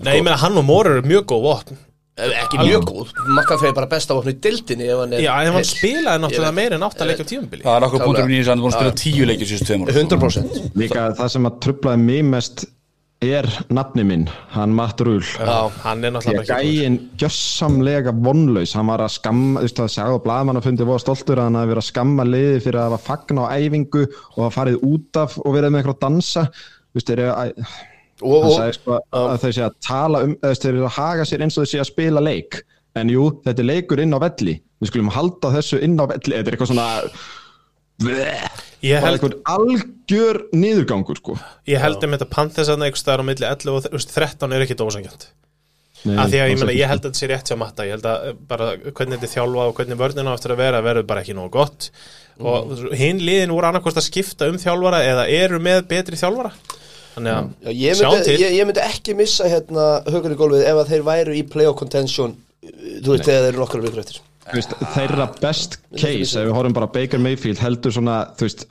Nei, 0.00 0.16
ég 0.18 0.24
menna 0.26 0.40
hann 0.40 0.58
og 0.60 0.66
Mór 0.68 0.90
eru 0.90 1.06
mjög 1.08 1.30
góð 1.32 1.46
vopn. 1.46 1.78
Ekki 2.20 2.58
mjög 2.60 2.82
góð, 2.90 3.12
McCaffrey 3.30 3.70
er 3.70 3.76
bara 3.78 3.88
besta 3.88 4.16
vopn 4.16 4.32
í 4.32 4.36
dildinni 4.44 4.90
ef 4.90 4.98
hann 5.00 5.14
er 5.16 5.22
Já, 5.24 5.30
en 5.40 5.54
hann 5.56 5.64
spilaði 5.64 6.20
náttúrulega 6.24 6.56
meira 6.56 6.76
en 6.76 6.84
átt 6.84 7.00
að 7.00 7.12
leikja 7.12 7.24
á 7.24 7.30
tímubili 7.30 7.64
Það 7.64 7.78
er 7.78 7.86
okkur 7.86 8.02
búin 8.04 8.66
að 8.66 8.74
spila 8.76 8.92
tíu 9.00 9.28
leikir 9.30 9.48
síðustu 9.48 9.70
tveimur. 9.70 9.94
100% 9.94 10.76
Líka 10.82 11.06
það 11.16 11.32
sem 11.32 11.48
að 11.48 11.56
trublaði 11.64 12.04
mig 12.04 12.26
mest 12.28 12.66
er 13.20 13.44
nafni 13.68 14.00
minn, 14.08 14.22
hann 14.54 14.72
Matt 14.72 15.00
Rúl 15.04 15.20
er 15.20 15.50
að 15.50 15.74
ekki 16.30 16.44
gæinn 16.48 16.96
gjössamlega 17.20 18.14
vonlaus, 18.16 18.72
hann 18.76 18.88
var 18.88 19.02
að 19.04 19.12
skamma, 19.18 19.60
þú 19.60 19.66
veist 19.66 19.80
það 19.82 19.90
sagði 19.94 20.16
á 20.16 20.24
blaðmann 20.24 20.60
að 20.60 20.68
fundi 20.70 20.86
voru 20.88 21.02
stoltur 21.02 21.40
að 21.40 21.50
hann 21.50 21.58
hafi 21.60 21.70
verið 21.74 21.82
að 21.82 21.88
skamma 21.90 22.26
liði 22.28 22.62
fyrir 22.64 22.80
að 22.80 22.88
hafa 22.88 23.02
fagna 23.10 23.44
á 23.44 23.52
æfingu 23.60 24.04
og 24.06 24.38
hafa 24.38 24.54
farið 24.54 24.86
út 24.88 25.20
af 25.20 25.36
og 25.42 25.56
verið 25.56 25.74
með 25.74 25.82
eitthvað 25.82 25.98
að 25.98 26.06
dansa, 26.06 26.46
þú 26.54 27.00
veist 27.00 27.12
þeir 27.12 27.22
eru 27.26 27.34
að, 27.34 27.52
og, 28.22 28.32
hann 28.32 28.48
og, 28.48 28.54
sagði 28.56 28.78
sko 28.78 28.96
að 29.20 29.36
þau 29.44 29.50
sé 29.50 29.66
að 29.66 29.76
tala 29.90 30.24
um, 30.24 30.34
þeir 30.46 30.70
eru 30.72 30.88
að 30.88 30.96
haga 30.96 31.28
sér 31.28 31.44
eins 31.44 31.58
og 31.58 31.66
þau 31.66 31.72
sé 31.74 31.82
að 31.84 31.90
spila 31.90 32.24
leik, 32.24 32.62
en 32.96 33.12
jú, 33.12 33.28
þetta 33.44 33.64
er 33.66 33.70
leikur 33.74 34.00
inn 34.00 34.16
á 34.16 34.24
velli, 34.24 34.56
við 34.80 34.94
skulum 34.94 35.12
halda 35.12 35.52
þessu 35.58 35.82
inn 35.84 36.00
á 36.00 36.08
velli, 36.08 36.38
þetta 36.38 36.48
er 36.48 36.56
eitthvað 36.56 36.72
svona, 36.72 36.88
Ég 37.04 37.39
bara 38.06 39.02
held, 39.04 39.18
eitthvað 39.18 39.36
algjör 39.54 40.40
niðurgangur 40.56 41.20
sko. 41.20 41.36
ég 41.68 41.82
held 41.82 42.06
um 42.06 42.16
þetta 42.16 42.30
Panthers 42.32 42.72
að 42.72 42.86
einhvers 42.86 43.04
staðar 43.04 43.24
á 43.24 43.28
milli 43.28 43.46
11 43.48 43.74
og 43.74 43.86
þú 43.86 43.94
veist, 43.98 44.16
13 44.16 44.56
er 44.56 44.64
ekkit 44.66 44.84
ósangjönd 44.86 45.28
Nei, 46.00 46.14
Af 46.16 46.30
því 46.32 46.38
að 46.40 46.46
ég 46.48 46.54
ekki, 46.54 46.74
ég 46.78 46.88
held 46.88 47.02
að 47.02 47.10
þetta 47.10 47.20
sé 47.20 47.26
rétt 47.28 47.50
hjá 47.50 47.56
Matta. 47.60 47.84
Ég 47.84 47.98
held 47.98 48.06
að 48.08 48.22
eh, 48.30 48.36
bara 48.48 48.68
hvernig 48.80 49.18
þetta 49.18 49.26
er 49.26 49.32
þjálfa 49.34 49.64
og 49.68 49.74
hvernig 49.76 49.98
vörnina 50.00 50.32
á 50.32 50.36
eftir 50.38 50.54
að 50.54 50.62
vera 50.62 50.80
verður 50.84 51.06
bara 51.10 51.24
ekki 51.24 51.34
nógu 51.36 51.50
gott. 51.58 51.88
Og 52.40 52.70
hinn 52.96 53.20
liðin 53.20 53.52
voru 53.52 53.68
annarkost 53.68 54.00
að 54.00 54.06
skipta 54.06 54.48
um 54.48 54.56
þjálfara 54.60 55.02
eða 55.04 55.26
eru 55.36 55.60
með 55.60 55.82
betri 55.90 56.16
þjálfara? 56.16 56.54
Þannig 57.10 57.36
að, 57.36 57.50
já, 57.66 57.70
ég, 57.74 58.00
myndi, 58.00 58.38
ég, 58.38 58.56
ég 58.56 58.70
myndi 58.70 58.84
ekki 58.86 59.16
missa 59.18 59.50
hérna 59.50 59.86
högur 60.08 60.32
í 60.32 60.40
gólfið 60.40 60.66
ef 60.70 60.80
að 60.80 60.92
þeir 60.94 61.06
væru 61.10 61.36
í 61.36 61.44
playoff 61.52 61.76
contention 61.82 62.36
uh, 62.38 62.68
þú 63.02 63.12
veist, 63.12 63.26
þegar 63.26 63.44
þeir 63.44 63.50
eru 63.50 63.60
nokkru 63.64 63.84
vikur 63.84 64.04
eftir 64.04 64.22
veist, 64.52 64.74
þeirra 64.96 65.30
best 65.40 65.78
case 65.94 66.34
ef 66.38 66.48
við 66.48 66.54
horfum 66.56 66.76
bara 66.76 66.90
Baker 66.92 67.22
Mayfield 67.22 67.62
heldur 67.62 67.94
svona, 67.94 68.22
þú 68.38 68.48
veist 68.48 68.66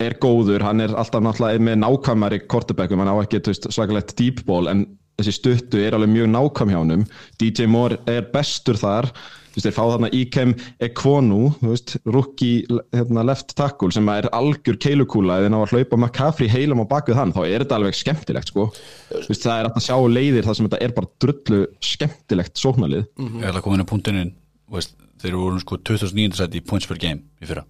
er 0.00 0.16
góður, 0.20 0.64
hann 0.64 0.80
er 0.80 0.94
alltaf 0.96 1.22
náttúrulega 1.24 1.60
með 1.64 1.82
nákvæmari 1.82 2.40
kortebackum, 2.48 3.02
hann 3.02 3.12
á 3.12 3.16
ekki 3.20 3.42
þú 3.44 3.52
veist, 3.52 3.68
svakalegt 3.74 4.16
deep 4.16 4.44
ball, 4.48 4.70
en 4.70 4.86
þessi 5.20 5.36
stuttu 5.36 5.82
er 5.82 5.96
alveg 5.96 6.14
mjög 6.14 6.32
nákvæm 6.32 6.72
hjá 6.72 6.80
honum. 6.80 7.04
DJ 7.40 7.68
Moore 7.70 8.00
er 8.08 8.26
bestur 8.32 8.78
þar. 8.80 9.10
Þú 9.50 9.58
veist, 9.58 9.66
þeir 9.66 9.74
fá 9.74 9.82
þarna 9.82 10.10
Ikem 10.14 10.52
Ekwonu 10.86 11.40
þú 11.58 11.72
veist, 11.72 11.94
rookie 12.06 12.80
hérna, 12.94 13.24
left 13.26 13.54
tackle 13.58 13.90
sem 13.92 14.08
er 14.12 14.28
algjör 14.36 14.78
keilukúla. 14.80 15.40
Eða 15.42 15.52
ná 15.52 15.58
að 15.58 15.74
hlaupa 15.74 15.98
McCaffrey 15.98 16.50
heilum 16.52 16.84
á 16.86 16.92
bakvið 16.92 17.18
hann 17.18 17.34
þá 17.34 17.40
er 17.42 17.64
þetta 17.64 17.80
alveg 17.80 17.98
skemmtilegt 17.98 18.52
sko. 18.52 18.68
Þú 19.10 19.26
veist, 19.26 19.44
það 19.48 19.56
er 19.56 19.70
að 19.72 19.88
sjá 19.88 19.96
leiðir 20.16 20.46
þar 20.46 20.58
sem 20.58 20.70
þetta 20.70 20.84
er 20.86 20.94
bara 21.00 21.12
drullu 21.24 21.64
skemmtilegt 21.90 22.62
sóknarlið. 22.62 23.08
Ég 23.18 23.50
ætla 23.50 23.58
að 23.58 23.66
koma 23.66 23.80
inn 23.80 23.84
á 23.84 23.90
punktinin 23.90 24.32
veist, 24.78 24.96
Þeir 25.20 25.34
voru 25.36 25.58
sko 25.60 25.76
2009. 25.84 26.32
sæti 26.38 26.56
í 26.56 26.64
points 26.64 26.86
per 26.88 26.96
game 26.96 27.20
í 27.42 27.48
fyrra. 27.48 27.60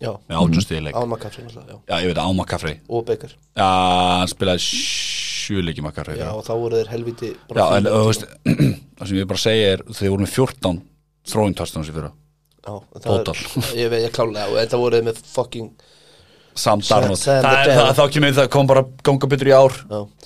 Já, 0.00 0.08
með 0.24 0.38
átjónstiðileik 0.40 0.94
án 0.96 1.08
McCaffrey 1.10 1.44
náttúrulega, 1.44 1.74
já. 1.74 1.80
Já, 1.90 1.96
ég 2.00 2.06
veit 2.08 2.16
að 2.22 2.30
Áma 2.30 2.46
Kaffrey 2.48 2.78
og 2.88 3.04
Baker. 3.10 3.34
Já, 3.60 3.66
hann 4.22 4.30
spilaði 4.32 4.62
sjöleiki 4.64 5.84
með 5.84 5.94
Kaffrey 5.98 6.16
já, 6.22 6.30
og 6.32 6.40
þá 6.46 6.52
voru 6.62 6.78
þeir 6.80 6.90
helviti 6.94 7.30
Já, 7.52 7.64
en 7.76 7.88
þú 7.90 8.00
veist, 8.08 8.24
það 8.96 9.10
sem 9.10 9.18
ég 9.20 9.28
bara 9.34 9.42
segja 9.44 9.66
er 9.74 9.82
þeir 9.90 10.14
voru 10.14 10.24
með 10.24 10.32
14 10.38 10.80
throwing 11.28 11.58
touchdowns 11.60 11.90
í 11.92 11.96
fyrra. 11.98 12.12
Já, 12.64 12.72
það 12.72 13.10
er- 13.18 13.28
Total. 13.28 13.66
ég 13.82 13.92
veit, 13.92 14.02
ég 14.06 14.14
klálega 14.16 14.48
og 14.48 14.56
þetta 14.62 14.80
voru 14.80 14.96
þeir 15.02 15.08
með 15.10 15.20
fucking 15.34 15.68
Sam 16.54 16.80
Darnold 16.86 17.18
Sam 17.18 17.42
Það 17.42 17.42
Darnold. 17.42 17.76
það- 17.78 17.94
Þá 17.98 18.12
kemur 18.14 18.32
það 18.38 18.48
kom 18.54 18.66
bara 18.70 18.82
ganga 19.02 19.26
betur 19.32 19.48
í 19.50 19.54
ár. 19.54 19.72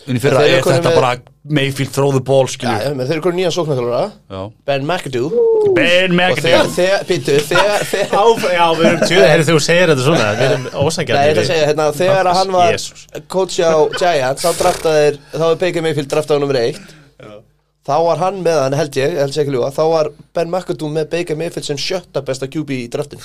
Eru 0.08 0.18
er 0.44 0.62
komin 0.62 0.82
þetta 0.82 0.94
bara 0.94 1.12
Mayfield 1.48 1.90
throw 1.94 2.12
the 2.12 2.20
ball 2.20 2.44
já, 2.44 2.52
skilju 2.52 2.80
já, 2.84 2.90
menn 2.94 3.06
þeir 3.08 3.16
eru 3.16 3.22
konið 3.24 3.38
nýjan 3.38 3.54
sóknarkjálfara 3.56 4.12
Já. 4.28 4.40
Ben 4.68 4.84
McAdoo. 4.84 5.30
Ben 5.74 6.12
og 6.12 6.36
þegar, 6.36 6.66
McAdoo. 6.66 6.74
þegar, 6.76 7.04
býttu, 7.08 7.36
þegar, 7.48 7.84
þegar 7.88 8.18
Áf- 8.20 8.44
Já, 8.52 8.66
við 8.76 8.84
erum 8.90 9.00
tjóð, 9.08 9.22
þegar 9.24 9.44
þú 9.48 9.56
segir 9.64 9.88
þetta 9.94 10.04
svona 10.04 10.26
Við 10.36 10.44
erum 10.50 10.62
Nei, 10.68 10.68
ég 10.68 10.84
ósangjarnir 10.84 11.40
að 11.40 11.64
hérna, 11.70 11.86
þegar 12.02 12.30
að 12.32 12.38
hann 12.42 12.52
var 12.58 12.76
coach 13.32 13.56
á 13.64 13.72
Giants, 13.96 14.44
þá 14.44 14.50
draftaðir, 14.60 15.18
þá 15.32 15.44
er 15.48 15.58
Baker 15.64 15.82
Mayfield 15.88 16.08
draftaði 16.12 16.40
nummer 16.44 16.60
eitt. 16.60 16.94
Þá 17.88 17.94
var 18.04 18.18
hann 18.20 18.42
með 18.44 18.58
hann, 18.60 18.74
held 18.76 18.96
ég, 19.00 19.16
held 19.16 19.32
ég 19.32 19.46
ekki 19.46 19.54
ljúa 19.56 19.70
þá 19.72 19.82
var 19.88 20.10
Ben 20.36 20.50
McAdoo 20.52 20.90
með 20.92 21.08
Baker 21.16 21.36
Mayfield 21.40 21.64
sem 21.64 21.80
sjötta 21.80 22.20
besta 22.20 22.44
QB 22.46 22.68
í 22.84 22.88
draftin 22.92 23.24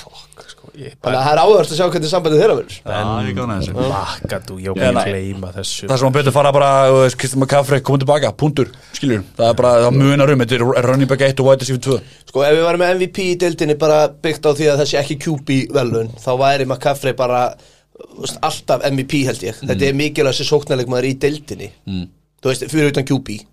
þannig 0.73 1.17
að 1.17 1.25
það 1.25 1.31
er 1.33 1.41
áhverst 1.43 1.73
að 1.73 1.77
sjá 1.79 1.85
hvernig 1.93 2.09
sambandið 2.11 2.41
þeirra 2.41 2.55
verður. 2.57 2.77
Já, 2.79 3.01
ég 3.27 3.35
gáði 3.37 3.57
þessu. 3.59 3.75
Makadú, 3.93 4.57
ég 4.63 4.73
okkar 4.73 4.95
nei. 4.97 5.03
gleyma 5.09 5.51
þessu. 5.53 5.89
Það 5.89 5.99
sem 6.01 6.07
hann 6.07 6.15
betur 6.17 6.35
fara 6.35 6.53
bara 6.55 6.71
þú 6.89 6.97
veist, 7.03 7.17
Kristján 7.21 7.43
McCaffrey 7.43 7.83
komið 7.85 8.03
tilbaka, 8.05 8.31
punktur, 8.41 8.71
skiljur 8.97 9.21
Það 9.37 9.51
er 9.51 9.59
bara, 9.61 9.75
það 9.85 9.99
munar 9.99 10.33
um, 10.33 10.43
þetta 10.43 10.57
er 10.57 10.87
running 10.87 11.11
back 11.11 11.25
1 11.29 11.43
og 11.43 11.49
wide 11.49 11.65
receiver 11.65 11.83
2 11.85 11.99
sko, 12.31 12.43
ef 12.47 12.57
við 12.57 12.67
varum 12.67 12.83
með 12.83 12.95
MVP 12.97 13.27
í 13.27 13.37
deildinni 13.45 13.77
bara 13.85 14.01
byggt 14.25 14.49
á 14.49 14.51
því 14.57 14.71
að 14.73 14.83
þessi 14.83 14.99
ekki 15.03 15.19
QB 15.27 15.61
velun 15.77 16.11
þá 16.17 16.31
væri 16.41 16.67
McCaffrey 16.67 17.17
bara 17.17 17.45
þú 17.93 18.25
veist, 18.25 18.41
alltaf 18.41 18.85
MVP 18.89 19.23
held 19.29 19.45
ég. 19.45 19.61
Þetta 19.61 19.89
er 19.89 19.97
mikilvæg 20.01 20.33
þessi 20.33 20.49
sóknarleikmaður 20.49 21.11
í 21.11 21.17
deildinni. 21.21 21.73
Mm. 21.85 22.05
þú 22.41 22.49
veist, 22.49 22.71
fyrir 22.73 22.95
utan 22.95 23.05
QB 23.07 23.43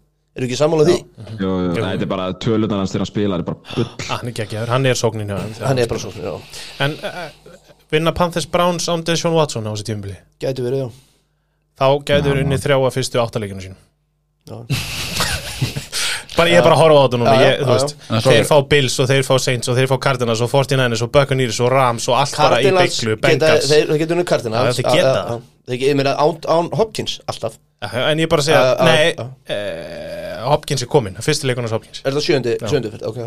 eru 0.41 0.49
ekki 0.49 0.59
sammála 0.59 0.87
því? 0.89 0.97
Jú, 1.37 1.51
jú, 1.51 1.75
nei, 1.77 1.91
þetta 1.93 2.07
er 2.09 2.11
bara 2.15 2.29
tölunar 2.43 2.81
hans 2.83 2.95
þegar 2.95 3.05
hann 3.05 3.11
spilar 3.13 3.45
er 3.45 3.47
bara 3.51 3.75
bull. 3.77 3.87
Ah, 4.09 4.17
Hann 4.17 4.33
er 4.33 4.37
geggjaður, 4.41 4.73
hann 4.75 4.89
er 4.91 4.99
sóknin 4.99 5.31
hann 5.37 5.79
er 5.85 5.91
bara 5.93 6.03
sóknir, 6.03 6.27
já, 6.27 6.65
En 6.87 6.97
uh, 7.05 7.23
vinna 7.93 8.15
Panthers 8.17 8.49
Browns 8.51 8.89
án 8.91 9.05
Deshaun 9.07 9.37
Watson 9.37 9.69
á 9.69 9.73
þessi 9.75 9.91
tímubili 9.93 10.19
gæti 10.43 10.65
verið, 10.67 10.87
já. 10.87 10.91
Þá 11.81 11.87
gætur 12.11 12.43
unni 12.43 12.59
þrjá 12.61 12.77
að 12.81 12.97
fyrstu 12.99 13.23
áttaleikinu 13.23 13.65
sín 13.69 13.79
Já. 14.51 14.57
bara, 16.41 16.49
Ég 16.51 16.59
er 16.61 16.65
bara 16.65 16.77
að 16.77 16.81
horfa 16.81 16.99
á 17.01 17.05
þetta 17.05 17.21
núna. 17.21 18.21
Þeir 18.25 18.47
fá 18.49 18.57
Bills 18.71 18.97
og 19.03 19.09
þeir 19.11 19.25
fá 19.27 19.33
Saints 19.43 19.71
og 19.71 19.77
þeir 19.79 19.89
fá 19.91 19.97
Cardinals 20.07 20.43
og 20.45 20.51
49ers 20.53 21.03
og 21.05 21.11
Buccaneers 21.15 21.59
og 21.65 21.73
Rams 21.73 22.07
og 22.11 22.19
allt 22.21 22.37
bara 22.41 22.61
í 22.63 22.71
bygglu, 22.73 23.17
þeir, 23.21 23.93
geta 24.01 24.17
unnið 24.17 24.29
Cardinals. 24.31 24.71
Já, 24.71 24.79
þeir 24.81 24.89
geta. 24.97 25.11
Já, 25.11 25.17
já, 25.17 25.35
já. 25.35 25.67
Þeir 25.71 25.81
geta, 25.83 25.91
ég 25.93 25.99
meina 26.01 26.15
án, 26.17 26.71
Hopkins 26.81 27.19
alltaf. 27.31 27.59
En 27.91 28.21
ég 28.21 28.29
bara 28.33 28.45
að 28.45 28.49
segja, 28.51 28.63
nei 28.85 29.05
uh, 29.17 30.30
Hopkins 30.47 30.85
er 30.85 30.91
komin, 30.91 31.21
fyrsti 31.25 31.49
leikunars 31.51 31.75
Hopkins. 31.77 32.03
Er 32.05 32.17
það 32.17 32.27
sjöndi, 32.27 32.57
sjöndi 32.65 32.93
fyrir, 32.95 33.07
ok. 33.11 33.21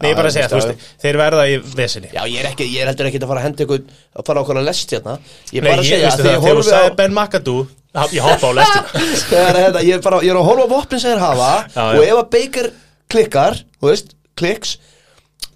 Nei, 0.00 0.10
ég 0.10 0.18
bara 0.18 0.30
að 0.30 0.36
segja, 0.38 0.50
þú 0.52 0.60
veist, 0.60 0.88
þeir 1.04 1.20
verða 1.20 1.46
í 1.50 1.60
vesinni. 1.76 2.10
Já, 2.14 2.22
ég 2.30 2.40
er 2.42 2.50
ekki, 2.50 2.68
ég 2.72 2.84
er 2.84 2.92
heldur 2.92 3.10
ekki 3.10 3.22
að 3.22 3.30
fara 3.32 3.42
að 3.42 3.48
henda 3.50 3.66
ykkur 3.66 3.84
að 3.84 4.28
fara 4.28 4.44
okkur 4.44 4.60
að 4.60 4.68
lest 4.70 4.94
hérna. 4.96 5.16
Ég 5.52 5.60
er 5.60 5.66
Nei, 5.66 5.70
bara 5.70 5.84
að 5.84 5.90
segja 5.90 6.12
að 6.12 6.24
þegar 6.28 6.60
þú 6.60 6.68
sagði 6.70 6.94
Ben 7.02 7.16
McAdoo 7.16 7.64
Ég 8.10 8.24
hoppa 8.24 8.50
á 8.50 8.52
lestina. 8.58 9.02
Hérna, 9.54 9.82
ég 9.86 10.00
er 10.00 10.02
er 10.02 10.38
að 10.40 10.48
horfa 10.48 10.80
á 10.82 10.98
sem 10.98 11.12
þeir 11.12 11.20
hafa 11.22 11.50
Og 11.94 12.02
ef 12.02 12.16
að 12.18 12.30
Baker 12.32 12.70
klikkar, 13.12 13.60
þú 13.78 13.90
veist, 13.92 14.16
kliks 14.34 14.72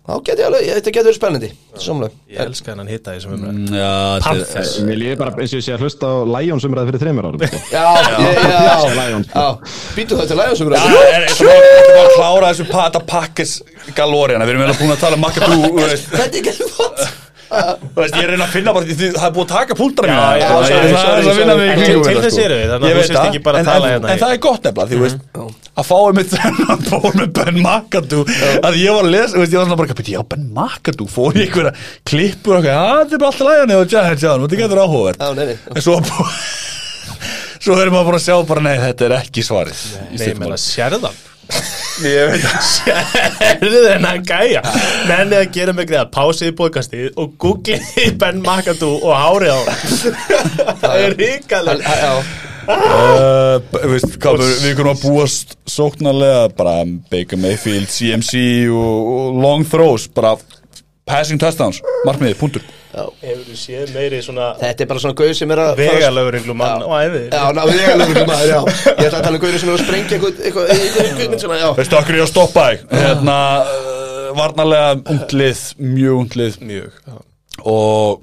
þá 0.09 0.13
alveg, 0.49 0.63
ég- 0.65 0.77
þetta 0.79 0.93
getur 0.97 1.09
verið 1.11 1.19
spennandi. 1.19 1.49
Samlega 1.85 2.13
Ég 2.33 2.39
elska 2.47 2.71
hennan 2.73 2.89
hitta 2.89 3.13
í 3.13 3.19
þessum 3.19 3.35
umræð 3.37 3.53
Mm, 3.53 3.67
Já, 3.77 3.91
þetta 3.93 4.33
er- 4.33 4.45
Panthers 4.49 4.73
Mér 4.89 4.97
líði 5.03 5.17
bara 5.21 5.31
eins 5.37 5.53
og 5.53 5.59
ég 5.61 5.65
sé 5.69 5.73
að 5.77 5.83
hlusta 5.85 6.05
á 6.09 6.17
Lions 6.33 6.65
umræði 6.65 6.89
fyrir 6.89 7.03
þreymur 7.05 7.29
árum 7.29 7.41
sko. 7.45 7.59
Já, 7.77 7.85
Býtu 9.99 10.17
þetta 10.23 10.39
Lions 10.41 10.61
um 10.65 10.73
Já, 10.73 10.81
ræðu 10.81 10.97
er 11.53 11.93
bara 11.93 12.09
að 12.09 12.17
klára 12.17 12.51
þessu 12.55 12.69
pata 12.73 13.01
pakkes 13.13 13.53
galóriana, 13.95 14.45
við 14.49 14.55
erum 14.57 14.65
vel 14.65 14.73
að 14.75 14.81
búin 14.83 14.97
að 14.97 15.01
tala 15.05 15.17
þú 15.53 15.73
veist, 15.83 16.09
Þetta 16.13 16.29
er 16.29 16.41
ekki 16.41 16.53
fótt 16.59 17.05
þú 17.05 17.09
veist, 17.49 18.15
ég 18.15 18.23
er 18.23 18.29
að 18.29 18.33
reyna 18.35 18.45
að 18.47 18.53
finna 18.53 18.73
bara, 18.77 18.85
því 18.89 19.09
það 19.15 19.27
er 19.29 19.33
búið 19.37 19.45
að 19.45 19.53
taka 19.55 19.77
það 19.79 20.75
er 20.75 20.93
það 20.93 21.13
að 21.13 21.63
í 21.65 21.69
En 21.69 21.79
kringum 21.79 22.05
til 22.09 22.23
þess 22.25 22.39
erum 22.45 22.59
við, 22.59 22.73
þannig 22.73 22.85
að 22.85 22.89
Ég 22.89 22.99
þú 22.99 23.05
sést 23.09 23.19
það, 23.19 23.29
ekki 23.29 23.43
bara 23.47 23.63
að 23.63 23.69
tala 23.69 23.93
hérna 23.93 24.11
En 24.13 24.21
það 24.23 24.35
er 24.35 24.41
gott 24.49 24.69
nefnilega, 24.69 24.89
því, 24.89 24.99
þú 24.99 25.05
veist, 25.07 25.19
að 25.79 25.89
fá 25.89 25.97
einmitt 26.09 26.35
þennan 26.35 26.85
ból 26.89 27.13
með 27.19 27.33
Ben 27.39 27.61
Makadú, 27.65 28.21
að 28.69 28.79
ég 28.83 28.97
var 28.99 29.09
að 29.09 29.13
lesa, 29.15 29.33
þú 29.35 29.43
veist, 29.43 29.53
ég 29.55 29.59
var 29.59 29.69
svona 29.69 29.79
bara, 29.81 29.97
"Bíddu, 29.99 30.15
já, 30.17 30.23
Ben 30.35 30.45
Makadú, 30.59 31.09
fór 31.09 31.39
í 31.39 31.45
einhverja 31.47 31.73
klippur 32.05 32.59
og 32.59 32.67
þetta 32.69 33.15
er 33.15 33.23
bara 33.23 33.31
alltaf 33.33 33.47
Giants, 33.89 34.23
já, 34.23 34.33
þetta 34.45 34.61
getur 34.63 34.83
áhugavert. 34.85 35.21
En 35.75 35.83
svo, 35.83 35.99
svo 37.65 37.79
erum 37.81 37.97
bara 38.11 38.21
að 38.21 38.27
sjá 38.27 38.37
bara, 38.49 38.61
nei, 38.69 38.77
þetta 38.83 39.09
er 39.09 39.17
ekki 39.23 39.47
svarið. 39.47 39.85
í 40.13 40.19
Nei, 40.19 40.27
máli. 40.43 40.59
að 40.59 40.65
sérðan 40.67 41.25
Ég 42.05 42.33
veit 42.33 42.45
það. 42.45 42.59
Sérðu 42.69 43.85
þennan 43.87 44.27
gæja. 44.29 44.63
Nenni 45.09 45.39
að 45.41 45.49
gera 45.57 45.75
mig 45.77 45.89
greið 45.91 46.03
að 46.05 46.13
pásið 46.15 46.53
í 46.53 46.57
bókastið 46.59 47.09
og 47.19 47.33
googlið 47.43 48.19
Ben 48.21 48.43
McAdoo 48.45 49.01
og 49.01 49.17
hárið 49.19 49.57
á. 49.57 49.61
Það 50.83 51.01
er 51.07 51.19
ríkalegt 51.19 51.89
Já, 51.89 52.13
Uh, 52.69 53.63
veist, 53.89 54.19
við, 54.21 54.43
við 54.61 54.75
kunum 54.77 54.91
að 54.93 55.05
búast 55.07 55.55
sóknarlega 55.73 56.51
bara 56.53 56.83
Baker 57.09 57.41
Mayfield, 57.41 57.89
CMC 57.89 58.43
og, 58.69 59.09
og 59.15 59.39
long 59.41 59.65
throws, 59.65 60.05
bara 60.13 60.35
passing 61.09 61.41
touchdowns, 61.41 61.81
markmiði, 62.05 62.37
punktur 62.37 62.67
Hefur 63.23 63.45
þú 63.47 63.57
séð 63.61 63.93
meiri 63.95 64.21
svona 64.25 64.49
þetta 64.61 64.85
er 64.85 64.91
bara 64.91 65.03
svona 65.05 65.19
gauð 65.21 65.33
sem 65.39 65.55
er 65.55 65.63
að 65.65 65.73
vegalögurenglu 65.83 66.57
mann 66.59 66.85
og 66.87 66.95
æði 66.99 67.23
Já, 67.29 67.45
ná, 67.57 67.63
vegalögur 67.71 68.21
maður, 68.29 68.53
já. 68.53 68.61
Ég 68.89 69.07
ætla 69.07 69.21
að 69.21 69.27
tala 69.29 69.35
um 69.39 69.43
gauður 69.45 69.63
sem 69.63 69.71
er 69.71 69.77
að 69.77 69.85
sprengja 69.85 70.19
eitthvað, 70.19 70.43
eitthvað, 70.43 70.73
eitthvað, 70.75 71.11
eitthvað, 71.15 71.41
svona, 71.45 71.59
já. 71.63 71.69
Veistu 71.79 71.99
okkur 72.01 72.19
ég 72.19 72.27
að 72.27 72.31
stoppa 72.33 72.67
þig 72.69 72.85
hérna, 72.99 73.39
uh, 73.73 74.29
varnarlega 74.39 74.95
unglið, 75.15 75.65
mjög 75.97 76.23
unglið. 76.25 76.61
Mjög 76.69 77.19
og 77.67 78.23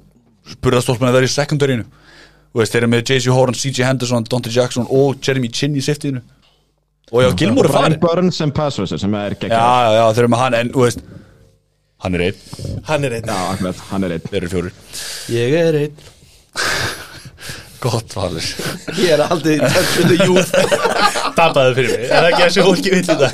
spurðastólpuna 0.56 1.12
það 1.12 1.20
er 1.20 1.26
í 1.26 1.32
sekundarínu 1.34 1.84
og 1.86 2.62
veist, 2.62 2.72
þeir 2.72 2.84
eru 2.84 2.92
með 2.92 3.02
J.C. 3.10 3.32
Horn, 3.34 3.56
C.J. 3.56 3.84
Henderson, 3.84 4.24
Dante 4.30 4.52
Jackson 4.52 4.86
og 4.88 5.20
Jeremy 5.20 5.50
Chin 5.52 5.76
í 5.76 5.84
siftíðinu 5.84 6.22
og 7.12 7.22
já, 7.22 7.28
Gilmore 7.38 7.68
er 7.68 7.72
Brian 7.72 7.82
farin 7.82 8.00
Burns 8.02 8.40
sem 8.40 8.52
pass 8.54 8.80
rusher 8.80 8.98
sem 8.98 9.12
er 9.14 9.36
já, 9.36 9.40
geggjað 9.44 9.60
já, 9.60 9.96
já, 9.98 10.04
þeir 10.16 10.24
eru 10.24 10.32
með 10.32 10.42
hann 10.42 10.56
en, 10.58 10.70
þú 10.74 10.82
veist, 10.86 11.04
hann 12.04 12.18
er 12.18 12.26
einn. 12.28 12.38
Hann 12.88 13.04
er 13.08 13.16
einn. 13.18 13.26
Já, 13.30 13.38
akkurat, 13.54 13.82
hann 13.90 14.06
er 14.06 14.16
einn. 14.16 14.26
Þeir 14.30 14.40
eru 14.42 14.52
fjórir. 14.52 14.74
Ég 15.32 15.58
er 15.62 15.80
einn. 15.84 15.96
Gott 17.86 18.16
valur. 18.16 18.46
Ég 18.96 19.12
er 19.14 19.20
aldrei 19.26 19.58
touch 19.60 19.92
with 20.00 20.08
the 20.10 20.24
youth 20.24 20.50
Tapaði 21.36 21.76
fyrir 21.76 21.92
mig. 21.92 22.06
Er 22.08 22.24
það 22.24 22.30
ekki 22.32 22.44
að 22.46 22.54
sé 22.54 22.60
fólki 22.64 22.90
vill 22.94 23.04
í 23.04 23.18
dag? 23.20 23.32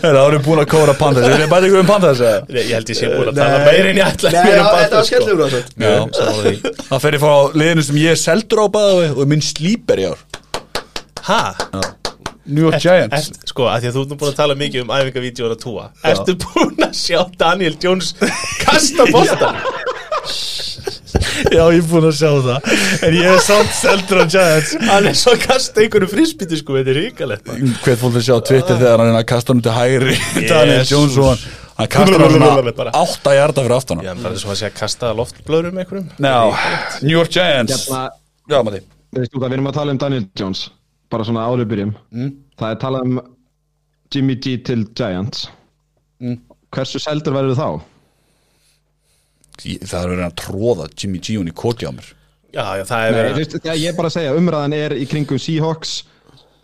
Það 0.00 0.18
eru 0.20 0.40
búin 0.44 0.60
að 0.62 0.68
kóra 0.70 0.94
Panthers? 0.98 1.26
Við 1.26 1.36
erum 1.36 1.52
bætið 1.52 1.66
ykkur 1.70 1.82
um? 1.82 1.88
Nei, 1.90 2.60
Ég 2.60 2.72
held 2.76 2.92
ég 2.92 2.98
sé 2.98 3.10
búin 3.10 3.30
að 3.32 3.40
tala 3.40 3.58
meira 3.66 3.90
en 3.90 4.00
ég 4.00 4.06
ætla 4.06 4.32
Nei, 4.34 4.40
já, 4.40 4.62
þetta 4.76 4.96
var 4.96 5.08
skellur 5.08 5.36
þessu. 5.44 5.60
Já, 5.80 5.94
það 6.90 7.04
fer 7.04 7.16
ég 7.16 7.24
frá 7.24 7.34
liðinu 7.62 7.86
sem 7.88 8.00
ég 8.00 8.14
er 8.14 8.20
seldur 8.20 8.62
á 8.64 8.66
bæða 8.76 8.92
og 9.10 9.24
er 9.24 9.30
minn 9.32 9.44
slíper 9.44 10.02
í 10.02 10.06
ár. 10.12 10.20
Hæ? 11.26 11.42
New 12.50 12.66
York 12.66 12.80
Giants. 12.82 13.30
Ert, 13.30 13.48
sko, 13.52 13.68
að 13.70 13.84
því 13.84 13.90
að 13.90 13.96
þú 13.96 14.02
ert 14.04 14.12
nú 14.14 14.18
búin 14.20 14.32
að 14.32 14.38
tala 14.40 14.56
mikið 14.58 14.84
um 14.84 14.92
æfingavídeóra 14.96 15.56
túa 15.60 15.84
Ertu 16.10 16.34
búin 16.44 16.86
að 16.86 16.96
sjá 16.98 17.20
Daniel 17.40 17.76
Jones 17.82 18.12
kasta 18.64 19.06
boltan? 19.14 19.60
Já, 21.50 21.62
ég 21.72 21.80
er 21.80 21.86
búin 21.88 22.06
að 22.06 22.16
sjá 22.18 22.30
það. 22.44 22.68
En 23.06 23.16
ég 23.16 23.26
er 23.32 23.40
samt 23.44 23.72
seldur 23.74 24.20
á 24.22 24.24
Giants. 24.30 24.74
Hann 24.88 25.08
er 25.10 25.16
svo 25.18 25.32
að 25.34 25.42
kasta 25.46 25.82
einhverju 25.82 26.08
frisbytti 26.12 26.58
sko, 26.60 26.76
þetta 26.78 26.92
er 26.92 26.98
ríkalegt 27.00 27.48
maður. 27.48 27.72
Hver 27.84 27.98
fólk 28.00 28.18
að 28.20 28.26
sjá 28.26 28.34
á 28.36 28.42
Twitter 28.50 28.78
þegar 28.80 29.02
hann 29.02 29.12
er 29.12 29.18
að 29.20 29.26
kasta 29.32 29.54
hann 29.54 29.62
til 29.64 29.74
hægri? 29.74 30.16
Daniel. 30.52 30.84
Jones 30.90 31.18
og 31.20 31.32
hann 31.32 31.42
Hann 31.80 31.88
kastar 31.88 32.20
hann 32.20 32.34
svona 32.34 32.72
Bara. 32.76 32.90
átta 32.92 33.32
hjarta 33.32 33.62
fyrir 33.64 33.72
aftan 33.72 34.02
Já, 34.04 34.10
en 34.12 34.18
bara 34.20 34.36
svo 34.36 34.50
að 34.52 34.58
segja 34.60 34.72
kasta 34.76 35.14
loftblöðrum 35.16 35.78
einhverjum. 35.80 36.10
Já, 36.20 36.34
New 37.06 37.14
York 37.14 37.32
Giants. 37.32 37.86
Já, 37.88 38.58
hvað, 38.60 38.82
við 39.16 39.46
erum 39.48 39.70
að 39.70 39.78
tala 39.78 39.94
um 39.94 40.00
Daniel 40.02 40.26
Jones 40.36 40.66
bara 41.10 41.26
svona 41.26 41.46
áður 41.46 41.64
við 41.64 41.72
byrjum. 41.74 41.94
Mm. 42.14 42.32
það 42.60 42.74
er 42.74 42.80
talað 42.84 43.08
um 43.08 43.20
Jimmy 44.10 44.36
G 44.42 44.56
til 44.66 44.84
Giants. 44.98 45.48
Mm. 46.20 46.38
hversu 46.74 47.00
seldur 47.02 47.36
verður 47.36 47.58
þá? 47.58 47.68
Það 49.60 49.98
er 50.00 50.10
verið 50.14 50.24
að 50.26 50.38
tróða 50.40 50.88
Jimmy 50.96 51.20
G 51.20 51.36
hún 51.40 51.50
í 51.50 51.56
koti 51.56 51.88
á 51.88 51.92
mér. 51.92 52.14
Já, 52.50 52.64
já, 52.80 52.84
það 52.88 53.04
er 53.04 53.12
Nei, 53.12 53.18
verið 53.20 53.36
veistu, 53.38 53.60
já, 53.62 53.74
ég 53.78 53.92
er 53.92 53.98
bara 53.98 54.10
að 54.10 54.16
segja, 54.16 54.38
umræðan 54.38 54.74
er 54.74 54.94
í 54.98 55.04
kringum 55.06 55.38
Seahawks, 55.38 55.92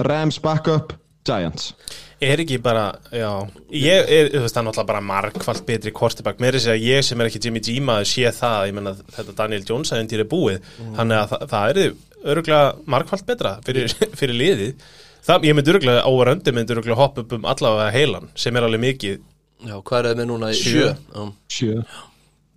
Rams 0.03 0.41
backup 0.43 0.97
Giants. 1.27 1.75
Er 2.23 2.41
ekki 2.41 2.57
bara, 2.65 2.87
já 3.13 3.29
Ég 3.77 4.09
er, 4.09 4.31
þú 4.33 4.41
veist, 4.41 4.55
það 4.55 4.61
er 4.63 4.67
náttúrulega 4.71 4.89
bara 4.89 5.03
margfald 5.05 5.67
betri 5.69 5.93
kortibak 5.93 6.39
Mér 6.41 6.55
er 6.55 6.61
að 6.63 6.65
segja, 6.65 6.95
ég 6.97 7.05
sem 7.05 7.21
er 7.21 7.29
ekki 7.29 7.43
Jimmy 7.45 7.61
G 7.61 7.77
maður 7.85 8.09
sé 8.09 8.33
það, 8.33 8.61
ég 8.71 8.77
menna 8.79 8.95
þetta 8.97 9.35
Daniel 9.43 9.67
Jones 9.69 9.93
aðeins 9.93 10.17
er 10.17 10.25
búið, 10.31 10.71
þannig 10.97 11.19
að 11.21 11.35
það, 11.35 11.45
það 11.53 11.83
er 11.85 11.93
öruglega 12.25 12.75
margfald 12.87 13.27
betra 13.29 13.57
fyrir, 13.67 13.93
fyrir 14.19 14.39
liðið. 14.41 14.85
Það, 15.27 15.47
ég 15.49 15.57
myndi 15.59 15.73
öruglega 15.75 16.05
óveröndi 16.07 16.55
myndi 16.55 16.77
öruglega 16.77 16.99
hoppa 17.01 17.25
upp 17.25 17.33
um 17.37 17.49
allavega 17.51 17.91
heilan 17.95 18.29
sem 18.39 18.57
er 18.57 18.67
alveg 18.69 18.85
mikið. 18.85 19.25
Já, 19.67 19.75
hvað 19.81 19.99
er 19.99 20.11
það 20.11 20.21
með 20.21 20.29
núna 20.31 20.53
í 20.53 20.59
Sjö. 20.61 20.71
sjö? 20.71 20.93
Já, 21.17 21.25
sjö. 21.57 21.81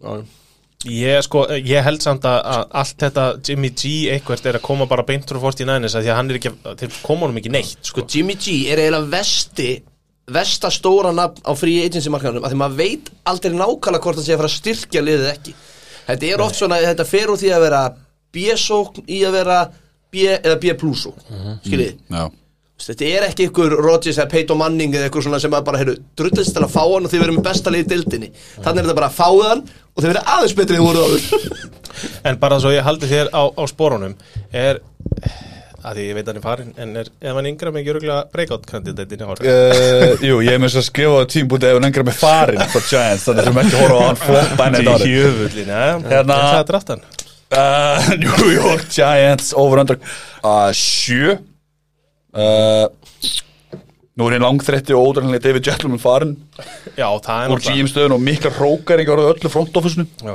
Já. 0.03 0.19
Ég, 0.87 1.17
sko, 1.25 1.41
ég 1.59 1.83
held 1.83 1.99
samt 1.99 2.23
að, 2.23 2.37
að 2.47 2.61
allt 2.79 3.01
þetta 3.03 3.23
Jimmy 3.43 3.67
G 3.75 3.89
eitthvað 4.13 4.45
er 4.47 4.57
að 4.61 4.63
koma 4.63 4.85
bara 4.87 5.03
beint 5.03 5.27
frá 5.27 5.35
49ers 5.43 5.97
að 5.99 6.05
því 6.05 6.11
að 6.13 6.15
hann 6.21 6.29
er 6.31 6.37
ekki, 6.39 6.51
þeir 6.79 6.93
koma 7.03 7.25
honum 7.25 7.39
ekki 7.41 7.51
neitt 7.51 7.89
Sko, 7.89 8.05
Jimmy 8.07 8.37
G 8.39 8.53
er 8.71 8.79
eiginlega 8.85 9.09
vesti 9.11 9.67
Vesta 10.31 10.69
stóra 10.71 11.11
nafn 11.11 11.41
á 11.43 11.51
frí 11.59 11.73
agency 11.83 12.11
markanum 12.13 12.45
af 12.47 12.53
því 12.53 12.59
maður 12.61 12.79
veit 12.79 13.09
aldrei 13.27 13.57
nákvæmlega 13.57 14.03
hvort 14.05 14.19
það 14.21 14.27
sé 14.29 14.35
að 14.35 14.41
fara 14.43 14.51
að 14.51 14.55
styrkja 14.55 15.01
liðið 15.03 15.29
ekki. 15.33 15.53
Þetta 16.05 16.29
er 16.29 16.43
oft 16.45 16.59
svona, 16.59 16.77
þetta 16.85 17.05
fer 17.09 17.33
úr 17.33 17.39
því 17.41 17.51
að 17.55 17.63
vera 17.65 17.79
B-sókn 18.35 19.05
í 19.07 19.21
að 19.27 19.31
vera 19.39 19.59
B 20.11 20.27
eða 20.35 20.59
B-plusókn, 20.61 21.21
Mhm. 21.29 21.57
skiljið 21.65 21.95
Já. 22.09 22.29
Þetta 22.79 23.05
er 23.11 23.23
ekki 23.27 23.49
ykkur 23.49 23.73
Rodgers 23.83 24.17
eða 24.17 24.29
Peyton 24.31 24.57
Manning 24.57 24.93
eða 24.95 25.09
ykkur 25.09 25.21
svona 25.25 25.39
sem 25.43 25.51
að 25.51 25.65
bara, 25.67 25.77
heyrðu, 25.81 25.97
drullist 26.15 26.53
til 26.55 26.63
að 26.63 26.71
fá 26.71 26.79
hann 26.87 27.05
og 27.05 27.11
þið 27.11 27.19
verðum 27.25 27.37
með 27.41 27.43
besta 27.49 27.69
liðið 27.75 27.85
í 27.85 27.89
dildinni 27.91 28.29
Þannig 28.63 28.79
er 28.79 28.87
þetta 28.87 28.95
bara 28.95 29.09
að 29.09 29.17
fáið 29.19 29.49
hann 29.49 29.63
og 29.67 29.99
þið 30.03 30.07
verðum 30.13 30.29
aðeins 30.35 30.55
betri 30.55 30.75
en 30.77 30.81
þið 30.81 30.87
voruð 30.87 31.03
áður. 31.03 31.67
En 32.29 32.37
bara 32.39 32.59
svo 32.63 32.71
ég 32.71 32.85
haldi 32.87 33.09
þér 33.11 33.29
á, 33.35 33.41
á 33.51 33.63
spórunum 33.67 34.13
er, 34.55 34.79
að 35.83 35.95
því 35.99 36.05
ég 36.07 36.15
veit 36.15 36.27
hann 36.31 36.39
er 36.39 36.43
farin 36.45 36.71
en 36.79 36.95
er, 37.01 37.09
ef 37.19 37.35
hann 37.35 37.49
yngra 37.51 37.71
mig 37.75 37.87
öruglega 37.91 38.21
breakout 38.31 38.65
kandidatin 38.69 39.19
í 39.19 39.27
Uh, 39.27 40.15
jú, 40.23 40.39
ég 40.39 40.53
er 40.55 40.59
með 40.63 40.71
þess 40.71 40.79
að 40.79 40.87
skrifa 40.87 41.19
á 41.19 41.23
tímbúti 41.27 41.67
ef 41.67 41.75
hann 41.75 41.87
engra 41.89 42.03
með 42.07 42.17
farin 42.21 42.63
frá 42.71 42.81
Giants 42.87 43.27
þannig 43.27 43.43
að 43.43 43.49
þú 43.49 43.53
mætti 43.59 43.81
horfa 43.83 43.99
á 43.99 44.07
hann 44.07 44.21
floppa 44.23 44.63
henni 44.69 44.79
Í 44.79 44.87
þetta 44.87 44.95
árið 44.95 45.13
hjöfullin, 45.17 45.73
ja, 45.75 45.83
Hérna- 46.13 46.39
það 46.39 46.59
er 46.63 46.69
draftan 46.71 47.03
uh, 47.55 48.09
New 48.23 48.51
York 48.53 48.89
Giants 48.93 49.53
over 49.57 49.81
under 49.81 49.99
uh, 50.43 50.69
sjö. 50.75 51.37
Uh, 52.33 52.87
Nú 54.19 54.27
er 54.27 54.35
einn 54.35 54.43
langþretti 54.43 54.91
og 54.97 55.13
ódrænlega 55.13 55.45
David 55.45 55.63
Gentleman 55.63 56.01
farin 56.01 56.33
Já, 56.97 57.07
það 57.23 57.43
er 57.45 57.53
úr 57.53 57.61
GM 57.63 57.87
stöðun 57.87 58.15
og 58.17 58.23
mikla 58.25 58.51
hrókaringar 58.51 59.21
á 59.23 59.31
öllu 59.31 59.51
front 59.51 59.77
office-nu 59.79 60.03
Já, 60.19 60.33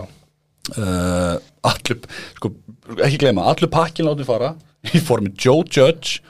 uh, 0.78 1.34
Allur, 1.68 2.00
sko, 2.38 2.50
ekki 2.96 3.20
gleyma 3.20 3.44
Allur 3.52 3.68
pakkin 3.72 4.08
látið 4.08 4.30
fara 4.30 4.54
í 4.88 5.02
formi 5.04 5.34
Joe 5.36 5.68
Judge 5.68 6.22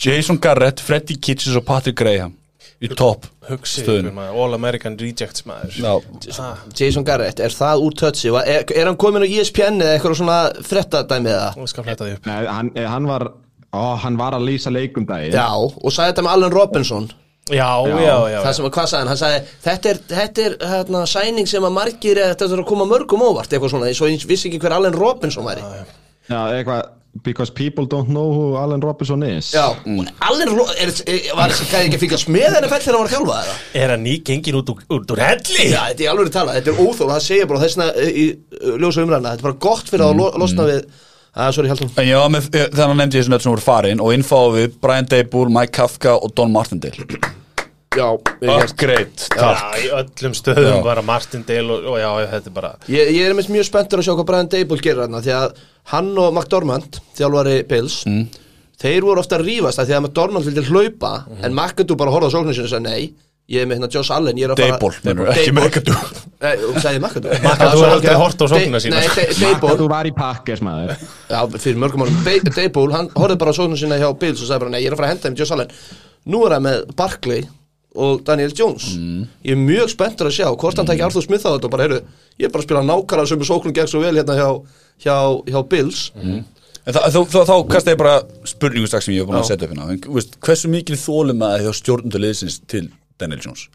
Jason 0.00 0.40
Garrett, 0.40 0.80
Freddie 0.80 1.20
Kitchens 1.20 1.58
og 1.60 1.66
Patrick 1.68 2.00
Graham 2.00 2.32
í 2.82 2.90
topp 2.92 3.26
maður, 4.12 4.36
All 4.42 4.54
American 4.56 4.96
Rejects 5.00 5.44
maður. 5.48 5.76
Já, 5.80 5.92
ah, 6.42 6.62
Jason 6.76 7.04
Garrett, 7.06 7.40
er 7.40 7.54
það 7.54 7.84
úr? 7.86 7.94
Va- 8.34 8.44
Er, 8.46 8.64
er 8.74 8.86
hann 8.90 8.96
komin 9.00 9.22
á 9.22 9.28
ESPN 9.28 9.80
eða 9.80 9.96
eitthvað 9.98 10.16
svona 10.20 10.38
frettadæmi 10.66 11.30
eða? 11.32 11.52
Ég 11.56 11.68
skal 11.72 11.84
fletta 11.86 12.04
því. 12.04 12.16
Upp 12.18 12.26
Nei, 12.26 12.46
hann, 12.46 12.70
eh, 12.74 12.86
hann 12.86 13.06
var 13.06 13.28
ó, 13.72 13.96
hann 14.02 14.16
var 14.16 14.32
að 14.36 14.44
lýsa 14.48 14.72
leikum 14.72 15.06
daginn. 15.06 15.32
Já, 15.32 15.48
og 15.54 15.92
sagði 15.92 16.12
þetta 16.14 16.26
með 16.26 16.34
Allen 16.36 16.52
Robinson. 16.52 17.08
Já, 17.46 17.86
já, 17.86 17.94
já, 18.02 18.16
já, 18.32 18.40
Það 18.42 18.52
sem 18.58 18.64
að, 18.66 18.70
hvað 18.74 18.86
sagði 18.90 18.98
hann? 18.98 19.08
Hann 19.12 19.20
sagði, 19.20 19.40
þetta 19.62 19.90
er, 19.90 19.98
þetta 20.10 20.44
er 20.46 20.56
hérna, 20.72 21.02
sæning 21.06 21.46
sem 21.46 21.62
að 21.62 21.72
margir, 21.76 22.18
eh, 22.18 22.32
þetta 22.34 22.48
er 22.50 22.62
að 22.64 22.66
koma 22.66 22.84
mörgum 22.90 23.22
óvart. 23.22 23.52
Eitthvað 23.54 23.70
svona, 23.70 23.92
svo 23.94 24.08
ég 24.10 24.26
vissi 24.26 24.50
ekki 24.50 24.58
hver 24.64 24.74
Allen 24.74 24.92
Robinson 24.98 25.46
væri. 25.46 25.62
Já, 26.28 26.40
eitthvað 26.58 26.88
Because 27.24 27.50
people 27.50 27.86
don't 27.86 28.08
know 28.08 28.32
who 28.32 28.56
Allen 28.56 28.80
Robinson 28.80 29.22
is. 29.22 29.52
Já, 29.54 29.76
Allen 30.20 30.52
Ro- 30.56 30.68
er, 30.76 30.92
er, 31.06 31.20
var 31.38 31.54
það 31.54 31.84
ekki 31.84 31.98
að 31.98 32.02
fylgja 32.02 32.20
með 32.34 32.58
NFL 32.60 32.82
þegar 32.84 32.96
hann 32.96 33.00
var 33.00 33.08
að 33.08 33.14
þjálfa 33.14 33.36
það? 33.38 33.60
Er 33.82 33.94
hann 33.94 34.04
ný 34.06 34.14
gengin 34.26 34.58
út 34.60 34.72
úr, 34.74 34.84
út 34.98 35.14
úr 35.14 35.22
helli? 35.22 35.68
Já, 35.70 35.80
þetta 35.90 36.06
er 36.06 36.12
alveg 36.12 36.32
tala, 36.34 36.56
þetta 36.58 36.72
er 36.74 36.82
óþól, 36.84 37.10
það 37.14 37.24
segir 37.28 37.50
bara 37.52 37.62
þessna 37.64 37.88
í 37.96 38.26
uh, 38.34 38.76
ljósa 38.82 39.06
umræðina, 39.06 39.32
þetta 39.36 39.44
er 39.44 39.48
bara 39.48 39.60
gott 39.68 39.92
fyrir 39.92 40.06
að 40.08 40.20
lo, 40.20 40.28
losna 40.42 40.68
við, 40.68 40.84
að, 41.36 41.56
sorry, 41.56 41.72
En 42.02 42.10
já, 42.10 42.20
með, 42.32 42.50
eh, 42.52 42.68
þannig 42.74 42.92
að 42.92 43.00
nefndi 43.02 43.20
ég 43.20 43.28
svona 43.30 43.40
sem 43.44 43.54
voru 43.54 43.66
farin 43.70 44.04
og 44.04 44.14
innfáðu 44.16 44.54
við 44.58 44.78
Brian 44.82 45.10
Dable, 45.10 45.48
Mike 45.52 45.76
Kafka 45.78 46.18
og 46.18 46.34
Don 46.36 46.54
Martindale 46.54 47.06
Upgrade, 47.96 49.26
Já, 49.30 49.40
takk. 49.40 49.76
í 49.80 49.90
öllum 50.00 50.34
stöðum 50.36 50.70
Já. 50.76 50.82
bara 50.84 51.04
Martindale 51.06 51.72
og, 51.76 51.86
og 51.92 51.98
já, 52.00 52.10
þetta 52.34 52.50
er 52.52 52.56
bara 52.60 52.72
ég, 52.92 53.12
ég 53.16 53.20
er 53.26 53.34
einmitt 53.34 53.50
mjög 53.52 53.68
spenntur 53.70 54.02
að 54.02 54.08
sjá 54.08 54.14
hvað 54.18 54.28
Brian 54.32 54.50
Dable 54.52 54.80
gerir 54.84 55.04
hérna 55.06 55.22
því 55.24 55.34
að 55.36 55.60
hann 55.92 56.10
og 56.18 56.32
McDormand, 56.36 57.00
þjálfari 57.18 57.60
Bills 57.70 58.00
þeir 58.82 59.06
voru 59.06 59.22
ofta 59.22 59.38
að 59.40 59.46
rífast 59.48 59.80
að 59.80 59.88
því 59.92 59.94
að 59.98 60.02
McDormand 60.08 60.48
vildi 60.50 60.66
hlaupa 60.68 61.12
en 61.40 61.54
McAdoo 61.56 61.96
bara 61.96 62.12
horfði 62.12 62.28
á 62.28 62.34
sóknir 62.36 62.58
sinni 62.58 62.68
og 62.68 62.74
sagði 62.74 62.90
nei 62.90 63.14
ég 63.46 63.62
er 63.62 63.68
með 63.70 63.76
hérna 63.78 63.88
Josh 63.94 64.10
Allen, 64.10 64.38
ég 64.40 64.48
er 64.48 64.52
að 64.52 64.58
fara 64.58 64.74
Dable, 64.74 64.96
meinarðu, 65.06 65.30
ekki 65.30 65.52
þú 66.66 66.80
sagði 66.82 66.98
McAdoo 66.98 67.36
McAdoo 67.46 67.70
hefur 67.78 67.92
aldrei 67.94 68.16
horft 68.18 68.42
á 68.42 68.46
sóknina 68.50 68.80
sína, 68.82 69.02
Þú 69.78 69.86
var 69.92 70.08
í 70.08 70.12
pakkes 70.16 70.62
maður. 70.66 70.96
Já, 71.30 71.38
fyrir 71.54 71.78
mörgum 71.78 72.02
árum. 72.02 72.16
Ba- 72.26 72.52
Dable, 72.56 72.88
hann 72.96 73.10
horfði 73.14 73.38
bara 73.44 73.54
á 73.54 73.58
sóknir 73.60 73.78
sinna 73.78 74.00
hjá 74.02 74.08
Bills 74.18 74.42
og 74.42 74.50
sagði 74.50 74.64
bara, 74.64 74.72
nei, 74.74 74.80
ég 74.82 74.90
er 74.90 74.96
að 74.96 75.00
fara 75.00 75.08
að 75.08 75.14
henda 75.14 75.28
þeim 75.28 75.38
Josh 75.38 75.54
Allen. 75.54 75.70
Nú 76.26 76.42
er 76.48 76.56
hann 76.56 76.66
með 76.66 76.82
Barkley 76.98 77.46
og 77.96 78.22
Daniel 78.26 78.52
Jones. 78.56 78.90
Ég 79.44 79.54
er 79.56 79.60
mjög 79.60 79.90
spenntur 79.94 80.28
að 80.30 80.36
sjá 80.38 80.46
hvort 80.52 80.76
hann 80.80 80.86
tækja 80.88 81.06
Arthur 81.08 81.24
Smith 81.24 81.46
á 81.48 81.50
þetta 81.56 81.68
og 81.68 81.72
bara, 81.74 81.86
heyrðu, 81.88 82.00
ég 82.38 82.46
er 82.48 82.52
bara 82.54 82.62
að 82.62 82.68
spila 82.68 82.82
nákvæmlega 82.88 83.30
sem 83.32 83.46
sóknum 83.48 83.74
gegn 83.76 83.90
svo 83.90 84.02
vel 84.04 84.14
hérna 84.20 84.36
hjá, 84.38 84.48
hjá, 85.06 85.16
hjá 85.50 85.60
Bills. 85.72 86.02
En 86.86 86.94
þa- 86.94 87.08
þá, 87.10 87.18
þá, 87.32 87.40
þá 87.48 87.54
kasta 87.72 87.90
ég 87.94 87.98
bara 87.98 88.16
spurningu 88.46 88.86
strax 88.86 89.08
sem 89.08 89.14
ég 89.16 89.24
hef 89.24 89.26
búin 89.30 89.40
að 89.40 89.46
Já. 89.46 89.48
setja 89.56 89.66
upp 89.66 89.72
hérna. 89.74 89.88
En, 89.90 90.38
Hversu 90.46 90.68
mikil 90.70 90.96
þólum 91.00 91.42
að 91.42 91.64
hjá 91.66 91.72
stjórnundulegisins 91.80 92.60
til 92.70 92.90
Daniel 93.18 93.40
Jones? 93.42 93.66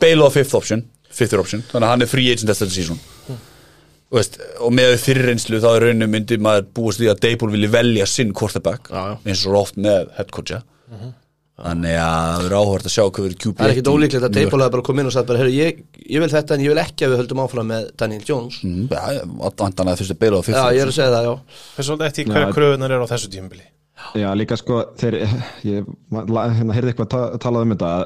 Bail 0.00 0.20
á 0.20 0.28
fifth 0.32 0.54
option 0.58 0.84
Fifth 1.14 1.36
option, 1.38 1.62
þannig 1.70 1.86
að 1.86 1.90
hann 1.92 2.02
er 2.02 2.08
free 2.10 2.30
agent 2.32 2.50
eftir 2.50 2.66
þetta 2.66 2.74
season. 2.74 2.98
Og, 4.10 4.18
veist, 4.18 4.36
og 4.60 4.72
með 4.74 4.96
fyrir 4.98 5.28
reynslu 5.30 5.60
þá 5.62 5.68
er 5.76 5.84
rauninu 5.88 6.08
myndi 6.10 6.36
maður 6.42 6.66
búast 6.74 6.98
því 7.00 7.08
að 7.12 7.20
Dable 7.22 7.50
vilji 7.54 7.68
velja 7.70 8.06
sinn 8.10 8.32
quarterback 8.34 8.90
Já, 8.90 9.00
já. 9.12 9.14
eins 9.30 9.44
og 9.46 9.54
oft 9.60 9.76
með 9.80 10.08
head 10.18 10.30
coacha 10.34 10.60
þannig 11.54 11.94
að 11.94 12.14
það 12.24 12.40
verður 12.42 12.56
áhvert 12.58 12.88
að 12.88 12.94
sjá 12.94 13.02
hvað 13.04 13.24
verður 13.24 13.38
QB 13.44 13.58
Það 13.58 13.68
er 13.68 13.74
ekkit 13.74 13.90
ólíklegt 13.92 14.26
að 14.26 14.38
hefði 14.40 14.70
bara 14.74 14.84
komið 14.88 15.04
inn 15.04 15.10
og 15.10 15.14
sagt 15.14 15.28
bara, 15.28 15.40
heyrðu, 15.42 15.54
ég, 15.54 15.84
ég 16.10 16.24
vil 16.24 16.30
þetta 16.32 16.56
en 16.56 16.64
ég 16.64 16.72
vil 16.72 16.80
ekki 16.82 17.06
að 17.06 17.12
við 17.12 17.20
höldum 17.22 17.42
áfram 17.44 17.68
með 17.70 17.86
Daniel 18.02 18.24
Jones. 18.26 18.56
Mm, 18.66 18.88
Já, 18.90 19.20
vantan 19.62 19.92
að 19.92 20.00
fyrst 20.02 20.16
að 20.16 20.20
Bail 20.24 20.34
á 20.34 20.40
fifth 20.42 20.58
Já, 20.58 20.64
ég 20.74 20.82
er 20.82 20.90
að 20.90 20.96
segja 20.98 21.14
það, 21.14 21.28
já. 21.28 21.62
Fyrir 21.76 21.88
svolítið 21.90 22.08
eftir 22.10 22.28
hverja 22.32 22.50
kröfunar 22.58 22.96
eru 22.96 23.06
á 23.06 23.12
þessu 23.14 23.30
tímubili 23.30 23.64
Já, 24.18 24.28
líka 24.34 24.58
sko, 24.58 24.80
þeir, 24.98 25.20
ég 25.62 25.88
hérna, 26.10 26.74
heyrði 26.74 26.92
eitthvað 26.92 27.12
ta 27.14 27.22
talað 27.40 27.68
um 27.68 27.74
þetta 27.76 27.94
að, 27.94 28.04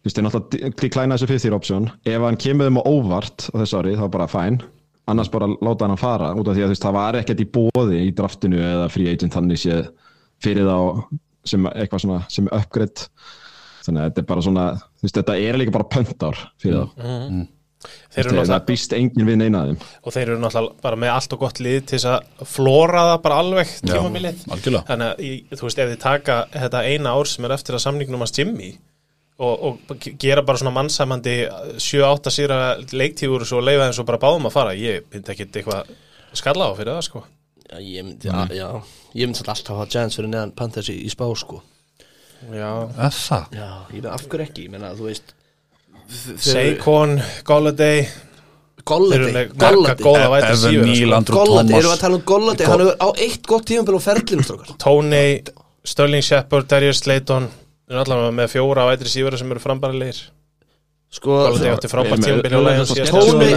þú 0.00 0.08
veist, 0.08 0.16
þeir 0.16 0.26
náttúrulega 0.26 0.74
deklæna 0.80 1.18
þessu 1.20 1.28
fifth 1.30 1.46
year 1.46 1.56
option, 1.60 1.88
ef 2.08 2.24
hann 2.24 2.40
kemur 2.40 2.70
þeim 2.70 2.80
á 2.80 2.84
óvart 2.88 3.46
á 3.52 3.54
þessu 3.60 3.82
ári, 3.82 3.96
þá 4.00 4.06
bara 4.16 4.30
fæn 4.32 4.62
annars 5.10 5.30
bara 5.32 5.48
láta 5.60 5.88
hann 5.88 6.00
fara, 6.00 6.32
út 6.38 6.48
af 6.48 6.56
því 6.56 6.64
að 6.64 6.70
þú 6.70 6.74
veist, 6.74 6.84
það 6.86 6.96
var 6.96 7.18
ekkert 7.20 7.42
í 7.44 7.48
bóði 7.56 8.00
í 8.06 8.12
draftinu 8.16 8.60
eða 8.62 8.88
free 8.92 9.12
agent 9.12 9.36
þannig 9.36 9.60
séð 9.60 9.90
fyrir 10.42 10.68
þá 10.68 10.78
sem 11.44 11.64
eitthvað 11.70 12.04
svona, 12.04 12.20
sem 12.28 12.46
er 12.50 12.58
upgrade 12.60 13.06
þannig 13.84 14.02
að 14.02 14.10
þetta 14.10 14.20
er 14.20 14.28
bara 14.28 14.44
svona 14.44 14.66
þú 14.80 15.06
veist, 15.06 15.16
þetta 15.20 15.38
er 15.40 15.58
líka 15.60 15.72
bara 15.78 15.88
pöntár 15.94 16.36
fyrir 16.60 16.82
þá. 16.84 17.46
Þeir 17.80 17.88
eru 17.88 17.96
Þeir, 18.12 18.26
það 18.26 18.34
náttúrulega 18.36 18.66
býst 18.68 18.92
engin 18.92 19.24
við 19.30 19.36
neina 19.40 19.60
af 19.62 19.68
þeim. 19.70 19.84
Og 20.04 20.12
þeir 20.12 20.26
eru 20.34 20.40
náttúrulega 20.42 20.82
bara 20.84 20.98
með 21.00 21.12
allt 21.14 21.32
og 21.32 21.40
gott 21.40 21.60
lið 21.64 21.78
til 21.88 21.96
þess 21.96 22.08
að 22.10 22.50
flóra 22.50 23.04
það 23.08 23.22
bara 23.24 23.38
alveg 23.40 23.70
algjörlega. 24.52 24.82
þannig 24.90 25.06
að 25.14 25.22
í- 25.24 25.56
þú 25.56 25.64
veist 25.64 25.80
ef 25.80 25.88
þið 25.94 26.00
taka 26.02 26.36
þetta 26.52 26.82
eina 26.90 27.14
ár 27.16 27.30
sem 27.32 27.44
er 27.48 27.54
eftir 27.56 27.78
að 27.78 27.84
samningnum 27.86 28.20
hans 28.26 28.36
Jimmy 28.36 28.68
og, 29.40 29.64
og 29.70 29.96
ge- 30.04 30.12
gera 30.20 30.42
bara 30.44 30.60
svona 30.60 30.74
mannsamandi 30.76 31.36
7-8 31.80 32.34
síra 32.36 32.58
leiktífur 32.92 33.46
og 33.46 33.48
svo 33.48 33.62
leifa 33.64 33.88
þeim 33.88 33.96
svo 33.96 34.04
bara 34.12 34.20
báðum 34.26 34.50
að 34.50 34.56
fara 34.58 34.76
ég 34.76 35.08
myndi 35.14 35.32
ekki 35.32 35.48
eitthvað 35.48 35.88
skalla 36.36 36.68
á 36.68 36.76
fyrir 36.76 36.92
það 36.98 37.06
sko 37.08 37.24
Já, 37.70 37.78
ég 37.78 38.02
myndi, 38.06 38.26
já, 38.26 38.48
já, 38.50 38.68
ég 39.14 39.28
myndi 39.30 39.44
alltaf 39.46 39.70
að 39.70 39.76
hafa 39.78 39.90
Giants 39.94 40.16
fyrir 40.18 40.30
neðan 40.32 40.54
Panthers 40.58 40.88
í, 40.90 40.96
í 41.06 41.10
spá, 41.12 41.26
sko. 41.38 41.60
Já. 42.50 42.70
Er 43.06 43.14
það? 43.14 43.52
Já, 43.54 43.68
ég 43.94 44.00
veit 44.00 44.08
af 44.10 44.24
hverju 44.26 44.46
ekki, 44.48 44.64
ég 44.66 44.72
meina, 44.74 44.90
þú 44.98 45.06
veist 45.10 45.34
Saquon, 46.42 47.20
Golladay. 47.46 48.02
Þeir 48.10 48.16
eru 48.80 48.86
Golladay, 48.90 49.32
með 49.36 49.54
marga 49.54 49.62
Golladay? 49.62 50.02
góða 50.02 50.28
vætið 50.32 50.50
Evan 50.50 50.60
síður 50.64 50.86
Neal, 50.88 50.96
sko. 51.04 51.16
Andrew 51.20 51.36
Golladay, 51.36 51.60
Thomas. 51.60 51.78
erum 51.80 51.90
við 51.90 51.94
að 51.94 52.02
tala 52.04 52.18
um 52.18 52.24
Golladay? 52.30 52.66
Hann 52.70 52.82
hefur 52.82 52.96
á 52.98 53.08
eitt 53.26 53.46
gott 53.52 53.66
tífumbil 53.68 53.94
á 53.94 54.02
ferlinu 54.08 54.46
strókar 54.46 54.72
Tony, 54.82 55.24
Sterling 55.92 56.24
Shepard, 56.26 56.66
Darius 56.72 57.02
Slayton. 57.04 57.46
Þeir 57.86 57.94
eru 57.96 58.02
allavega 58.06 58.34
með 58.40 58.50
fjóra 58.56 58.88
vætið 58.90 59.12
síður 59.14 59.38
sem 59.38 59.54
eru 59.54 59.62
frambarilegir 59.62 60.22
Sko, 61.10 61.36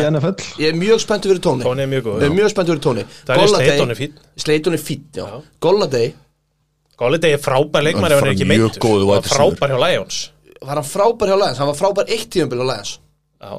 NFL 0.10 0.40
ég 0.58 0.72
er 0.72 0.78
mjög 0.78 1.02
spenntur 1.04 1.30
fyrir 1.30 1.42
Tony. 1.46 1.62
Tony 1.62 1.84
er 1.84 1.90
mjög 1.92 2.08
góð 2.08 2.24
Ég 2.24 2.32
er 2.32 2.34
mjög 2.34 2.50
spenntur 2.50 2.74
fyrir 2.74 2.86
Tony. 2.88 3.04
Darius 3.30 3.54
Slayton 3.54 3.94
er 3.94 4.00
fínn. 4.00 4.16
Slayton 4.42 4.78
er 4.78 4.82
er 7.38 7.42
frábær 7.42 7.86
leikmar 7.86 8.16
ef 8.16 8.24
hann 8.24 8.32
er 8.32 8.34
ekki 8.34 8.48
var 9.10 9.28
frábær 9.28 9.76
hjá 9.76 9.80
Lions. 9.86 10.18
Var 10.64 10.82
hann 10.82 10.90
frábær 10.90 11.30
hjá 11.30 11.38
Lions? 11.44 11.62
Hann 11.62 11.70
var 11.70 11.78
frábær 11.78 12.10
eitt 12.10 12.30
tífumbil 12.34 12.66
á 12.66 12.68
Lions. 12.72 12.96
Já, 13.44 13.54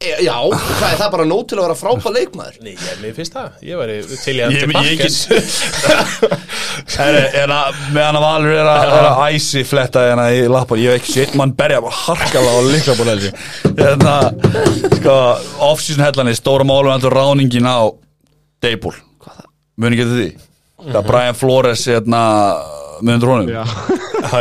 e, 0.00 0.10
Já, 0.24 0.36
hvað 0.50 0.92
er 0.92 0.98
það 1.00 1.10
bara 1.14 1.24
nót 1.28 1.48
til 1.50 1.58
að 1.58 1.64
vera 1.66 1.76
frábær 1.78 2.14
leikmaður. 2.14 2.58
Nei, 2.62 2.72
ég, 2.76 2.98
mér 3.02 3.14
finnst 3.16 3.34
það. 3.34 3.48
Ég 3.66 3.80
væri 3.80 3.96
til 4.08 4.34
að 4.38 4.54
Ég- 4.54 4.60
til 4.62 4.68
ég 4.68 4.74
Bakkes 4.76 5.16
Herri, 6.98 7.22
er 7.42 7.52
að, 7.54 7.80
meðan 7.96 8.18
að 8.20 8.24
Valur 8.26 8.54
er 8.54 8.70
að, 8.70 8.92
er 8.98 9.08
að 9.10 9.22
æsi 9.34 9.64
fletta 9.68 10.04
hérna 10.08 10.28
í 10.34 10.44
lappa, 10.50 10.78
ég 10.78 10.94
hef 10.94 11.02
ekki 11.02 11.14
sétt 11.18 11.34
mann 11.38 11.54
berja 11.58 11.80
bara 11.84 11.98
harkala 12.04 12.54
á 12.54 12.58
líkla 12.68 12.94
búin 12.98 13.12
helsi 13.14 13.32
hérna, 13.78 14.16
sko, 14.98 15.16
off-season 15.70 16.06
hellanir, 16.06 16.38
stóra 16.38 16.66
málum 16.68 16.94
endur 16.94 17.14
ráningin 17.18 17.66
á 17.68 17.90
Dable, 18.62 18.94
muni 19.78 19.98
getur 19.98 20.16
því 20.22 20.30
hvað 20.78 21.06
Brian 21.08 21.34
Flores 21.38 21.84
hérna, 21.90 22.22
honum. 23.32 23.48
Já, 23.52 23.62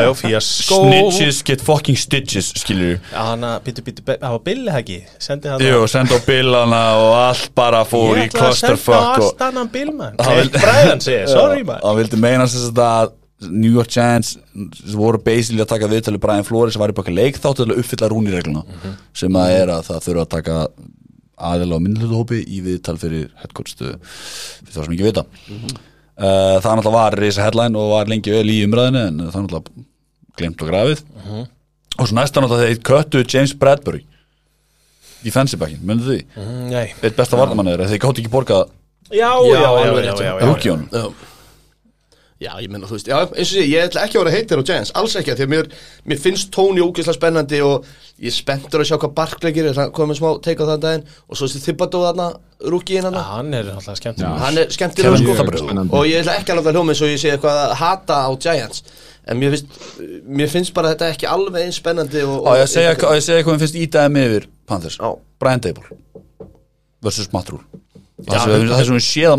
já, 0.01 0.09
fíaskó 0.17 0.79
snitches 0.87 1.43
get 1.45 1.61
fucking 1.61 1.97
stitches, 1.97 2.47
skilur 2.57 2.95
Já, 3.11 3.19
hann 3.29 3.43
að, 3.45 3.59
býtu, 3.67 3.83
býtu, 3.85 4.01
það 4.07 4.33
var 4.33 4.41
Billy 4.47 4.71
Hagi 4.73 4.97
Sendi 5.21 5.51
hann 5.51 5.61
Jú, 5.61 5.83
senda 5.91 6.17
á 6.17 6.21
billana 6.25 6.81
og 6.97 7.11
allt 7.19 7.51
bara 7.57 7.83
fór 7.85 8.17
í 8.17 8.23
Ég 8.25 8.31
ætla 8.33 8.49
að 8.49 8.57
senda 8.57 8.73
á 8.73 8.81
clusterfuck 8.81 8.97
og 8.97 9.27
allt 9.29 9.43
annan 9.47 9.69
Bill, 9.73 9.91
man 9.93 10.17
Hann 10.19 10.39
vildi- 10.41 10.61
Bræðan 10.63 11.03
segir, 11.05 11.27
sorry, 11.29 11.61
man 11.67 11.79
hann 11.85 11.97
vildi 12.01 12.19
meina 12.25 12.47
þess 12.49 12.73
að 12.87 13.13
New 13.53 13.69
York 13.75 13.91
Giants 13.93 14.31
voru 14.97 15.19
basically 15.21 15.61
að 15.61 15.69
taka 15.75 15.89
viðtalið 15.91 16.23
Brian 16.23 16.47
Flores 16.47 16.73
sem 16.73 16.81
var 16.81 16.89
í 16.89 16.95
baka 16.97 17.13
leikþáttu 17.13 17.67
til 17.67 17.75
að 17.75 17.83
uppfylla 17.83 18.09
rúniregluna 18.09 18.63
sem 19.13 19.37
að 19.37 19.51
er 19.59 19.71
að 19.75 19.83
það 19.91 19.99
þurfa 20.07 20.23
að 20.25 20.31
taka 20.33 20.55
aðeila 21.51 21.77
á 21.77 21.83
minnlutuhópi 21.85 22.39
í 22.49 22.63
viðtal 22.65 22.97
fyrir 22.97 23.27
headcoachstu 23.43 23.91
fyrir 23.93 24.73
það 24.73 24.87
sem 24.87 24.95
ekki 24.97 25.05
vita 25.11 25.27
uh, 26.17 26.57
það 26.63 26.71
náttúrulega 26.71 26.97
var 26.97 27.17
reysa 27.21 27.45
headline 27.45 27.79
og 27.79 27.93
var 27.95 28.11
lengi 28.11 28.33
vel 28.33 28.49
í 28.51 28.59
umræðinu 28.65 29.03
en 29.05 29.23
það 29.27 29.47
náttúrulega 29.47 29.87
glemt 30.37 30.61
og 30.61 30.71
grafið. 30.71 31.03
Og 31.97 32.03
svo 32.05 32.17
næsta 32.17 32.43
náttúrulega 32.43 32.73
þeir 32.73 32.83
köttu 32.91 33.23
James 33.25 33.55
Bradbury 33.57 34.03
í 35.25 35.31
backin, 35.33 35.81
munið 35.83 36.09
því? 36.11 36.19
Mm, 36.37 36.65
Nei. 36.71 36.87
Eitt 37.01 37.17
besta 37.17 37.39
varnamann 37.39 37.71
er 37.71 37.87
þeir 37.89 38.03
gátt 38.03 38.21
ekki 38.21 38.31
borgað 38.31 38.69
Já, 39.11 39.31
Já, 42.37 42.51
ég 42.61 42.69
menna, 42.69 42.85
þú 42.85 42.93
veist, 42.99 43.07
já, 43.09 43.17
eins 43.25 43.49
og 43.49 43.55
sé, 43.55 43.63
ég 43.65 43.81
ætla 43.87 44.03
ekki 44.05 44.19
að 44.19 44.21
vera 44.21 44.33
heitir 44.35 44.59
á 44.61 44.67
Giants, 44.69 44.91
alls 44.99 45.15
ekki, 45.17 45.31
af 45.33 45.39
því 45.39 45.45
að 45.47 45.51
mér, 45.55 45.65
mér 46.05 46.19
finnst 46.21 46.51
Tony 46.53 46.83
ógeðslega 46.85 47.17
spennandi 47.17 47.61
og 47.65 47.87
ég 48.21 48.29
er 48.29 48.35
spenntur 48.35 48.83
að 48.83 48.89
sjá 48.91 48.97
hvað 49.01 49.15
Barkley 49.17 49.55
gerir, 49.55 49.73
það 49.73 49.89
komið 49.97 50.19
smá 50.19 50.29
teika 50.45 50.61
á 50.61 50.69
þann 50.69 50.83
daginn 50.83 51.05
og 51.25 51.33
svo 51.33 51.49
þessi 51.49 51.63
Thibodeau 51.65 52.05
þarna, 52.05 52.27
rúkiðinn 52.69 53.07
Já, 53.07 53.09
hana, 53.09 53.23
Hann 53.31 53.49
er 53.57 53.65
alltaf 53.73 53.97
skemmtilegur. 53.97 54.37
Hann 54.43 54.57
er 54.61 54.65
skemmtilega 54.77 55.17
sko. 55.17 55.33
Og 55.97 56.03
ég 56.05 56.21
ætla 56.21 56.37
ekki 56.37 56.53
að 56.53 56.57
láta 56.61 56.73
hljómið 56.77 56.95
svo 57.01 57.09
ég 57.09 57.19
sé 57.23 57.33
eitthvað 57.33 57.57
að 57.63 57.73
hata 57.81 58.15
á 58.21 58.31
Giants, 58.45 58.79
en 59.25 59.35
mér 59.41 59.49
finnst, 59.57 59.67
mér 60.29 60.49
finnst 60.53 60.77
bara 60.77 60.93
þetta 60.93 61.09
ekki 61.15 61.25
alveg 61.33 61.61
eins 61.65 61.81
spennandi 61.81 62.21
og... 62.21 62.45
Á 62.45 62.61
ég 62.61 62.69
segja, 62.69 62.93
á 63.01 63.17
ég 63.17 63.17
að 63.17 63.25
segja 63.25 63.41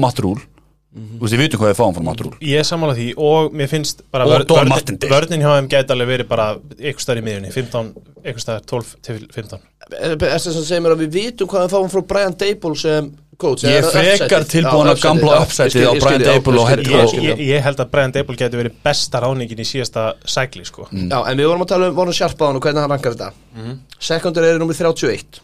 hvað 0.02 0.46
Matt 0.88 1.04
Rule 1.04 1.18
Þú 1.18 1.20
veist, 1.20 1.34
ég 1.36 1.42
veitum 1.42 1.60
hvað 1.60 1.70
við 1.72 1.78
fáum 1.78 1.94
frá 1.94 2.02
Matt 2.08 2.20
Rule 2.24 2.36
Ég 2.40 2.58
er 2.62 2.66
sammála 2.66 2.94
því 2.96 3.08
og 3.28 3.52
mér 3.52 3.68
finnst 3.68 4.02
bara 4.10 4.24
vörnin-. 4.24 4.98
Vörnin 5.12 5.42
hjá 5.44 5.50
þeim 5.58 5.68
gæti 5.68 5.92
alveg 5.94 6.08
verið 6.14 6.28
bara 6.30 6.46
ykkur 6.78 7.04
staðar 7.04 7.20
í 7.20 7.24
miðunni 7.28 7.52
15, 7.52 7.90
ykkur 8.24 8.44
staðar 8.44 8.64
12 8.72 8.94
til 9.04 9.18
15 9.34 9.58
Eftir 9.88 10.52
sem 10.52 10.64
segir 10.64 10.82
mér 10.84 10.96
að 10.96 11.02
við 11.06 11.12
vitum 11.18 11.48
hvað 11.48 11.66
við 11.66 11.74
fáum 11.76 11.90
frá 11.92 12.02
Brian 12.12 12.34
Dable 12.40 12.74
sem 12.76 13.10
coach 13.38 13.62
Ég 13.68 13.78
er 13.78 13.86
frekar 13.86 14.44
tilbúin 14.50 14.90
að 14.90 15.00
gamla 15.04 15.36
skil- 15.46 15.86
á 15.86 15.92
Brian 16.02 16.24
Dable 16.26 16.58
og 16.60 16.68
coach. 16.88 17.14
ég, 17.14 17.38
held 17.62 17.78
að 17.84 17.90
Brian 17.92 18.12
Dable 18.12 18.36
geti 18.40 18.58
verið 18.58 18.80
besta 18.84 19.20
ráningin 19.22 19.60
í 19.62 19.66
síðasta 19.68 20.08
sækli 20.26 20.64
sko. 20.66 20.88
Mm. 20.90 21.06
Já, 21.12 21.20
en 21.30 21.38
við 21.38 21.46
vorum 21.52 21.62
að 21.62 21.70
tala 21.70 21.88
um 21.92 21.96
á 22.00 22.04
hann 22.48 22.56
og 22.58 22.62
hvernig 22.64 22.80
hann 22.82 22.90
rankar 22.90 23.14
þetta 23.14 23.32
Mhm. 23.54 23.78
Secondary 24.00 24.46
er 24.50 24.58
nummið 24.58 24.80
31 24.82 25.40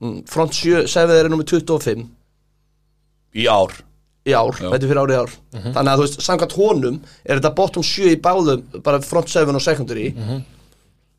mm, 0.00 0.22
Front 0.26 0.54
7, 0.54 0.86
7 0.88 1.10
er 1.20 1.28
nummið 1.28 1.46
25 1.60 2.06
Í 3.34 3.46
ár 3.46 3.70
í 4.26 4.32
ár, 4.38 4.52
þetta 4.54 4.78
er 4.78 4.88
fyrir 4.92 5.02
árið 5.02 5.20
ár. 5.22 5.30
Mhm. 5.56 5.72
Þannig 5.74 5.92
að 5.92 5.98
þú 6.00 6.06
veist, 6.06 6.20
samkvæmt 6.28 6.52
honum 6.58 6.98
er 7.26 7.38
þetta 7.40 7.54
bottom 7.58 7.82
7 7.82 8.10
í 8.12 8.18
báðum 8.22 8.82
bara 8.82 9.00
front 9.02 9.28
7 9.32 9.54
og 9.54 9.62
secondary. 9.64 10.10
Mhm. 10.16 10.42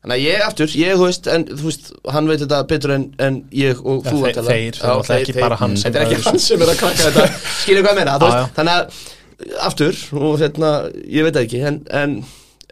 Þannig 0.04 0.18
að 0.18 0.24
ég 0.24 0.40
aftur, 0.44 0.66
ég 0.76 0.96
þú 1.00 1.04
veist 1.08 1.26
en 1.32 1.44
þú 1.48 1.64
veist, 1.64 1.92
hann 2.12 2.26
veit 2.28 2.40
þetta 2.40 2.62
betur 2.68 2.90
en, 2.94 3.04
en 3.18 3.38
ég 3.52 3.78
og 3.84 4.04
þú 4.04 4.20
þeir- 4.20 4.40
þeir, 4.44 4.72
það 4.80 5.10
er 5.10 5.20
ekki 5.24 5.40
bara 5.40 5.56
hann. 5.56 5.74
Þetta 5.80 6.00
er 6.00 6.06
ekki 6.06 6.22
hann 6.28 6.38
sem 6.38 6.60
er 6.62 6.66
að 6.74 6.78
krakka 6.82 7.10
þetta. 7.10 7.26
Skilur 7.62 7.82
hvað 7.86 7.92
ég 7.94 8.00
meina, 8.02 8.18
veist, 8.20 8.54
þannig 8.56 8.74
að 8.78 9.60
aftur, 9.64 10.00
og 10.20 10.38
hérna, 10.40 10.72
ég 11.08 11.24
veit 11.28 11.36
ekki 11.44 11.62
en, 11.66 11.82
en 11.90 12.24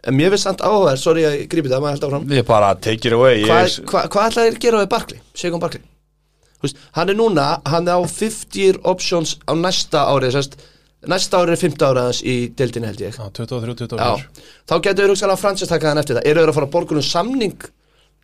En 0.03 0.11
mér 0.17 0.33
finnst 0.33 0.43
samt 0.43 0.59
áhugaður, 0.59 0.97
sorry 0.99 1.21
að 1.23 1.35
ég 1.37 1.43
grípi 1.47 1.69
það, 1.71 1.79
maður 1.79 1.93
held 1.95 2.03
áfram. 2.09 2.23
Ég 2.35 2.43
bara 2.45 2.73
take 2.75 3.07
it 3.07 3.13
away 3.15 3.45
Hvað 3.47 3.77
hva, 3.87 4.01
hva 4.11 4.23
ætlaði 4.27 4.49
að 4.51 4.57
gera 4.59 4.81
við 4.81 4.89
Barkley? 4.91 5.19
Segun 5.33 5.61
Barkley? 5.63 5.79
Þú 5.79 5.92
veist, 6.63 6.77
Hann 6.97 7.09
er 7.13 7.17
núna, 7.19 7.47
hann 7.69 7.87
er 7.87 7.99
á 7.99 8.01
50 8.07 8.59
year 8.63 8.79
options 8.83 9.35
á 9.45 9.53
næsta 9.55 10.05
ári 10.13 10.31
sest, 10.33 10.55
Næsta 11.03 11.41
ári 11.43 11.51
er 11.51 11.59
15 11.59 11.83
ára 11.89 12.05
hans 12.07 12.21
í 12.23 12.35
deildinni 12.55 12.87
held 12.87 13.01
ég. 13.03 13.15
Já, 13.19 13.25
23, 13.35 13.73
24 13.75 13.99
Já, 13.99 14.43
þá 14.71 14.75
getur 14.85 15.03
við 15.03 15.11
hugsaðlega 15.13 15.41
Francis 15.41 15.67
taka 15.71 15.89
hann 15.91 15.99
eftir 15.99 16.15
það. 16.15 16.27
Eru 16.31 16.39
þeir 16.45 16.51
að 16.53 16.57
fara 16.61 16.67
að 16.69 16.75
borga 16.77 16.95
um 16.95 17.03
samning 17.03 17.65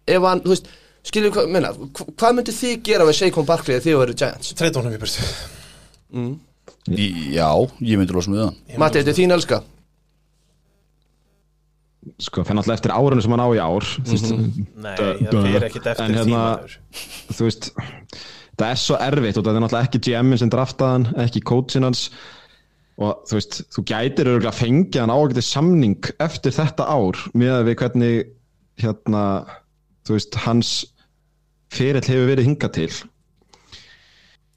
ef 0.08 0.22
hann, 0.24 0.40
þú 0.46 0.54
veist, 0.54 0.70
skilur 1.10 1.34
hvað, 1.36 1.50
minna 1.52 1.74
Hvað 1.76 2.38
myndi 2.38 2.56
þið 2.56 2.78
gera 2.88 3.06
við 3.10 3.18
Seikon 3.20 3.46
Barkley 3.50 3.76
ef 3.80 3.84
þið 3.84 4.02
eru 4.06 4.16
Giants? 4.24 4.54
Treyta 4.56 4.80
honum 4.80 4.96
í 4.96 5.02
burtu 5.04 5.28
Í- 6.90 7.36
Já, 7.36 7.50
ég 7.84 8.00
myndi 8.00 8.16
losa 8.16 8.32
með 8.32 8.42
það 8.46 8.80
Matti, 8.82 9.00
þetta 9.04 9.12
er 9.14 9.18
þín 9.20 9.36
elska 9.36 9.60
sko, 12.18 12.44
fyrir 12.48 12.58
náttúrulega 12.60 12.80
eftir 12.80 12.94
árunum 12.96 13.22
sem 13.26 13.34
hann 13.36 13.44
á 13.46 13.50
í 13.54 13.60
ár 13.62 13.86
þú 13.86 14.16
veist, 14.16 14.34
Nei, 14.80 14.96
það 14.98 15.46
fyrir 15.46 15.66
ekkit 15.70 15.88
eftir 15.94 16.04
En 16.06 16.12
því 16.12 16.20
hérna- 16.20 16.40
maður. 16.40 16.76
þú 17.38 17.48
veist 17.48 17.70
það 18.60 18.68
er 18.74 18.82
svo 18.84 18.98
erfitt 19.00 19.38
og 19.40 19.46
það 19.48 19.56
er 19.56 19.64
náttúrulega 19.66 19.88
ekki 19.90 20.02
GM-in 20.10 20.38
sem 20.42 20.50
draftaðan, 20.52 21.06
ekki 21.24 21.42
coachin 21.48 21.86
hans. 21.88 22.02
Og 23.00 23.22
þú 23.30 23.38
veist, 23.38 23.54
þú 23.72 23.84
gætir 23.88 24.28
örgulega 24.28 24.52
að 24.52 24.58
fengja 24.60 25.06
hann 25.06 25.14
ágætið 25.16 25.46
samning 25.48 26.10
eftir 26.20 26.52
þetta 26.52 26.84
ár 26.92 27.22
með 27.40 27.62
við 27.70 27.78
hvernig 27.80 28.18
hérna, 28.84 29.22
þú 30.04 30.18
veist, 30.18 30.36
hans 30.44 30.74
ferill 31.72 32.04
hefur 32.04 32.28
verið 32.34 32.50
hingað 32.50 32.74
til. 32.76 32.90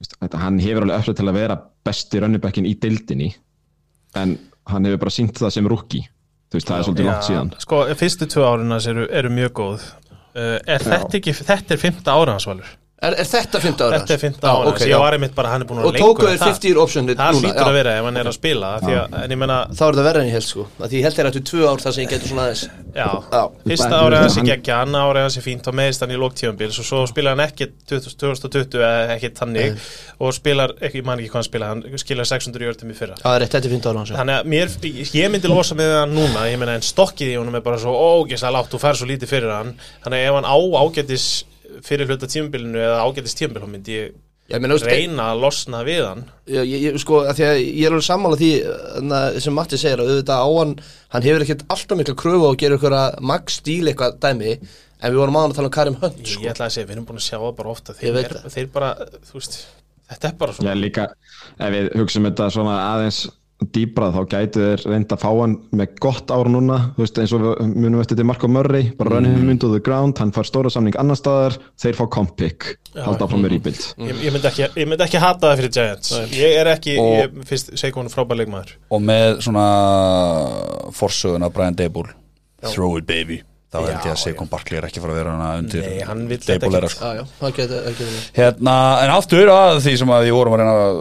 Veist, 0.03 0.17
þetta, 0.19 0.41
hann 0.43 0.59
hefur 0.59 0.83
alveg 0.89 0.99
öflug 0.99 1.17
til 1.21 1.29
að 1.31 1.39
vera 1.39 1.57
besti 1.87 2.23
rönnibekkin 2.23 2.67
í 2.67 2.75
deildinni 2.83 3.31
en 4.19 4.35
hann 4.71 4.85
hefur 4.91 5.01
bara 5.05 5.15
sínt 5.15 5.39
það 5.39 5.55
sem 5.55 5.69
rúki 5.71 6.03
þú 6.53 6.59
veist, 6.59 6.69
það 6.69 6.77
er 6.79 6.87
svolítið 6.87 7.09
langt 7.09 7.27
síðan. 7.31 7.51
Sko, 7.65 7.81
fyrstu 8.03 8.29
tvö 8.29 8.47
árin 8.51 8.77
hans 8.77 8.87
eru, 8.93 9.09
eru 9.11 9.33
mjög 9.33 9.53
góð. 9.63 9.89
Uh, 10.33 10.59
Er 10.69 10.85
þetta 10.85 11.19
ekki, 11.19 11.33
þetta 11.41 11.75
er 11.75 11.81
fymta 11.81 12.15
ára 12.17 12.37
hans 12.37 12.47
valur 12.49 12.69
Er, 13.03 13.17
er 13.19 13.27
þetta 13.27 13.59
15 13.59 13.83
ára? 13.83 13.97
Þetta 13.99 14.13
er 14.15 14.15
hans? 14.15 14.23
fymta 14.23 14.47
Já, 14.47 14.53
ára 14.53 14.69
ok, 14.71 14.77
hans 14.79 14.83
já. 14.87 14.91
Ég 14.93 15.01
var 15.03 15.15
einmitt 15.17 15.33
bara, 15.35 15.49
hann 15.51 15.65
er 15.65 15.67
búin 15.67 15.81
að 15.83 15.87
Og 15.89 15.97
tóku 15.97 16.23
lengur 16.23 16.29
þeir 16.29 16.37
en 16.37 16.39
það. 16.39 16.53
50 16.53 16.69
year 16.71 16.79
optionið 16.83 17.17
Það 17.19 17.33
núna, 17.35 17.43
hlýtur 17.43 17.59
já. 17.59 17.67
að 17.73 17.77
vera 17.79 17.95
ef 17.99 18.05
hann 18.07 18.21
er 18.23 18.29
að 18.31 18.37
spila 18.37 18.69
því 18.85 18.93
að, 19.01 19.17
En 19.25 19.35
ég 19.35 19.41
meina, 19.43 19.57
Þá 19.73 19.83
er 19.83 19.97
þetta 19.97 20.05
verið 20.07 20.21
en 20.23 20.29
ég 20.31 20.37
held 20.39 20.47
sko 20.47 20.67
að 20.79 20.87
Því 20.93 21.01
ég 21.01 21.07
held 21.09 21.17
þeir 21.19 21.29
ættu 21.33 21.43
tvö 21.51 21.63
ár 21.73 21.83
þar 21.83 21.93
sem 21.97 22.03
ég 22.05 22.11
getur 22.13 22.29
svona 22.33 22.45
aðeins 22.47 22.63
já, 22.93 23.09
Já. 23.33 23.43
Fyrsta 23.73 23.99
árið 24.05 24.19
hans 24.23 24.37
er 24.37 24.39
hann- 24.43 24.51
geggja, 24.53 24.77
annar 24.87 25.03
árið 25.11 25.23
hans 25.27 25.37
er 25.41 25.45
fínt 25.49 25.67
og 25.67 25.75
meðist 25.81 26.01
hann 26.05 26.13
í 26.13 26.19
lóktífambils 26.23 26.79
og 26.79 26.87
svo 26.87 27.01
spilar 27.11 27.35
hann 27.35 27.45
ekki 27.49 27.67
2020 27.89 28.79
eða 28.79 29.17
ekki 29.17 29.31
tannig 29.35 29.79
og 30.23 30.35
spilar, 30.37 30.75
ekki, 30.79 31.01
ég 31.01 31.07
man 31.09 31.19
ekki 31.19 31.31
hvað 31.33 31.41
hann 31.41 31.49
spilar 31.49 31.73
hann 31.73 31.83
skilar 32.03 32.29
600 32.29 32.67
jördum 32.69 32.93
í 32.93 32.97
fyrra 32.99 33.17
Það 33.23 33.35
er 33.39 33.41
rétt, 33.47 33.55
þetta 33.57 33.67
er 33.71 33.73
15 33.73 33.91
ára 33.91 34.03
hans. 34.03 34.13
Þannig 34.19 34.37
að 34.37 34.51
mér, 34.53 34.77
ég 35.17 35.33
myndi 35.33 35.49
losa 35.51 35.75
með 35.79 35.95
hann 36.03 36.13
núna 36.15 36.45
ég 36.53 36.61
meina 36.61 36.77
en 36.79 36.85
stokkið 36.85 37.33
í 37.33 37.39
honum 37.41 37.57
er 37.59 37.65
bara 37.65 37.81
svo 37.81 37.97
ógeðslega 37.97 38.53
fyrir 41.87 42.11
hluta 42.11 42.29
tímabilinu 42.31 42.83
eða 42.83 43.01
ágætis 43.07 43.37
tímabil 43.39 43.65
þá 43.65 43.73
myndi 43.73 43.99
ég 43.99 44.21
Ég 44.51 44.61
meina, 44.61 44.75
reyna 44.85 45.29
að 45.33 45.43
losna 45.45 45.81
við 45.87 46.01
hann. 46.05 46.23
Ég, 46.51 46.67
ég, 46.67 46.81
ég, 46.89 46.97
sko, 47.01 47.23
að 47.25 47.39
því 47.39 47.45
að 47.47 47.59
ég 47.63 47.85
er 47.87 47.95
alveg 47.95 48.05
sammála 48.05 48.39
því 48.41 48.49
na, 49.07 49.21
sem 49.41 49.55
Matti 49.57 49.79
segir 49.81 50.03
að 50.03 50.11
auðvitað 50.11 50.43
á 50.43 50.49
hann 50.59 50.73
hann 51.15 51.27
hefur 51.29 51.45
ekkert 51.47 51.63
alltaf 51.73 52.01
mikla 52.01 52.17
kröfu 52.19 52.49
á 52.49 52.51
að 52.51 52.59
gera 52.61 52.77
ykkur 52.77 52.97
að 52.99 53.21
max 53.31 53.61
stíl 53.63 53.87
eitthvað 53.87 54.19
dæmi 54.25 54.51
en 54.57 55.15
við 55.15 55.21
vorum 55.23 55.39
áðan 55.39 55.55
að 55.55 55.61
tala 55.61 55.71
um 55.71 55.77
Karim 55.79 55.97
Hunt 56.03 56.19
ég, 56.21 56.33
sko. 56.35 56.43
ég 56.45 56.53
ætla 56.53 56.69
að 56.69 56.75
segja, 56.75 56.89
við 56.91 56.97
erum 56.97 57.07
búin 57.09 57.23
að 57.23 57.29
sjá 57.29 57.37
það 57.39 57.55
bara 57.63 57.73
ofta. 57.73 57.97
Þeir, 58.03 58.19
er, 58.25 58.37
þeir 58.57 58.69
bara, 58.75 58.91
þú 59.31 59.39
veist 59.39 59.57
þetta 60.11 60.29
er 60.29 60.37
bara 60.43 60.53
Já, 60.53 60.59
svona 60.59 60.77
líka, 60.83 61.07
ef 61.57 61.73
við 61.77 61.89
hugsaum 62.03 62.29
þetta 62.29 62.51
svona 62.59 62.77
aðeins 62.91 63.23
dýbrað 63.73 64.17
þá 64.17 64.23
gætu 64.33 64.63
þeir 64.65 64.85
reynda 64.91 65.17
að 65.17 65.23
fá 65.23 65.29
hann 65.41 65.57
með 65.79 65.95
gott 66.03 66.33
ár 66.35 66.51
núna, 66.53 66.79
þú 66.97 67.05
veist 67.05 67.21
eins 67.23 67.35
og 67.37 67.45
við 67.45 67.75
munum 67.77 68.01
eftir 68.03 68.19
til 68.19 68.27
Marko 68.29 68.49
Murray, 68.51 68.91
bara 68.99 69.15
running 69.17 69.37
him 69.39 69.51
into 69.55 69.71
the 69.73 69.81
ground 69.81 70.19
hann 70.19 70.33
fær 70.35 70.49
stóra 70.49 70.73
samning 70.73 70.97
annar 71.01 71.19
staðar 71.21 71.59
þeir 71.83 71.99
fá 72.01 72.05
comp 72.17 72.35
pick, 72.37 72.73
halda 72.97 73.27
áfram 73.29 73.45
með 73.45 73.55
rebuild. 73.57 73.85
Ég, 73.99 74.33
myndi 74.33 74.51
ekki, 74.51 74.67
ég 74.83 74.89
myndi 74.91 75.07
ekki 75.07 75.23
hata 75.23 75.53
það 75.53 75.63
fyrir 75.63 75.75
Giants. 75.79 76.13
Ég 76.35 76.59
er 76.63 76.73
ekki, 76.75 76.97
Og- 76.99 77.15
ég 77.21 77.47
finnst 77.49 77.73
Seikon 77.79 78.11
frábær 78.13 78.41
leikmaður. 78.43 78.75
Og 78.91 79.01
með 79.03 79.41
svona 79.47 79.67
forsögun 80.97 81.45
af 81.47 81.53
Brian 81.55 81.75
Dable 81.79 82.11
Throw 82.63 82.97
it 82.99 83.07
baby 83.07 83.43
Þá 83.73 83.79
held 83.81 84.05
ég 84.05 84.13
að 84.13 84.19
Seikon 84.21 84.49
Barkley 84.53 84.77
er 84.77 84.85
ekki 84.85 85.01
fara 85.01 85.15
að 85.15 85.19
vera 85.23 85.31
hana 85.33 85.47
undir 85.63 85.81
Nei, 85.87 86.01
hann 86.05 86.27
vill 86.29 86.39
þetta 86.45 86.67
er 86.69 86.85
ekki. 86.85 86.91
sko. 86.93 87.07
Já, 87.09 87.15
já, 87.17 87.23
það 87.39 87.53
getur 87.57 87.79
það 87.87 87.95
getur- 88.03 88.27
Hérna, 88.37 88.75
en 89.05 89.13
aftur 89.15 89.53
að 89.53 89.79
því 89.87 89.95
sem 90.03 90.13
að 90.13 90.27
við 90.27 90.35
vorum 90.37 90.57
að 90.57 90.61
reyna 90.61 90.75
að 90.83 91.01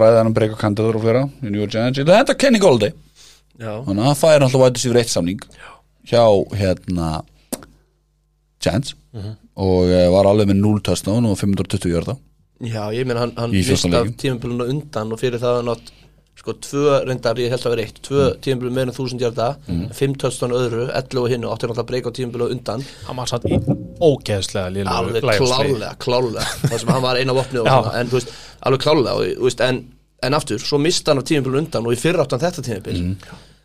ræða 0.00 0.16
hann 0.18 0.30
um 0.32 0.34
breyka 0.34 0.58
kandiður 0.58 0.98
og 0.98 1.04
flera 1.06 1.22
í 1.30 1.52
New 1.52 1.60
York 1.62 1.70
Giants, 1.76 2.00
ég 2.02 2.10
að 2.10 2.18
henda 2.18 2.34
Kenny 2.34 2.58
Golday 2.64 2.92
þannig 3.60 4.02
að 4.02 4.08
hann 4.10 4.18
fær 4.24 4.42
alltaf 4.48 4.64
vætið 4.64 4.82
sér 4.88 4.98
eitt 5.04 5.12
samning 5.14 5.46
hjá 6.10 6.24
hérna 6.58 7.10
Giants. 8.64 8.94
Og 9.54 9.86
uh, 9.86 10.08
var 10.10 10.26
alveg 10.26 10.48
með 10.50 10.58
0 10.64 10.80
touchdown 10.82 11.28
og 11.30 11.36
520 11.38 11.92
jörða 11.94 12.16
já, 12.64 12.82
ég 12.96 13.06
meina 13.06 13.20
hann, 13.22 13.34
hann 13.38 13.52
14 13.54 13.94
af 13.94 14.08
tímabilinu 14.18 14.66
undan 14.72 15.12
og 15.14 15.20
fyrir 15.20 15.38
það 15.42 15.60
hann 15.60 15.70
átt 15.76 15.92
sko 16.34 16.54
tvö 16.60 16.98
reyndar, 17.06 17.38
ég 17.38 17.52
held 17.52 17.62
að 17.64 17.74
vera 17.74 17.84
eitt 17.86 18.00
tvö 18.04 18.24
mm. 18.34 18.64
meira 18.66 18.88
en 18.90 18.96
þúsund 18.96 19.22
hjarta 19.22 19.46
mm. 19.68 19.84
fimm 19.96 20.16
törstan 20.18 20.52
öðru, 20.54 20.88
11 20.90 21.20
og 21.22 21.28
hinnu 21.30 21.46
áttur 21.52 21.70
náttúrulega 21.70 21.88
breyka 21.88 22.10
á 22.10 22.16
tímabilinu 22.18 22.50
undan. 22.56 22.82
Hann 23.06 23.18
var 23.20 23.30
satt 23.30 23.46
í 23.46 23.54
ógeðslega 24.02 24.66
alveg 24.90 25.22
lélegu 25.22 25.46
klálega, 25.46 25.94
klálega 26.02 26.44
það 26.66 26.78
sem 26.82 26.92
hann 26.92 27.06
var 27.06 27.16
eina 27.22 27.32
vopni 27.38 27.58
og 27.62 27.70
svona 27.70 27.94
en 28.00 28.12
þú 28.12 28.18
veist, 28.18 28.30
alveg 28.66 28.80
klálega 28.84 29.12
og, 29.14 29.22
þú 29.38 29.48
veist, 29.48 29.64
en, 29.64 29.76
en 30.26 30.38
aftur, 30.40 30.58
svo 30.60 30.76
mista 30.82 31.14
hann 31.14 31.22
á 31.22 31.28
tímabil 31.30 31.60
undan 31.62 31.86
og 31.86 31.92
í 31.94 31.98
fyrra 32.02 32.26
áttan 32.26 32.42
þetta 32.42 32.60
tímabil. 32.66 32.96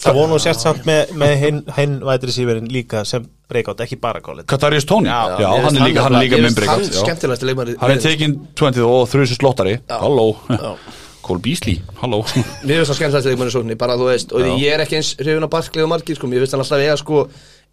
Það 0.04 0.14
voru 0.18 0.34
nú 0.34 0.40
sért 0.40 0.60
samt 0.60 0.84
með, 0.86 1.14
með 1.16 1.34
hinn, 1.40 1.60
hinn 1.78 2.00
vætri 2.04 2.32
síverinn 2.36 2.68
líka 2.68 3.06
sem 3.08 3.24
breakout, 3.48 3.80
ekki 3.80 3.96
bara 4.02 4.20
college. 4.22 4.48
Katarius 4.48 4.86
Tony, 4.86 5.08
já, 5.08 5.38
Já, 5.40 5.48
hann 5.64 5.78
er 5.78 5.86
líka, 5.88 6.02
hann 6.04 6.16
er 6.16 6.24
líka 6.26 6.38
með 6.44 6.56
breakout 6.58 6.82
hann 6.84 6.92
já. 6.92 7.04
skemmtilegasti 7.06 7.46
leikmari 7.48 7.76
hann 7.80 7.92
er 7.92 8.02
tekinn 8.04 8.48
20 8.56 8.84
og 8.84 9.08
þrjusu 9.08 9.36
slottari. 9.38 9.78
Halló, 9.90 10.36
Cole 11.24 11.40
Beasley. 11.40 11.82
Halló. 12.02 12.20
Mér 12.66 12.82
finnst 12.84 12.92
hann 12.92 13.00
skemmtilegasti 13.00 13.30
leikmari 13.32 13.52
sóknni 13.56 13.78
bara 13.80 13.96
þú 13.96 14.10
veist, 14.10 14.34
og 14.36 14.44
ég 14.60 14.74
er 14.74 14.84
ekki 14.84 14.98
eins 15.00 15.14
hrifin 15.22 15.44
að 15.48 15.54
barklið 15.56 15.84
og 15.86 15.90
margir 15.94 16.16
sko, 16.20 16.28
mér 16.28 16.44
finnst 16.44 16.58
hann 16.58 16.66
alltaf 16.66 16.84
eiga 16.84 16.98
sko 17.00 17.28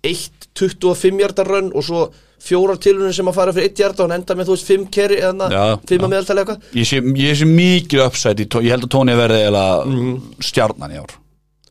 1.25 0.07 1.18
hjartar 1.18 1.51
rönn 1.51 1.72
og 1.74 1.83
svo 1.87 2.12
fjórar 2.41 2.78
tilunum 2.80 3.12
sem 3.12 3.28
að 3.30 3.34
fara 3.36 3.53
fyrir 3.53 3.68
1 3.70 3.80
hjarta 3.82 4.03
og 4.05 4.09
hann 4.11 4.20
enda 4.20 4.34
með 4.38 4.49
þú 4.49 4.55
veist 4.57 4.68
5 4.70 4.84
kerri 4.95 5.16
eða 5.20 5.49
Já, 5.53 5.64
5 5.86 5.99
já. 5.99 6.05
að 6.07 6.12
meðaltali 6.14 6.41
eitthvað 6.45 6.78
ég 6.80 6.86
sé, 6.88 7.01
ég 7.20 7.34
sé 7.41 7.49
mikið 7.51 8.05
uppsætt 8.07 8.41
ég 8.45 8.70
held 8.72 8.86
að 8.86 8.93
Tony 8.95 9.16
verði 9.18 9.41
eða 9.51 9.64
Mhm. 9.86 10.14
stjarnan 10.41 10.95
í 10.95 11.01
ár 11.01 11.12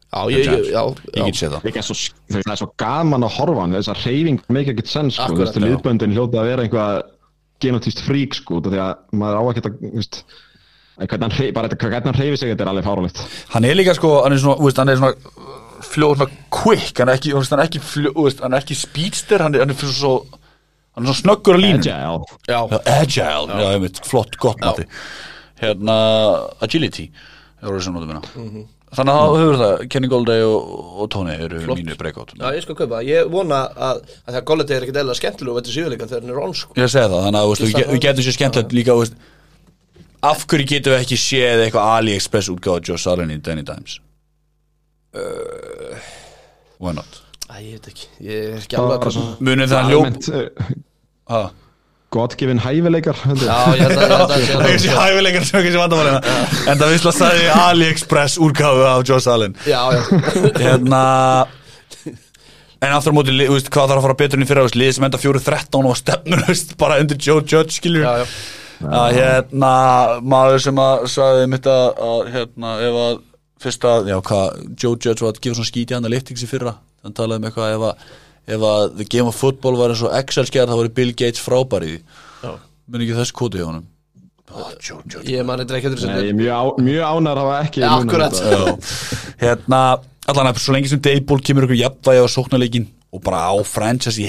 já, 0.09 0.21
ég, 0.29 0.45
ég, 0.45 0.71
já, 0.73 0.83
ég 0.85 1.17
já. 1.17 1.25
get 1.25 1.35
séð 1.35 1.51
það 1.53 1.61
það 2.29 2.51
er 2.53 2.59
svo 2.61 2.69
gaman 2.77 3.23
að 3.25 3.33
horfa 3.37 3.57
á 3.57 3.61
hann 3.65 3.73
þess 3.77 3.89
að 3.93 4.05
reyfing 4.05 4.39
make 4.49 4.69
ekkert 4.73 4.87
sens 4.87 5.15
sko, 5.15 5.33
Akkurat, 5.33 5.53
já. 5.55 5.61
liðböndin 5.65 6.13
hljóta 6.13 6.37
að 6.41 6.49
vera 6.49 6.63
einhvað 6.63 7.01
genotíst 7.59 7.99
frík 8.05 8.33
sko, 8.37 8.61
því 8.61 8.79
að 8.79 8.95
maður 9.11 9.37
á 9.37 9.43
að 9.49 9.55
geta 9.59 9.69
veist, 9.93 10.23
hann 10.99 11.31
hreyfi, 11.31 11.53
bara 11.53 11.67
þetta- 11.67 11.89
hvernig 11.89 12.05
hann 12.05 12.13
hreyfi 12.21 12.37
sig 12.37 12.49
þetta 12.55 12.61
er 12.65 12.71
alveg 12.71 12.85
fárálegt 12.85 13.19
hann 13.53 13.65
er 13.65 13.75
líka 13.75 13.93
sko, 13.95 14.23
hann 14.23 14.33
er 14.33 14.37
svona, 14.39 14.57
veist, 14.63 14.77
hann 14.77 14.89
er 14.89 14.95
svona 14.97 15.13
fljóð, 15.81 16.15
svona 16.17 16.31
quick, 16.51 16.97
hann 16.99 17.09
er 17.09 17.15
ekki, 17.17 17.31
hann 17.33 17.59
er 17.59 17.65
ekki 17.65 18.41
hann 18.41 18.53
er 18.53 18.59
ekki 18.61 18.75
speedster, 18.75 19.39
hann 19.41 19.55
er, 19.55 19.59
hann 19.59 19.69
er 19.69 19.75
svo 19.75 20.25
hann 20.95 21.05
er 21.05 21.11
svona 21.13 21.19
snöggur 21.21 21.55
á 21.55 21.59
línu 21.63 21.79
Agile. 21.79 22.25
Já. 22.47 22.59
Já, 22.69 22.79
agile, 22.99 23.61
já, 23.61 23.69
ég 23.75 23.81
veit, 23.85 24.01
flott, 24.05 24.35
gott 24.41 24.59
mati. 24.63 24.85
Hérna, 25.61 25.95
agility. 26.61 27.09
Er 27.61 27.67
orðið 27.71 27.83
sem 27.87 27.93
notum 27.93 28.07
minna 28.13 28.21
Mhm. 28.35 28.67
þannig 28.95 29.13
að 29.13 29.19
það 29.29 29.39
höfur 29.39 29.57
það, 29.61 29.81
Kenny 29.93 30.07
Golday 30.09 30.41
og, 30.41 30.69
og 31.03 31.09
Tony 31.13 31.33
eru 31.35 31.59
mínu 31.67 31.97
breakout. 31.99 32.31
Já, 32.39 32.47
ég 32.55 32.61
skal 32.63 32.75
kaupa, 32.79 33.01
ég 33.05 33.27
vona 33.29 33.59
að, 33.75 33.99
að 34.25 34.33
það 34.37 34.45
Golladay 34.49 34.75
er 34.77 34.81
ekkert 34.87 35.01
eða 35.03 35.15
skemmtileg 35.19 35.51
og 35.53 35.59
þetta 35.59 35.75
síðuleika 35.75 36.07
þegar 36.09 36.21
hann 36.25 36.31
er 36.33 36.39
on 36.41 36.53
sko. 36.57 36.73
Ég 36.79 36.87
að 36.87 36.93
segja 36.95 37.09
það, 37.11 37.25
þannig 37.27 37.41
að 37.41 37.45
þú 37.45 37.51
veist, 37.53 37.65
við, 37.77 37.91
við 37.93 38.01
getum 38.07 38.25
sér 38.25 38.37
skemmtilegt 38.39 38.73
líka 38.79 38.95
þú 38.95 39.03
veist, 39.03 39.19
af 40.31 40.45
hverju 40.49 40.65
getum 40.71 40.93
við 40.95 41.03
ekki 41.05 41.19
séð 41.21 41.65
eitthvað 41.67 41.91
AliExpress 41.99 42.49
útgáð 42.55 42.81
Joe 42.89 42.97
Salen 42.97 43.29
í 43.35 43.37
Danny 43.45 43.61
Dimes? 43.67 43.99
Uh, 45.13 45.95
why 46.79 46.91
not 46.93 47.18
Æ, 47.49 47.55
ég 47.65 47.71
veit 47.79 47.87
ekki, 47.89 48.07
ég 48.21 48.43
er 48.53 48.59
ekki 48.61 48.77
alveg 48.77 49.07
að 49.09 49.17
munið 49.41 49.71
það 49.73 49.87
ljóp 49.89 50.03
almennt 50.05 50.27
uh, 50.29 50.67
ha. 51.33 51.39
godgefin 52.13 52.59
hæfileikar 52.61 53.17
heldur. 53.23 53.47
Já, 53.49 53.73
ég 53.73 53.81
held 53.87 54.01
að 54.03 54.13
að 54.17 54.33
sé 54.35 54.49
Það 54.51 54.65
þessi 54.67 54.91
hæfileikar 54.93 55.47
sem 55.49 55.57
ekki 55.61 55.71
sem 55.73 55.81
vandamálina 55.81 56.19
En 56.69 56.81
það 56.83 56.93
vissla 56.93 57.13
sagði 57.17 57.47
AliExpress 57.55 58.37
úrgáfu 58.45 58.83
af 58.91 59.01
Joe 59.09 59.23
Salen 59.25 59.55
Já, 59.65 59.81
já, 59.97 60.03
Hérna 60.63 61.01
En 62.79 62.93
aftur 62.95 63.11
á 63.11 63.15
móti, 63.17 63.33
li- 63.35 63.47
þú 63.49 63.57
veist, 63.57 63.71
hvað 63.73 63.89
þarf 63.91 63.99
að 63.99 64.05
fara 64.07 64.17
betur 64.21 64.39
enn 64.39 64.45
í 64.45 64.47
fyrra, 64.47 64.61
þú 64.63 64.69
veist, 64.69 64.77
liðið 64.79 64.93
sem 64.95 65.05
enda 65.09 65.19
4-13 65.19 65.87
og 65.89 65.97
stefnur, 65.99 66.39
þú 66.45 66.53
veist, 66.53 66.69
bara 66.79 66.99
undir 67.03 67.17
Joe 67.19 67.41
Judge, 67.43 67.75
skiljur 67.75 68.05
já, 68.05 68.21
já. 68.21 68.27
að 69.01 69.17
hérna, 69.17 69.71
maður 70.35 70.61
sem 70.63 70.79
að 70.85 71.03
sagði 71.11 71.49
mitt 71.51 71.67
að, 71.67 71.89
að 72.13 72.29
hérna, 72.37 72.75
ef 72.87 72.99
að 73.07 73.17
fyrsta, 73.65 73.97
já 74.07 74.15
hvað 74.29 74.61
Joe 74.79 74.93
Judge 74.95 75.25
var 75.25 75.33
að 75.35 75.41
gefa 75.43 75.59
svona 75.59 75.71
skíti 75.73 75.97
hann 75.97 76.07
að 76.07 76.13
liftings 76.15 76.45
í 76.45 76.47
fyrra 76.53 76.77
hann 77.03 77.15
talaði 77.17 77.41
um 77.41 77.47
eitthvað 77.49 77.75
ef 77.75 77.85
að, 77.89 78.09
ef 78.55 78.65
að 78.71 78.83
The 78.97 79.07
Game 79.13 79.31
of 79.31 79.39
Football 79.39 79.79
var 79.79 79.93
eins 79.93 80.03
og 80.05 80.17
Excel-skjær 80.19 80.69
þá 80.71 80.75
var 80.81 80.91
Bill 80.99 81.13
Gates 81.13 81.43
frábær 81.43 81.85
í 81.87 81.93
því. 81.93 82.01
Já. 82.43 82.51
menn 82.89 83.05
ekki 83.05 83.17
þessi 83.19 83.37
kóti 83.39 83.61
hjá 83.61 83.67
honum? 83.69 83.87
Oh, 84.49 84.71
Judge 84.81 85.21
Ég 85.29 85.45
man 85.45 85.61
eitthvað 85.61 85.77
ekki 85.77 86.07
Nei, 86.09 86.21
ég 86.25 86.31
er 86.31 86.37
mjög, 86.39 86.79
mjög 86.81 87.03
ánar 87.05 87.37
hafa 87.37 87.57
ekki 87.67 87.83
Ja, 87.83 87.91
hérna, 89.43 89.81
allan 90.25 90.49
að 90.49 90.61
svo 90.63 90.73
lengi 90.73 90.89
sem 90.89 91.01
Dayball 91.05 91.43
kemur 91.45 91.67
ykkur 91.67 91.77
jafnvægi 91.77 92.23
á 92.25 92.27
sóknarleikin 92.33 92.87
og 93.13 93.21
bara 93.25 93.43
á 93.53 93.55
franchise 93.65 94.21
í 94.23 94.25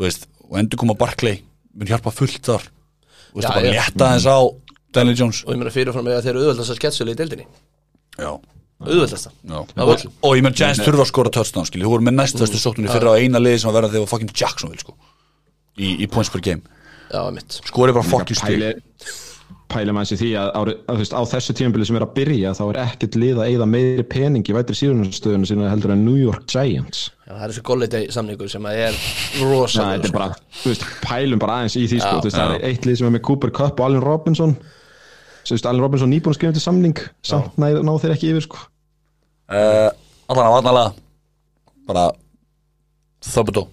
veist, 0.00 0.28
og 0.48 0.58
endur 0.60 0.80
koma 0.80 0.96
Barclay 0.98 1.40
mun 1.74 1.88
hjálpa 1.88 2.12
fullt 2.14 2.42
þar. 2.44 2.66
Þú 3.32 3.40
veist, 3.40 3.48
Já, 3.48 3.52
bara 3.54 3.72
létta 3.74 4.10
þess 4.14 4.28
á 4.30 4.38
Daniel 4.94 5.18
Jones. 5.18 5.42
Og 5.44 5.54
ég 5.54 5.60
meina 5.60 5.74
fyrirfram 5.74 6.06
með 6.06 6.18
að 6.18 6.26
þeir 6.26 6.34
eru 6.34 6.44
auðvöldast 6.44 6.74
að 6.74 6.78
sketsula 6.80 7.14
í 7.14 7.18
deildinni. 7.18 7.46
Já, 8.18 8.30
Auðvöldast 8.84 9.28
já. 9.30 9.58
Það 9.74 9.82
og, 9.84 10.06
var- 10.24 10.38
ég 10.38 10.46
menn 10.46 10.56
Giants 10.60 10.84
þurfa 10.84 11.04
að 11.06 11.10
skora 11.10 11.34
touchdown 11.34 11.68
skilji, 11.68 11.84
þú 11.86 11.92
voru 11.94 12.06
með 12.08 12.16
næstu 12.20 12.42
þessu 12.44 12.62
sóknarni 12.62 12.92
fyrra 12.92 13.14
á 13.14 13.20
eina 13.20 13.42
liði 13.42 13.62
sem 13.62 13.70
að 13.72 13.78
verða 13.80 13.92
þegar 13.96 14.10
fucking 14.12 14.32
Jacksonville 14.34 14.84
sko. 14.84 14.96
Í, 15.74 15.96
í 16.04 16.08
points 16.10 16.30
per 16.30 16.44
game. 16.44 16.62
Skori 17.64 17.94
bara 17.94 18.06
fucking 18.06 18.38
stíl 18.38 18.58
pæli, 18.58 18.72
pæli 19.70 19.94
mann 19.94 20.06
sér 20.08 20.20
því 20.20 20.30
að, 20.38 20.50
að 20.54 20.70
þú 20.88 20.96
veist, 21.00 21.14
á 21.14 21.22
þessu 21.34 21.54
tímabili 21.58 21.86
sem 21.88 21.98
er 21.98 22.04
að 22.06 22.12
byrja 22.16 22.52
þá 22.56 22.62
er 22.66 22.78
ekkert 22.84 23.18
lið 23.20 23.40
að 23.42 23.50
eyða 23.52 23.68
meiri 23.70 24.04
pening 24.14 24.50
í 24.50 24.54
vætri 24.56 24.76
síðunarstöðuna 24.78 25.48
sína 25.50 25.70
heldur 25.72 25.94
en 25.94 26.04
New 26.06 26.18
York 26.20 26.44
Giants. 26.50 27.08
Já, 27.24 27.32
það 27.32 27.44
er 27.46 27.54
þessi 27.54 27.64
Golladay 27.70 28.10
samningur 28.14 28.52
sem 28.52 28.68
að 28.70 28.82
er 28.86 29.00
rosalega 29.42 29.96
þetta 29.98 30.10
er 30.10 30.16
bara, 30.18 30.28
þú 30.60 30.72
veist, 30.72 30.86
pælum 31.04 31.42
bara 31.42 31.58
aðeins 31.60 31.78
í 31.80 31.86
því 31.90 32.02
sko, 32.04 32.20
veist, 32.26 32.38
það 32.38 32.56
er 32.58 32.68
eitt 32.70 32.88
lið 32.88 33.00
sem 33.00 33.10
er 33.10 33.16
með 33.16 33.24
Cooper 33.30 33.54
Cup 33.54 33.80
og 33.80 33.88
Allen 33.88 34.04
Robinson. 34.04 34.54
Allen 35.54 35.82
Robinson 35.84 36.12
nýbúin 36.12 36.32
að 36.32 36.38
skrifa 36.38 36.56
til 36.56 36.64
samning. 36.64 37.02
Samt 37.26 37.58
næ, 37.60 37.74
ná 37.84 37.92
þeir 38.00 38.14
ekki 38.16 38.30
yfir 38.32 38.46
sko 38.46 38.62
uh, 39.50 39.90
allan 40.28 40.46
að 40.48 40.54
vatnalega 40.58 40.92
bara 41.88 42.04
Thubbado 43.24 43.66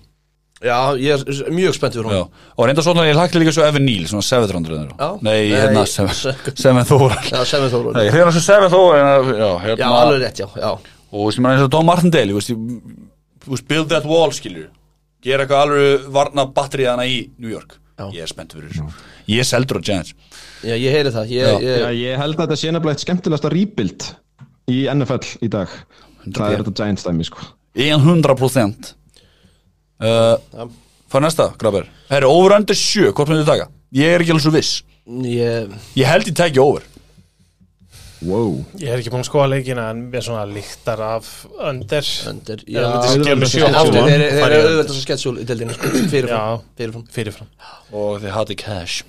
Já, 0.61 0.93
ég 1.01 1.23
er 1.25 1.47
mjög 1.49 1.73
spennt 1.73 1.95
fyrir 1.97 2.11
Já, 2.13 2.21
hún 2.21 2.59
og 2.61 2.67
reynda 2.69 2.83
svona 2.85 3.07
ég 3.07 3.15
hlakti 3.17 3.39
líka 3.41 3.53
svo 3.55 3.63
Evan 3.65 3.81
Neal, 3.87 4.03
svona 4.11 4.21
700 4.27 4.75
Já. 4.99 5.07
Nei, 5.25 5.31
Nei, 5.49 5.55
hérna, 5.57 5.85
se- 5.89 6.53
Seven 6.61 6.85
Þórar 6.85 7.23
Já, 7.31 7.39
Seven 7.49 7.71
Þóru 7.73 7.93
Nei, 7.97 8.03
hérna 8.13 8.33
svo 8.35 8.43
Seven 8.45 8.69
Þórar 8.69 9.01
Já, 9.01 9.39
Já, 9.41 9.49
hérna. 9.65 9.89
Alveg 10.03 10.21
rétt, 10.21 10.43
já, 10.43 10.47
já. 10.61 10.69
Og 11.11 11.25
veist, 11.27 11.41
maður 11.41 11.57
eins 11.57 11.65
og 11.65 11.71
Tom 11.73 11.89
Martindale, 11.89 12.35
ég- 12.37 12.51
þú 13.41 13.55
veist, 13.55 13.67
build 13.71 13.89
that 13.89 14.05
wall, 14.05 14.29
skilur 14.37 14.69
Gera 15.25 15.45
eitthvað 15.45 15.65
alveg 15.65 16.05
varna 16.13 16.45
batteriðana 16.49 17.03
í 17.09 17.17
New 17.37 17.49
York. 17.51 17.75
Já. 17.99 18.07
Ég 18.15 18.23
er 18.25 18.29
spennt 18.31 18.53
fyrir 18.55 18.71
þessu. 18.71 18.85
Ég 19.29 19.41
er 19.43 19.45
seldur 19.45 19.77
á 19.77 19.81
Giants. 19.85 20.13
Já, 20.65 20.73
ég 20.73 20.89
heyri 20.95 21.11
það. 21.13 21.27
Já. 21.29 21.43
Ég, 21.61 21.61
Já, 21.61 21.89
ég, 21.91 21.99
ég 22.05 22.17
held 22.21 22.37
að 22.39 22.41
þetta 22.47 22.57
sé 22.57 22.71
nefnilega 22.73 22.95
eitt 22.97 23.03
skemmtilegasta 23.05 23.51
rebuild 23.53 24.07
í 24.69 24.83
NFL 24.91 25.41
í 25.41 25.49
dag. 25.51 25.73
Það 26.27 26.45
er 26.51 26.61
þetta 26.61 26.75
Giants 26.83 27.07
dæmi 27.07 27.25
sko. 27.25 27.49
100% 27.77 28.93
uh. 30.03 30.67
Hvað 31.11 31.19
er 31.19 31.25
næsta, 31.25 31.49
Graber? 31.59 31.87
Það 32.09 32.17
eru 32.21 32.31
over 32.31 32.55
under 32.59 32.77
7, 32.77 33.09
hvort 33.15 33.31
myndið 33.31 33.49
taka? 33.49 33.67
Ég 33.95 34.13
er 34.13 34.23
ekki 34.23 34.33
alveg 34.35 34.45
svo 34.45 34.53
viss. 34.55 34.81
Ég 35.27 35.73
Ég 35.99 36.07
held 36.07 36.29
ég 36.29 36.35
tæki 36.37 36.61
over. 36.63 36.85
Wow. 38.21 38.59
Ég 38.77 38.91
er 38.93 39.01
ekki 39.01 39.09
búin 39.09 39.23
að 39.23 39.31
skoða 39.31 39.47
leikina 39.55 39.87
en 39.91 40.03
mér 40.11 40.23
svona 40.23 40.43
líktar 40.45 41.01
af 41.01 41.29
under. 41.57 42.05
Öndir 42.29 42.61
Já, 42.69 42.83
auðvitað 42.85 43.25
þeir, 43.25 43.47
þeir 43.49 43.65
eru 43.65 44.27
under. 44.29 44.57
auðvöldast 44.59 44.93
að 44.93 45.01
sketsula 45.01 45.41
í 45.41 45.47
deildinni 45.49 45.77
sko, 45.77 45.89
Fyrirfram. 47.15 47.49
Og 47.97 48.21
þið 48.21 48.35
hati 48.37 48.59
cash 48.61 49.01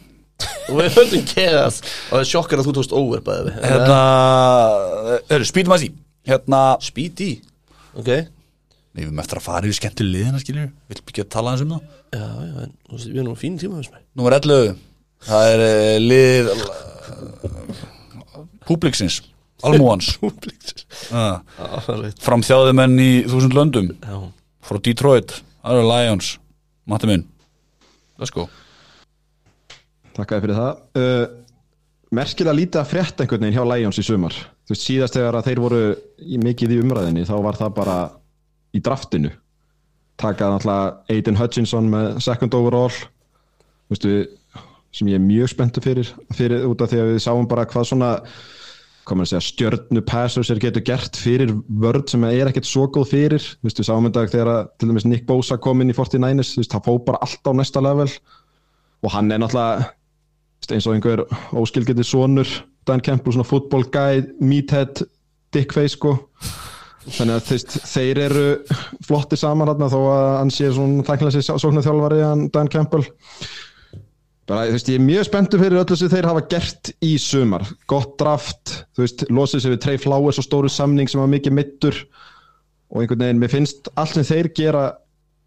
Og 0.69 0.79
við 0.79 0.97
höldum 0.97 1.25
keðað 1.33 1.81
Og 1.81 2.13
það 2.13 2.21
er 2.21 2.29
sjokkar 2.31 2.61
að 2.63 2.69
þú 2.69 2.75
tókst 2.79 2.95
over 2.97 3.25
bæði 3.27 3.49
við 3.49 3.57
Hérna, 3.67 3.99
spýtum 5.49 5.75
að 5.77 5.85
því 5.85 5.91
Hérna, 6.29 6.61
Speedy 6.85 7.31
Ok. 7.99 8.11
við 8.93 9.03
erum 9.07 9.21
eftir 9.23 9.41
að 9.41 9.47
fara 9.47 9.69
yfir 9.69 9.79
skemmtileg 9.81 10.15
liðina, 10.17 10.41
skiljur 10.43 10.71
Vill 10.89 11.01
ekki 11.03 11.25
að 11.25 11.33
tala 11.35 11.53
hans 11.55 11.65
um 11.65 11.75
það? 11.75 11.83
Já, 12.13 12.27
já, 12.47 12.53
við 12.93 13.19
erum 13.19 13.31
nú 13.33 13.37
fín 13.41 13.59
tíma 13.61 13.81
með 13.81 13.99
Númer 14.21 14.39
11, 14.39 14.79
það 15.29 15.51
er 15.51 15.65
uh, 15.67 15.97
lið 16.05 16.51
uh, 16.53 16.63
Publixins, 18.69 19.21
Almúans 19.67 20.15
uh, 20.23 20.31
Já, 21.13 21.43
veit 21.91 22.23
Fram 22.23 22.45
þjáðumenn 22.47 22.97
í 23.03 23.11
þúsund 23.29 23.57
löndum. 23.59 23.93
Já, 23.99 24.17
Frá 24.63 24.79
Detroit, 24.79 25.37
það 25.65 25.81
eru 25.81 25.89
Lions. 25.91 26.37
Matti 26.87 27.09
minn. 27.11 27.25
Let's 28.21 28.31
go 28.31 28.47
Takk 30.17 30.35
fyrir 30.43 30.59
það. 30.59 30.83
Uh, 30.99 31.43
Merkilega 32.13 32.53
lítið 32.53 32.81
að 32.83 32.91
frétta 32.91 33.25
einhvern 33.25 33.47
veginn 33.47 33.57
hjá 33.57 33.65
Lions 33.65 33.99
í 33.99 34.05
sumar. 34.05 34.35
Þú 34.69 34.75
veist, 34.75 34.85
síðast 34.85 35.15
þegar 35.17 35.39
að 35.39 35.47
þeir 35.49 35.61
voru 35.65 35.81
mikið 36.45 36.75
í 36.75 36.81
umræðinni 36.83 37.25
þá 37.25 37.37
var 37.47 37.57
það 37.57 37.71
bara 37.79 37.95
í 38.77 38.83
draftinu. 38.85 39.31
Takað 40.21 40.53
náttúrulega 40.53 41.15
Aiden 41.15 41.39
Hutchinson 41.41 41.89
með 41.93 42.09
second 42.27 42.57
overall. 42.59 42.93
Þú 42.93 43.95
veist, 43.95 44.09
við, 44.11 44.67
sem 44.93 45.09
ég 45.09 45.17
er 45.17 45.25
mjög 45.25 45.55
spenntu 45.55 45.85
fyrir, 45.85 46.11
fyrir 46.37 46.67
út 46.69 46.85
af 46.85 46.93
því 46.93 47.01
að 47.01 47.15
við 47.15 47.25
sáum 47.25 47.49
bara 47.49 47.65
hvað 47.71 47.89
svona 47.89 48.11
segja, 49.09 49.41
stjörnu 49.43 50.05
passers 50.07 50.53
er 50.53 50.61
getur 50.63 50.85
gert 50.85 51.17
fyrir 51.19 51.51
vörð 51.81 52.13
sem 52.13 52.29
er 52.29 52.53
ekkert 52.53 52.69
svo 52.69 52.85
góð 52.93 53.09
fyrir, 53.11 53.49
þú 53.57 53.71
veist, 53.71 53.81
við 53.81 53.89
sáum 53.89 54.07
þetta 54.07 54.27
þegar 54.37 54.69
til 54.77 54.93
dæmis 54.93 55.09
Nick 55.09 55.27
Bosa 55.27 55.57
kom 55.57 55.81
inn 55.81 55.91
í 55.91 55.97
49ers, 55.97 56.53
þú 56.53 56.63
veist, 56.63 56.77
það 56.77 56.87
fó 56.87 57.01
bara 57.09 57.25
allt 57.25 57.49
á 57.49 57.53
næsta 57.57 57.83
level. 57.83 58.09
Og 59.03 59.17
hann 59.17 59.33
er 59.33 59.41
náttúrulega 59.43 59.89
eins 60.71 60.87
og 60.87 60.95
einhver 60.95 61.25
óskilgetið 61.59 62.07
sonur 62.07 62.53
Dan 62.87 63.03
Campbell, 63.03 63.35
svona 63.35 63.47
football 63.47 63.85
guy 63.95 64.23
meathead, 64.43 65.05
dickface 65.55 65.97
sko. 65.97 66.17
Þannig 67.03 67.35
að 67.35 67.45
þú 67.47 67.57
veist, 67.57 67.77
þeir 67.91 68.21
eru 68.29 68.47
flotti 69.07 69.39
saman 69.39 69.71
þarna 69.71 69.91
þó 69.91 69.99
að 70.13 70.27
hann 70.39 70.55
sé 70.55 70.71
svona 70.71 71.05
tæknilega 71.07 71.43
sér 71.43 71.61
sóknar 71.63 71.87
þjálfari 71.87 72.23
Dan 72.55 72.71
Campbell. 72.71 73.05
Bara, 74.51 74.67
þú 74.67 74.77
veist, 74.77 74.91
ég 74.91 74.99
er 74.99 75.07
mjög 75.07 75.27
spenntur 75.29 75.63
fyrir 75.63 75.81
öllu 75.83 75.99
sem 75.99 76.11
þeir 76.11 76.31
hafa 76.31 76.45
gert 76.51 76.93
í 77.03 77.13
sumar. 77.23 77.67
Gott 77.91 78.17
draft, 78.23 78.75
þú 78.95 79.05
veist, 79.05 79.27
losið 79.31 79.65
sér 79.65 79.75
við 79.77 79.83
Trey 79.85 80.03
Flowers 80.03 80.43
og 80.43 80.47
stóru 80.47 80.71
samning 80.71 81.11
sem 81.11 81.23
var 81.23 81.31
mikið 81.31 81.59
mittur 81.59 81.99
og 82.93 83.03
einhvern 83.03 83.23
veginn, 83.25 83.41
mér 83.41 83.53
finnst 83.55 83.89
allt 83.97 84.19
sem 84.19 84.27
þeir 84.27 84.51
gera 84.59 84.83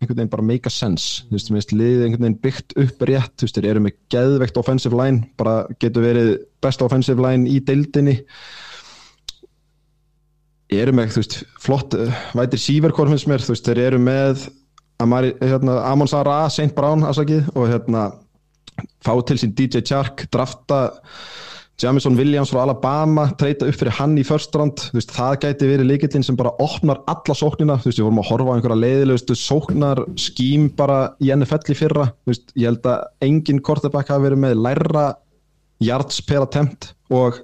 einhvern 0.01 0.19
veginn 0.19 0.34
bara 0.34 0.45
make 0.45 0.67
a 0.67 0.73
sense. 0.73 1.23
Þú 1.30 1.38
veist, 1.38 1.49
mér 1.49 1.61
finnst 1.61 1.73
liðið 1.76 2.03
einhvern 2.05 2.26
veginn 2.26 2.41
byggt 2.43 2.76
upp 2.84 3.05
rétt. 3.09 3.34
Þú 3.35 3.47
veist, 3.47 3.57
þeir 3.59 3.69
eru 3.72 3.84
með 3.85 3.97
geðveikt 4.13 4.59
offensive 4.61 4.99
line 4.99 5.30
bara 5.39 5.55
getur 5.81 6.05
verið 6.05 6.31
besta 6.63 6.88
offensive 6.88 7.23
line 7.23 7.49
í 7.49 7.61
deildinni. 7.63 8.17
Eru 10.76 10.95
með, 10.97 11.15
þú 11.15 11.23
veist, 11.23 11.39
flott 11.61 11.95
uh, 11.95 12.22
vætir 12.35 12.61
síverkor 12.61 13.09
finnst 13.11 13.30
mér, 13.30 13.43
þú 13.45 13.53
veist, 13.53 13.67
þeir 13.69 13.84
eru 13.85 14.01
með 14.01 14.47
Amari, 15.03 15.34
hérna, 15.43 15.81
Amon 15.89 16.09
Sara, 16.09 16.45
Saint 16.51 16.73
Brown 16.76 17.03
afsakið, 17.05 17.49
og 17.55 17.67
hérna 17.69 18.07
fá 19.03 19.13
til 19.27 19.38
sín 19.39 19.53
DJ 19.55 19.84
Chark, 19.85 20.26
drafta 20.31 20.80
Jamison 21.81 22.15
Williams 22.15 22.53
frá 22.53 22.61
Alabama 22.64 23.26
treyta 23.35 23.68
upp 23.68 23.76
fyrir 23.76 23.95
hann 23.97 24.14
í 24.15 24.23
veist, 24.23 25.11
það 25.11 25.34
gæti 25.43 25.68
verið 25.68 25.89
líkillinn 25.89 26.23
sem 26.23 26.38
bara 26.39 26.53
opnar 26.64 27.02
alla 27.11 27.35
sóknina, 27.35 27.76
þú 27.81 27.89
veist, 27.89 27.99
við 27.99 28.07
vorum 28.07 28.22
að 28.22 28.30
horfa 28.30 28.47
á 28.47 28.56
einhverja 28.56 28.80
leiðilegustu 28.80 29.35
sóknar 29.35 30.03
skím 30.15 30.69
bara 30.77 30.99
í 31.19 31.34
NFL 31.35 31.73
í 31.73 31.76
fyrra, 31.76 32.07
þú 32.23 32.31
veist, 32.31 32.56
ég 32.56 32.69
held 32.72 32.88
að 32.93 33.27
engin 33.27 33.60
quarterback 33.60 34.14
hafi 34.14 34.27
verið 34.30 34.43
með 34.45 34.56
læra 34.64 35.06
yards 35.84 36.22
per 36.23 36.45
attempt 36.47 36.93
og 37.11 37.43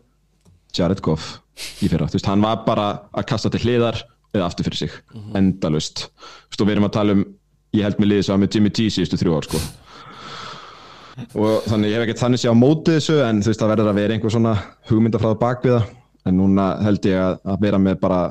Jared 0.71 1.03
Goff 1.03 1.41
í 1.83 1.91
fyrra, 1.91 2.07
þú 2.07 2.21
veist, 2.21 2.31
hann 2.31 2.47
var 2.47 2.63
bara 2.63 2.87
að 3.11 3.27
kasta 3.33 3.51
til 3.51 3.65
hliðar 3.65 3.99
eða 4.31 4.47
aftur 4.47 4.69
fyrir 4.69 4.85
sig, 4.85 4.97
endalust 5.35 6.07
þú 6.07 6.53
veist, 6.53 6.63
og 6.63 6.67
við 6.69 6.75
erum 6.77 6.87
að 6.87 6.97
tala 7.01 7.19
um 7.19 7.27
ég 7.75 7.87
held 7.87 7.99
með 7.99 8.13
liðið 8.13 8.27
sem 8.29 8.37
var 8.37 8.45
með 8.45 8.55
Jimmy 8.55 8.71
G 8.71 8.91
síðustu 8.95 9.19
þrjú 9.19 9.35
ár, 9.35 9.51
sko 9.51 9.65
og 11.35 11.65
þannig 11.67 11.91
ég 11.91 11.97
hef 11.97 12.05
ekkert 12.05 12.23
þannig 12.23 12.43
sé 12.43 12.51
á 12.51 12.55
móti 12.57 12.95
þessu 12.97 13.17
en 13.25 13.41
þú 13.43 13.51
veist 13.51 13.63
það 13.63 13.73
verður 13.73 13.91
að 13.91 13.99
vera 14.01 14.15
einhver 14.15 14.35
svona 14.35 14.53
hugmyndafræða 14.91 15.41
bakviða 15.41 15.81
en 16.29 16.37
núna 16.37 16.67
held 16.85 17.09
ég 17.09 17.19
að, 17.19 17.37
að 17.53 17.65
vera 17.65 17.81
með 17.81 17.99
bara 18.03 18.21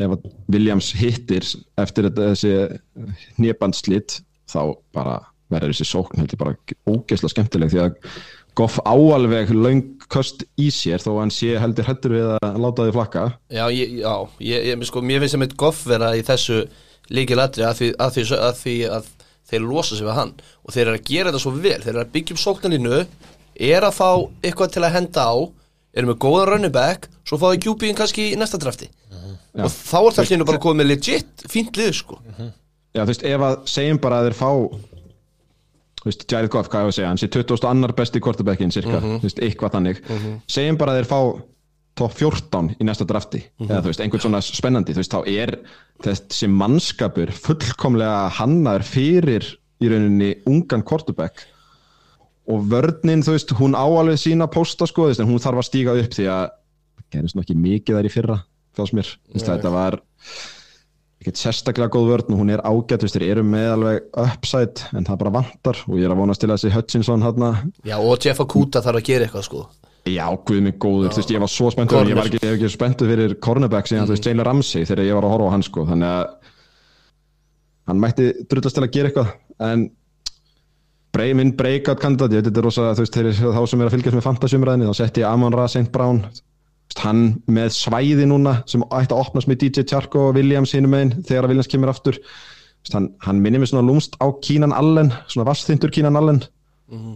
ef 0.00 0.16
að 0.16 0.28
Williams 0.50 0.90
hittir 0.96 1.46
eftir 1.80 2.10
þessi 2.16 2.54
nýjabandslít 3.40 4.20
þá 4.50 4.62
bara 4.96 5.18
verður 5.50 5.74
þessi 5.74 5.88
sókn 5.88 6.20
held 6.20 6.34
ég 6.34 6.40
bara 6.40 6.54
ógeðslega 6.88 7.34
skemmtileg. 7.34 7.72
Því 7.72 7.82
að 7.84 7.96
Goff 8.58 8.80
áalveg 8.82 9.52
löngköst 9.54 10.42
í 10.58 10.66
sér 10.74 11.02
þó 11.02 11.12
að 11.12 11.20
hann 11.20 11.32
sé 11.34 11.54
heldur 11.62 11.86
hættur 11.86 12.14
við 12.16 12.30
að 12.34 12.56
láta 12.64 12.86
því 12.86 12.94
flakka. 12.96 13.24
Já, 13.54 13.62
ég, 13.70 13.92
já 14.02 14.14
ég, 14.42 14.66
ég, 14.72 14.86
sko, 14.88 15.02
mér 15.06 15.22
finnst 15.22 15.36
sem 15.36 15.44
eitt 15.46 15.54
goff 15.60 15.84
vera 15.86 16.10
í 16.18 16.24
þessu 16.26 16.64
líkilatri 17.14 17.64
að 17.66 17.78
því 17.78 17.90
að, 17.94 18.16
því, 18.16 18.24
að 18.36 18.58
því 18.58 18.76
að 18.96 19.08
þeir 19.50 19.66
losa 19.66 19.96
sig 19.98 20.06
við 20.06 20.18
hann. 20.18 20.34
Og 20.64 20.74
þeir 20.74 20.86
eru 20.86 20.98
að 21.00 21.08
gera 21.10 21.30
þetta 21.30 21.42
svo 21.44 21.54
vel 21.56 21.78
þeir 21.82 21.92
eru 21.94 22.04
að 22.04 22.12
byggja 22.16 22.36
upp 22.36 22.42
sóknarlínu 22.44 23.00
er 23.70 23.86
að 23.86 23.96
fá 23.98 24.10
eitthvað 24.46 24.74
til 24.76 24.84
að 24.86 24.94
henda 24.96 25.26
á 25.26 25.34
eru 25.90 26.10
með 26.10 26.20
góðan 26.22 26.50
running 26.52 26.74
back 26.74 27.10
svo 27.26 27.38
fá 27.40 27.48
þau 27.50 27.62
QB-in 27.66 27.98
kannski 27.98 28.30
í 28.30 28.38
næsta 28.38 28.60
drafti. 28.62 28.88
Já. 29.50 29.66
og 29.66 29.72
þá 29.74 29.98
er 29.98 30.14
það 30.14 30.28
hlýnu 30.30 30.46
bara 30.46 30.62
komið 30.62 30.78
með 30.78 30.88
legit 30.92 31.42
fínt 31.50 31.78
lið 31.78 31.90
sko. 31.98 32.20
Já, 32.94 33.02
þú 33.02 33.08
veist, 33.10 33.24
ef 33.26 33.44
að 33.46 33.56
segjum 33.72 33.98
bara 34.02 34.20
að 34.20 34.28
þeir 34.28 34.36
fá 34.38 34.50
þú 36.00 36.08
veist, 36.08 36.22
Jared 36.30 36.52
Goff, 36.54 36.70
hvað 36.70 36.86
ég 36.86 36.92
að 36.92 36.96
segja 36.96 37.08
hann 37.10 37.20
sé 37.20 37.28
22. 37.34 37.66
annar 37.68 37.92
besti 37.98 38.22
quarterbackin 38.22 38.72
cirka, 38.72 39.00
þú 39.02 39.18
veist, 39.26 39.42
eitthvað 39.44 39.74
þannig. 39.76 40.00
Segjum 40.50 40.78
bara 40.80 40.94
að 40.94 41.00
þeir 41.02 41.10
fá 41.10 41.20
top 41.98 42.14
14 42.16 42.74
í 42.80 42.86
næsta 42.86 43.06
drafti. 43.08 43.42
Eða 43.62 43.80
þú 43.82 43.92
veist, 43.92 44.02
einhvern 44.04 44.24
svona 44.24 44.42
spennandi 44.44 44.94
þú 44.94 45.02
veist, 45.02 45.14
þá 45.14 45.30
er 45.30 45.54
þessi 46.04 46.50
mannskapur 46.52 47.32
fullkomlega 47.36 48.28
hannaður 48.38 48.86
fyrir 48.88 49.48
í 49.80 49.90
rauninni 49.90 50.30
ungan 50.48 50.84
quarterback. 50.86 51.44
Og 52.50 52.64
vörnin, 52.70 53.24
þú 53.24 53.36
veist, 53.36 53.52
hún 53.58 53.76
á 53.76 53.84
alveg 53.84 54.20
sína 54.20 54.48
pósta 54.50 54.88
sko, 54.88 55.06
þú 55.06 55.12
veist, 55.12 55.24
en 55.24 55.30
hún 55.30 55.42
þarf 55.42 55.62
að 55.62 55.68
stíga 55.68 55.98
upp 55.98 56.16
því 56.16 56.30
að 56.30 56.46
það 57.00 57.10
gerist 57.16 57.36
nú 57.36 57.44
ekki 57.44 57.58
mikið 57.58 57.98
þær 57.98 58.08
í 58.08 58.14
fyrra 58.14 58.40
fannst 58.78 58.96
mér, 58.96 59.12
þú 59.26 59.36
veist, 59.36 59.50
þetta 59.50 59.72
var 59.74 59.96
ekkert 61.20 61.40
sérstaklega 61.40 61.92
góð 61.92 62.06
vörn 62.14 62.34
og 62.34 62.40
hún 62.40 62.52
er 62.54 62.62
ágætt, 62.64 63.02
þú 63.02 63.08
veist, 63.08 63.18
þeir 63.18 63.34
eru 63.34 63.44
með 63.44 63.68
alveg 63.74 64.20
upside, 64.24 64.88
en 64.96 65.08
það 65.08 65.20
bara 65.24 65.34
vantar. 65.36 65.82
Og 65.90 65.98
ég 66.00 66.08
er 66.08 66.14
að 66.14 66.22
vonast 66.22 66.42
til 66.42 66.48
að 66.48 66.56
þessi 66.56 66.74
Hutchinson 66.78 67.26
hann 67.26 67.46
Já, 67.84 67.98
og 67.98 68.24
Jeff 68.24 68.40
Akuta 68.40 68.82
þarf 68.84 69.02
að 69.02 69.08
gera 69.10 69.28
eitthvað 69.28 69.48
sko 69.50 69.66
Já, 70.08 70.24
guð 70.48 70.62
mig 70.64 70.78
góður, 70.80 71.12
þú 71.12 71.20
veist, 71.20 71.30
ég 71.34 71.42
var 71.42 71.50
svo 71.52 71.70
spenntur 71.74 72.08
ég 72.08 72.16
var 72.16 72.28
ekki, 72.30 72.40
ekki 72.54 72.68
spenntur 72.72 73.10
fyrir 73.10 73.34
cornerback 73.44 73.90
síðan, 73.90 74.06
þú 74.08 74.14
veist, 74.14 74.28
Jalen 74.30 74.46
Ramsey 74.48 74.86
þegar 74.88 75.04
ég 75.04 75.18
var 75.18 75.26
að 75.26 75.34
horfa 75.34 75.48
á 75.50 75.54
hann 75.54 75.64
sko, 75.66 75.84
þannig 75.90 76.12
að 76.14 76.22
hann 77.90 78.00
mætti 78.00 78.28
drullast 78.48 78.78
til 78.78 78.84
að 78.86 78.94
gera 78.94 79.10
eitthvað. 79.10 79.32
En 79.66 79.82
brey, 81.12 81.34
minn 81.36 81.52
breakout 81.58 82.00
kandidat, 82.00 82.32
ég 82.32 82.40
veit 82.40 82.48
þetta 82.48 82.62
er 82.62 82.68
rosa 82.68 82.92
þú 82.94 83.04
veist, 83.04 83.18
eru 83.20 83.34
þá 83.58 83.60
sem 83.72 83.82
er 83.82 83.90
að 83.90 83.96
fylgjast 83.96 84.18
með 84.18 84.26
fantasy-umræðinni 84.28 84.88
þá 84.88 85.00
setti 85.00 85.24
ég 85.24 85.30
Amon 85.30 85.56
Ra 85.58 85.66
St. 85.68 85.90
Brown. 85.92 86.22
Hann 87.00 87.20
með 87.46 87.74
svæði 87.76 88.26
núna 88.26 88.56
sem 88.70 88.82
ætti 88.88 89.14
að 89.14 89.20
opnast 89.22 89.50
með 89.50 89.60
DJ 89.64 89.84
Charko 89.90 90.30
og 90.30 90.38
Williams 90.38 90.72
hinum 90.74 90.90
megin 90.94 91.12
þegar 91.22 91.46
að 91.46 91.52
Williams 91.52 91.70
kemur 91.70 91.92
aftur. 91.92 92.18
Hann, 92.94 93.12
hann 93.22 93.42
minnir 93.44 93.62
mig 93.62 93.70
svona 93.70 93.84
lúmst 93.86 94.16
á 94.18 94.26
Kínan 94.42 94.74
Allen 94.74 95.12
svona 95.28 95.46
vastþyndur 95.50 95.92
Kínan 95.94 96.18
Allen. 96.18 96.40
Þú 96.90 97.14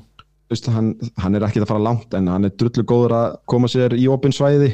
veist, 0.51 0.67
hann, 0.73 0.95
hann 1.23 1.35
er 1.39 1.47
ekki 1.47 1.63
að 1.63 1.69
fara 1.71 1.83
langt 1.83 2.15
en 2.15 2.29
hann 2.29 2.45
er 2.49 2.53
drullu 2.59 2.85
góður 2.85 3.15
að 3.17 3.39
koma 3.51 3.71
sér 3.73 3.95
í 3.97 4.05
opin 4.13 4.33
svæði. 4.35 4.73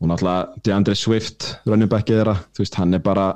Og 0.00 0.08
náttúrulega 0.10 0.62
DeAndre 0.66 0.94
Swift, 0.98 1.54
running 1.66 1.88
backið 1.88 2.18
þeirra 2.20 2.36
veist, 2.58 2.74
hann 2.76 2.94
er 2.94 3.00
bara 3.04 3.28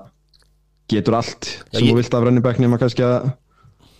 getur 0.90 1.14
allt 1.16 1.46
sem 1.72 1.84
ég- 1.86 1.92
þú 1.92 1.96
vilt 2.00 2.14
af 2.14 2.24
running 2.26 2.42
back 2.44 2.58
nema 2.60 2.76
kannski 2.80 3.04
að 3.06 3.30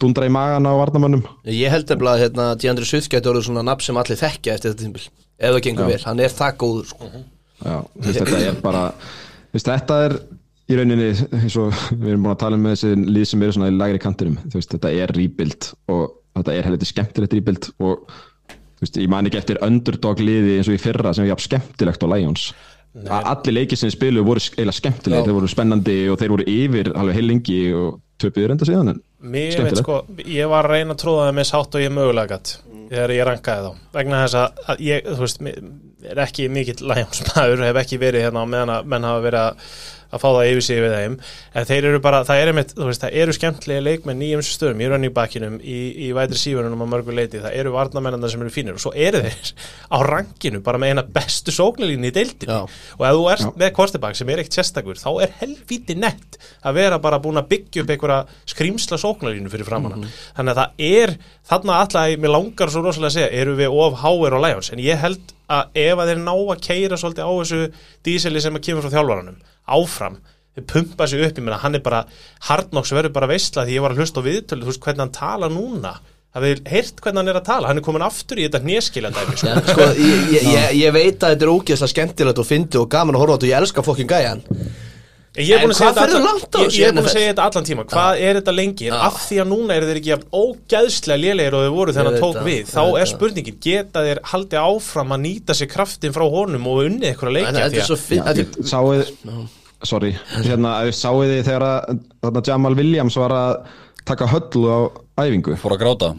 dundra 0.00 0.26
í 0.26 0.32
magan 0.32 0.66
á 0.68 0.72
varnamönnum 0.76 1.22
Ég 1.46 1.70
held 1.70 1.88
eftir 1.90 2.06
að 2.10 2.20
hérna, 2.24 2.54
DeAndre 2.60 2.84
Swift 2.88 3.10
gæti 3.12 3.30
orðið 3.30 3.46
svona 3.48 3.62
nafn 3.64 3.80
sem 3.86 3.96
allir 3.96 4.16
þekkja 4.20 4.54
eftir 4.56 4.72
þetta 4.74 4.82
tímbil 4.84 5.06
ef 5.40 5.54
það 5.54 5.62
gengur 5.68 5.86
vel, 5.88 6.02
hann 6.04 6.20
er 6.20 6.28
það 6.28 6.56
góður 6.60 6.86
sko. 6.90 7.10
Já, 7.64 7.76
þú 7.80 8.04
veist, 8.04 8.20
þetta 8.20 8.40
er 8.50 8.60
bara 8.60 8.84
þetta 9.54 9.98
er 10.04 10.16
í 10.70 10.76
rauninni 10.78 11.08
eins 11.40 11.56
og 11.56 11.72
við 11.96 12.08
erum 12.12 12.22
búin 12.26 12.34
að 12.34 12.40
tala 12.44 12.56
um 12.60 12.64
þessi 12.68 12.92
lið 13.08 13.24
sem 13.30 13.42
eru 13.42 13.52
svona 13.56 13.70
í 13.72 13.76
lagri 13.78 13.98
kantinum. 13.98 14.36
Þetta 14.52 14.92
er 14.92 15.12
rebuild 15.16 15.70
og 15.88 16.12
þetta 16.40 16.56
er 16.56 16.68
heldur 16.70 16.90
skemmtilegt 16.90 17.36
rebuild 17.38 17.70
og 17.78 18.10
veist, 18.80 18.96
ég 18.96 19.10
man 19.12 19.28
ekki 19.28 19.40
eftir 19.40 19.60
underdog 19.64 20.20
liði 20.24 20.58
eins 20.58 20.70
og 20.70 20.76
í 20.76 20.82
fyrra 20.82 21.14
sem 21.14 21.26
er 21.26 21.34
jafn 21.34 21.46
skemmtilegt 21.46 22.04
á 22.04 22.08
Lions. 22.14 22.50
Allir 23.06 23.54
leikir 23.54 23.78
sem 23.78 23.92
spilu 23.92 24.24
voru 24.26 24.42
eiginlega 24.42 24.74
skemmtilegt, 24.74 25.28
þeir 25.28 25.36
voru 25.36 25.50
spennandi 25.50 25.98
og 26.10 26.18
þeir 26.18 26.32
voru 26.34 26.46
yfir 26.50 26.90
alveg 26.96 27.20
heil 27.20 27.28
lengi 27.28 27.60
og 27.76 28.00
töpuður 28.20 28.56
enda 28.56 28.66
síðan 28.66 28.94
en 28.94 28.98
Skemmtilegt. 29.20 29.82
sko, 29.84 30.00
ég 30.26 30.48
var 30.50 30.66
að 30.66 30.74
reyna 30.74 30.96
að 30.96 31.02
tróða 31.04 31.28
það 31.28 31.36
með 31.38 31.48
sátt 31.52 31.76
og 31.76 31.84
ég 31.84 31.92
mögulega 31.94 32.34
gætt 32.34 32.52
þegar 32.90 33.12
ég 33.14 33.26
rankaði 33.28 33.68
þá. 33.68 33.82
Vegna 33.94 34.20
þess 34.24 34.38
að, 34.40 34.82
ég, 34.82 35.06
þú 35.06 35.22
veist, 35.22 35.44
er 36.10 36.22
ekki 36.24 36.48
mikill 36.50 36.88
lægjumsmaður, 36.90 37.64
hef 37.68 37.80
ekki 37.84 38.00
verið 38.02 38.26
hérna 38.26 38.42
á 38.42 38.46
meðan 38.50 38.74
að 38.74 38.88
menn 38.90 39.06
hafa 39.06 39.24
verið 39.28 39.44
að, 39.44 39.68
að 40.10 40.22
fá 40.22 40.28
það 40.28 40.50
yfir 40.50 40.66
sig 40.66 40.82
við 40.84 40.96
þeim, 40.96 41.16
en 41.54 41.68
þeir 41.70 41.88
eru 41.90 42.02
bara 42.04 42.22
það 42.28 42.42
eru, 42.44 42.56
mitt, 42.58 42.74
veist, 42.78 43.04
það 43.04 43.18
eru 43.22 43.36
skemmtilega 43.36 43.86
leikmenn 43.86 44.24
í 44.26 44.30
umsum 44.38 44.56
stöðum, 44.56 44.82
í 44.82 44.90
running 44.90 45.14
backinum, 45.16 45.58
í, 45.62 45.78
í 46.06 46.10
vætri 46.16 46.40
sífunum 46.40 46.82
á 46.82 46.86
mörgu 46.90 47.14
leiti, 47.14 47.42
það 47.42 47.56
eru 47.62 47.74
varnamennanda 47.74 48.30
sem 48.30 48.42
eru 48.42 48.54
fínir. 48.54 48.78
Og 48.78 48.82
svo 48.82 48.92
eru 48.94 49.22
þeir 49.26 49.52
á 49.90 49.98
rankinu 50.06 50.62
bara 50.64 50.80
með 50.80 50.94
eina 50.94 51.04
bestu 51.06 51.54
sóknalínu 51.54 52.10
í 52.10 52.14
deildinu 52.14 52.54
Já. 52.54 52.60
og 52.98 53.04
ef 53.06 53.16
þú 53.16 53.26
ert 53.34 53.58
með 53.60 53.72
kvartibak 53.76 54.18
sem 54.18 54.30
er 54.32 54.42
eitt 54.42 54.56
sérstakur 54.56 55.00
þá 55.00 55.08
er 55.24 55.34
helvíti 55.40 55.96
nett 55.98 56.38
að 56.66 56.78
vera 56.80 57.00
bara 57.02 57.20
búin 57.22 57.40
að 57.40 57.50
byggja 57.50 57.84
upp 57.84 57.92
einhverja 57.94 58.20
skrýmsla 58.52 59.00
sóknarlínu 59.00 59.52
fyrir 59.52 59.68
framanna 59.68 60.10
þannig 60.36 60.54
að 60.54 60.60
það 60.62 60.84
er, 60.90 61.14
þarna 61.50 61.78
alltaf 61.82 62.16
mér 62.22 62.34
langar 62.36 62.72
svo 62.72 62.84
rosalega 62.84 63.10
að 63.10 63.16
segja, 63.18 63.30
eru 63.42 63.56
við 63.58 63.78
of 63.84 64.00
háir 64.04 64.38
og 64.38 64.44
Lions, 64.46 64.72
en 64.72 64.82
ég 64.84 65.00
held 65.02 65.34
að 65.50 65.80
ef 65.82 65.98
að 65.98 66.12
þeir 66.12 66.20
ná 66.22 66.34
að 66.36 66.66
keira 66.66 66.98
svolítið 67.00 67.26
á 67.26 67.32
þessu 67.40 67.62
díseli 68.06 68.42
sem 68.42 68.56
að 68.56 68.66
kemur 68.68 68.86
frá 68.86 68.94
þjálfaranum 68.94 69.40
áfram, 69.76 70.16
þeir 70.56 70.66
pumpa 70.72 71.06
sig 71.10 71.22
upp 71.26 71.38
ég 71.38 71.44
meina, 71.46 71.60
hann 71.62 71.78
er 71.78 71.84
bara, 71.84 72.04
Hardnox 72.48 72.92
verður 72.96 73.14
bara 73.16 73.30
veistla 73.30 73.64
því 73.66 73.76
ég 73.78 73.84
var 73.84 73.94
að 73.94 74.02
hlusta 74.02 74.22
á 74.22 74.28
viðtölu, 74.28 74.66
þú 74.66 74.72
veist 74.72 74.82
hvernig 74.86 75.04
hann 75.06 75.14
tala 75.16 75.50
núna. 75.52 75.94
Hafið 76.30 76.60
heyrt 76.70 77.00
hvernig 77.02 77.18
hann 77.24 77.30
er 77.32 77.38
að 77.40 77.46
tala? 77.48 77.70
Hann 77.70 77.80
er 77.80 77.82
komin 77.82 78.04
aftur 78.06 78.38
í 78.38 78.44
þetta 78.46 78.60
hneskila 78.62 79.10
dæmi 79.10 79.34
sko. 79.40 79.48
Já, 79.50 79.62
sko, 79.66 79.86
ég, 79.98 80.20
ég, 80.36 80.44
ég, 80.54 80.68
ég 80.84 80.92
veit 80.94 81.16
að 81.26 81.32
þetta 81.34 81.46
er 81.48 81.50
ógeðslega 81.56 81.90
skemmtilegt 81.94 82.38
og 82.42 82.46
fyndi 82.46 82.78
og 82.78 82.86
gaman 82.92 83.18
að 83.18 83.24
horfa 83.24 83.34
á 83.34 83.36
þetta 83.40 83.48
og 83.48 83.50
ég 83.50 83.58
elska 83.64 83.86
fokkin 83.88 84.10
gæjan 84.12 84.44
Ég 85.38 85.52
er 85.54 85.60
búin 85.62 85.70
En 85.70 85.70
að 85.70 85.78
segja 85.78 85.90
þetta 85.94 86.02
allan- 86.02 86.24
er 87.62 87.66
tíma. 87.68 87.84
Hvað 87.86 88.22
er 88.26 88.38
þetta 88.40 88.54
lengi? 88.54 88.88
En 88.90 88.96
af 88.98 89.18
því 89.28 89.36
að 89.38 89.50
núna 89.52 89.76
eru 89.76 89.86
þeir 89.86 90.00
ekki 90.00 90.16
ógæðslega 90.40 91.22
lélegir 91.22 91.54
og 91.54 91.62
þeir 91.62 91.74
voru 91.76 91.94
þegar 91.94 92.08
hann 92.10 92.24
tók 92.24 92.40
við. 92.48 92.64
Þá 92.66 92.82
er 93.00 93.10
spurningin, 93.12 93.60
geta 93.62 94.02
þeir 94.06 94.20
haldið 94.32 94.58
áfram 94.64 95.14
að 95.14 95.22
nýta 95.28 95.54
sér 95.54 95.70
kraftin 95.70 96.16
frá 96.16 96.26
honum 96.26 96.66
og 96.66 96.82
unnið 96.88 97.12
eitthvað 97.12 97.36
leikja 97.38 97.54
er 97.62 97.78
er- 98.42 98.70
sáuð 98.74 99.06
sorry, 99.86 100.14
hérna, 100.44 100.74
sáuð 100.94 101.30
þið 101.30 101.44
þegar 101.46 101.66
að 101.66 102.00
þarna 102.24 102.42
Jamal 102.46 102.74
Williams 102.78 103.16
var 103.20 103.34
að 103.36 103.52
taka 104.08 104.28
höllu 104.30 104.66
á 104.68 104.78
æfingu. 105.24 105.56
Fór 105.60 105.76
að 105.76 105.84
gráta. 105.84 106.10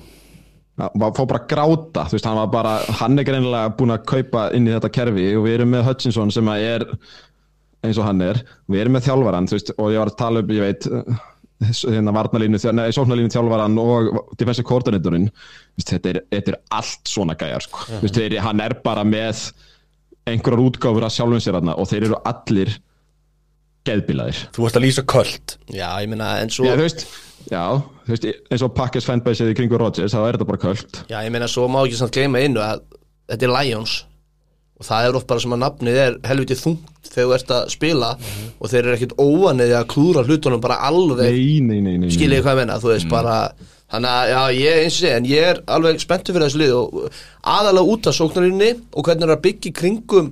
Fór 0.81 1.27
bara 1.29 1.41
að 1.43 1.49
gráta, 1.51 2.05
þú 2.09 2.17
veist, 2.17 2.29
hann 2.29 2.39
var 2.39 2.53
bara 2.53 2.77
hann 3.01 3.19
er 3.19 3.27
greinilega 3.27 3.73
búin 3.77 3.93
að 3.93 4.05
kaupa 4.09 4.47
inn 4.55 4.69
í 4.69 4.73
þetta 4.73 4.93
kerfi 4.95 5.27
og 5.37 5.45
við 5.45 5.57
erum 5.59 5.75
með 5.75 5.85
Hutchinson 5.89 6.31
sem 6.33 6.47
að 6.49 6.67
er 6.69 6.87
eins 7.85 7.99
og 7.99 8.07
hann 8.07 8.23
er, 8.25 8.39
við 8.69 8.83
erum 8.83 8.95
með 8.97 9.07
þjálfaran 9.09 9.49
þú 9.49 9.57
veist, 9.57 9.73
og 9.75 9.91
ég 9.91 10.01
var 10.01 10.11
að 10.11 10.17
tala 10.21 10.41
um, 10.41 10.53
ég 10.55 10.65
veit 10.65 10.87
hérna 11.61 12.13
varnalínu, 12.15 12.59
nei, 12.73 12.87
sóknalínu 12.95 13.33
þjálfaran 13.33 13.77
og 13.81 14.31
defensive 14.39 14.65
coordinatorinn. 14.69 15.27
Þetta 15.81 16.13
er, 16.13 16.21
þetta 16.33 16.55
er 16.55 16.59
allt 16.79 17.11
svona 17.11 17.35
gæjar 17.37 17.65
sko. 17.67 17.83
Þú 17.89 18.01
veist, 18.05 18.17
þeir, 18.17 18.37
hann 18.41 18.63
er 18.63 18.77
bara 18.81 19.03
með 19.05 19.43
einhverjar 20.29 20.63
útgáfur 20.63 21.05
að 21.05 21.13
sjálfum 21.17 21.43
sér 21.43 21.59
og 21.61 21.89
þeir 21.89 22.07
eru 22.07 22.21
allir 22.29 22.73
geðbilaðir. 23.87 24.43
Þú 24.55 24.65
varst 24.65 24.77
að 24.79 24.85
lýsa 24.85 25.03
köld. 25.09 25.57
Já, 25.73 25.87
ég 26.03 26.11
meina, 26.11 26.35
en 26.43 26.53
svo 26.53 26.67
Já, 26.67 26.75
þú 26.75 26.85
veist, 26.85 27.03
já, 27.49 27.63
þú 28.05 28.13
veist, 28.13 28.29
eins 28.51 28.65
og 28.65 28.75
Pakkes 28.77 29.07
fanbase 29.09 29.49
í 29.49 29.57
kringu 29.57 29.79
Rodgers, 29.81 30.13
þá 30.13 30.21
er 30.21 30.37
þetta 30.37 30.49
bara 30.51 30.63
köld. 30.67 31.01
Já, 31.09 31.17
ég 31.25 31.33
meina, 31.33 31.49
svo 31.51 31.67
má 31.71 31.81
ekki 31.81 31.99
samt 31.99 32.15
gleyma 32.15 32.43
innu 32.45 32.63
að 32.63 32.85
þetta 33.31 33.47
er 33.47 33.53
Lions. 33.57 33.97
Og 34.81 34.87
það 34.87 35.07
er 35.07 35.17
oft 35.19 35.27
bara 35.29 35.41
sem 35.43 35.51
að 35.53 35.59
nafnið 35.61 35.97
er 36.01 36.15
helviti 36.25 36.57
þungt 36.57 37.11
þegar 37.11 37.27
þú 37.27 37.35
ert 37.35 37.51
að 37.53 37.67
spila. 37.73 38.07
Og 38.57 38.71
þeir 38.71 38.81
eru 38.81 38.95
ekkit 38.95 39.19
óanið 39.21 39.75
að 39.77 39.89
klúra 39.93 40.23
hlutunum 40.25 40.63
bara 40.63 40.79
alveg. 40.87 41.27
Nei, 41.27 41.59
nei, 41.61 41.81
nei, 41.81 41.97
nei, 41.99 42.07
nei. 42.07 42.15
skiljið 42.15 42.41
hvað 42.41 42.55
ég 42.55 42.61
menna, 42.63 42.79
þú 42.81 42.93
veist 42.95 43.11
bara 43.11 43.35
þannig 43.91 44.09
að, 44.09 44.31
já, 44.31 44.41
ég 44.55 44.81
eins 44.85 44.95
og 44.95 45.03
sé, 45.03 45.11
en 45.17 45.27
ég 45.27 45.47
er 45.51 45.61
alveg 45.75 46.01
spenntur 46.01 46.37
fyrir 46.37 46.47
þessu 46.47 46.61
lið 46.61 46.73
og 46.77 47.17
aðalega 47.51 47.93
út 47.93 48.07
af 48.07 48.15
sóknarinni 48.17 48.69
og 48.95 49.05
hvernig 49.05 49.27
er 49.27 49.33
að 49.35 49.43
byggja 49.45 49.69
í 49.69 49.75
kringum 49.81 50.31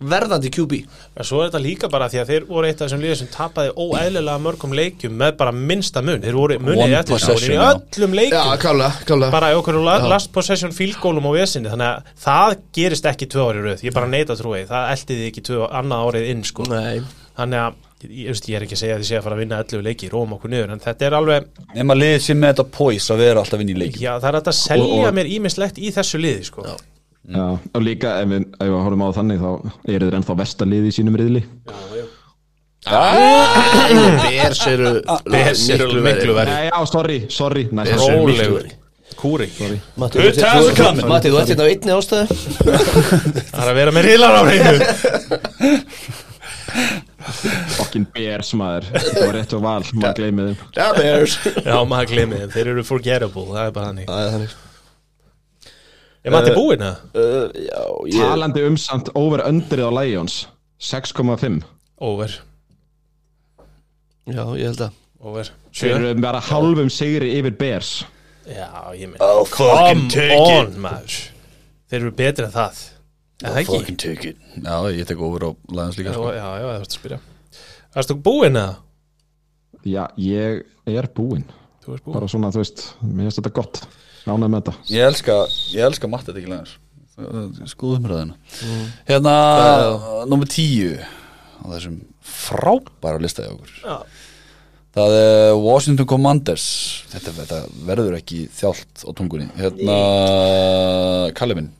verðandi 0.00 0.50
QB 0.54 0.78
En 1.18 1.26
svo 1.26 1.40
er 1.42 1.48
þetta 1.50 1.60
líka 1.64 1.88
bara 1.90 2.08
því 2.12 2.20
að 2.22 2.28
þeir 2.32 2.44
voru 2.48 2.68
eitt 2.68 2.80
af 2.80 2.86
þessum 2.88 3.02
liðið 3.02 3.18
sem 3.22 3.30
tapaði 3.32 3.72
óæðilega 3.74 4.36
mörgum 4.44 4.74
leikjum 4.78 5.16
með 5.18 5.32
bara 5.40 5.52
minnsta 5.52 6.02
mun. 6.04 6.20
Þeir 6.22 6.38
voru 6.38 6.58
munið 6.62 6.84
One 6.84 6.98
eftir 7.00 7.16
í 7.18 7.56
já. 7.56 7.64
öllum 7.72 8.14
Já, 8.14 8.20
leikum 8.20 8.60
klálega, 8.62 8.92
klálega. 9.08 9.30
Bara 9.34 9.50
í 9.52 9.58
okkur 9.58 9.80
last 10.08 10.32
possession 10.32 10.72
field 10.76 11.00
goalum 11.02 11.26
á 11.26 11.32
vesinni 11.34 11.72
þannig 11.72 11.88
að 11.88 12.14
það 12.24 12.56
gerist 12.78 13.10
ekki 13.10 13.26
tvö 13.32 13.48
ári 13.50 13.64
röð. 13.66 13.84
Ég 13.88 13.94
bara 13.96 14.06
neita 14.10 14.36
að 14.36 14.44
trúi, 14.44 14.62
það 14.68 14.92
eldiði 14.94 15.28
ekki 15.32 15.46
tvö 15.50 15.66
annað 15.80 16.06
árið 16.08 16.30
inn 16.32 16.44
sko. 16.46 16.68
Nei, 16.70 17.00
þannig 17.38 17.64
að 17.64 17.84
ég, 18.06 18.42
ég 18.48 18.54
er 18.58 18.66
ekki 18.66 18.76
að 18.76 18.82
segja 18.82 18.94
að 18.98 19.02
þið 19.02 19.08
sé 19.10 19.16
að 19.18 19.24
fara 19.26 19.36
að 19.36 19.42
vinna 19.42 19.58
11 19.64 19.82
leiki, 19.88 20.10
róum 20.12 20.36
okkur 20.36 20.52
niður 20.52 20.74
en 20.74 20.82
þetta 20.84 21.08
er 21.08 21.16
alveg, 21.18 21.48
Nefn 21.74 21.94
að 21.94 22.00
liðið 22.02 22.22
sem 22.28 22.38
með 22.38 22.52
þetta 22.54 22.66
pós 22.78 23.08
að 23.14 23.22
vera 23.24 23.42
alltaf 23.42 23.64
inn 23.64 23.72
í 23.72 23.78
leik 23.78 23.98
já 23.98 24.12
það 24.22 24.28
er 24.30 24.38
að 24.38 24.52
selja 24.58 24.86
Og- 24.86 25.08
og- 25.08 25.16
mér 25.18 25.30
ímislegt 25.34 25.78
í 25.82 25.90
þessu 25.94 26.20
liði 26.22 26.44
sko. 26.46 26.62
Já. 26.68 26.76
Já, 27.28 27.44
og 27.76 27.82
líka 27.84 28.14
ef 28.22 28.28
við, 28.30 28.44
ef 28.56 28.68
við 28.72 28.78
horfum 28.86 29.02
á 29.04 29.08
þannig 29.18 29.42
þá 29.42 29.50
eru 29.92 30.06
þeir 30.08 30.16
ennþá 30.18 30.36
vestalið 30.38 30.86
í 30.88 30.92
sínum 30.96 31.18
riðli. 31.20 31.42
Bers 32.88 34.60
eru 34.70 34.92
Bears 35.28 35.64
eru 35.74 35.88
miklu 36.04 36.32
verri. 36.38 36.52
Nei, 36.54 36.68
já, 36.70 36.78
sorry, 36.88 37.18
sorry. 37.28 37.64
Kúri. 39.18 39.48
Matti, 39.98 40.20
Good 40.20 40.36
þú- 40.36 40.42
times 40.44 40.62
þú- 40.64 40.68
are 40.70 40.76
coming. 40.78 41.06
Matti, 41.10 41.30
þú 41.32 41.38
ert 41.40 41.48
hérna 41.50 41.64
á 41.64 41.68
einni 41.72 41.92
ástæðu. 41.96 42.24
Það 43.50 43.62
er 43.64 43.70
að 43.72 43.78
vera 43.80 43.94
með 43.96 44.06
riðlar 44.06 44.36
á 44.38 44.42
hreinu. 44.46 44.78
Fucking 47.78 48.06
Bears 48.14 48.52
maður. 48.56 48.84
Það 48.94 49.20
var 49.24 49.34
rétt 49.40 49.52
og 49.58 49.64
val, 49.64 49.82
maður 49.98 50.16
gleymið 50.20 50.48
þeim. 50.52 50.58
Já, 50.78 50.86
Bears. 51.00 51.34
Já 51.66 51.76
maður 51.88 52.12
glemir 52.14 52.44
þeim, 52.44 52.52
þeir 52.54 52.72
eru 52.76 52.84
forgettable 52.88 53.46
það 53.50 53.64
er 53.64 53.74
bara 53.80 53.90
þannig. 53.90 54.06
Það 54.12 54.48
er 56.24 56.32
þannig 56.32 56.34
er 56.34 56.34
Matti 56.34 56.54
búinn 56.58 56.84
að? 56.84 57.00
uh, 57.14 57.48
Já, 57.68 57.82
ég 58.12 58.22
Talandi 58.24 58.64
um 58.68 58.76
samt 58.80 59.10
over 59.18 59.42
underið 59.46 59.88
á 59.88 59.92
Lions 60.02 60.38
6,5 60.80 61.62
over, 61.98 62.34
Já, 64.28 64.42
ég 64.60 64.68
held 64.68 64.82
að 64.84 64.96
over. 65.24 65.48
Þeir 65.74 65.94
eru 65.96 66.10
bara 66.22 66.40
hálfum 66.44 66.90
sigri 66.92 67.30
yfir 67.38 67.54
Bears. 67.58 67.88
Já 68.48 68.68
ég 68.94 69.08
minn 69.10 69.22
Oh, 69.24 69.42
come 69.50 70.06
on 70.36 70.74
maður. 70.84 71.16
Þeir 71.88 72.02
eru 72.04 72.12
betri 72.18 72.44
en 72.46 72.52
það. 72.54 72.82
Er 73.42 73.48
það 73.54 73.60
ekki? 73.62 73.78
Fucking 73.80 73.98
take 74.02 74.28
it. 74.32 74.38
Já, 74.62 74.76
ég 74.94 75.08
tek 75.08 75.20
over 75.24 75.48
á 75.48 75.50
Lions 75.72 75.96
líka 75.98 76.12
Já, 76.12 76.18
sko. 76.18 76.28
já, 76.36 76.44
já, 76.44 76.66
það 76.68 76.76
þurfti 76.76 76.92
að 76.92 76.98
spyrja. 77.00 77.18
Erstu 77.98 78.16
búinn 78.28 78.60
eða? 78.60 78.76
Já, 79.88 80.04
ég 80.20 80.62
er 80.92 81.08
búinn. 81.16 81.46
Þú 81.84 81.96
ert 81.96 82.04
búinn. 82.04 82.18
Bara 82.18 82.28
svona, 82.30 82.52
þú 82.54 82.62
veist, 82.62 82.84
mér 83.02 83.28
finnst 83.28 83.40
þetta 83.40 83.54
gott 83.58 83.82
ánægð 84.34 84.52
með 84.52 84.60
þetta. 84.60 84.74
Ég 84.92 85.08
elska, 85.08 85.38
ég 85.74 85.88
elska 85.88 86.10
matta 86.10 86.30
þetta 86.30 86.42
ekki 86.42 86.52
Lions 86.52 86.76
Skoðum 87.66 88.04
ræðina 88.06 88.36
Hérna, 89.08 89.34
nummer 90.30 90.46
tíu 90.50 90.94
á 90.98 91.64
þessum 91.72 91.98
frábæra 92.28 93.18
listaði 93.22 93.54
okkur. 93.56 93.72
Já. 93.82 93.96
Það 94.98 95.14
er 95.16 95.56
Washington 95.62 96.08
Commanders. 96.08 96.66
Þetta, 97.12 97.34
þetta 97.40 97.58
verður 97.88 98.16
ekki 98.18 98.44
þjált 98.54 99.02
á 99.04 99.10
tungunni. 99.16 99.48
Hérna, 99.58 99.98
Kalli 101.38 101.58
minn. 101.58 101.72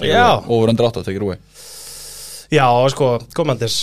Já. 0.00 0.38
Over 0.46 0.72
under 0.72 0.88
8, 0.88 1.04
tekir 1.06 1.26
away. 1.26 1.38
Já, 2.54 2.64
sko, 2.94 3.18
komandis 3.36 3.82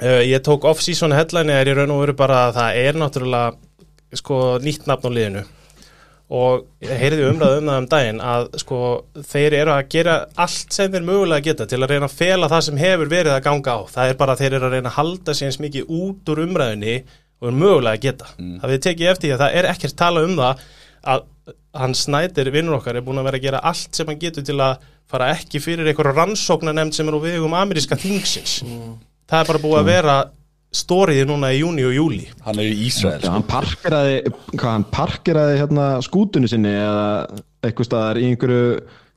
uh, 0.00 0.22
Ég 0.24 0.40
tók 0.40 0.64
off-season 0.64 1.12
headline 1.12 1.52
er 1.52 1.68
í 1.68 1.74
raun 1.76 1.92
og 1.92 2.00
veru 2.06 2.14
bara 2.16 2.46
að 2.48 2.54
það 2.56 2.78
er 2.80 2.98
náttúrulega 3.00 4.16
sko 4.16 4.38
nýtt 4.62 4.86
nafn 4.88 5.10
á 5.10 5.16
liðinu 5.16 5.42
og 6.34 6.64
ég 6.82 6.94
heyrði 6.98 7.26
umræðu 7.30 7.58
um 7.60 7.68
það 7.68 7.80
um 7.80 7.88
daginn 7.92 8.20
að 8.24 8.46
sko 8.62 8.78
þeir 9.32 9.56
eru 9.60 9.74
að 9.74 9.90
gera 9.94 10.14
allt 10.44 10.74
sem 10.74 10.92
þeir 10.92 11.04
mögulega 11.06 11.46
geta 11.48 11.66
til 11.70 11.80
að 11.82 11.92
reyna 11.92 12.08
að 12.08 12.16
fela 12.18 12.48
það 12.50 12.64
sem 12.68 12.80
hefur 12.80 13.12
verið 13.12 13.34
að 13.34 13.44
ganga 13.44 13.76
á. 13.76 13.80
Það 13.94 14.10
er 14.10 14.18
bara 14.22 14.34
að 14.34 14.42
þeir 14.42 14.56
eru 14.58 14.68
að 14.68 14.74
reyna 14.76 14.90
að 14.90 14.98
halda 14.98 15.34
sig 15.34 15.50
eins 15.50 15.60
mikið 15.62 15.92
út 15.98 16.32
úr 16.34 16.42
umræðunni 16.46 16.96
og 17.40 17.50
er 17.50 17.58
mögulega 17.60 17.98
að 17.98 18.04
geta. 18.06 18.32
Það 18.62 18.74
við 18.74 18.82
tekið 18.88 19.12
eftir 19.12 19.28
því 19.28 19.34
að 19.36 19.44
það 19.44 19.58
er 19.60 19.70
ekkert 19.70 19.96
tala 20.00 20.24
um 20.26 20.36
það 20.40 20.64
að 21.14 21.24
hann 21.74 21.94
snætir 21.98 22.50
vinnur 22.54 22.78
okkar 22.78 22.98
er 22.98 23.04
búin 23.04 23.20
að 23.20 23.28
vera 23.28 23.40
að 23.40 23.46
gera 23.48 23.64
allt 23.70 23.98
sem 23.98 24.08
hann 24.10 24.20
getur 24.22 24.46
til 24.46 24.58
að 24.62 24.78
fara 25.10 25.32
ekki 25.34 25.60
fyrir 25.60 25.86
einhverja 25.90 26.14
rannsóknanemnd 26.16 26.94
sem 26.96 27.08
er 27.10 27.18
á 27.18 27.20
vegum 27.20 27.54
ameríska 27.58 27.98
þingsins. 28.00 28.62
Það 29.28 29.40
er 29.40 29.50
bara 29.50 29.62
búið 29.62 29.80
að 29.82 29.90
vera 29.90 30.16
stóriði 30.74 31.24
núna 31.30 31.52
í 31.54 31.60
júni 31.62 31.84
og 31.86 31.94
júli 31.94 32.20
Hann 32.44 32.58
er 32.60 32.66
í 32.72 32.86
Ísrael 32.88 33.20
sko. 33.22 33.32
hann 33.36 33.46
parkeraði, 33.48 34.16
hvað 34.54 34.70
hann 34.72 34.86
parkeraði 34.94 35.58
hérna 35.62 35.88
skútunni 36.04 36.50
sinni 36.50 36.72
eða 36.74 37.06
eitthvað 37.64 37.88
staðar 37.88 38.20
í 38.20 38.28
einhverju, 38.32 38.62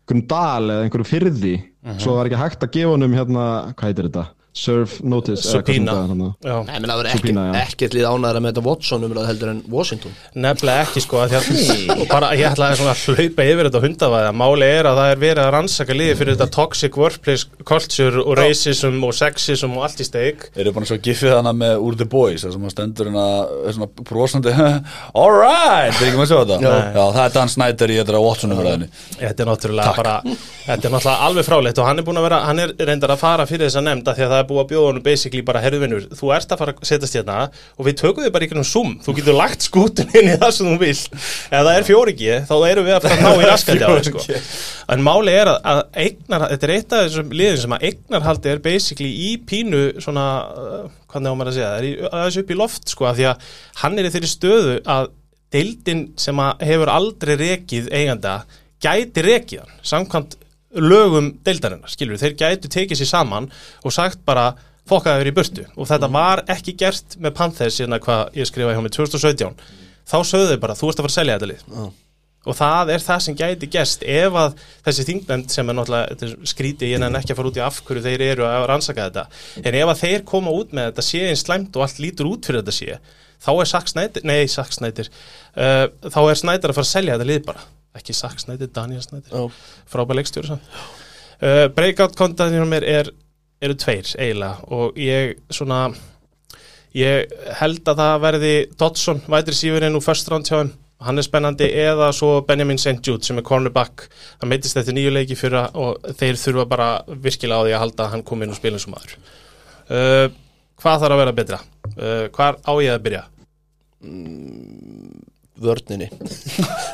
einhverjum 0.05 0.25
dal 0.31 0.69
eða 0.71 0.85
einhverju 0.88 1.09
fyrði 1.09 1.55
svo 2.01 2.17
var 2.17 2.27
ekki 2.29 2.39
hægt 2.41 2.65
að 2.67 2.73
gefa 2.77 2.93
honum 2.93 3.13
hérna, 3.15 3.43
hvað 3.77 3.89
heitir 3.91 4.09
þetta? 4.09 4.25
Serve 4.57 5.03
notice 5.05 5.43
Subpoena, 5.45 5.93
ekkert, 6.41 7.38
ekkert 7.61 7.93
lið 7.93 8.07
ánæðara 8.09 8.41
með 8.41 8.55
þetta 8.55 8.63
Watson 8.65 9.05
umræð 9.05 9.27
heldur 9.29 9.51
en 9.51 9.59
Washington. 9.69 10.15
Nefnilega 10.34 10.85
ekki 10.88 11.03
sko 11.03 11.19
að 11.21 11.35
að 11.38 11.49
og 11.99 12.05
bara 12.09 12.31
ég 12.34 12.47
ætlaði 12.49 12.79
svona 12.79 12.95
að 12.95 13.03
hlaupa 13.05 13.45
yfir 13.45 13.69
þetta 13.69 13.81
hundavaði 13.84 14.29
að 14.31 14.39
máli 14.41 14.69
er 14.79 14.89
að 14.89 14.97
það 15.01 15.11
er 15.11 15.21
verið 15.21 15.43
að 15.43 15.51
rannsaka 15.57 15.97
liði 15.97 16.15
fyrir 16.17 16.38
þetta 16.39 16.49
toxic 16.57 16.97
workplace 16.97 17.61
culture 17.69 18.23
og 18.23 18.38
racism 18.39 18.97
og 19.05 19.13
sexism 19.17 19.77
og 19.77 19.85
allt 19.85 20.01
í 20.01 20.07
steik. 20.07 20.47
Eru 20.57 20.73
bara 20.73 20.89
svo 20.89 20.97
gifið 21.05 21.35
hana 21.38 21.53
með 21.53 21.85
úr 21.85 21.99
The 22.01 22.09
Boys 22.09 22.47
sem 22.47 22.57
hann 22.57 22.73
stendur 22.73 23.11
hérna 23.11 23.27
er 23.67 23.77
svona 23.77 23.91
brosandi 24.09 24.55
Alright, 25.21 25.93
það 25.93 26.01
er 26.01 26.09
ekki 26.09 26.17
maður 26.17 26.25
að 26.25 26.34
sjá 26.34 26.39
þetta. 26.41 26.59
Já. 26.97 27.05
Það 27.17 27.23
er 27.27 27.38
Dan 27.38 27.53
Snyder 27.53 27.93
í 27.93 27.99
þetta 28.01 28.23
Watson 28.25 28.57
umræðinu 28.57 28.89
Þetta 29.17 29.43
er 29.43 29.51
náttúrulega 29.51 29.95
bara 29.97 30.17
Þetta 30.23 30.89
er 30.89 30.93
náttúrulega 30.97 31.27
alveg 31.27 31.47
fráleitt 31.47 31.81
og 31.81 31.88
hann 31.88 32.01
er 32.01 32.07
búin 32.07 32.19
að 32.19 32.27
vera 32.27 32.39
hann 32.47 32.61
er 32.63 32.73
reyndar 32.89 33.13
að 33.13 33.21
fara 33.21 33.45
fyrir 33.49 33.67
þessa 33.69 33.84
nefnd 33.85 34.09
af 34.11 34.17
því 34.17 34.25
að 34.25 34.34
það 34.34 34.46
er 34.47 34.51
búið 34.51 34.63
að 34.63 34.69
bjóða 34.71 34.91
honum 34.91 35.05
basically 35.05 35.43
bara 35.45 35.61
herðvinur 35.63 36.07
þú 36.15 36.31
ert 36.35 36.53
að 36.53 36.61
fara 36.61 36.73
að 36.73 36.87
setjast 36.87 37.17
hérna 37.19 37.37
og 37.75 37.87
við 37.87 37.97
tökum 38.01 38.23
þið 38.25 38.33
bara 38.33 38.47
ykkur 38.47 38.61
um 38.61 38.67
Zoom. 38.67 38.93
Þú 39.03 39.15
getur 39.19 39.37
lagt 39.37 39.67
skútun 39.67 40.15
inn 40.15 40.31
í 40.31 40.37
það 40.39 40.53
sem 40.55 40.69
þú 40.71 40.77
vil 40.81 40.93
ef 40.95 41.51
það 41.51 41.71
er 41.73 41.87
fjóringi 41.87 42.39
þá 42.47 42.55
erum 42.69 42.87
við 42.87 42.95
að 42.95 43.05
fara 43.07 43.17
að 43.17 43.25
ná 43.25 43.43
í 43.43 43.47
raskandi 43.51 43.85
á 43.85 43.89
það 43.91 44.09
sko. 44.09 44.41
en 44.95 45.05
máli 45.05 45.35
er 45.35 45.51
að, 45.51 45.59
að 45.73 45.81
eignar, 46.05 46.47
þetta 46.53 46.67
er 46.67 46.75
eitt 46.77 46.95
af 46.97 47.05
þessum 47.05 47.35
liðin 47.41 47.61
sem 47.63 47.77
að 47.77 47.87
eignarhaldi 47.91 48.53
er 48.53 48.63
basically 48.63 49.11
í 49.27 49.31
pínu 49.49 49.83
svona, 50.03 50.25
uh, 50.47 50.83
hvað 51.11 51.29
er 51.31 51.37
maður 51.39 51.53
að 51.53 51.59
segja 51.59 51.71
það 51.73 51.79
er 51.81 51.89
í, 51.89 51.93
aðeins 52.11 52.41
upp 52.41 52.53
í 52.53 52.59
loft 52.63 52.93
sko 52.93 53.09
af 53.09 53.19
því 53.19 53.29
að 53.33 53.47
hann 53.83 53.97
er 53.97 54.07
í 54.07 54.13
þeirri 54.15 54.31
stöðu 54.31 54.77
að 54.97 55.11
deildin 55.55 56.03
sem 56.19 56.41
að 56.43 56.65
hefur 56.67 56.91
aldrei 56.91 57.35
rekið 57.39 57.91
eiganda 57.95 58.41
gæti 58.83 59.23
rekið 59.25 59.63
hann. 59.63 59.79
Samkvæmt 59.87 60.37
lögum 60.81 61.33
deildarinnar, 61.45 61.91
skilur 61.91 62.19
þeir 62.21 62.37
gætu 62.39 62.71
tekið 62.71 63.01
sér 63.01 63.11
saman 63.11 63.49
og 63.83 63.93
sagt 63.95 64.23
bara 64.27 64.51
fokkaður 64.87 65.29
í 65.31 65.35
burtu. 65.35 65.67
Og 65.75 65.89
þetta 65.89 66.09
var 66.13 66.43
ekki 66.51 66.75
gert 66.79 67.17
með 67.19 67.35
Panthers 67.37 67.79
hérna 67.81 67.99
hvað 68.03 68.37
ég 68.39 68.49
skrifaði 68.49 68.77
hjá 68.77 68.83
mig 68.85 68.95
2017 68.95 69.55
þá 70.07 70.17
sögðu 70.23 70.51
þau 70.53 70.61
bara 70.63 70.77
þú 70.79 70.91
ert 70.91 70.99
að 70.99 71.07
fara 71.07 71.13
að 71.13 71.17
selja 71.17 71.37
þetta 71.37 71.51
lið. 71.51 71.95
Og 72.47 72.55
það 72.55 72.91
er 72.93 73.03
það 73.03 73.23
sem 73.25 73.35
gæti 73.35 73.67
gest 73.73 74.03
ef 74.07 74.35
að 74.39 74.53
þessi 74.85 75.05
þingnefnd 75.09 75.51
sem 75.51 75.67
er 75.67 75.75
náttúrulega 75.75 76.29
skríti 76.47 76.91
ég 76.93 77.03
en 77.03 77.19
ekki 77.19 77.33
að 77.33 77.41
fara 77.41 77.51
út 77.51 77.59
í 77.59 77.63
af 77.65 77.81
hverju 77.83 78.03
þeir 78.05 78.23
eru 78.29 78.45
að 78.47 78.67
rannsaka 78.71 79.09
þetta. 79.09 79.25
En 79.65 79.75
ef 79.81 79.91
að 79.91 80.03
þeir 80.05 80.23
koma 80.31 80.53
út 80.55 80.71
með 80.71 80.93
þetta 80.93 81.07
sé 81.09 81.23
eins 81.27 81.43
slæmt 81.43 81.75
og 81.75 81.83
allt 81.83 81.99
lítur 81.99 82.29
út 82.31 82.47
fyrir 82.47 82.63
þetta 82.63 82.77
sé 82.77 82.99
þá 83.43 83.51
er 83.53 83.69
Sack 83.69 83.91
Snyder, 83.91 84.27
nei 84.27 84.47
Sack 84.49 84.73
Snyder 84.75 85.09
uh, 85.09 85.87
þá 86.09 86.21
er 86.23 86.39
Snyder 86.39 86.71
að 86.71 86.79
fara 86.79 86.87
að 86.87 86.93
selja 86.93 87.17
þetta 87.17 87.29
lið 87.29 87.43
bara 87.47 87.65
ekki 87.97 88.15
Sack 88.17 88.43
Snyder, 88.43 88.69
Daniel 88.73 89.03
Snyder 89.03 89.33
Já. 89.33 89.47
frábæð 89.91 90.21
leikstjóri 90.21 90.51
sann 90.51 90.61
uh, 90.63 91.67
breakout 91.75 92.17
kontaktinu 92.19 92.67
mér 92.69 92.87
er, 92.87 93.11
eru 93.61 93.77
tveir 93.77 94.13
eiginlega 94.15 94.71
og 94.73 94.97
ég 95.01 95.37
svona 95.53 95.87
ég 96.97 97.37
held 97.59 97.87
að 97.87 98.01
það 98.01 98.19
verði 98.25 98.53
Dodson, 98.79 99.23
vætri 99.29 99.57
sífurinn 99.57 99.97
úr 99.97 100.05
first 100.05 100.29
round 100.31 100.49
hjá 100.49 100.59
þeim 100.61 100.73
hann 101.05 101.21
er 101.21 101.25
spennandi 101.25 101.67
eða 101.77 102.09
svo 102.15 102.39
Benjamin 102.47 102.79
St. 102.81 102.97
Jude 103.05 103.25
sem 103.25 103.37
er 103.37 103.45
cornerback 103.45 104.07
hann 104.41 104.49
meitist 104.49 104.79
eftir 104.79 104.95
nýju 104.97 105.11
leiki 105.13 105.37
fyrra 105.37 105.67
og 105.77 106.07
þeir 106.17 106.39
þurfa 106.41 106.65
bara 106.71 106.87
virkilega 107.07 107.61
á 107.61 107.65
því 107.67 107.75
að 107.75 107.83
halda 107.83 108.05
að 108.07 108.13
hann 108.15 108.25
kom 108.25 108.41
inn 108.41 108.53
og 108.53 108.57
spila 108.57 108.79
eins 108.79 108.87
og 108.89 108.95
maður 108.95 109.17
uh, 109.93 110.27
hvað 110.81 111.03
þarf 111.03 111.15
að 111.15 111.21
vera 111.21 111.35
betra? 111.37 111.59
Uh, 111.93 112.25
hvar 112.33 112.57
á 112.65 112.73
ég 112.81 112.93
að 112.93 113.03
byrja? 113.07 113.23
Vörninni. 115.61 116.09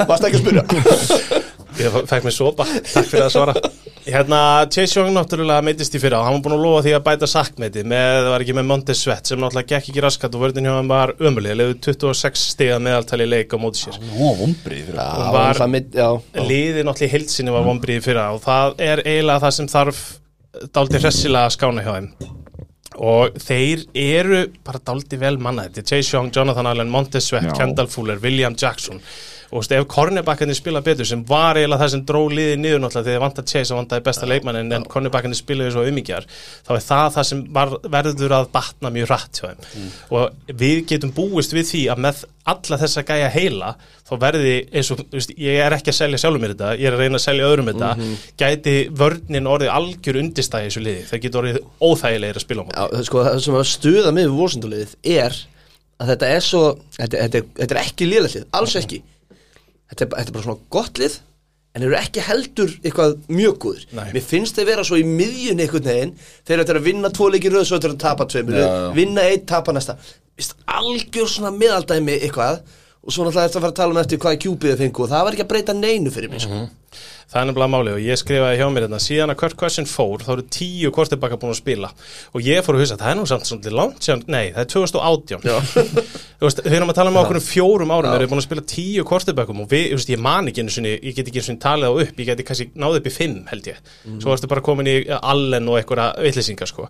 Varst 0.07 0.27
ekki 0.27 0.39
að 0.39 0.43
spyrja? 0.43 0.63
Ég 1.73 1.95
fekk 2.05 2.27
mér 2.27 2.35
sopa, 2.35 2.65
takk 2.67 3.07
fyrir 3.09 3.25
að 3.25 3.31
svara. 3.33 3.53
Hérna, 4.03 4.39
Chase 4.69 4.99
Young 4.99 5.13
náttúrulega 5.15 5.63
meitist 5.63 5.95
í 5.95 6.01
fyrra. 6.01 6.19
Og 6.19 6.27
hann 6.27 6.35
var 6.35 6.43
búin 6.45 6.55
að 6.57 6.65
lofa 6.65 6.81
því 6.85 6.93
að 6.97 7.03
bæta 7.07 7.29
sakkmeiti 7.31 7.83
með, 7.87 8.17
það 8.19 8.29
var 8.33 8.45
ekki 8.45 8.55
með 8.57 8.67
Montes 8.69 9.01
Sweat 9.05 9.31
sem 9.31 9.39
náttúrulega 9.41 9.69
gekk 9.71 9.89
ekki 9.89 10.03
raskat 10.03 10.35
og 10.37 10.43
vörðin 10.43 10.67
hjá 10.67 10.73
hann 10.75 10.91
var 10.91 11.15
ömuleg, 11.23 11.57
leiði 11.57 11.79
26 11.87 12.43
stiga 12.51 12.77
meðaltali 12.83 13.29
leik 13.29 13.55
á 13.55 13.57
móti 13.63 13.85
sér. 13.85 13.97
Liði 16.43 16.83
náttúrulega 16.83 17.09
í 17.09 17.13
heilsinni 17.15 17.55
var 17.55 17.65
vonbriði 17.67 18.05
fyrra 18.05 18.29
og 18.35 18.43
það 18.43 18.79
er 18.91 19.05
eiginlega 19.07 19.45
það 19.47 19.57
sem 19.61 19.73
þarf 19.73 20.05
dálítið 20.75 21.07
hressilega 21.07 21.47
að 21.47 21.55
skána 21.57 21.87
hjá 21.87 21.93
þeim 21.95 22.42
og 23.01 23.37
þeir 23.41 23.85
eru 23.93 24.45
bara 24.65 24.81
dálítið 24.85 25.23
vel 25.25 25.37
manna 25.41 25.67
þetta 25.67 25.83
er 25.83 25.89
Chase 25.91 26.15
Young, 26.15 26.31
Jonathan 26.35 26.69
Allen, 26.69 26.91
Montez 26.93 27.29
Sweat. 27.29 27.51
Kendall 27.57 27.89
Fuller, 27.91 28.19
William 28.23 28.57
Jackson 28.59 29.01
og 29.53 29.69
ef 29.77 29.87
cornerbackarnir 29.91 30.57
spila 30.57 30.81
betur 30.83 31.07
sem 31.07 31.23
var 31.29 31.59
eiginlega 31.59 31.83
það 31.83 31.91
sem 31.93 32.03
dró 32.09 32.21
liðið 32.31 32.59
niður 32.61 32.83
náttúrulega 32.83 33.09
þegar 33.09 33.23
vant 33.23 33.41
að 33.41 33.49
Chase 33.53 33.73
og 33.73 33.79
vantaði 33.81 34.05
besta 34.07 34.29
leikmannin 34.29 34.75
en 34.77 34.87
cornerbackarnir 34.89 35.37
spilaði 35.37 35.75
svo 35.75 35.85
umíkjar 35.89 36.27
þá 36.65 36.71
er 36.75 36.85
það 36.87 37.09
það 37.17 37.27
sem 37.29 37.43
var, 37.53 37.73
verður 37.95 38.37
að 38.39 38.49
batna 38.55 38.93
mjög 38.93 39.11
rætt 39.13 39.41
hjá 39.41 39.49
þeim. 39.51 39.89
Og 40.17 40.55
við 40.63 40.79
getum 40.89 41.13
búist 41.15 41.53
við 41.53 41.69
því 41.69 41.83
að 41.93 42.03
með 42.07 42.23
alla 42.53 42.79
þessa 42.81 43.05
gæja 43.07 43.29
heila 43.31 43.69
þá 44.03 44.13
verði 44.19 44.55
eins 44.73 44.89
og, 44.91 44.99
þú 44.99 45.15
veist, 45.15 45.31
ég 45.39 45.61
er 45.63 45.75
ekki 45.77 45.93
að 45.93 45.99
selja 46.01 46.19
sjálfum 46.23 46.43
mér 46.43 46.55
þetta, 46.55 46.73
ég 46.81 46.89
er 46.89 46.97
að 46.97 47.03
reyna 47.05 47.19
að 47.19 47.23
selja 47.23 47.47
öðrum 47.47 47.69
þetta 47.71 47.91
gæti 48.41 48.75
vörnin 48.99 49.47
orðið 49.53 49.71
algjör 49.77 50.19
undistæði 50.19 50.67
þessu 50.67 50.83
liði, 50.83 51.05
það 51.07 51.23
getur 51.23 51.43
orðið 51.43 51.61
óþægilegir 51.79 52.41
að 52.41 52.43
spila 52.43 52.65
á 52.65 52.67
móti. 52.67 52.83
Já, 52.83 53.07
sko, 53.07 53.23
það 53.29 53.39
sem 53.45 53.57
að 53.61 53.65
stuða 53.71 54.13
mig 54.17 54.27
við 54.27 54.35
Washington-liðið 54.41 54.93
er 55.15 55.39
að 56.03 56.11
þetta 56.11 56.31
er 56.35 56.45
svo 56.49 56.63
þetta, 56.97 57.23
þetta, 57.23 57.43
þetta 57.61 57.77
er 57.77 57.81
ekki 57.85 58.09
liðallið, 58.11 58.47
alls 58.59 58.75
ekki 58.81 58.99
þetta 59.91 60.05
er, 60.05 60.09
þetta 60.17 60.29
er 60.29 60.35
bara 60.37 60.47
svona 60.47 60.67
gott 60.77 61.01
lið 61.01 61.19
en 61.73 61.85
eru 61.87 61.95
ekki 61.97 62.21
heldur 62.21 62.73
eitthvað 62.83 63.15
mjög 63.33 63.55
góður 63.63 63.85
Nei. 63.97 64.05
mér 64.13 64.25
finnst 64.29 64.59
þeir 64.59 64.67
vera 64.69 64.83
svo 64.85 64.99
í 65.01 65.05
miðjun 65.09 65.63
einhvern 65.63 65.87
veginn 65.89 66.11
þeir 66.45 66.61
eru 66.61 66.77
að 66.77 66.85
vinna 66.85 67.09
tvo 67.13 67.31
leikir 67.33 67.55
röð 67.55 67.65
svo 67.69 67.79
þeir 67.81 67.89
eru 67.89 67.97
að 67.97 68.03
tapa 68.05 68.27
tveimur, 68.29 68.59
Já, 68.59 68.67
já. 68.67 68.91
vinna 68.97 69.25
eitt, 69.31 69.47
tapa 69.49 69.73
næsta 69.73 69.97
Vist, 70.37 70.55
algjör 70.65 71.29
svona 71.29 71.51
miðaldæmi 71.53 72.15
eitthvað 72.25 72.61
og 73.03 73.11
svo 73.13 73.25
náttúrulega 73.25 73.49
eftir 73.49 73.59
að 73.59 73.65
fara 73.65 73.73
að 73.73 73.79
tala 73.81 73.93
um 73.93 73.99
eftir 74.01 74.21
hvað 74.23 74.37
kjúpið 74.45 74.71
þau 74.73 74.79
fengu 74.79 75.03
og 75.03 75.09
það 75.11 75.25
var 75.27 75.35
ekki 75.35 75.43
að 75.43 75.49
breyta 75.51 75.73
neinu 75.75 76.13
fyrir 76.13 76.31
mig 76.31 76.41
sko. 76.45 76.61
Það 77.33 77.39
er 77.41 77.47
nefnilega 77.49 77.73
máli 77.73 77.93
og 77.95 78.03
ég 78.03 78.19
skrifaði 78.21 78.59
hjá 78.59 78.67
mér 78.69 78.85
þetta 78.85 78.99
síðan 79.01 79.33
að 79.33 79.39
Kurt 79.41 79.55
Cousin 79.57 79.87
fór, 79.89 80.21
þá 80.21 80.31
eru 80.35 80.43
tíu 80.53 80.91
kortibakka 80.93 81.39
búin 81.41 81.53
að 81.55 81.59
spila 81.63 81.89
og 82.29 82.45
ég 82.45 82.61
fór 82.65 82.77
að 82.77 82.83
hugsa, 82.83 82.97
það 83.01 83.09
er 83.09 83.17
nú 83.17 83.25
samt 83.31 83.49
svolítið 83.49 83.77
langt 83.79 84.05
síðan, 84.05 84.21
nei, 84.29 84.51
það 84.53 84.61
er 84.61 84.69
2018 84.75 85.47
Þú 86.43 86.49
veist, 86.49 86.61
við 86.65 86.75
erum 86.75 86.91
að 86.91 86.97
tala 86.99 87.11
um 87.13 87.17
okkur 87.21 87.39
um 87.39 87.45
fjórum 87.45 87.91
árum, 87.95 88.11
við 88.11 88.19
erum 88.19 88.31
búin 88.33 88.41
að 88.41 88.45
spila 88.49 88.65
tíu 88.67 89.05
kortibakkum 89.07 89.61
og 89.63 89.69
við, 89.71 89.85
þú 89.93 89.99
veist, 90.01 90.13
ég 90.13 90.21
man 90.21 90.49
ekki 90.51 90.65
einu 90.65 90.73
sinni, 90.75 90.93
ég 90.99 91.15
get 91.15 91.29
ekki 91.31 91.39
einu 91.39 91.47
sinni 91.47 91.63
talið 91.63 91.87
á 91.87 91.93
upp, 92.03 92.19
ég 92.19 92.29
geti 92.29 92.45
kannski 92.49 92.67
náði 92.75 92.99
upp 92.99 93.07
í 93.07 93.13
fimm, 93.15 93.37
held 93.47 93.69
ég. 93.71 93.79
Svo 94.19 94.33
varstu 94.33 94.49
bara 94.51 94.65
komin 94.65 94.89
í 94.91 94.97
allen 95.21 95.71
og 95.71 95.79
einhverja 95.79 96.09
vitlýsingar, 96.19 96.67
sko. 96.67 96.89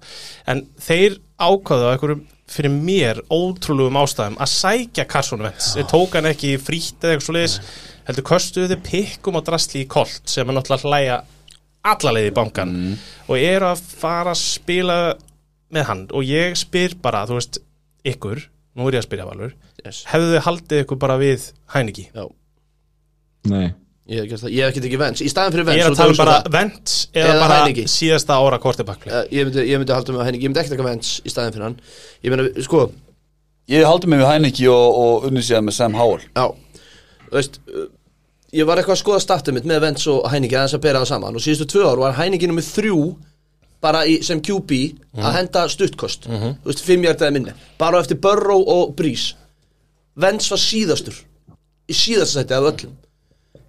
En 0.50 0.66
þeir 0.82 1.20
ákvaðu 1.38 1.86
á 1.86 1.94
einhverjum 1.94 2.26
fyrir 2.54 2.74
mér 2.74 3.22
ótrúlegum 3.30 4.02
ástæðum 4.02 4.42
að 4.42 4.52
sækja 4.52 5.06
Carson 5.10 5.46
Wentz, 5.46 5.76
þeir 5.78 5.90
tók 5.94 6.18
hann 6.18 6.32
ekki 6.34 6.56
í 6.56 6.62
frítt 6.62 7.06
eða 7.06 7.16
eitthvað 7.16 7.30
svo 7.30 7.38
heldur 8.08 8.28
köstuðu 8.28 8.72
þið 8.74 8.82
pikkum 8.88 9.40
og 9.40 9.46
drastli 9.48 9.84
í 9.84 9.90
kolt 9.90 10.32
sem 10.32 10.48
er 10.48 10.58
náttúrulega 10.58 10.90
hlæja 10.90 11.20
alla 11.94 12.16
leið 12.16 12.30
í 12.30 12.34
bankan 12.36 12.74
og 13.28 13.36
eru 13.38 13.70
að 13.74 13.84
fara 14.00 14.32
að 14.32 14.42
spila 14.44 14.98
með 15.74 15.88
hann. 15.90 16.04
Og 16.14 16.28
ég 16.28 16.58
spyr 16.60 16.94
bara, 17.02 17.26
þú 17.28 17.40
veist, 17.40 17.60
ykkur 18.08 18.44
nú 18.78 18.88
er 18.88 18.98
ég 18.98 19.04
að 19.04 19.08
spyrja 19.08 19.28
Valur 19.30 19.54
yes. 19.84 20.04
hefðu 20.10 20.34
þið 20.34 20.44
haldið 20.48 20.84
ykkur 20.84 21.00
bara 21.04 21.18
við 21.22 21.48
Hæniki 21.74 22.08
Já, 22.10 22.26
Nei. 23.52 23.68
Ég 24.10 24.26
hef 24.34 24.44
ég 24.50 24.66
hef 24.66 24.74
ekki 24.74 24.84
tekið 24.84 25.00
vens 25.00 25.24
Í 25.24 25.30
staðin 25.32 25.54
fyrir 25.56 25.70
ég 25.78 25.86
vens 25.86 25.86
er 25.86 25.94
að 25.94 26.00
tala 26.02 26.16
um 26.16 26.20
bara 26.20 26.56
Vents 26.56 26.96
eða, 27.14 27.28
Eða 27.30 27.44
bara 27.44 27.60
Heineke. 27.62 27.86
síðasta 27.92 28.40
ára 28.42 28.60
kortibakli 28.64 29.14
Uh, 29.14 29.22
ég, 29.32 29.48
myndi, 29.48 29.64
ég 29.70 29.80
myndi 29.80 29.96
halda 29.96 30.16
með 30.16 30.28
henni, 30.28 30.42
ég 30.44 30.52
myndi 30.52 30.64
ekki 30.64 30.74
taka 30.74 30.88
vens 30.88 31.14
í 31.24 31.32
staðin 31.32 31.56
fyrir 31.56 31.68
hann. 31.70 31.78
Ég 32.26 32.34
meina, 32.34 32.50
sko, 32.66 32.88
Ég 33.72 33.88
haldi 33.88 34.10
mig 34.12 34.20
við 34.20 34.28
Heineki 34.28 34.68
og, 34.74 35.00
og 35.04 35.30
unnið 35.30 35.48
sér 35.48 35.64
með 35.64 35.78
Sam 35.78 35.96
Howell. 35.96 36.26
Já 36.36 36.46
veist, 37.36 37.60
uh, 37.70 37.90
ég 38.54 38.68
var 38.70 38.80
eitthvað 38.80 38.98
að 38.98 39.04
skoða 39.04 39.22
startið 39.24 39.58
mitt 39.58 39.70
með 39.70 39.84
vens 39.88 40.08
og 40.12 40.26
Heiniki 40.32 40.58
aðeins 40.58 40.78
að 40.78 40.84
bera 40.86 41.04
það 41.04 41.12
saman. 41.12 41.38
Og 41.38 41.46
síðustu 41.46 41.70
tvö 41.74 41.86
ár 41.90 42.02
var 42.04 42.18
Heiniki 42.20 42.50
nummið 42.50 42.72
þrjú 42.78 42.98
bara 43.84 44.06
í, 44.08 44.20
sem 44.24 44.40
QB 44.40 44.80
að 45.20 45.38
henda 45.38 45.66
stuttkost. 45.72 46.30
Þú 46.64 46.70
veist, 46.70 46.84
fimm 46.86 47.04
hjartaði 47.04 47.36
minni. 47.36 47.56
Bara 47.82 48.00
eftir 48.00 48.20
Burrow 48.24 48.64
og 48.72 48.94
Breeze. 48.96 49.36
Vens 50.16 50.48
var 50.52 50.62
síðastur. 50.62 51.18
Í 51.90 51.96
síðasta 51.98 52.40
sæti 52.44 52.56
af 52.56 52.70
öllum. 52.70 52.94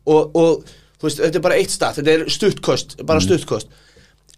Og, 0.05 0.37
og 0.39 0.69
þú 1.01 1.09
veist, 1.09 1.23
þetta 1.25 1.41
er 1.41 1.47
bara 1.49 1.59
eitt 1.59 1.75
start. 1.75 1.99
Þetta 1.99 2.15
er 2.15 2.31
stuttkost, 2.31 2.99
bara 3.03 3.25
stuttkost. 3.25 3.73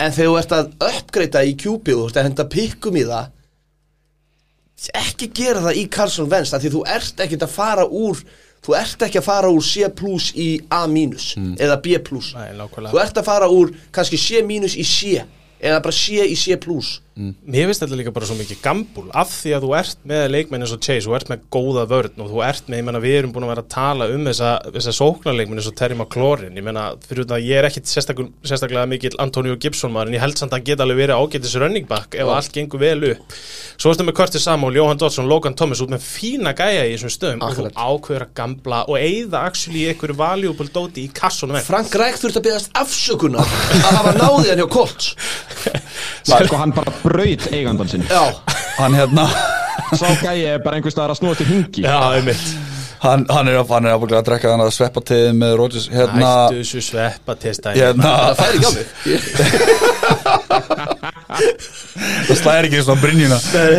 En 0.00 0.12
þegar 0.12 0.30
þú 0.30 0.38
ert 0.40 0.54
að 0.56 0.72
uppgreita 0.88 1.44
í 1.44 1.56
QB 1.60 1.92
og 1.92 2.00
þú 2.00 2.08
ert 2.08 2.20
að 2.22 2.28
henda 2.30 2.48
pikkum 2.52 2.96
í 2.96 3.04
það 3.08 3.32
ekki 4.96 5.30
gera 5.32 5.62
það 5.64 5.78
í 5.80 5.84
Carson 5.92 6.32
af 6.32 6.60
því 6.60 6.72
þú 6.74 6.82
ert 6.92 7.20
ekkert 7.24 7.46
að 7.46 7.54
fara 7.54 7.86
úr 7.88 8.20
þú 8.66 8.74
ert 8.74 9.06
ekki 9.06 9.20
að 9.22 9.26
fara 9.28 9.50
úr 9.54 9.62
C 9.62 9.86
plus 9.94 10.32
í 10.34 10.48
A 10.74 10.84
minus 10.90 11.32
eða 11.38 11.78
B 11.84 11.98
plus. 12.02 12.32
Nei, 12.34 12.50
þú 12.90 13.00
ert 13.02 13.20
að 13.20 13.28
fara 13.28 13.48
úr 13.52 13.70
kannski 13.94 14.18
C 14.18 14.42
minus 14.46 14.74
í 14.74 14.84
C 14.86 15.20
eða 15.62 15.82
bara 15.84 15.94
C 15.94 16.24
í 16.26 16.34
C 16.38 16.58
plus 16.60 16.96
Mér 17.16 17.70
finnst 17.70 17.80
þetta 17.80 17.96
líka 17.96 18.12
bara 18.12 18.26
svo 18.28 18.34
mikið 18.36 18.58
gambul 18.60 19.06
af 19.16 19.30
því 19.32 19.52
að 19.56 19.62
þú 19.64 19.70
ert 19.78 20.02
með 20.04 20.24
leikmenn 20.34 20.64
eins 20.66 20.72
og 20.74 20.82
Chase 20.84 21.06
þú 21.06 21.14
ert 21.16 21.30
með 21.32 21.46
góða 21.54 21.84
vörn 21.88 22.20
og 22.20 22.28
þú 22.28 22.42
ert 22.44 22.66
með 22.68 22.82
ég 22.82 22.84
menna 22.84 23.00
við 23.00 23.14
erum 23.22 23.32
búin 23.32 23.46
að 23.46 23.52
vera 23.54 23.62
að 23.64 23.70
tala 23.72 24.08
um 24.12 24.26
þessa, 24.28 24.50
þessa 24.74 24.92
sóknarleikmenn 24.98 25.62
eins 25.62 25.68
og 25.70 25.76
Terry 25.80 25.96
McLaurin 25.96 26.58
ég 26.60 26.66
menna 26.66 26.82
fyrir 27.06 27.24
út 27.24 27.32
að 27.32 27.46
ég 27.48 27.56
er 27.62 27.68
ekkit 27.70 27.88
sérstaklega, 27.88 28.28
sérstaklega 28.44 28.90
mikill 28.90 29.16
Antonio 29.24 29.56
Gibson 29.56 29.94
maður 29.94 30.12
en 30.12 30.18
ég 30.18 30.24
held 30.26 30.36
samt 30.36 30.52
að 30.52 30.58
hann 30.60 30.66
geta 30.68 30.84
alveg 30.84 31.00
verið 31.00 31.22
ágætis 31.22 31.56
running 31.62 31.88
back 31.88 32.18
ef 32.20 32.34
allt 32.36 32.52
gengur 32.52 32.84
vel 32.84 33.08
upp. 33.14 33.38
Svo 33.80 33.94
ertu 33.94 34.04
með 34.04 34.16
Curtis 34.20 34.44
Samuel, 34.44 34.76
Johan 34.76 35.00
Dodson, 35.00 35.28
Logan 35.32 35.56
Thomas 35.56 35.80
út 35.84 35.92
með 35.92 36.04
fína 36.04 36.52
gæja 36.56 36.84
í 36.84 36.94
þessum 36.98 37.12
stöðum. 37.16 37.40
Og 37.40 37.48
Akkurat. 37.56 37.72
þú 37.76 37.88
ákveður 37.96 38.26
að 38.26 38.36
gambla 38.42 38.82
og 38.88 39.00
eigða 39.00 39.42
actually 39.48 39.86
í 39.86 39.88
einhverju 39.94 40.16
valuable 40.20 40.68
dóti 40.72 41.04
í 41.06 41.10
kassunum 41.16 41.60
Frank 41.64 41.96
Reich 41.96 42.20
þurft 42.20 42.40
að 42.40 42.46
beðast 42.50 42.72
afsökunar 42.76 43.44
að 43.80 43.98
hafa 44.00 44.14
náðið 44.20 44.52
hann 44.52 44.62
hjá 44.64 44.68
Colts. 44.76 45.10
Sko 46.26 46.58
hann 46.60 46.72
bara 46.76 46.92
braut 47.06 47.48
eigandan 47.52 47.88
sinn. 47.94 48.04
Já, 48.10 48.24
Hann 48.76 48.92
hérna 48.98 49.24
Sá 49.96 50.08
gæi 50.20 50.40
er 50.50 50.58
bara 50.64 50.76
einhvers 50.78 50.96
staðar 50.96 51.12
að 51.14 51.20
snúa 51.20 51.36
til 51.38 51.46
hingi. 51.48 51.84
Já, 51.86 51.98
einmitt. 52.16 52.46
Hann, 53.02 53.26
hann 53.30 53.48
er, 53.50 53.60
hann 53.68 53.86
er 53.86 53.94
ábygglega 53.94 54.22
að 54.22 54.28
drekka 54.30 54.50
þannig 54.50 54.70
að 54.70 54.74
sveppa 54.74 55.02
til 55.06 55.20
með 55.36 55.52
Rodgers 55.60 55.86
hérna, 55.92 56.30
Hættu 56.48 56.62
þessu 56.62 56.80
sveppa 56.86 57.36
testa 57.38 57.74
hérna 57.76 58.14
það 58.16 58.38
færi 58.40 58.56
ekki 58.56 58.66
á 58.66 58.72
mig. 58.76 58.86
Það 62.26 62.38
slæðir 62.40 62.66
ekki 62.68 62.80
svona 62.86 63.02
brynjuna. 63.02 63.36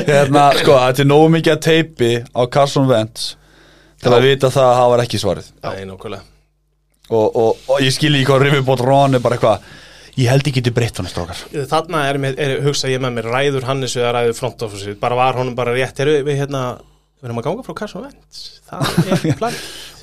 Hérna, 0.07 0.43
sko, 0.59 0.77
þetta 0.85 1.03
er 1.03 1.09
nógu 1.09 1.27
mikið 1.33 1.53
að 1.53 1.61
teipi 1.65 2.11
á 2.23 2.41
Carson 2.53 2.87
Wentz 2.89 3.27
til 4.03 4.13
að 4.13 4.25
vita 4.27 4.51
það 4.53 4.67
að 4.69 4.77
það 4.79 4.91
var 4.93 5.03
ekki 5.03 5.21
svarið. 5.21 5.49
Nei, 5.65 5.77
nákvæmlega. 5.89 6.23
Og, 7.07 7.27
og, 7.39 7.61
og 7.71 7.83
ég 7.83 7.93
skilji 7.95 8.21
ekki 8.21 8.29
hvað 8.31 8.43
Rivibot 8.45 8.83
Ron 8.83 9.17
er 9.17 9.23
bara 9.23 9.37
eitthvað 9.37 9.67
ég 10.17 10.29
held 10.31 10.49
ekki 10.49 10.63
til 10.65 10.75
breytt 10.75 10.99
hann 10.99 11.09
strókar 11.09 11.41
Þarna 11.69 12.03
er, 12.09 12.21
er, 12.33 12.53
hugsa 12.65 12.91
ég 12.91 13.01
með 13.03 13.19
mér 13.19 13.31
ræður 13.35 13.67
Hannes 13.69 13.97
eða 13.97 14.15
ræður 14.17 14.37
front 14.39 14.67
office 14.67 14.95
bara 15.01 15.19
var 15.19 15.39
honum 15.39 15.57
bara 15.57 15.75
rétt, 15.75 15.99
erum 16.03 16.27
við 16.27 16.41
hérna 16.41 16.63
við 17.17 17.31
erum 17.31 17.39
að 17.41 17.45
ganga 17.47 17.63
frá 17.65 17.73
Carson 17.79 18.03
Wentz 18.05 18.41
það 18.67 18.97
er 19.31 19.37
plan. 19.39 19.55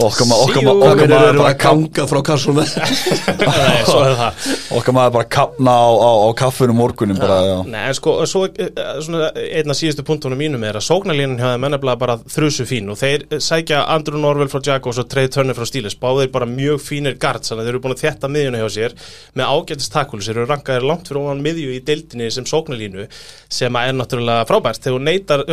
Okkar, 0.03 0.27
maður 0.27 1.03
eru 1.05 1.39
bara 1.39 1.51
að 1.53 1.59
ganga 1.63 2.07
frá 2.11 2.19
Carson 2.27 2.57
Wentz 2.59 2.73
Nei, 3.45 3.85
svo 3.87 4.01
er 4.03 4.17
það. 4.19 4.49
Okkar 4.81 4.97
maður 4.97 5.13
bara 5.15 5.29
kapna 5.31 5.71
á, 5.79 5.89
á, 5.95 6.11
á 6.27 6.29
kaffunum 6.41 6.81
morgunum 6.81 7.21
bara, 7.21 7.37
já. 7.47 7.55
Nei, 7.71 7.85
sko, 7.95 8.17
svo, 8.27 8.49
eh, 8.51 8.73
svona, 9.05 9.29
einn 9.39 9.71
af 9.71 9.79
síðustu 9.79 10.03
punktunum 10.09 10.41
mínum 10.41 10.65
er 10.67 10.75
að 10.81 10.87
sóknarlínan 10.89 11.39
hjá 11.39 11.53
þeim 11.53 11.67
ennabla 11.69 11.95
bara 12.01 12.17
þrusu 12.25 12.67
fín 12.67 12.91
og 12.91 12.99
þeir 12.99 13.29
eh, 13.29 13.39
sækja 13.45 13.85
Andrew 13.95 14.19
Norvell 14.19 14.51
frá 14.51 14.59
Jaguars 14.67 14.99
og 15.05 15.07
Trey 15.13 15.31
Turner 15.31 15.55
frá 15.55 15.67
Steelers. 15.71 15.95
Báðir 16.01 16.33
bara 16.35 16.51
mjög 16.51 16.83
fínir 16.83 17.15
guards 17.23 17.53
þannig 17.53 17.63
að 17.63 17.67
þeir 17.71 17.75
eru 17.77 17.85
búin 17.87 17.95
að 17.95 18.03
þétta 18.03 18.33
miðjuna 18.35 18.65
hjá 18.65 18.69
sér 18.75 18.99
með 19.39 19.55
ágætist 19.55 19.95
takkúlis, 19.95 20.27
þeir 20.27 20.41
eru 20.43 20.51
rankaðir 20.51 20.89
langt 20.91 21.07
fyrir 21.13 21.23
ofan 21.23 21.45
miðju 21.47 21.71
í 21.77 21.79
deildinni 21.87 22.27
sem 22.35 22.49
sóknarlínu 22.49 23.07
sem 23.55 23.79
að 23.79 23.93
er 23.93 23.95
náttúrulega 24.01 24.49
frábært. 24.51 24.83
Þegar 24.83 24.99
þú 24.99 25.03
neytar, 25.07 25.47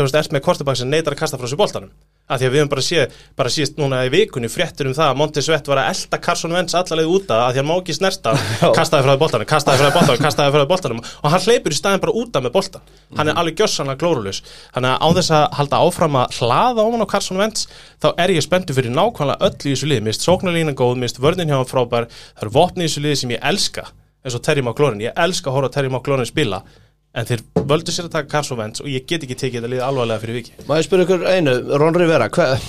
kortebak 1.57 1.81
sem 1.81 1.89
neytar 1.89 2.07
að 2.31 2.41
því 2.41 2.47
að 2.47 2.53
við 2.53 2.61
höfum 2.61 2.71
bara 2.71 2.83
séð, 2.85 3.15
bara 3.35 3.51
síðast 3.51 3.79
núna 3.79 4.01
í 4.07 4.11
vikunni 4.11 4.49
fréttur 4.51 4.87
um 4.89 4.95
það 4.95 5.09
að 5.09 5.17
Monty 5.19 5.43
Svett 5.43 5.67
var 5.67 5.81
að 5.81 5.89
elda 5.91 6.19
Carson 6.23 6.55
Wentz 6.55 6.75
allarleið 6.77 7.11
út 7.11 7.33
af 7.33 7.41
að 7.41 7.51
því 7.51 7.59
að 7.59 7.61
hann 7.61 7.67
má 7.67 7.73
ekki 7.75 7.95
snerta 7.97 8.33
kastaði 8.77 9.05
frá 9.05 9.11
því 9.11 9.21
boltanum, 9.23 9.49
kastaði 9.51 9.81
frá 9.81 9.87
því 9.87 9.95
boltanum, 9.97 10.23
kastaði 10.25 10.53
frá 10.55 10.61
því 10.61 10.69
boltanum. 10.71 11.01
Og 11.21 11.33
hann 11.33 11.45
hleypur 11.45 11.75
í 11.75 11.79
staðin 11.79 12.03
bara 12.05 12.15
út 12.21 12.39
af 12.39 12.45
með 12.45 12.55
boltan 12.55 12.85
hann 13.19 13.31
er 13.31 13.41
alveg 13.41 13.59
gjössanlega 13.59 14.01
glórulus 14.03 14.41
þannig 14.71 14.93
að 14.93 15.03
á 15.03 15.07
þess 15.19 15.33
að 15.35 15.47
halda 15.59 15.81
áfram 15.87 16.19
að 16.21 16.37
hlaða 16.39 16.85
ofan 16.87 17.03
á 17.03 17.11
Carson 17.11 17.41
Wentz 17.41 17.67
þá 17.99 18.09
er 18.15 18.35
ég 18.37 18.45
spenntu 18.45 18.77
fyrir 18.77 18.95
nákvæmlega 18.95 19.49
öll 19.49 19.57
í 19.59 19.73
þessu 19.73 19.91
lið 19.91 20.05
mist 20.07 20.23
sóknarlínan 20.23 20.77
góð, 20.79 21.01
mist 21.03 21.19
vörnin 21.19 21.51
hjá 21.51 21.57
hann 21.59 21.67
frábær. 21.67 22.07
Það 22.37 22.45
eru 22.45 22.55
vopni 22.55 22.87
í 22.87 22.87
þessu 22.87 23.03
lið 23.03 23.19
sem 23.19 23.35
ég 23.35 23.43
elska 23.51 23.89
eins 24.21 24.37
og 24.37 24.43
Terry 24.45 24.61
McLaurin, 24.61 25.01
ég 25.01 25.17
elska 25.17 25.49
að 25.49 25.57
horfa 25.57 25.73
á 25.73 25.75
Terry 25.75 25.89
McLaurin 25.91 26.29
spila 26.29 26.61
en 27.11 27.27
þeir 27.27 27.41
völdu 27.67 27.91
sér 27.91 28.07
að 28.07 28.13
taka 28.15 28.31
Carson 28.31 28.59
Wentz 28.59 28.83
og 28.83 28.87
ég 28.91 29.03
get 29.09 29.25
ekki 29.25 29.35
tekið 29.35 29.59
þetta 29.59 29.71
lið 29.73 29.83
alvarlega 29.83 30.21
fyrir 30.23 30.37
viki 30.39 30.53
Má 30.69 30.77
ég 30.79 30.85
spyrja 30.87 31.07
ykkur 31.07 31.25
einu, 31.27 31.55
Ron 31.81 31.97
Rivera 31.99 32.29
hver, 32.31 32.61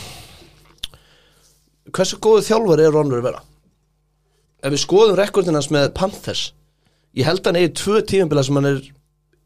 Hversu 1.95 2.19
góðu 2.23 2.43
þjálfur 2.49 2.83
er 2.83 2.95
Ron 2.95 3.13
Rivera? 3.13 3.43
Ef 4.63 4.75
við 4.75 4.83
skoðum 4.83 5.19
rekordinans 5.19 5.71
með 5.75 5.93
Panthers 5.99 6.49
Ég 7.19 7.29
held 7.29 7.43
að 7.43 7.51
hann 7.53 7.61
eigi 7.61 7.75
tvö 7.83 8.03
tímambila 8.09 8.45
sem 8.47 8.59
hann 8.59 8.71
er 8.73 8.81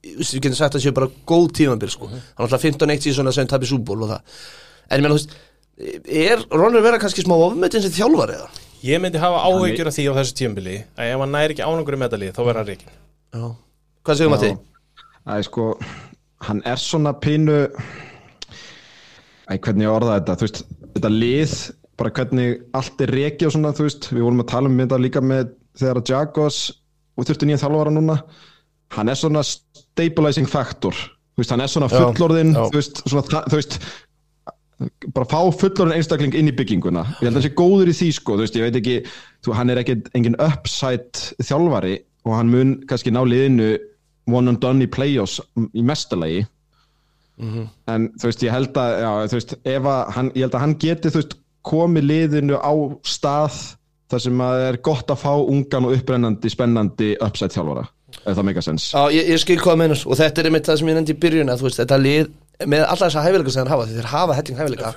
Við 0.06 0.36
getum 0.38 0.54
sagt 0.54 0.76
að 0.76 0.78
það 0.78 0.84
séu 0.84 0.94
bara 0.94 1.08
góð 1.26 1.46
tímambil 1.58 1.88
sko. 1.90 2.06
Hann 2.12 2.20
er 2.20 2.44
alltaf 2.44 2.62
15-1 2.62 3.08
síðan 3.08 3.26
að 3.32 3.36
segja 3.40 3.50
tapir 3.50 3.70
súból 3.72 4.04
og 4.06 4.12
það 4.12 4.44
En 4.86 5.00
ég 5.00 5.02
meina, 5.02 5.16
þú 5.16 5.18
veist 5.18 5.36
Er 6.22 6.44
Ron 6.54 6.76
Rivera 6.78 7.00
kannski 7.02 7.24
smá 7.26 7.34
ofmyndin 7.36 7.84
sem 7.84 7.92
þjálfar 7.98 8.32
eða? 8.36 8.48
Ég 8.86 9.02
myndi 9.02 9.20
hafa 9.20 9.42
áhyggjur 9.50 9.90
af 9.90 9.96
því 9.96 10.06
á 10.08 10.18
þessu 10.20 10.36
tímabili 10.38 10.76
að 10.96 11.10
ef 11.10 11.20
hann 11.24 11.34
næri 11.34 11.56
ekki 11.56 11.64
ánangur 11.66 11.96
í 11.96 12.00
metalið 12.00 12.32
þá 12.36 12.40
verður 12.46 12.60
hann 12.62 12.70
reikin 12.70 12.96
Já 13.36 13.44
Hvað 14.06 14.20
segum 14.20 14.36
að 14.36 14.44
því? 14.44 14.50
Æ, 15.26 15.42
sko, 15.42 15.72
hann 16.46 16.62
er 16.68 16.78
svona 16.78 17.12
pínu 17.18 17.56
Æ, 19.50 19.56
hvernig 19.62 19.86
ég 19.86 19.92
orða 19.92 20.18
þetta? 20.20 20.36
Þú 20.38 20.46
veist, 20.46 20.60
þetta 20.96 21.10
lið 21.12 21.54
bara 21.96 22.12
hvernig 22.12 22.56
allt 22.76 23.02
er 23.06 23.12
reiki 23.14 23.46
og 23.48 23.54
svona, 23.54 23.72
þú 23.74 23.86
veist 23.86 24.08
við 24.12 24.24
vorum 24.26 24.42
að 24.42 24.50
tala 24.52 24.70
um 24.70 24.80
þetta 24.82 24.98
líka 25.02 25.22
með 25.24 25.52
þegar 25.78 26.00
að 26.00 26.10
Jagos 26.12 26.58
og 27.16 27.28
þurftu 27.28 27.48
nýja 27.48 27.60
þjálfara 27.62 27.92
núna. 27.94 28.16
Hann 28.96 29.10
er 29.10 29.18
svona 29.18 29.42
stabilizing 29.46 30.50
factor. 30.50 30.94
Þú 31.36 31.42
veist, 31.42 31.54
hann 31.54 31.64
er 31.64 31.72
svona 31.72 31.88
Já, 31.90 31.96
fullorðin 31.96 32.52
já. 32.54 32.60
þú 32.68 32.78
veist, 32.80 33.00
svona, 33.08 33.42
þú 33.46 33.60
veist 33.60 33.78
bara 35.16 35.28
fá 35.30 35.38
fullorðin 35.56 35.96
einstakling 35.96 36.36
inn 36.36 36.50
í 36.52 36.54
bygginguna. 36.56 37.06
Ég 37.16 37.24
held 37.24 37.32
að 37.32 37.38
hann 37.40 37.46
sé 37.48 37.54
góður 37.56 37.90
í 37.92 37.96
því 37.96 38.10
sko 38.18 38.36
veist, 38.42 38.58
ég 38.58 38.66
veit 38.66 38.78
ekki, 38.82 38.96
þú, 39.46 39.56
hann 39.56 39.72
er 39.72 39.80
ekki 39.80 39.96
engin 40.18 40.36
upside 40.42 41.30
þjálfari 41.40 41.96
og 42.26 42.34
hann 42.36 42.52
mun 42.52 42.74
kannski 42.90 43.14
ná 43.14 43.22
liðinu 43.24 43.70
one 44.26 44.50
and 44.50 44.60
done 44.62 44.84
í 44.84 44.90
play-offs 44.90 45.40
í 45.72 45.82
mestalagi. 45.86 46.44
En 47.38 48.06
þú 48.16 48.30
veist, 48.30 48.44
ég 48.46 48.54
held 48.54 48.78
að 48.80 48.94
já, 49.02 49.10
þú 49.28 49.38
veist, 49.38 49.56
ef 49.68 49.90
að 49.92 50.14
hann, 50.16 50.30
ég 50.34 50.46
held 50.46 50.54
að 50.56 50.62
hann 50.64 50.78
geti 50.80 51.12
þú 51.12 51.20
veist, 51.20 51.36
komið 51.66 52.06
liðinu 52.08 52.56
á 52.62 52.72
stað 53.04 53.58
þar 54.06 54.22
sem 54.22 54.40
að 54.40 54.56
það 54.56 54.68
er 54.70 54.78
gott 54.86 55.12
að 55.12 55.20
fá 55.20 55.32
ungan 55.34 55.88
og 55.88 55.96
upprennandi, 55.96 56.50
spennandi 56.52 57.08
upside 57.26 57.52
þjálfara, 57.56 57.82
ef 58.22 58.36
það 58.38 58.46
meika 58.46 58.62
sens 58.62 58.84
Já, 58.94 59.02
ég, 59.10 59.30
ég 59.34 59.40
skil 59.42 59.58
hvað 59.58 59.72
það 59.72 59.80
meinar. 59.82 60.02
Og 60.06 60.20
þetta 60.20 60.42
er 60.42 60.48
einmitt 60.50 60.70
það 60.70 60.78
sem 60.80 60.90
ég 60.92 60.98
nefndi 61.00 61.16
í 61.16 61.20
byrjun 61.26 61.52
að 61.52 61.62
þú 61.62 61.66
veist, 61.68 61.80
þetta 61.82 61.98
lið 62.04 62.30
með 62.72 62.84
alla 62.86 63.02
þessa 63.02 63.24
hæfileika 63.26 63.52
sem 63.52 63.66
þeir 63.66 63.72
hafa 63.74 63.88
þeir 63.90 64.10
hafa 64.14 64.36
helling 64.38 64.60
hæfileika. 64.62 64.92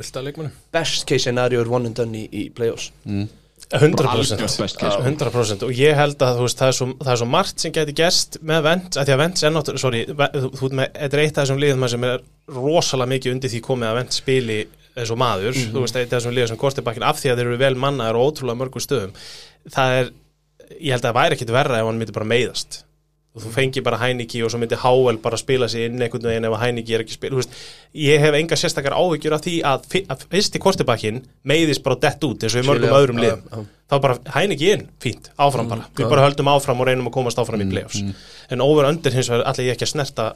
Best 0.72 1.08
case 1.10 1.26
scenario 1.26 1.60
er 1.66 1.74
one 1.74 1.90
and 1.90 1.98
done 1.98 2.16
í, 2.16 2.24
í 2.32 2.46
playoffs 2.56 2.92
100% 3.70 4.10
algjört 4.10 4.58
best 4.58 4.80
case. 4.80 4.98
100% 5.06 5.66
og 5.68 5.74
ég 5.78 5.98
held 5.98 6.24
að 6.26 6.40
þú 6.40 6.46
veist, 6.48 6.58
það, 6.58 6.72
er 6.72 6.78
svo, 6.80 6.88
það 6.98 7.12
er 7.14 7.20
svo 7.22 7.28
margt 7.30 7.62
sem 7.62 7.74
geti 7.76 7.96
gerst 8.00 8.40
með 8.42 8.64
Vents, 8.66 8.98
að 8.98 9.06
því 9.06 9.14
að 9.14 9.22
Vents 9.22 9.46
er 9.46 9.54
náttúrulega 9.54 9.84
sorry, 9.84 10.02
þú, 10.10 10.50
þú, 10.56 10.70
ert 10.70 10.78
með, 10.80 10.92
þetta 10.96 11.20
er 11.20 11.24
eitt 11.24 11.38
af 11.38 11.44
þessum 11.44 11.62
liðum 11.62 11.88
sem 11.94 12.08
er 12.10 12.26
rosalega 12.58 13.14
mikið 13.14 13.36
undir 13.36 13.54
því 13.54 13.62
komið 13.70 13.92
að 13.92 14.00
Vents 14.00 14.22
spili 14.24 14.60
eins 14.98 15.14
og 15.14 15.22
maður, 15.22 15.62
þú 15.70 15.86
veist, 15.86 16.02
eitt 16.02 16.10
af 16.10 16.18
þessum 16.18 16.36
liðum 16.36 16.52
sem 16.54 16.62
kostibakkin 16.66 17.06
af 17.06 17.22
því 17.22 17.30
að 17.30 17.42
þeir 17.42 17.52
eru 17.52 17.62
vel 17.62 17.74
mannaðar 17.86 18.18
og 18.18 18.32
ótrúlega 18.32 18.64
mörgum 18.64 18.84
stöðum. 18.84 19.14
Það 19.70 19.98
er, 20.00 20.14
ég 20.80 20.96
held 20.96 21.04
að 21.04 21.10
það 21.12 21.20
væri 21.22 21.38
ekkit 21.38 21.58
verra 21.60 21.82
ef 21.84 21.92
hann 21.92 22.02
myndi 22.02 22.16
bara 22.18 22.32
meiðast 22.34 22.82
og 23.36 23.44
þú 23.44 23.52
fengi 23.54 23.84
bara 23.86 24.00
Hæniki 24.02 24.42
og 24.44 24.50
svo 24.52 24.60
myndi 24.62 24.78
Háel 24.82 25.20
bara 25.22 25.38
spila 25.38 25.68
sig 25.70 25.86
inn 25.86 26.02
einhvern 26.02 26.26
veginn 26.32 26.48
ef 26.50 26.56
að 26.58 26.64
Hæniki 26.64 26.96
er 26.98 27.04
ekki 27.04 27.18
spila 27.18 27.38
veist, 27.38 27.54
ég 27.94 28.24
hef 28.24 28.38
enga 28.40 28.58
sérstakar 28.58 28.98
áhyggjur 28.98 29.36
af 29.38 29.44
því 29.46 29.56
að, 29.70 29.86
að 30.10 30.26
fyrsti 30.34 30.62
kortibakkin 30.64 31.22
meiðist 31.48 31.86
bara 31.86 32.00
dett 32.08 32.26
út 32.26 32.44
eins 32.44 32.58
og 32.58 32.66
í 32.66 32.68
mörgum 32.68 32.98
öðrum 32.98 33.22
já. 33.22 33.36
þá 33.86 33.96
bara 34.02 34.18
Hæniki 34.34 34.74
inn, 34.74 34.88
fínt, 35.04 35.30
áfram 35.38 35.70
bara. 35.70 35.86
Við 35.94 36.10
bara 36.10 36.26
höldum 36.26 36.50
áfram 36.50 36.82
og 36.82 36.90
reynum 36.90 37.12
að 37.12 37.18
komast 37.20 37.42
áfram 37.42 37.62
í 37.62 37.70
playoffs. 37.70 38.02
en 38.50 38.66
over 38.66 38.90
under 38.90 39.14
hins 39.14 39.30
vegar 39.30 39.46
allir 39.52 39.70
ég 39.70 39.78
ekki 39.78 39.86
að 39.86 39.94
snerta 39.94 40.32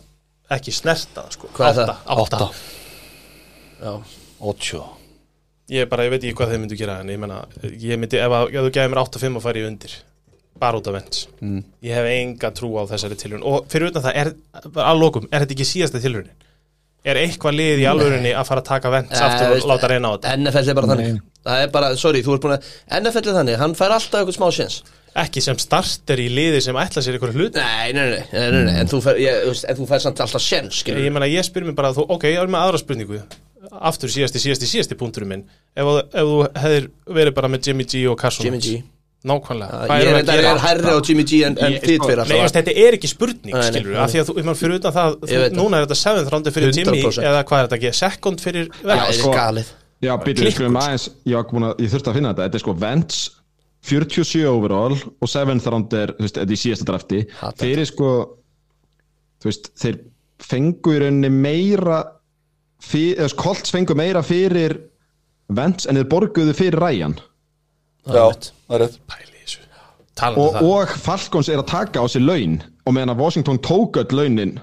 ekki 0.51 0.73
snerta, 0.75 1.25
sko. 1.33 1.49
Hvað 1.55 1.83
er 1.83 1.91
átta, 1.93 1.95
það? 2.05 2.21
átta. 2.23 2.49
Já, 3.83 3.93
Ocho. 4.43 4.83
Ég 5.71 5.87
bara, 5.89 6.05
ég 6.05 6.11
veit 6.11 6.23
ekki 6.23 6.35
hvað 6.37 6.53
þeir 6.53 6.61
myndu 6.61 6.77
gera 6.77 6.97
en 7.01 7.11
ég 7.13 7.19
menna, 7.19 7.43
ég 7.63 7.99
myndi, 7.99 8.19
ef, 8.19 8.33
að, 8.35 8.49
ef 8.51 8.65
þú 8.67 8.73
gefið 8.75 8.91
mér 8.91 9.01
8-5 9.05 9.39
að 9.39 9.45
fara 9.45 9.61
í 9.61 9.67
undir 9.67 9.95
bara 10.61 10.79
út 10.79 10.87
af 10.89 10.97
vends 10.97 11.27
mm. 11.41 11.61
ég 11.85 11.97
hef 11.97 12.09
enga 12.13 12.51
trú 12.55 12.73
á 12.77 12.83
þessari 12.89 13.17
tilhörun 13.19 13.45
og 13.49 13.69
fyrir 13.71 13.91
utan 13.91 14.05
það, 14.05 14.17
er, 14.21 14.33
bara 14.69 14.89
að 14.91 15.01
lokum, 15.01 15.29
er 15.31 15.43
þetta 15.43 15.57
ekki 15.57 15.69
síðasta 15.69 16.01
tilhörunin? 16.03 16.49
Er 17.03 17.19
eitthvað 17.19 17.57
lið 17.57 17.81
í 17.83 17.87
alvörinni 17.89 18.31
að 18.31 18.45
fara 18.47 18.61
að 18.63 18.67
taka 18.69 18.89
vends 18.93 19.19
aftur 19.19 19.49
veist, 19.51 19.65
og 19.65 19.73
láta 19.73 19.89
reyna 19.91 20.07
á 20.07 20.11
þetta? 20.15 20.35
NFL 20.39 20.69
er 20.71 20.77
bara 20.77 20.89
þannig. 20.93 21.17
Það 21.43 21.63
er 21.63 21.71
bara, 21.73 21.89
sorry, 21.99 22.21
þú 22.23 22.35
ert 22.37 22.45
búin 22.45 22.53
að 22.55 22.69
NFL 23.01 23.27
er 23.27 23.37
þannig, 23.37 23.57
hann 23.59 23.73
fær 23.75 23.95
alltaf 23.97 24.21
eitthvað 24.21 24.37
smá 24.37 24.45
séns. 24.55 24.77
Ekki 25.19 25.43
sem 25.43 25.59
starter 25.59 26.21
í 26.23 26.29
liði 26.31 26.61
sem 26.63 26.79
ætla 26.79 27.03
sér 27.03 27.17
ykkur 27.19 27.35
hlut? 27.35 27.59
Nei, 27.59 27.91
nei, 27.91 28.05
nei, 28.13 28.23
nei, 28.31 28.45
nei, 28.55 28.61
nei. 28.69 28.77
En, 28.79 28.89
þú 28.89 29.01
fær, 29.03 29.19
ég, 29.19 29.41
veist, 29.49 29.67
en 29.67 29.81
þú 29.81 29.89
fær 29.91 30.05
samt 30.05 30.23
alltaf 30.23 30.41
séns 30.41 30.79
Ég 30.87 31.11
menna, 31.11 31.27
ég 31.27 31.43
spyr 31.43 31.67
mér 31.67 31.75
bara, 31.75 31.91
þú, 31.93 32.07
ok, 32.15 32.29
ég 32.31 32.39
er 32.39 32.55
með 32.55 32.69
aðra 32.69 32.81
spurningu. 32.81 33.19
Aftur 33.83 34.11
síðasti, 34.15 34.39
síðasti, 34.39 34.71
síðasti 34.71 34.97
punkturinn 34.97 35.33
minn. 35.33 35.45
Ef, 35.75 35.91
ef 36.07 36.31
þú 36.31 36.39
hefðir 36.55 36.89
verið 37.19 37.35
bara 37.35 37.51
með 37.51 37.67
Jimmy 37.67 37.85
G 37.85 38.07
og 38.07 38.17
Carson 38.23 38.47
Jimmy 38.47 38.63
G 38.63 38.79
Nákvæmlega, 39.23 39.77
hvað 39.87 40.01
Ég 40.03 40.09
er, 40.09 40.17
við 40.17 40.31
er, 40.33 40.45
er 40.49 40.57
hærri 40.59 40.91
á 40.91 40.97
Jimmy 41.07 41.23
G 41.23 41.37
en, 41.47 41.53
þitt 41.55 42.03
fyrir 42.03 42.21
Nei, 42.27 42.39
þetta 42.51 42.73
er 42.83 42.97
ekki 42.97 43.07
spurning, 43.07 43.53
Nei, 43.53 43.61
nei, 43.61 43.69
skilur 43.69 43.99
af 44.03 44.11
því 44.11 44.19
að 44.19 44.27
þú, 44.27 44.35
ég 44.41 44.47
mann, 44.49 44.57
fyrir 44.59 44.81
utan 44.81 44.95
það, 44.97 45.15
þú, 45.21 45.29
það. 45.31 45.55
núna 45.59 45.79
er 45.79 45.85
þetta 45.87 45.97
7th 46.01 46.33
roundi 46.33 46.53
fyrir 46.57 46.73
Jimmy 46.75 46.97
100%. 46.99 47.27
eða 47.29 47.43
hvað 47.47 47.61
er 47.61 47.69
þetta 47.69 47.77
ekki, 47.79 47.91
second 48.01 48.43
fyrir 48.43 48.67
Vents 48.73 48.89
þetta 48.89 49.15
sko. 49.21 49.31
er 49.31 49.39
galið 49.39 49.71
Já, 50.03 50.11
við 50.19 50.41
Klikkur. 50.41 50.51
skulum 50.57 50.79
aðeins 50.81 51.07
Ég, 51.23 51.55
ég 51.85 51.93
þurfti 51.93 52.11
að 52.11 52.17
finna 52.19 52.33
þetta 52.33 52.47
Þetta 52.49 52.59
er 52.59 52.63
sko 52.65 52.75
Vents 52.83 53.21
47 53.83 54.43
overall 54.51 54.97
og 54.99 55.31
7th 55.31 55.69
round 55.71 55.95
er, 55.99 56.13
þú 56.17 56.27
veist, 56.27 56.37
þetta 56.39 56.49
er 56.49 56.55
í 56.55 56.61
síðasta 56.65 56.89
drafti 56.91 57.21
Þeir 57.63 57.83
er 57.83 57.89
sko 57.93 58.11
þú 59.43 59.49
veist, 59.49 59.71
þeir 59.79 59.99
fengu 60.43 60.95
í 60.97 61.01
rauninni 61.03 61.31
meira 61.31 62.01
Colts 63.39 63.71
fengu 63.71 63.95
meira 63.95 64.23
fyrir 64.25 64.75
Vents 65.55 65.87
en 65.87 65.99
þeir 65.99 66.09
borguðu 66.11 66.55
fyrir 66.57 66.79
Ryan 66.83 67.15
Já, 68.07 68.25
það 68.67 68.75
er 68.77 68.83
rétt. 68.83 68.97
Pæli 69.07 69.29
þessu. 69.43 69.59
Og, 70.23 70.37
um 70.37 70.55
það. 70.57 70.69
og 70.73 70.95
Falcons 71.03 71.49
er 71.49 71.61
að 71.63 71.67
taka 71.71 72.03
á 72.03 72.05
sig 72.11 72.21
laun. 72.21 72.57
Og 72.85 72.93
meðan 72.93 73.13
að 73.15 73.21
Washington 73.23 73.59
tók 73.63 73.97
öll 74.01 74.11
launin 74.17 74.57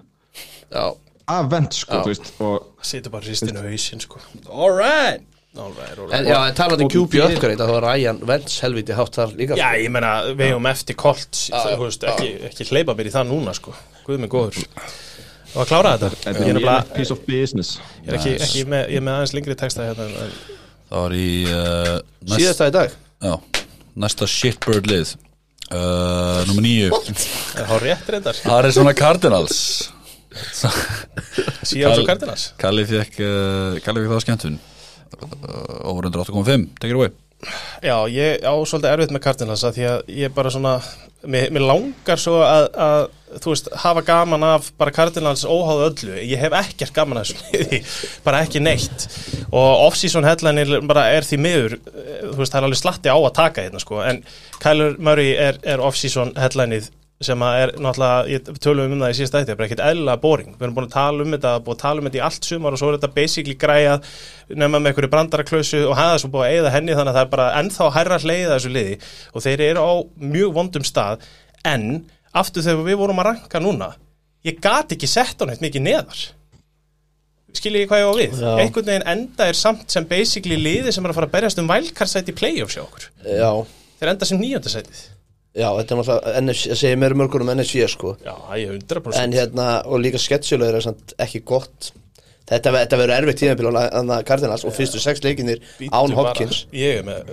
Já, 0.70 0.92
af 1.26 1.48
Vents 1.50 1.80
sko, 1.86 2.02
þú 2.04 2.10
veist 2.12 2.28
og 2.40 2.66
Það 2.80 2.86
situr 2.90 3.10
bara 3.14 3.26
ristinu 3.26 3.62
hausinn, 3.64 4.00
sko. 4.04 4.20
All 4.50 4.72
right. 4.76 5.24
Alright, 5.58 5.98
en, 6.14 6.26
já, 6.30 6.36
en 6.46 6.54
talandi 6.54 6.84
og 6.86 6.92
QB 6.94 7.16
upgrade 7.26 7.56
þá 7.58 7.70
var 7.72 7.82
Ryan 7.88 8.20
Vents 8.28 8.60
helviti 8.62 8.94
hátt 8.94 9.16
þar 9.18 9.32
líka 9.34 9.56
Já, 9.58 9.72
ég 9.82 9.90
menna, 9.90 10.12
við 10.30 10.52
hefum 10.52 10.68
eftir 10.70 10.94
Colts 11.00 11.48
Já, 11.50 11.64
þú 11.74 11.88
veist, 11.88 12.04
ekki, 12.06 12.28
ekki 12.46 12.66
hleypa 12.68 12.94
mér 12.94 13.08
í 13.10 13.14
það 13.16 13.32
núna, 13.32 13.54
sko. 13.58 13.74
Guð 14.06 14.20
mig 14.22 14.30
góður. 14.30 14.60
Og 15.50 15.64
að 15.64 15.66
klára 15.72 15.96
þetta. 15.98 16.10
Þetta 16.22 16.30
Ég 16.30 16.38
er 16.38 16.50
er, 16.52 16.54
nefnilega- 16.60 16.94
piece 16.94 17.10
of 17.16 17.24
business. 17.26 17.72
Ég 18.04 18.12
er 18.12 18.18
ekki, 18.20 18.36
ekki 18.46 18.62
með, 18.70 18.84
ég 18.94 19.00
er 19.02 19.06
með 19.08 19.16
aðeins 19.18 19.34
lengri 19.34 19.56
texta 19.58 19.88
hérna 19.88 20.06
en- 20.06 20.22
en- 20.28 20.38
Það 20.90 21.02
var 21.02 21.12
í 21.18 21.26
uh, 21.50 21.98
næst, 22.22 22.36
Síðasta 22.38 22.68
í 22.70 22.76
dag 22.78 22.94
já, 23.22 23.34
næsta 24.00 24.28
shitbird 24.30 24.88
lið. 24.90 25.14
Uh, 25.70 26.42
Númer 26.50 26.66
Er 26.90 27.66
það 27.68 27.82
rétt 27.84 28.08
reyndar? 28.10 28.38
Arizona 28.56 28.94
Cardinals. 28.96 29.60
Síðan 31.70 31.94
svo 31.94 32.06
Cardinals. 32.08 32.48
Kalli 32.58 32.84
fekk 32.86 33.18
uh, 33.22 33.78
Kalli 33.84 34.02
fekk 34.02 34.10
það 34.10 34.18
á 34.18 34.24
skemmtun. 34.26 34.58
Uh, 35.20 35.90
Over 35.90 36.06
108.5 36.10 36.68
Take 36.78 36.94
it 36.94 36.98
away 36.98 37.10
Já, 37.80 37.96
ég 38.12 38.42
á 38.44 38.52
svolítið 38.52 38.90
erfitt 38.90 39.14
með 39.14 39.24
Cardinals 39.24 39.64
að 39.64 39.78
því 39.78 39.86
að 39.88 40.12
ég 40.20 40.34
bara 40.36 40.52
svona 40.52 40.74
mér, 41.24 41.48
mér 41.52 41.64
langar 41.64 42.20
svo 42.20 42.40
að, 42.44 42.66
að 42.76 43.40
þú 43.40 43.52
veist, 43.54 43.70
hafa 43.84 44.02
gaman 44.04 44.44
af 44.44 44.70
bara 44.80 44.92
Cardinals 44.94 45.46
óháðu 45.46 45.86
öllu, 45.88 46.18
ég 46.26 46.40
hef 46.42 46.56
ekkert 46.60 46.94
gaman 46.96 47.20
af 47.20 47.30
þessu 47.30 47.80
bara 48.26 48.42
ekki 48.44 48.62
neitt. 48.62 49.06
Og 49.50 49.86
off-season 49.86 50.26
headline 50.26 50.82
bara 50.90 51.08
er 51.14 51.26
því 51.26 51.40
miður, 51.46 51.76
eh, 51.90 52.22
þú 52.26 52.38
veist, 52.42 52.52
það 52.52 52.60
er 52.60 52.68
alveg 52.68 52.82
slatti 52.82 53.12
á 53.12 53.18
að 53.18 53.36
taka 53.40 53.66
hérna 53.66 53.82
sko, 53.82 54.00
en 54.04 54.22
Kyler 54.60 54.98
Murray 54.98 55.36
er, 55.38 55.60
er 55.64 55.84
off-season 55.84 56.34
headlineið 56.40 56.90
sem 57.20 57.42
að 57.44 57.58
er 57.60 57.72
náttúrulega, 57.76 58.20
ég 58.32 58.50
tölum 58.64 58.94
um 58.94 59.02
það 59.04 59.12
í 59.12 59.16
síðast 59.18 59.34
ætti, 59.36 59.56
bara 59.58 59.66
ekkert 59.68 59.82
eðlilega 59.84 60.22
boring. 60.22 60.54
Við 60.56 60.66
erum 60.66 60.76
búin 60.78 60.86
að 60.88 60.94
tala 60.94 61.24
um 61.24 61.34
þetta, 61.36 61.54
búin 61.66 61.76
að 61.76 61.82
tala 61.82 62.00
um 62.00 62.08
þetta 62.08 62.20
í 62.20 62.22
allt 62.30 62.48
sumar 62.48 62.76
og 62.76 62.80
svo 62.80 62.88
er 62.90 62.96
þetta 62.96 63.10
basically 63.18 63.56
græjað 63.60 64.06
nema 64.56 64.80
með 64.80 64.92
einhverju 64.94 65.12
brandaraklausu 65.12 65.82
og 65.84 65.98
hafa 65.98 66.22
svo 66.22 66.30
búið 66.32 66.46
að 66.46 66.54
eigða 66.54 66.74
henni 66.78 66.96
þannig 66.96 67.12
að 67.12 67.18
það 67.18 67.26
er 67.26 67.32
bara 67.36 67.48
ennþá 67.60 67.90
hærra 67.98 68.20
hleiða 68.24 68.54
þessu 68.54 68.72
liði. 68.72 69.00
Og 69.34 69.44
þeir 69.44 69.64
eru 69.68 69.84
á 69.84 69.92
mjög 70.32 70.54
vondum 70.56 70.86
stað 70.88 71.26
en 71.68 71.86
aftur 72.32 72.64
þegar 72.64 72.88
við 72.88 73.02
vorum 73.02 73.20
að 73.20 73.28
ranka 73.34 73.60
núna 73.60 73.92
ég 74.46 74.60
gat 74.62 74.94
ekki 74.94 75.08
sett 75.10 75.40
á 75.40 75.44
neitt 75.48 75.62
mikið 75.64 75.84
neðar. 75.84 76.20
Skilji 77.50 77.82
ég 77.82 77.90
hvað 77.90 78.00
ég 78.00 78.08
á 78.08 78.14
við? 78.14 78.40
Já. 78.40 78.50
einhvern 78.62 78.86
veginn 78.86 79.08
enda 79.10 79.48
er 79.50 79.58
samt 79.58 79.90
sem 79.90 80.06
basically 80.08 80.56
liði 80.56 80.94
sem 80.94 81.04
er 81.04 81.12
að 81.12 81.18
fara 81.18 81.28
að 81.28 81.34
berjast 81.34 81.60
um 81.60 81.70
Já, 85.50 85.66
sem 85.66 85.80
þetta 85.80 85.94
er 85.94 85.98
náttúrulega 85.98 86.40
NFC, 86.44 86.68
ég 86.70 86.78
segi 86.78 86.98
mér 87.02 87.16
mörgur 87.18 87.42
um 87.42 87.48
NFC 87.50 87.86
sko. 87.90 88.14
Já, 88.22 88.36
ég 88.54 88.70
er 88.70 88.76
100% 88.78 89.18
En 89.18 89.32
hérna, 89.34 89.70
og 89.82 89.98
líka 90.02 90.20
sketsjulegur 90.22 90.78
er 90.78 90.84
samt 90.84 91.16
ekki 91.18 91.42
gott. 91.42 91.90
Þetta, 92.50 92.70
þetta 92.74 92.98
verður 92.98 93.14
erfitt 93.14 93.40
tíðanbíl 93.42 93.70
á 93.70 94.26
Cardinals 94.26 94.64
og 94.66 94.74
fyrstu 94.74 94.98
sex 95.02 95.22
leikinir 95.22 95.60
án 95.86 96.10
bara. 96.10 96.16
Hopkins. 96.18 96.64
Ég 96.74 97.00
er 97.00 97.06
með 97.06 97.28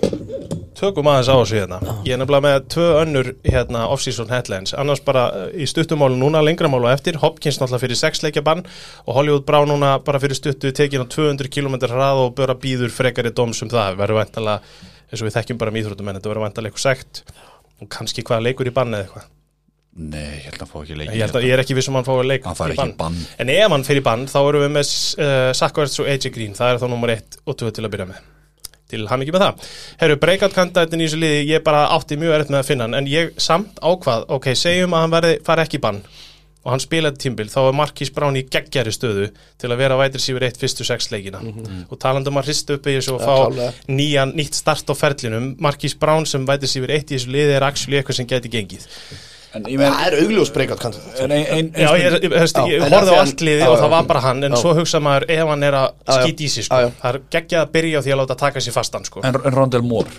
Tökum 0.78 1.08
aðeins 1.10 1.30
á 1.30 1.34
þessu 1.34 1.56
hérna. 1.58 1.78
Ég 2.06 2.14
er 2.14 2.20
nefnilega 2.20 2.44
með 2.44 2.66
tvö 2.70 2.84
önnur 3.00 3.30
hérna 3.42 3.86
off-season 3.90 4.30
headlines. 4.30 4.74
Annars 4.78 5.02
bara 5.02 5.24
uh, 5.34 5.48
í 5.50 5.66
stuttumálu 5.66 6.14
núna 6.20 6.42
Lengramálu 6.46 6.86
eftir. 6.92 7.18
Hopkins 7.18 7.58
náttúrulega 7.58 7.82
fyrir 7.82 7.98
sex 7.98 8.22
leikja 8.22 8.44
bann 8.46 8.62
Og 9.08 9.16
Hollywood 9.16 9.46
Brá 9.48 9.58
núna 9.66 9.96
bara 10.06 10.22
fyrir 10.22 10.38
stuttu 10.38 10.70
Tekin 10.70 11.02
á 11.02 11.06
200 11.10 11.50
km 11.50 11.80
hrað 11.82 12.22
og 12.28 12.36
böra 12.38 12.54
býður 12.54 12.94
Frekari 12.94 13.34
dóms 13.34 13.64
um 13.66 13.74
það. 13.74 13.98
Verður 13.98 14.20
væntalega 14.22 14.62
eins 15.08 15.18
og 15.18 15.26
við 15.26 15.38
þekkjum 15.40 15.62
bara 15.64 15.74
um 15.74 15.80
íþróttum 15.82 16.12
En 16.12 16.20
þetta 16.20 16.30
verður 16.30 16.46
væntalega 16.46 16.76
eitthvað 16.76 16.86
sekt 16.86 17.24
Og 17.78 17.90
kannski 17.92 18.24
hvað 18.26 18.46
leikur 18.48 18.70
í 18.70 18.74
bann 18.74 18.94
eða 18.94 19.06
eitthvað. 19.06 19.28
Nei, 19.98 20.38
ég 20.38 20.44
held 20.46 20.60
að 20.60 20.62
hann 20.62 20.70
fá 20.70 20.78
ekki 20.84 20.96
leik 20.98 21.08
Ég, 21.10 21.22
held 21.24 21.36
að, 21.40 21.44
ég 21.48 21.54
er 21.56 21.60
ekki 21.64 21.74
viss 21.74 21.88
um 21.90 21.96
hann 21.98 22.04
fái 22.06 22.18
leik 22.22 22.44
Hann 22.46 22.54
fær 22.58 22.70
í 22.70 22.76
ekki 22.76 22.92
bann. 23.00 23.16
En 23.42 23.50
ef 23.50 23.72
hann 23.74 23.86
fyrir 23.86 24.04
bann 24.06 24.26
þá 24.30 24.36
erum 24.44 24.62
við 24.62 24.74
með 24.76 24.90
uh, 25.24 25.48
Sackvarts 25.58 25.98
og 26.02 26.10
AJ 26.12 26.28
Green. 26.36 26.54
Það 26.58 26.74
er 26.74 26.82
þá 26.82 26.86
nummer 26.92 27.14
1 27.14 27.40
og 27.42 27.56
2 27.64 27.72
til 27.74 27.86
að 27.86 27.94
byrja 27.96 28.06
með. 28.12 28.20
Til 28.88 29.02
hann 29.10 29.24
ekki 29.24 29.34
með 29.34 29.44
það. 29.44 29.66
Herru, 30.00 30.18
breakout 30.22 30.54
kandidatin 30.54 31.02
í 31.02 31.08
þessu 31.08 31.18
liði 31.20 31.42
Ég 31.50 31.64
bara 31.66 31.82
átti 31.96 32.16
mjög 32.20 32.36
erfitt 32.36 32.54
með 32.54 32.62
að 32.62 32.70
finna 32.70 32.86
hann 32.86 32.96
En 33.00 33.10
ég 33.10 33.34
samt 33.42 33.82
ákvað, 33.84 34.28
ok, 34.38 34.48
segjum 34.56 34.94
að 34.96 35.04
hann 35.04 35.42
fari 35.44 35.66
ekki 35.66 35.80
í 35.80 35.82
bann 35.82 36.00
Og 36.68 36.74
hann 36.74 36.82
spilaði 36.84 37.16
tímbil 37.22 37.48
Þá 37.48 37.58
er 37.62 37.76
Markís 37.78 38.10
Brán 38.12 38.36
í 38.36 38.42
geggjari 38.44 38.92
stöðu 38.92 39.30
Til 39.56 39.70
að 39.72 39.80
vera 39.80 39.96
vætir 39.96 40.20
sífur 40.20 40.44
eitt 40.44 40.58
fyrstu 40.60 40.84
sex 40.84 41.08
leikina. 41.14 41.40
Og 41.88 41.96
talandi 42.02 42.28
um 42.28 42.36
að 42.42 42.50
hrista 42.50 42.76
upp 42.76 42.90
í 42.90 42.98
þessu 42.98 43.14
Og 43.16 43.24
Ja, 43.24 43.38
fá 43.72 43.88
nýjan, 43.88 44.34
nýtt 44.36 44.58
start 44.60 44.92
á 44.92 44.94
ferlinum. 44.98 45.54
Markís 45.64 45.96
Brán 45.96 46.28
sem 46.28 46.44
vætir 46.48 46.68
sífur 46.68 46.92
eitt 46.92 47.08
í 47.08 47.16
þessu 47.16 47.32
liði 47.32 47.56
Er 47.56 47.64
actually 47.70 48.02
eitthvað 48.02 48.20
sem 48.20 48.28
geti 48.28 48.52
gengið. 48.52 48.84
En 49.56 49.64
ég 49.64 49.80
meina 49.80 49.94
Það 49.96 50.10
er 50.10 50.16
augljós 50.26 50.50
breakout 50.52 50.82
kandidat 50.82 51.20
En 51.24 51.32
ein, 51.32 51.46
ein, 51.56 51.70
Já, 51.72 51.88
ég, 51.96 52.18
ég, 52.20 52.26
ég, 52.28 52.58
ég 52.74 52.82
horfði 52.84 53.14
á 53.16 53.20
allt 53.22 53.44
liði 53.48 53.64
og 53.64 53.78
það 53.80 53.92
var 53.94 54.08
bara 54.10 54.20
hann 54.26 54.44
en 54.44 54.52
Já. 54.52 54.60
svo 54.60 54.74
hugsa 54.76 55.00
maður 55.00 55.24
ef 55.32 55.48
hann 55.48 55.64
er 55.64 55.76
að 55.78 55.86
skýta 56.18 56.44
í 56.44 56.50
sig 56.52 56.66
sko. 56.68 56.80
Já. 56.84 56.90
það 57.00 57.14
er 57.14 57.20
geggjað 57.32 57.62
að 57.64 57.72
byrja 57.78 58.02
á 58.02 58.04
því 58.04 58.12
að 58.12 58.20
láta 58.20 58.36
taka 58.44 58.62
sér 58.66 58.76
fastan 58.76 59.08
sko. 59.08 59.22
en, 59.24 59.38
en 59.40 59.56
Rondell 59.56 59.86
Moore? 59.88 60.12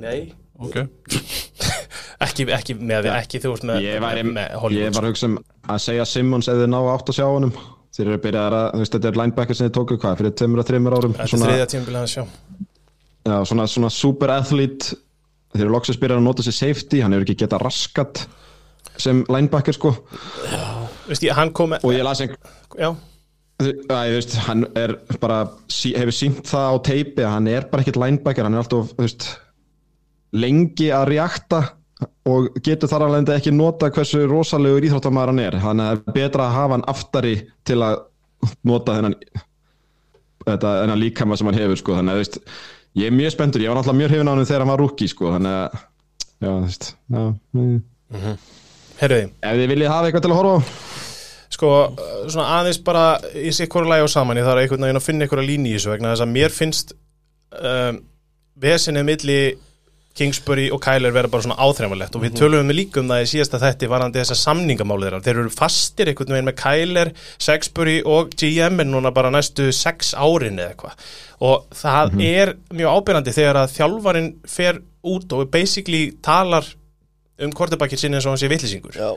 Nei. 0.00 0.32
Ok 0.56 0.80
ekki, 2.24 2.46
ekki 2.56 2.76
með 2.80 3.10
ekki 3.12 3.40
þú 3.42 3.54
veist 3.54 3.66
með, 3.68 3.80
Ég 3.84 4.00
var, 4.04 4.20
með, 4.20 4.32
með 4.38 4.46
ég 4.48 4.60
Hollywood 4.62 4.98
var 4.98 5.08
að 5.08 5.12
hugsa 5.14 5.30
um 5.30 5.40
að 5.66 5.82
segja 5.84 6.06
Simmons 6.08 6.48
eða 6.52 6.70
ná 6.70 6.78
átt 6.94 7.12
að 7.12 7.18
sjá 7.18 7.26
honum. 7.26 7.56
Þeir 7.96 8.08
eru 8.10 8.22
byrjað 8.26 8.56
að, 8.58 8.66
þú 8.74 8.82
veist, 8.82 8.94
þetta 8.96 9.08
er 9.08 9.18
linebacker 9.22 9.56
sem 9.56 9.68
þið 9.68 9.74
tóku 9.76 9.96
hvað, 10.02 10.16
fyrir 10.20 10.32
tveimur 10.36 10.60
og 10.60 10.66
þreimur 10.68 10.96
árum? 10.98 11.14
Þetta 11.16 11.36
er 11.38 11.44
þriðja 11.46 11.68
tímabilið 11.72 12.02
hans 12.02 12.16
sjá 12.16 12.24
já, 13.26 13.44
svona, 13.44 13.66
svona 13.66 13.90
super 13.90 14.32
athlete. 14.34 14.96
Þeir 15.54 15.66
eru 15.66 15.74
loksins 15.74 15.98
byrjað 16.00 16.20
að 16.20 16.26
nota 16.26 16.44
sér 16.44 16.56
safety 16.56 17.02
hann 17.02 17.14
hefur 17.16 17.26
ekki 17.26 17.38
getað 17.44 17.64
raskat 17.64 18.22
sem 19.00 19.22
linebacker 19.32 19.76
sko. 19.76 19.92
Veist 21.06 21.24
ég, 21.24 21.34
hann 21.36 21.52
kom 21.56 21.76
og 21.76 21.92
ég 21.94 22.04
las 22.04 22.22
ein 22.24 22.34
Já, 22.76 22.90
þú 23.62 23.72
veist, 23.88 24.36
hann 24.44 24.66
er 24.76 24.96
bara 25.22 25.46
hefur 25.70 26.14
sínt 26.14 26.44
það 26.50 26.66
á 26.68 26.74
teipi 26.90 27.24
að 27.24 27.34
hann 27.38 27.50
er 27.50 27.68
bara 27.70 27.84
ekkert 27.84 28.00
linebacker, 28.02 28.44
hann 28.44 28.56
er 28.56 28.64
alltaf 28.64 28.92
þú 28.92 29.04
veist, 29.06 29.28
lengi 30.36 30.90
að 30.92 31.06
reakta 31.14 31.62
og 32.28 32.48
getur 32.64 32.90
þar 32.90 33.06
alveg 33.06 33.32
ekki 33.38 33.54
nota 33.54 33.88
hversu 33.88 34.26
rosalegur 34.28 34.84
íþróttamæður 34.84 35.32
hann 35.32 35.42
er 35.46 35.58
hann 35.62 35.80
er 35.80 36.00
betra 36.12 36.50
að 36.50 36.56
hafa 36.58 36.76
hann 36.76 36.88
aftari 36.92 37.36
til 37.64 37.78
að 37.84 38.02
nota 38.68 38.98
þennan 38.98 39.16
þetta, 40.46 40.72
þennan 40.82 41.00
líkama 41.00 41.38
sem 41.38 41.50
hann 41.50 41.58
hefur 41.58 41.80
sko, 41.80 41.96
þannig 41.98 42.14
að 42.14 42.22
veist, 42.22 42.38
ég 43.00 43.10
er 43.10 43.16
mjög 43.16 43.34
spenntur. 43.34 43.64
Ég 43.64 43.72
var 43.72 43.80
náttúrulega 43.80 44.00
mjög 44.02 44.12
hrifin 44.12 44.30
á 44.30 44.32
hann 44.32 44.48
þegar 44.48 44.64
hann 44.64 44.72
var 44.72 44.82
rúki 44.82 45.08
sko, 45.10 45.32
þannig 45.34 45.56
að 45.56 45.78
já, 46.36 46.50
veist 46.52 46.90
já, 46.92 47.22
mm. 47.56 47.76
herruði 49.00 49.28
Ef 49.40 49.60
þið 49.60 49.72
viljið 49.72 49.92
hafa 49.92 50.10
eitthvað 50.10 50.26
til 50.26 50.32
að 50.32 50.40
horfa 50.40 50.56
á. 50.56 50.60
Sko, 51.56 51.70
svona 52.26 52.48
aðeins 52.58 52.80
bara 52.84 53.04
í 53.38 53.52
sig 53.54 53.70
hverju 53.72 53.88
lægi 53.88 54.06
á 54.10 54.10
saman, 54.12 54.40
ég 54.40 54.46
þarf 54.48 54.62
einhvern 54.64 54.86
veginn 54.86 55.00
að 55.00 55.06
finna 55.06 55.26
einhverja 55.26 55.46
línu 55.46 55.70
í 55.70 55.76
þessu 55.76 55.92
vegna 55.92 56.12
þess 56.12 56.24
að 56.24 56.32
mér 56.34 56.52
finnst 56.52 56.92
um, 57.56 58.00
vesinni 58.60 59.04
milli 59.06 59.38
Kingsbury 60.16 60.66
og 60.72 60.80
Kyler 60.84 61.14
vera 61.14 61.30
bara 61.32 61.44
svona 61.44 61.58
áþreifanlegt. 61.60 62.16
Og 62.16 62.24
við 62.24 62.38
tölum 62.40 62.72
við 62.72 62.78
líka 62.80 63.02
um 63.02 63.10
það 63.12 63.24
í 63.24 63.30
síðasta 63.34 63.60
þetti 63.62 63.90
varandi 63.92 64.22
þessa 64.22 64.38
samningamáli 64.40 65.08
þeirra. 65.08 65.22
Þeir 65.26 65.42
eru 65.42 65.54
fastir 65.54 66.10
einhvern 66.12 66.36
veginn 66.36 66.50
með 66.50 66.58
Kyler 66.62 67.12
Sexbury 67.36 67.98
og 68.08 68.32
GM 68.36 68.82
er 68.82 68.90
núna 68.90 69.12
bara 69.14 69.32
næstu 69.34 69.68
sex 69.76 70.14
árin 70.16 70.60
eða 70.60 70.72
eitthvað. 70.72 71.06
Og 71.46 71.68
það 71.76 72.18
er 72.24 72.56
mjög 72.72 73.00
ábyrjandi 73.00 73.36
þegar 73.36 73.60
að 73.62 73.76
þjálfarin 73.76 74.32
fer 74.48 74.80
út 75.06 75.36
og 75.36 75.50
basically 75.52 76.10
talar 76.24 76.66
um 77.42 77.52
kortebakið 77.52 78.00
sinni 78.00 78.18
eins 78.18 78.26
og 78.26 78.34
hann 78.34 78.40
sé 78.40 78.50
vitlisingur 78.50 78.96
Já, 78.96 79.10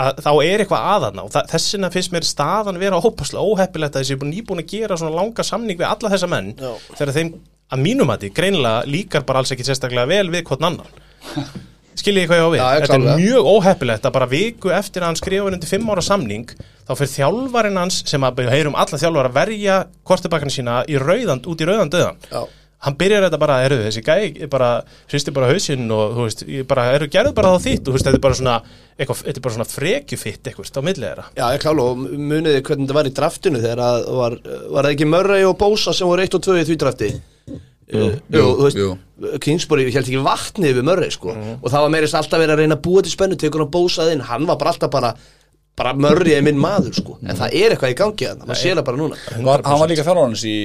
að 0.00 0.20
þá 0.26 0.30
er 0.44 0.62
eitthvað 0.64 0.88
aðaðna 0.94 1.24
og 1.26 1.50
þessina 1.52 1.90
finnst 1.94 2.12
mér 2.14 2.26
staðan 2.28 2.80
vera 2.82 3.00
ópaslega 3.00 3.44
óheppilegt 3.44 3.96
að 3.96 4.04
þessi 4.04 4.16
er 4.16 4.20
búin 4.20 4.34
nýbúin 4.34 4.62
að 4.64 4.70
gera 4.74 4.98
svona 5.00 5.16
langa 5.16 5.46
samning 5.46 5.80
við 5.80 5.88
alla 5.88 6.12
þessa 6.12 6.30
menn 6.30 6.52
Já. 6.58 6.72
þegar 6.92 7.14
þeim 7.18 7.34
að 7.72 7.84
mínum 7.84 8.10
að 8.12 8.24
því 8.24 8.32
greinilega 8.38 8.88
líkar 8.90 9.24
bara 9.28 9.42
alls 9.42 9.54
ekki 9.54 9.66
sérstaklega 9.66 10.10
vel 10.10 10.26
við 10.32 10.44
hvort 10.48 10.64
annan. 10.64 11.00
Skiljið 12.00 12.26
hvað 12.26 12.40
ég 12.40 12.44
á 12.44 12.50
við? 12.50 12.58
Já, 12.58 12.66
ég 12.74 12.84
þetta 12.84 12.96
er 12.98 13.20
mjög 13.22 13.48
óheppilegt 13.52 14.08
að 14.08 14.14
bara 14.16 14.26
viku 14.30 14.72
eftir 14.74 15.04
að 15.04 15.12
hann 15.12 15.20
skrifa 15.20 15.46
undir 15.46 15.70
fimm 15.70 15.92
ára 15.94 16.02
samning 16.02 16.50
þá 16.58 16.92
fyrir 16.98 17.12
þjálfarinn 17.12 17.78
hans 17.78 18.00
sem 18.10 18.26
að 18.26 18.42
heyrum 18.50 18.76
alla 18.76 18.98
þjálfar 18.98 19.30
að 19.30 19.38
verja 19.38 19.78
kortebakana 20.02 20.52
sína 20.52 20.82
í 20.90 20.98
rauðand, 20.98 21.46
út 21.46 21.62
í 21.62 21.68
rauðan 21.68 21.92
döðan 21.94 22.18
já, 22.26 22.42
hann 22.84 22.96
byrjar 23.00 23.24
þetta 23.26 23.40
bara, 23.40 23.58
eru 23.64 23.78
þessi 23.86 24.02
gæ 24.04 24.14
ég 24.26 24.48
bara, 24.52 24.70
hristi 25.10 25.32
bara 25.34 25.50
hausinn 25.52 25.86
og 25.94 26.16
þú 26.16 26.26
veist, 26.26 26.44
ég 26.50 26.66
bara, 26.68 26.86
eru 26.96 27.08
gerðu 27.12 27.34
bara 27.36 27.54
þá 27.54 27.68
þitt. 27.68 27.84
Og 27.84 27.86
þú 27.86 27.94
veist, 27.96 28.08
þetta 28.08 28.18
er 28.20 28.24
bara 28.26 28.38
svona, 28.40 28.56
eitthvað, 28.98 29.22
þetta 29.22 29.40
er 29.40 29.46
bara 29.46 29.56
svona 29.56 29.68
frekjufitt 29.70 30.50
eitthvað 30.50 30.74
á 30.74 30.82
millið 30.88 31.06
þeirra. 31.08 31.28
Já, 31.38 31.44
ég 31.54 31.64
klála 31.64 31.86
og 31.86 32.02
muniði 32.02 32.64
hvernig 32.66 32.84
þetta 32.84 32.98
var 32.98 33.08
í 33.08 33.14
draftinu 33.20 33.62
þegar 33.64 33.84
að 33.86 34.10
var, 34.18 34.36
var 34.76 34.90
Kingsbury 39.44 39.86
held 39.92 40.08
ekki 40.08 40.22
vatni 40.24 40.70
yfir 40.72 40.86
Murray 40.86 41.12
sko. 41.14 41.34
Og 41.60 41.68
það 41.70 41.86
var 41.86 41.92
meirist 41.94 42.16
alltaf 42.18 42.40
verið 42.40 42.56
að 42.56 42.62
reyna 42.64 42.78
að 42.78 42.84
búa 42.86 43.04
til 43.04 43.14
spennu 43.14 43.38
tekur 43.40 43.64
hann 43.64 43.72
Bosa 43.74 44.06
inn, 44.12 44.24
hann 44.24 44.46
var 44.48 44.58
bara 44.60 44.72
alltaf 44.74 44.92
bara 44.92 45.14
bara 45.76 45.92
Murray 45.98 46.36
er 46.38 46.44
minn 46.46 46.60
maður 46.60 46.94
sko. 47.00 47.18
En 47.22 47.36
það 47.38 47.56
er 47.58 47.74
eitthvað 47.74 47.94
í 47.94 47.98
gangi 47.98 48.28
að 48.30 48.38
það, 48.38 48.46
maður 48.48 48.60
sér 48.62 48.78
það 48.78 48.86
bara 48.88 49.00
núna. 49.02 49.18
Var, 49.48 49.64
hann 49.66 49.82
var 49.82 49.90
líka 49.90 50.06
þjálfur 50.06 50.28
hans 50.28 50.44
í 50.46 50.56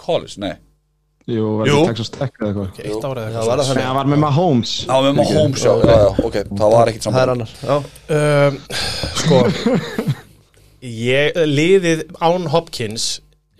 college, 0.00 0.36
nei? 0.42 0.52
Jú, 1.30 1.46
var 1.60 1.68
Jú. 1.68 1.76
það 1.78 1.90
Texas 1.92 2.10
Tech 2.14 2.40
eða 2.40 2.48
eitthvað. 2.48 2.78
Eitt 2.80 3.04
ára 3.06 3.24
eða 3.26 3.30
það 3.30 3.40
eitthvað 3.40 3.50
var 3.50 3.60
það 3.68 3.82
hann 3.86 3.98
var 4.00 4.08
með 4.10 4.22
Mahomes. 4.24 4.72
Já, 4.86 4.94
með 5.04 5.18
Mahomes, 5.20 5.64
já, 5.66 5.72
já, 5.84 5.98
já, 6.00 6.08
ok, 6.26 6.38
það 6.60 6.72
var 6.74 6.90
ekkit 6.90 7.06
það 7.06 7.18
er 7.20 7.20
saman 7.20 7.32
annar 7.34 7.50
já, 7.60 7.76
um, 8.16 8.56
sko 9.20 9.42
ég, 11.10 11.40
liðið 11.52 12.02
Án 12.24 12.48
Hopkins 12.50 13.06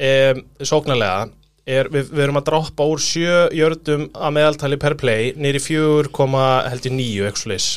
um, 0.00 0.42
sóknarlega 0.66 1.28
er, 1.70 1.90
við, 1.92 2.10
við 2.10 2.24
erum 2.26 2.40
að 2.40 2.48
droppa 2.50 2.88
úr 2.90 3.02
sjö 3.04 3.46
jördum 3.56 4.08
að 4.14 4.36
meðaltali 4.38 4.80
per 4.80 4.96
play 5.00 5.32
nýri 5.38 5.62
4,9 5.62 7.26
eitthvað 7.28 7.50
leys 7.52 7.70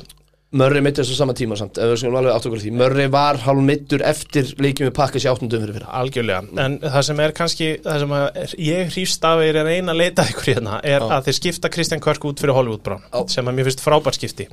Murray 0.53 0.83
mittist 0.85 1.09
á 1.09 1.15
sama 1.17 1.33
tíma 1.33 1.55
samt 1.57 1.79
ef 1.81 1.89
við 1.89 1.99
skulum 2.03 2.19
alveg 2.19 2.35
átt 2.35 2.45
okkur 2.45 2.59
á 2.61 2.63
því. 2.63 2.71
Murray 2.77 3.09
var 3.09 3.39
hálf 3.41 3.63
mittur 3.65 4.03
eftir 4.05 4.51
leikjum 4.61 4.91
við 4.91 4.95
pakkas 4.99 5.25
í 5.25 5.29
áttundum 5.31 5.63
fyrir 5.63 5.79
fyrra. 5.79 5.89
Algjörlega, 5.97 6.43
en 6.61 6.75
það 6.83 7.05
sem 7.07 7.21
er 7.23 7.33
kannski 7.39 7.69
það 7.81 8.03
sem 8.03 8.13
ég 8.61 8.91
hrýfst 8.93 9.25
af 9.25 9.41
er 9.41 9.57
reyna 9.65 9.95
að 9.95 10.01
leita 10.03 10.27
ykkur 10.29 10.51
hérna, 10.51 10.77
er 10.85 11.01
að 11.07 11.29
þeir 11.29 11.37
skipta 11.39 11.71
Kristján 11.73 12.03
Kvörk 12.05 12.27
út 12.29 12.43
fyrir 12.43 12.53
Hollywood 12.53 12.83
Brown, 12.85 13.01
Já. 13.09 13.23
sem 13.33 13.49
að 13.49 13.57
mér 13.57 13.69
finnst 13.71 13.81
frábært 13.81 14.19
skipti. 14.19 14.45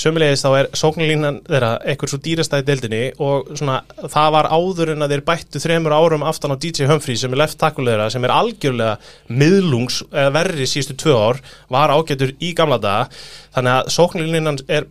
Sömulegis 0.00 0.44
þá 0.44 0.50
er 0.60 0.68
sóknarlínan 0.80 1.40
þeirra 1.48 1.72
eitthvað 1.82 2.12
svo 2.12 2.20
dýrasta 2.24 2.60
í 2.62 2.64
deildinni 2.64 3.02
og 3.20 3.50
svona, 3.58 3.80
það 4.06 4.30
var 4.36 4.48
áður 4.54 4.94
en 4.94 5.04
að 5.04 5.16
þeir 5.16 5.24
bættu 5.26 5.60
þremur 5.60 5.96
árum 5.98 6.24
aftan 6.30 6.54
á 6.54 6.60
DJ 6.62 6.86
Humphrey 6.88 7.18
sem 7.20 7.34
er 7.34 7.42
left 7.42 7.58
tackle 7.60 7.90
þeirra, 7.90 8.06
sem 8.14 8.24
er 8.24 8.32
algjörlega 8.32 8.96
miðlungs, 9.34 10.00
verri 10.10 10.70
síðustu 10.70 10.96
tvö 11.02 11.18
ár, 11.18 11.42
var 11.74 11.92
ágætur 11.92 12.32
í 12.38 12.54
gamla 12.56 12.78
daga. 12.80 13.10
Þannig 13.50 13.76
að 13.80 13.92
sóknarlínan 13.96 14.60
er 14.70 14.86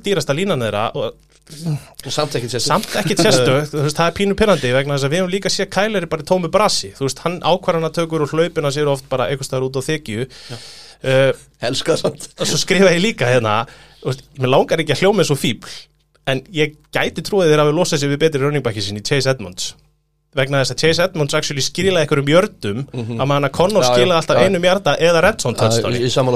langdýrasta 0.00 0.36
línan 0.36 0.64
þeirra 0.64 0.86
og 0.96 1.16
samt 2.62 2.94
ekkit 3.00 3.22
sérstök, 3.24 3.72
það 3.72 4.04
er 4.06 4.14
pínu 4.14 4.36
pinnandi 4.38 4.70
vegna 4.74 4.96
þess 4.96 5.08
að 5.08 5.14
við 5.14 5.22
höfum 5.22 5.32
líka 5.32 5.50
séð 5.52 5.68
Kæleri 5.74 6.08
bara 6.10 6.22
í 6.22 6.28
tómi 6.28 6.50
brasi. 6.52 6.92
Þú 6.94 7.06
veist, 7.08 7.22
hann 7.24 7.40
ákvarðana 7.42 7.90
tökur 7.94 8.24
og 8.24 8.30
hlaupina 8.34 8.70
sér 8.74 8.90
oft 8.92 9.08
bara 9.10 9.26
einhvers 9.30 9.50
staðar 9.50 9.66
út 9.66 9.80
á 9.80 9.82
þykju 9.82 10.26
uh, 10.30 11.42
helska 11.64 11.98
samt. 11.98 12.30
og 12.38 12.50
svo 12.50 12.60
skrifa 12.60 12.92
ég 12.94 13.02
líka 13.02 13.28
hérna 13.30 13.64
veist, 14.04 14.24
mér 14.38 14.54
langar 14.54 14.82
ekki 14.82 14.94
að 14.94 15.04
hljóma 15.04 15.24
eins 15.24 15.34
og 15.34 15.42
fíbl 15.42 15.76
en 16.30 16.44
ég 16.54 16.78
gæti 16.94 17.24
trúið 17.26 17.50
þeir 17.50 17.64
að 17.64 17.72
við 17.72 17.78
losa 17.80 17.98
sér 17.98 18.14
við 18.14 18.24
betri 18.24 18.44
running 18.44 18.64
backi 18.64 18.84
sinni, 18.84 19.02
Chase 19.02 19.32
Edmonds. 19.32 19.72
Vegna 20.36 20.62
þess 20.62 20.76
að 20.76 20.82
Chase 20.84 21.06
Edmonds 21.08 21.34
actually 21.34 21.64
skilaði 21.66 22.04
einhverjum 22.04 22.30
jördum 22.30 22.84
að 22.94 23.26
maður 23.26 23.48
að 23.48 23.54
Connor 23.56 23.86
skilaði 23.88 24.18
alltaf 24.20 24.38
já. 24.38 24.46
einum 24.46 24.66
jarda 24.68 24.94
eða 25.02 25.24
Redson 25.26 25.58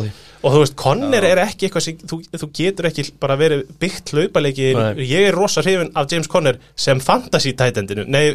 því 0.09 0.23
og 0.44 0.52
þú 0.52 0.60
veist, 0.60 0.76
Connor 0.80 1.24
er 1.26 1.40
ekki 1.46 1.68
eitthvað 1.68 1.86
sem 1.86 2.04
þú, 2.10 2.20
þú 2.42 2.50
getur 2.58 2.88
ekki 2.90 3.06
bara 3.22 3.38
verið 3.40 3.64
byggt 3.80 4.12
hlaupaleiki. 4.14 4.70
Nei. 4.76 4.92
ég 5.08 5.28
er 5.30 5.38
rosa 5.38 5.64
hrifin 5.64 5.92
af 5.96 6.12
James 6.12 6.30
Conner 6.30 6.60
sem 6.76 7.00
fantasy 7.02 7.54
tætendinu, 7.56 8.04
nei, 8.10 8.26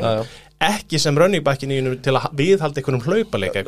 já. 0.00 0.42
ekki 0.72 1.00
sem 1.02 1.18
running 1.20 1.44
backinu 1.44 1.96
til 2.02 2.16
að 2.16 2.30
viðhalda 2.40 2.80
eitthvað 2.80 2.96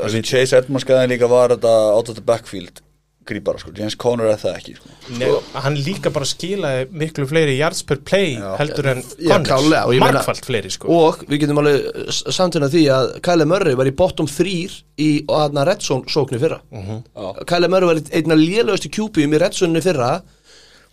Þessi 0.09 0.25
Chase 0.33 0.63
Edmonds 0.63 0.89
skæðin 0.89 1.13
líka 1.13 1.31
var 1.31 1.57
þetta 1.57 1.75
out 1.95 2.09
of 2.09 2.17
the 2.17 2.25
backfield 2.25 2.81
grípara, 3.29 3.61
sko, 3.63 3.71
James 3.77 3.95
Conner 4.01 4.31
er 4.33 4.39
það 4.41 4.57
ekki 4.59 4.75
sko. 4.79 4.91
Nei, 5.21 5.29
hann 5.65 5.77
líka 5.87 6.11
bara 6.15 6.27
skilaði 6.29 6.87
miklu 7.03 7.27
fleiri 7.31 7.57
yards 7.59 7.83
per 7.89 8.01
play 8.09 8.35
Já. 8.37 8.55
heldur 8.61 8.89
en 8.95 9.03
meina- 9.29 10.13
markfalt 10.19 10.45
fleiri 10.49 10.71
sko 10.75 10.89
og 10.89 11.23
við 11.29 11.43
getum 11.45 11.61
alveg 11.63 12.11
samtuna 12.35 12.69
því 12.73 12.83
að 12.97 13.13
Kyle 13.29 13.45
Murray 13.49 13.75
var 13.79 13.87
í 13.91 13.95
bottom 13.97 14.27
3 14.27 14.57
í 14.99 15.11
aðna 15.29 15.67
Red 15.69 15.83
Zone 15.87 16.05
sóknu 16.11 16.41
fyrra 16.43 16.61
Já. 16.73 17.45
Kyle 17.47 17.69
Murray 17.69 17.87
var 17.95 18.03
einna 18.13 18.35
lélugastu 18.41 18.91
QB-um 18.91 19.35
í 19.37 19.41
Red 19.45 19.55
Zone 19.55 19.81
fyrra 19.85 20.23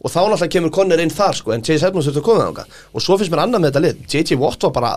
og 0.06 0.12
þá 0.12 0.20
náttúrulega 0.28 0.52
kemur 0.52 0.72
Conner 0.76 1.00
inn 1.02 1.10
þar 1.10 1.34
sko 1.40 1.54
en 1.56 1.64
Chase 1.66 1.88
Edmonds 1.88 2.08
þurfti 2.10 2.22
að 2.22 2.28
koma 2.28 2.44
þanga 2.50 2.66
og 2.94 3.02
svo 3.02 3.18
finnst 3.18 3.32
mér 3.34 3.46
annað 3.48 3.62
með 3.64 3.72
þetta 3.72 3.84
lið 3.86 4.02
J.J. 4.12 4.38
Watt 4.42 4.64
var 4.68 4.74
bara 4.76 4.92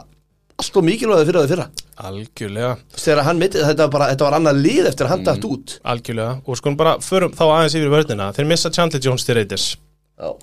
allt 0.58 0.78
og 0.80 0.86
mikilvæði 0.86 1.28
fyrir 1.28 1.40
það 1.40 1.52
fyrra. 1.52 1.66
Algjörlega, 2.08 2.70
þegar 2.98 3.24
hann 3.26 3.40
mitt, 3.40 3.54
þetta 3.58 3.86
var 3.86 3.92
bara, 3.94 4.08
þetta 4.12 4.26
var 4.26 4.36
annað 4.38 4.60
lið 4.64 4.88
eftir 4.90 5.06
að 5.06 5.12
hann 5.14 5.24
dætt 5.28 5.46
út. 5.48 5.78
algjörlega. 5.92 6.36
Og 6.46 6.58
sko 6.58 6.74
bara 6.78 6.96
förum 7.02 7.34
þá 7.34 7.44
aðeins 7.46 7.76
yfir 7.78 7.92
vörnina. 7.94 8.30
Þeir 8.34 8.48
missa 8.50 8.70
Chandler 8.74 9.02
Jones 9.04 9.26
til 9.26 9.38
Raiders. 9.38 9.76
Já. 10.18 10.34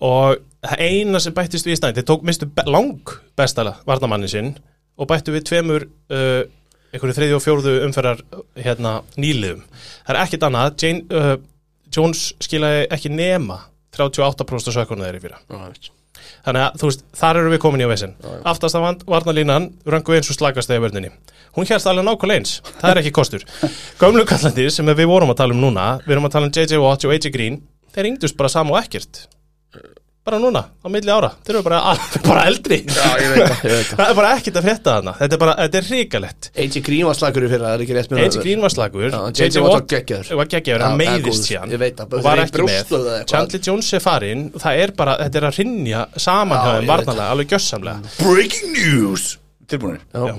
og 0.00 0.38
eina 0.78 1.18
sem 1.22 1.34
bættist 1.34 1.66
við 1.66 1.74
í 1.74 1.78
stæðin 1.78 1.96
þeir 1.98 2.06
tók 2.06 2.24
mistu 2.26 2.46
be 2.50 2.64
lang 2.66 3.12
bestala 3.38 3.76
varnamannin 3.86 4.30
sinn 4.30 4.48
og 4.98 5.06
bættu 5.10 5.34
við 5.34 5.44
tveimur 5.50 5.86
uh, 5.86 6.42
einhverju 6.92 7.16
þriðju 7.18 7.36
og 7.38 7.44
fjórðu 7.44 7.74
umferðar 7.86 8.22
hérna 8.58 8.96
nýliðum. 9.18 9.62
Það 10.06 10.14
er 10.14 10.20
ekkit 10.24 10.48
annað. 10.48 10.72
Jane, 10.82 11.04
uh, 11.14 11.36
Jones 11.94 12.32
skilaði 12.42 12.88
ekki 12.94 13.12
nema 13.14 13.60
38% 13.98 14.74
sökurnar 14.74 15.10
þeirri 15.10 15.24
fyrir 15.26 15.38
þannig 16.46 16.64
að 16.66 16.78
þú 16.80 16.90
veist, 16.90 17.04
þar 17.20 17.40
eru 17.42 17.54
við 17.54 17.62
komin 17.64 17.82
í 17.82 17.88
á 17.88 17.92
vesen. 17.92 18.14
Aftast 18.48 18.78
af 18.78 19.04
varnalínan 19.08 19.72
röngu 19.86 20.16
eins 20.16 20.30
og 20.32 20.38
slagast 20.38 20.70
þegar 20.70 20.88
vörninni 20.88 21.12
hún 21.56 21.66
hérst 21.66 21.88
alveg 21.90 22.06
nákvæmlega 22.06 22.42
eins, 22.42 22.58
það 22.78 22.92
er 22.92 23.00
ekki 23.02 23.14
kostur. 23.16 23.44
Gömlu 24.00 24.24
kallandi 24.28 24.68
sem 24.70 24.86
við 24.92 25.10
vorum 25.10 25.32
að 25.32 25.40
tala 25.42 25.56
um 25.56 25.62
núna 25.64 25.88
við 26.04 26.16
erum 26.16 26.28
að 26.28 26.36
tala 26.36 26.48
um 26.50 26.54
JJ 26.54 26.82
Watt 26.82 27.06
og 27.08 27.14
AJ 27.16 27.32
Green 27.34 27.60
þeir 27.94 28.12
yngdust 28.12 28.38
bara 28.38 28.52
sama 28.52 28.76
og 28.76 28.82
ekkert 28.82 29.24
bara 30.28 30.38
núna, 30.42 30.62
á 30.68 30.86
milli 30.92 31.12
ára. 31.12 31.30
Þeir 31.46 31.56
eru 31.56 31.62
bara, 31.66 31.80
bara 32.28 32.44
eldri. 32.52 32.78
Já, 32.84 33.08
ég 33.22 33.32
veit 33.32 33.42
það, 33.42 33.64
ég 33.64 33.74
veit 33.74 33.88
það. 33.88 33.98
Það 33.98 34.12
er 34.12 34.18
bara 34.20 34.32
ekkert 34.38 34.60
að 34.60 34.66
frétta 34.68 34.94
þarna. 34.98 35.14
Þetta 35.22 35.36
er 35.38 35.42
bara, 35.42 35.54
þetta 35.64 35.80
er 35.82 35.88
ríkalett 35.92 36.50
A.J. 36.54 36.82
Green 36.88 37.08
var 37.08 37.18
slagur 37.18 37.46
í 37.46 37.50
fyrra, 37.52 37.66
það 37.72 37.76
er 37.78 37.84
ekki 37.86 37.96
rétt 37.98 38.12
með 38.12 38.22
AJ 38.26 38.38
Green 38.44 38.64
var 38.64 38.74
slagur 38.76 39.08
JJ 39.08 39.64
Watt 39.64 39.96
var 40.38 40.50
geggjaður. 40.52 40.84
hann 40.84 40.98
meiðist 41.00 41.48
síðan. 41.48 41.74
Og 42.08 42.22
var 42.28 42.42
ekki 42.44 42.62
með. 42.62 42.68
brjósluðu 42.68 43.08
eða 43.08 43.18
eitthvað. 43.18 43.32
Chandler 43.34 43.64
Jones 43.68 43.90
er 43.98 44.04
farinn. 44.04 44.46
Það 44.58 44.82
er 44.84 44.94
bara, 44.98 45.16
þetta 45.24 45.40
er 45.42 45.48
að 45.48 45.58
rinja 45.62 46.04
saman 46.16 46.56
Já, 46.58 46.62
hjá 46.62 46.68
þeim 46.68 46.78
ég 46.78 46.88
veit 46.88 46.92
varnalega, 46.94 47.28
alveg 47.34 47.52
gjössamlega 47.54 48.16
Breaking 48.22 48.72
news! 48.76 49.26
Tilbúinir 49.68 50.00
Já. 50.14 50.36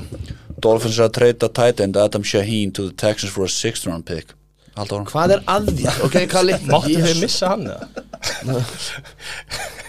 Dolphins 0.60 0.98
er 1.00 1.06
að 1.08 1.14
treyta 1.20 1.50
tight 1.54 1.84
end 1.86 1.98
Adam 2.02 2.24
Shaheen 2.26 2.72
to 2.76 2.88
the 2.90 2.96
Texans 2.98 3.32
for 3.34 3.46
a 3.46 3.52
sixth 3.52 3.86
round 3.88 4.06
pick 4.10 4.34
Haldur 4.80 5.06
Hvað 5.10 5.36
er 5.36 5.44
að 5.52 5.70
því? 5.74 5.86
Ok, 6.08 6.18
Kalli 6.32 6.56
Máttu 6.70 6.94
Jesus. 6.96 7.06
þið 7.10 7.22
missa 7.26 7.52
hann 7.52 7.68
eða? 7.68 7.84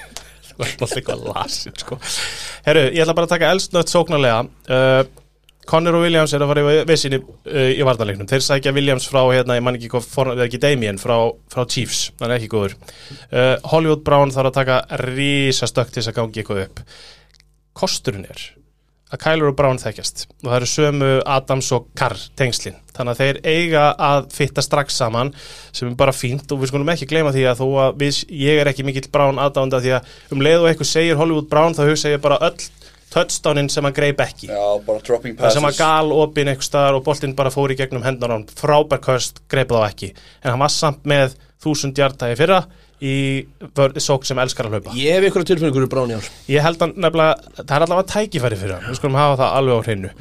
Þú 0.61 0.67
ert 0.67 0.83
náttúrulega 0.83 0.99
eitthvað 1.01 1.23
lasin 1.31 1.77
sko. 1.81 1.97
Herru, 2.67 2.83
ég 2.93 3.01
ætla 3.05 3.17
bara 3.17 3.29
að 3.29 3.33
taka 3.33 3.51
elstnött 3.55 3.93
sóknarlega 3.93 4.43
uh, 4.45 5.03
Connor 5.71 5.97
og 5.97 6.05
Williams 6.05 6.35
er 6.35 6.43
að 6.45 6.51
fara 6.51 6.65
í 6.67 6.83
vissinni 6.89 7.21
uh, 7.23 7.71
í 7.73 7.81
varnarleiknum 7.87 8.29
Þeir 8.29 8.45
sækja 8.45 8.75
Williams 8.77 9.07
frá, 9.09 9.23
hérna, 9.31 9.57
ég 9.57 9.65
man 9.65 9.79
ekki 9.79 9.93
hvað 9.95 10.09
for, 10.11 10.33
eða 10.35 10.49
ekki 10.49 10.61
Damien 10.61 11.01
frá, 11.01 11.17
frá 11.53 11.65
Chiefs 11.65 12.11
Það 12.19 12.27
er 12.29 12.37
ekki 12.37 12.53
góður 12.53 12.77
uh, 12.77 13.57
Hollywood 13.73 14.05
Brown 14.05 14.35
þarf 14.35 14.53
að 14.53 14.59
taka 14.61 14.81
rísa 15.07 15.71
stökk 15.71 15.95
til 15.95 16.03
þess 16.03 16.13
að 16.13 16.19
gangi 16.21 16.43
eitthvað 16.43 16.65
upp 16.67 16.85
Kosturinn 17.81 18.29
er 18.29 18.49
að 19.11 19.23
Kyler 19.25 19.51
og 19.51 19.57
Brown 19.59 19.81
þekkjast. 19.83 20.27
Og 20.43 20.49
það 20.49 20.57
eru 20.57 20.69
sömu 20.71 21.11
Adams 21.37 21.71
og 21.75 21.89
Carr 21.99 22.19
tengslin. 22.39 22.79
Þannig 22.95 23.13
að 23.13 23.23
þeir 23.23 23.41
eiga 23.45 23.85
að 24.11 24.29
fitta 24.35 24.65
strax 24.65 24.99
saman 25.01 25.33
sem 25.73 25.89
er 25.91 25.97
bara 25.99 26.15
fínt. 26.15 26.47
Og 26.51 26.63
við 26.63 26.73
skulum 26.73 26.93
ekki 26.95 27.09
gleyma 27.11 27.33
því 27.35 27.47
að 27.51 27.63
þó 27.63 27.67
að 27.87 28.03
við, 28.05 28.21
ég 28.43 28.61
er 28.61 28.71
ekki 28.71 28.87
mikill 28.87 29.09
Brown 29.13 29.41
aðdánda 29.43 29.83
því 29.83 29.97
að 29.99 30.15
um 30.35 30.45
leið 30.47 30.63
og 30.63 30.71
eitthvað 30.71 30.93
segir 30.93 31.19
Hollywood 31.21 31.51
Brown 31.51 31.77
þá 31.79 31.85
hugsa 31.89 32.15
ég 32.15 32.23
bara 32.23 32.39
öll 32.47 32.59
touchdownin 33.11 33.71
sem 33.73 33.87
hann 33.87 33.97
greip 33.97 34.21
ekki. 34.23 34.51
Það 34.51 35.55
sem 35.57 35.67
að 35.67 35.81
gal 35.81 36.13
opinn 36.15 36.53
eitthvað 36.53 36.69
staðar 36.69 37.01
og 37.01 37.07
boltinn 37.09 37.35
bara 37.39 37.51
fór 37.51 37.75
í 37.75 37.79
gegnum 37.81 38.05
hendur 38.07 38.31
hann 38.37 38.47
frábær 38.47 39.03
köst, 39.03 39.43
greip 39.51 39.75
þá 39.75 39.89
ekki. 39.89 40.13
En 40.45 40.55
hann 40.55 40.63
var 40.63 40.71
samt 40.75 41.03
með 41.11 41.35
þúsund 41.61 41.99
hjartægi 41.99 42.39
fyrra 42.39 42.63
í 43.01 43.15
sók 44.03 44.27
sem 44.29 44.41
elskar 44.43 44.69
að 44.69 44.77
hlaupa. 44.77 44.97
Ég 44.99 45.17
hef 45.17 45.29
ykkur 45.31 45.47
tilfinningur 45.49 45.87
í 45.87 45.91
Brán 45.91 46.13
í 46.13 46.19
ár. 46.19 46.27
Ég 46.51 46.65
held 46.65 46.83
að 46.85 46.99
nefnilega, 47.01 47.55
það 47.63 47.77
er 47.77 47.87
allavega 47.87 48.11
tækifæri 48.15 48.61
fyrir 48.61 48.77
hann. 48.77 48.91
Við 48.91 49.01
skulum 49.01 49.19
hafa 49.21 49.39
það 49.41 49.57
alveg 49.61 49.81
á 49.81 49.87
hreinu. 49.87 50.13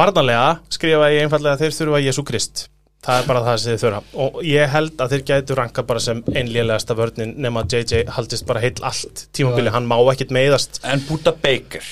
Varnarlega 0.00 0.50
skrifa 0.76 1.08
ég 1.14 1.24
einfallega 1.24 1.56
að 1.56 1.64
þeir 1.64 1.78
þurfa 1.78 2.04
Jésu 2.04 2.26
Krist. 2.28 2.66
Það 3.00 3.22
er 3.22 3.28
bara 3.30 3.40
það 3.46 3.58
sem 3.62 3.72
þeir 3.72 3.82
þurfa. 3.86 4.00
Og 4.20 4.40
ég 4.44 4.72
held 4.74 5.00
að 5.00 5.14
þeir 5.14 5.26
gætu 5.30 5.56
ranka 5.56 5.84
bara 5.88 6.02
sem 6.04 6.20
einlélegasta 6.34 6.96
vörnin 6.98 7.32
nema 7.40 7.64
að 7.64 7.78
JJ 7.78 8.10
haldist 8.12 8.44
bara 8.48 8.60
heill 8.60 8.76
allt. 8.84 9.24
Tímabili, 9.32 9.72
hann 9.72 9.88
má 9.88 9.96
ekkit 10.12 10.34
meiðast. 10.36 10.82
En 10.84 11.00
Buda 11.08 11.32
Baker 11.32 11.86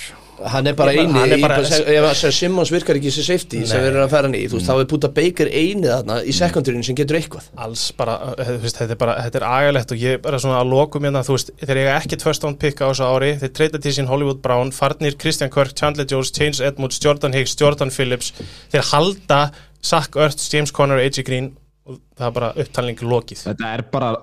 Hann 0.46 0.66
er 0.70 0.74
bara 0.78 0.92
eini, 0.94 1.12
hann 1.12 1.32
er 1.34 1.40
bara- 1.42 1.58
í- 1.62 1.96
ef 1.98 2.34
Simmons 2.34 2.70
virkar 2.70 2.94
ekki 3.00 3.10
sem 3.10 3.24
safety 3.26 3.64
sem 3.66 3.80
Nei. 3.80 3.84
við 3.88 3.94
erum 3.96 4.04
að 4.06 4.12
færa 4.12 4.28
hann 4.28 4.34
í, 4.38 4.42
þú 4.48 4.58
veist, 4.58 4.68
þá 4.68 4.80
er 4.80 4.84
Puta 4.92 5.08
Baker 5.08 5.46
eini 5.50 5.88
þarna 5.90 6.18
í 6.22 6.32
sekundurinn 6.36 6.84
sem 6.86 6.94
getur 6.94 7.16
eitthvað. 7.18 7.48
Alls 7.58 7.90
bara, 7.98 8.14
þú 8.38 8.58
veist, 8.62 8.76
þetta 8.78 8.90
er 8.94 9.00
bara 9.02 9.14
þetta 9.24 9.40
er 9.40 9.46
agalegt 9.48 9.92
og 9.92 9.98
ég 9.98 10.22
bara 10.22 10.38
svona 10.38 10.60
að 10.62 10.70
lokum 10.70 11.02
hérna, 11.08 11.24
þú 11.26 11.34
veist, 11.38 11.50
þeir 11.58 11.76
eiga 11.82 11.96
ekkert 12.00 12.22
first 12.22 12.44
round 12.44 12.58
pick 12.58 12.78
á 12.78 12.86
þessu 12.92 13.08
ári 13.08 13.32
þeir 13.40 13.52
treyta 13.58 13.82
til 13.82 13.92
sín 13.98 14.06
Hollywood 14.06 14.40
Brown, 14.42 14.70
Farnir, 14.70 15.18
Christian 15.18 15.50
Kirk 15.50 15.74
Chandler 15.74 16.04
Jones, 16.06 16.30
James 16.30 16.60
Edmonds, 16.60 16.98
Jordan 17.02 17.32
Hicks 17.32 17.56
Jordan 17.58 17.90
Phillips, 17.90 18.32
þeir 18.72 18.82
halda 18.92 19.50
Zach 19.82 20.10
Ertz, 20.16 20.48
James 20.52 20.70
Conner, 20.70 20.98
AJ 20.98 21.24
Green 21.24 21.56
og 21.86 21.98
það 22.18 22.26
er 22.26 22.30
bara 22.38 22.52
upptalning 22.54 22.96
lokið. 23.02 23.42
Þetta 23.48 23.74
er 23.74 23.82
bara 23.90 24.16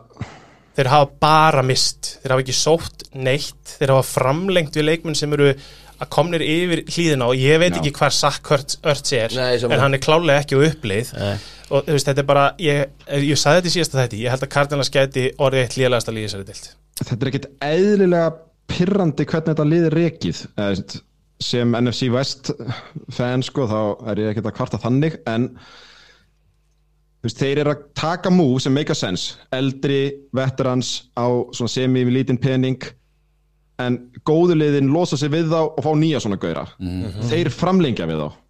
þeir 0.75 0.89
hafa 0.91 1.07
bara 1.23 1.61
mist, 1.63 2.17
þeir 2.21 2.33
hafa 2.35 2.43
ekki 2.43 2.55
sótt 2.57 3.05
neitt, 3.15 3.77
þeir 3.79 3.93
hafa 3.95 4.03
framlengt 4.03 4.75
við 4.75 4.83
leikmenn 4.89 5.15
sem 5.15 5.31
eru 5.33 5.53
að 5.99 6.11
komnir 6.15 6.43
yfir 6.45 6.83
hlýðina 6.89 7.27
og 7.31 7.39
ég 7.39 7.59
veit 7.61 7.73
Já. 7.75 7.79
ekki 7.81 7.93
hvar 7.99 8.15
Zach 8.15 8.51
Ertz 8.55 8.79
Ertz 8.83 9.13
er, 9.15 9.35
Nei, 9.37 9.59
en 9.69 9.83
hann 9.85 9.97
er 9.97 10.03
klálega 10.03 10.43
ekki 10.43 10.59
á 10.59 10.65
uppleið. 10.69 11.13
Nei. 11.19 11.35
og 11.69 11.85
þú 11.87 11.95
veist, 11.97 12.09
þetta 12.09 12.23
er 12.25 12.29
bara 12.31 12.47
ég, 12.61 12.89
ég 13.25 13.39
sagði 13.39 13.61
þetta 13.61 13.71
í 13.71 13.75
síðasta 13.77 14.01
þætti, 14.01 14.23
ég 14.25 14.35
held 14.35 14.47
að 14.47 14.51
Cardinals 14.57 14.91
gæti 14.93 15.29
orðið 15.37 15.63
eitt 15.63 15.77
lélegasta 15.79 16.13
líði 16.15 16.29
þessari 16.29 16.49
dild 16.51 16.73
þetta 17.03 17.17
er 17.17 17.31
ekkert 17.31 17.49
eðlilega 17.65 18.27
pirrandi 18.71 19.25
hvernig 19.27 19.51
þetta 19.51 19.67
liðir 19.67 19.95
rekið. 19.99 20.43
Eða, 20.55 20.67
þú 20.67 20.75
veist, 20.75 20.95
sem 21.45 21.73
NFC 21.75 22.07
West 22.13 22.51
fan 23.13 23.43
sko 23.43 23.65
þá 23.67 23.79
er 24.11 24.21
ég 24.23 24.31
ekkert 24.31 24.47
að 24.49 24.55
kvarta 24.55 24.79
þannig 24.81 25.17
en 25.29 25.49
þú 27.19 27.27
veist, 27.27 27.41
þeir 27.41 27.61
eru 27.65 27.73
að 27.73 27.83
taka 27.99 28.31
move 28.33 28.61
sem 28.63 28.73
make 28.75 28.93
a 28.93 28.97
sense. 28.97 29.35
Eldri 29.55 29.99
veterans 30.35 30.95
á 31.19 31.27
svona 31.55 31.73
semi-lítinn 31.75 32.39
pening 32.41 32.79
en 33.81 33.99
góðu 34.27 34.55
liðin 34.59 34.91
losa 34.93 35.17
sig 35.19 35.31
við 35.33 35.49
þá 35.51 35.59
og 35.65 35.83
fá 35.83 35.91
nýja 35.99 36.21
svona 36.23 36.39
gauðra. 36.39 36.65
Þeir 37.29 37.51
framlengja 37.53 38.07
við 38.09 38.23
þá. 38.23 38.41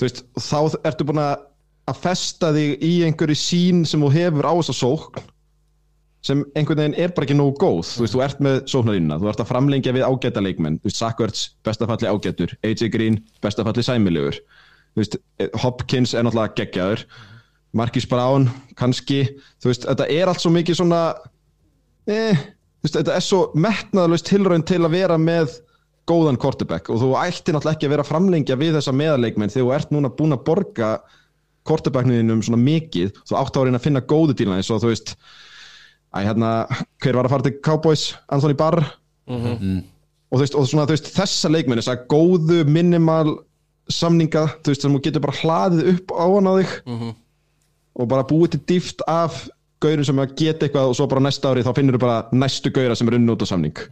Veist, 0.00 0.24
þá 0.36 0.58
ertu 0.88 1.06
búin 1.08 1.22
að 1.22 2.00
festa 2.02 2.50
þig 2.56 2.82
í 2.84 2.92
einhverju 3.06 3.38
sín 3.38 3.84
sem 3.88 4.02
þú 4.02 4.10
hefur 4.12 4.48
á 4.48 4.52
þessa 4.58 4.76
sókn 4.76 5.26
sem 6.26 6.40
einhvern 6.58 6.80
veginn 6.80 6.96
er 6.98 7.12
bara 7.14 7.26
ekki 7.28 7.36
nógu 7.38 7.54
góð. 7.60 7.84
Þú 7.86 8.02
veist, 8.02 8.14
þú 8.16 8.22
ert 8.24 8.40
með 8.42 8.56
sóknarínna, 8.72 9.18
þú 9.22 9.28
ert 9.30 9.42
að 9.44 9.50
framlengja 9.52 9.94
við 9.94 10.06
ágæta 10.08 10.42
leikmenn, 10.42 10.80
þú 10.80 10.88
veist, 10.88 10.98
Sackwards 10.98 11.44
bestafalli 11.66 12.10
ágætur, 12.10 12.56
AJ 12.66 12.90
Green 12.94 13.20
bestafalli 13.44 13.84
sæmilegur, 13.86 14.40
þú 14.96 15.02
veist 15.04 15.16
Hopkins 15.62 16.16
er 16.16 16.26
náttúrulega 16.26 16.56
geggjaður. 16.58 17.06
Marcus 17.76 18.06
Brown, 18.08 18.48
kannski. 18.78 19.22
Þú 19.62 19.70
veist, 19.70 19.86
þetta 19.86 20.08
er 20.16 20.30
allt 20.32 20.42
svo 20.42 20.50
mikið 20.54 20.78
svona 20.80 21.00
eh, 22.10 22.42
veist, 22.86 22.98
þetta 22.98 23.16
er 23.16 23.24
svo 23.24 23.40
metnaðalust 23.54 24.28
tilraun 24.30 24.64
til 24.66 24.82
að 24.84 24.96
vera 24.96 25.18
með 25.20 25.58
góðan 26.06 26.38
quarterback 26.38 26.90
og 26.92 27.00
þú 27.02 27.14
ætti 27.18 27.52
náttúrulega 27.52 27.76
ekki 27.76 27.88
að 27.88 27.94
vera 27.96 28.06
að 28.06 28.12
framlengja 28.12 28.58
við 28.60 28.76
þessa 28.78 28.94
meðaleikmenn 28.94 29.50
þegar 29.52 29.66
þú 29.66 29.74
ert 29.76 29.94
núna 29.94 30.12
búin 30.14 30.36
að 30.36 30.44
borga 30.46 30.92
quarterbackniðinum 31.66 32.44
svona 32.46 32.62
mikið, 32.62 33.10
þú 33.26 33.36
átt 33.40 33.56
á 33.56 33.58
að 33.58 33.68
reyna 33.68 33.80
að 33.80 33.86
finna 33.88 34.04
góðu 34.06 34.36
dílana 34.38 34.60
eins 34.62 34.70
og 34.70 34.84
þú 34.84 34.92
veist 34.92 35.16
Æ, 36.16 36.22
hérna, 36.24 36.50
hver 37.02 37.18
var 37.18 37.26
að 37.26 37.32
fara 37.34 37.44
til 37.44 37.56
Cowboys? 37.66 38.04
Anthony 38.32 38.54
Barr? 38.56 38.78
Og, 40.30 40.38
þú 40.38 40.42
veist, 40.44 40.54
og 40.56 40.68
svona, 40.70 40.86
þú 40.88 40.94
veist, 40.94 41.10
þessa 41.12 41.50
leikmenn 41.50 41.80
þess 41.82 41.92
að 41.92 42.06
góðu 42.08 42.62
minimal 42.70 43.34
samninga, 43.92 44.46
þú 44.62 44.72
veist, 44.72 44.86
sem 44.86 44.94
þú 44.96 45.02
getur 45.04 45.24
bara 45.26 45.36
hlaðið 45.42 45.90
upp 45.92 46.14
á 46.16 46.24
hann 46.24 46.48
á 46.48 46.52
þig 46.56 46.72
og 47.96 48.08
bara 48.08 48.26
búið 48.30 48.54
til 48.54 48.62
dýft 48.70 49.04
af 49.10 49.48
gaurin 49.82 50.06
sem 50.08 50.22
að 50.22 50.32
geta 50.38 50.66
eitthvað 50.66 50.92
og 50.92 50.96
svo 50.98 51.08
bara 51.10 51.24
næsta 51.26 51.52
ári 51.52 51.64
þá 51.66 51.72
finnur 51.76 51.98
þú 51.98 52.04
bara 52.06 52.38
næstu 52.44 52.72
gaura 52.74 52.96
sem 52.98 53.10
er 53.10 53.18
unn 53.18 53.34
út 53.34 53.44
á 53.44 53.46
samning. 53.48 53.82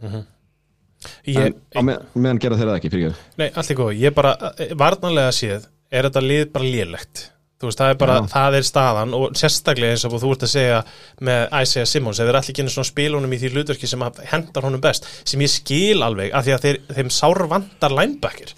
Ég, 1.27 1.53
en 1.75 1.85
með, 1.85 2.03
meðan 2.17 2.41
gera 2.41 2.57
þeir 2.57 2.69
það 2.71 2.77
ekki 2.79 2.89
fyrir 2.93 3.17
Nei, 3.37 3.47
allt 3.51 3.71
er 3.71 3.77
góð, 3.77 3.91
ég 4.01 4.13
bara, 4.15 4.31
eh, 4.57 4.71
varnarlega 4.79 5.33
séð 5.35 5.67
er 5.93 6.07
þetta 6.07 6.23
lið 6.23 6.45
bara 6.55 6.69
lélegt. 6.75 7.25
Þú 7.61 7.69
veist, 7.69 7.79
það 7.79 7.91
er 7.91 7.99
bara, 7.99 8.15
Já. 8.15 8.27
það 8.33 8.57
er 8.57 8.65
staðan 8.67 9.13
og 9.15 9.37
sérstaklega 9.39 9.95
eins 9.95 10.05
og 10.07 10.15
þú 10.19 10.31
ert 10.33 10.45
að 10.47 10.51
segja 10.51 10.79
með 11.23 11.43
Isaiah 11.61 11.87
Simmons, 11.87 12.19
þeir 12.19 12.31
allir 12.31 12.51
ekki 12.51 12.65
svona 12.67 12.89
spilunum 12.89 13.35
í 13.35 13.39
því 13.39 13.51
hlutverki 13.53 13.87
sem 13.87 14.03
hendar 14.31 14.67
honum 14.67 14.83
best 14.83 15.07
sem 15.23 15.43
ég 15.45 15.53
skil 15.53 16.03
alveg, 16.03 16.33
af 16.35 16.47
því 16.47 16.55
að 16.55 16.65
þeir, 16.65 16.81
þeim 16.97 17.13
sárvandar 17.15 17.95
linebacker 17.95 18.55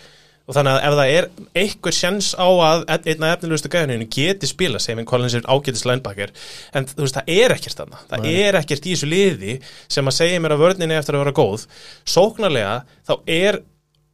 og 0.47 0.55
þannig 0.55 0.73
að 0.77 0.85
ef 0.87 0.93
það 0.97 1.13
er 1.17 1.25
einhver 1.61 1.95
sjans 1.97 2.29
á 2.39 2.47
að 2.47 2.83
einn- 2.87 3.07
einn 3.11 3.23
af 3.27 3.33
efnilegustu 3.37 3.71
gæðinu 3.73 4.07
geti 4.15 4.47
spila 4.47 4.79
sem 4.79 4.99
en 5.01 5.05
Collins 5.09 5.35
er 5.35 5.43
ágætis 5.51 5.83
linebacker 5.85 6.31
en 6.73 6.87
þú 6.87 7.03
veist, 7.03 7.17
það 7.19 7.31
er 7.35 7.55
ekkert 7.57 7.81
þarna. 7.81 7.99
Það 8.13 8.27
er 8.31 8.59
ekkert 8.61 8.87
í 8.87 8.93
þessu 8.95 9.09
liði 9.11 9.57
sem 9.91 10.07
að 10.07 10.17
segja 10.21 10.39
mér 10.39 10.55
að 10.55 10.63
vörninni 10.63 10.95
eftir 10.95 11.17
að 11.17 11.25
vera 11.25 11.35
góð. 11.41 11.67
Sóknarlega, 12.07 12.77
þá 13.07 13.13
er 13.27 13.59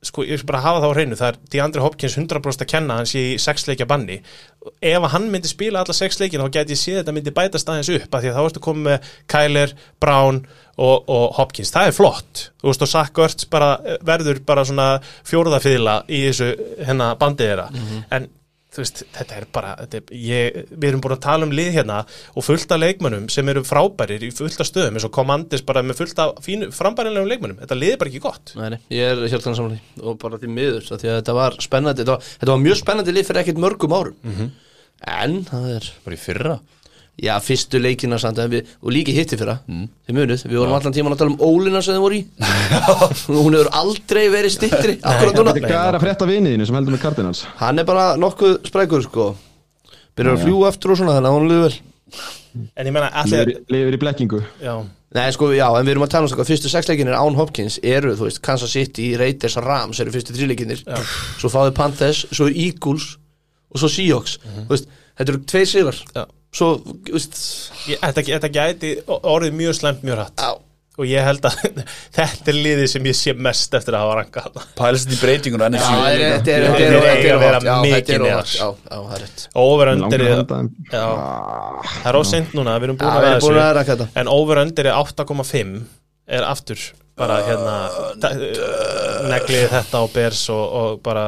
sko, 0.08 0.26
ég 0.28 0.42
skal 0.42 0.50
bara 0.52 0.64
hafa 0.64 0.82
það 0.84 0.92
á 0.92 0.96
hreinu, 0.98 1.18
það 1.20 1.30
er 1.30 1.40
DeAndre 1.54 1.84
Hopkins 1.84 2.18
100% 2.20 2.66
að 2.66 2.72
kenna 2.74 2.98
hans 3.00 3.14
í 3.20 3.24
sexleikja 3.42 3.88
banni. 3.90 4.20
Ef 4.80 5.00
að 5.00 5.12
hann 5.16 5.30
myndi 5.32 5.52
spila 5.52 5.84
alla 5.84 5.96
sex 5.96 6.20
leikin 6.22 6.44
þá 6.44 6.50
gæti 6.58 6.76
ég 6.76 6.82
séð 6.82 7.00
þetta 7.02 7.16
myndi 7.16 7.36
bæta 7.36 7.62
staðins 7.62 7.92
upp 7.94 8.14
af 8.14 8.24
því 8.24 8.32
að 8.32 8.38
þá 8.38 8.44
ertu 8.50 8.64
komið 8.68 8.88
með 8.90 9.10
Kyler, 9.34 9.74
Brown 10.04 10.44
og, 10.78 11.10
og 11.10 11.26
Hopkins, 11.40 11.74
það 11.74 11.90
er 11.90 11.98
flott. 11.98 12.46
Þú 12.62 12.72
veist 12.72 12.86
og 12.86 12.94
Zach 12.94 13.24
Ertz 13.26 13.50
bara 13.52 13.74
eh, 13.84 14.00
verður 14.06 14.40
bara 14.48 14.64
svona 14.68 14.88
fjóruðafyðla 15.30 15.98
í 16.10 16.24
þessu 16.30 16.54
hennar 16.88 17.20
bandið 17.22 17.52
þeirra. 17.54 17.68
En 18.12 18.30
þú 18.30 18.43
veist, 18.82 19.04
þetta 19.14 19.38
er 19.38 19.46
bara 19.54 19.74
þetta 19.84 20.00
er, 20.00 20.14
ég, 20.18 20.58
við 20.72 20.88
erum 20.90 21.04
búin 21.04 21.16
að 21.16 21.24
tala 21.26 21.48
um 21.48 21.54
lið 21.56 21.70
hérna 21.78 22.00
og 22.34 22.46
fullt 22.48 22.74
af 22.74 22.82
leikmönnum 22.82 23.30
sem 23.34 23.52
eru 23.54 23.64
frábærir 23.68 24.26
í 24.26 24.32
fullt 24.36 24.64
af 24.64 24.70
stöðum 24.70 24.98
eins 24.98 25.08
og 25.08 25.14
Commandis 25.16 25.66
bara 25.68 25.84
með 25.86 26.02
fullt 26.02 26.22
af 26.24 26.42
fínu, 26.46 26.70
frambærilegum 26.76 27.30
leikmönnum. 27.32 27.62
Þetta 27.62 27.80
lið 27.80 27.96
er 27.96 28.02
bara 28.02 28.14
ekki 28.14 28.24
gott. 28.24 28.54
Nei, 28.60 28.80
ég 28.94 29.14
er 29.14 29.24
hérna 29.28 29.56
samanlega 29.58 30.08
og 30.10 30.20
bara 30.22 30.42
því 30.42 30.54
miður, 30.58 30.88
því 30.90 31.12
að 31.12 31.20
þetta 31.22 31.38
var 31.40 31.58
spennandi 31.64 32.04
þetta 32.04 32.18
var, 32.18 32.30
þetta 32.44 32.56
var 32.56 32.64
mjög 32.68 32.80
spennandi 32.82 33.18
lið 33.18 33.28
fyrir 33.30 33.44
ekkert 33.44 33.64
mörgum 33.64 33.98
árum. 33.98 34.48
En 35.04 35.42
það 35.50 35.70
er 35.78 35.92
Bara 36.06 36.16
í 36.16 36.22
fyrra 36.22 36.58
já, 37.22 37.34
fyrstu 37.44 37.80
leikina 37.82 38.18
samt 38.22 38.40
en 38.42 38.52
við, 38.52 38.72
og 38.82 38.94
líki 38.96 39.14
hitti 39.16 39.38
fyrra. 39.40 39.60
Þið 39.68 40.18
munið, 40.18 40.46
við 40.50 40.62
vorum 40.62 40.78
allan 40.78 40.96
tíman 40.96 41.16
að 41.16 41.22
tala 41.24 41.36
um 41.36 41.44
ólina 41.44 41.84
sem 41.86 41.98
þið 41.98 42.04
voru 42.06 42.18
í. 42.18 42.24
Hún 43.44 43.58
hefur 43.58 43.72
aldrei 43.84 44.24
verið 44.34 44.56
stittri 44.56 44.98
Þetta 44.98 45.70
er 45.70 45.98
að 46.00 46.02
frétta 46.04 46.30
viniðinu 46.30 46.68
sem 46.70 46.80
heldur 46.80 46.98
með 46.98 47.04
Cardinals? 47.06 47.46
Hann 47.62 47.84
er 47.84 47.88
bara 47.88 48.10
nokkuð 48.20 48.60
sprækur 48.70 49.06
sko. 49.06 49.30
Byrjar 50.18 50.38
að 50.40 50.48
fljúa 50.48 50.74
eftir 50.74 50.94
og 50.94 51.00
svona 51.00 51.16
þannig 51.18 51.32
að 51.32 51.38
hún 51.40 51.48
liður 51.52 51.70
vel. 51.70 51.80
En 52.78 52.90
ég 52.90 52.94
menna 52.94 53.10
allir 53.24 53.56
lifir 53.74 53.96
í 53.98 54.02
blekkingu. 54.02 54.44
Já, 54.62 54.76
Nei, 55.14 55.28
sko, 55.34 55.52
já, 55.54 55.68
en 55.78 55.86
við 55.86 55.94
erum 55.94 56.04
að 56.08 56.14
tala 56.16 56.26
um 56.26 56.32
sko, 56.32 56.44
fyrstu 56.48 56.70
sexleikinir 56.74 57.14
án 57.14 57.36
Hopkins 57.38 57.76
eru, 57.86 58.16
þú 58.18 58.26
veist, 58.26 58.40
Kansas 58.46 58.72
City, 58.74 59.12
Raiders, 59.20 59.60
Rams 59.62 60.00
eru 60.02 60.14
fyrstu 60.14 60.34
þrjuleikinir, 60.34 60.82
svo 61.38 61.52
fáðu 61.54 61.74
Panthers, 61.78 62.24
svo 62.34 62.48
Eagles 62.50 63.12
og 63.70 63.82
svo 63.84 63.92
Seahawks, 63.94 64.40
þú 64.42 64.72
veist, 64.72 64.90
þetta 65.20 65.36
eru 65.36 65.42
tveir 65.52 65.70
sigrar, 65.70 66.00
Já. 66.18 66.24
Svo, 66.54 66.68
ég, 67.90 67.98
þetta, 68.04 68.24
þetta 68.30 68.50
gæti 68.60 68.94
orðið 69.08 69.58
mjög 69.64 69.76
slemt 69.80 70.06
mjög 70.06 70.20
hratt. 70.22 70.44
Á, 70.44 70.52
og 70.94 71.08
ég 71.10 71.26
held 71.26 71.42
að 71.50 71.56
þetta 72.18 72.52
er 72.54 72.58
liðið 72.60 72.90
sem 72.92 73.08
ég 73.10 73.16
sé 73.18 73.34
mest 73.34 73.74
eftir 73.74 73.96
að 73.98 74.04
hafa. 74.12 74.64
Pælist 74.78 75.08
þetta 75.10 75.18
í 75.18 75.22
breytingun 75.24 75.64
og 75.66 75.74
já, 75.74 75.88
er, 76.12 76.24
þetta 76.38 76.54
er, 76.54 76.66
Þetta 76.68 76.84
er, 76.84 76.84
er 76.84 76.94
þetta 76.94 77.14
eiga 77.14 77.30
er, 77.30 77.34
að 77.34 77.44
vera 77.44 77.58
óvart, 77.58 77.66
já, 77.66 77.76
mikið 77.82 77.96
þetta 77.98 78.14
er 78.14 78.24
neðar. 78.24 78.38
óvart, 78.38 78.54
já, 78.54 78.68
já, 78.94 79.00
það 79.10 79.16
er 79.18 79.24
rétt. 79.26 79.46
over-under 79.64 80.26
er- 80.28 80.44
það 80.94 82.10
er 82.12 82.20
óseint 82.20 82.54
núna, 82.58 82.76
við 82.78 82.88
erum 82.90 83.00
Já, 83.00 83.06
búin 83.06 83.14
við 83.14 83.24
að 83.24 83.32
erum 83.34 83.46
búin 83.48 83.58
að 83.58 83.64
þessu 83.64 83.78
rækka 83.80 83.96
þetta. 83.98 84.08
en 84.22 84.32
over-under 84.38 84.90
er 84.92 85.00
8,5 85.02 85.74
er 86.38 86.46
aftur 86.48 86.86
bara 87.18 87.36
hérna 87.46 87.74
ta- 88.22 88.32
neglið 89.34 89.66
þetta 89.74 90.00
á 90.02 90.06
Bears 90.14 90.44
og, 90.54 90.64
og 90.84 91.02
bara 91.06 91.26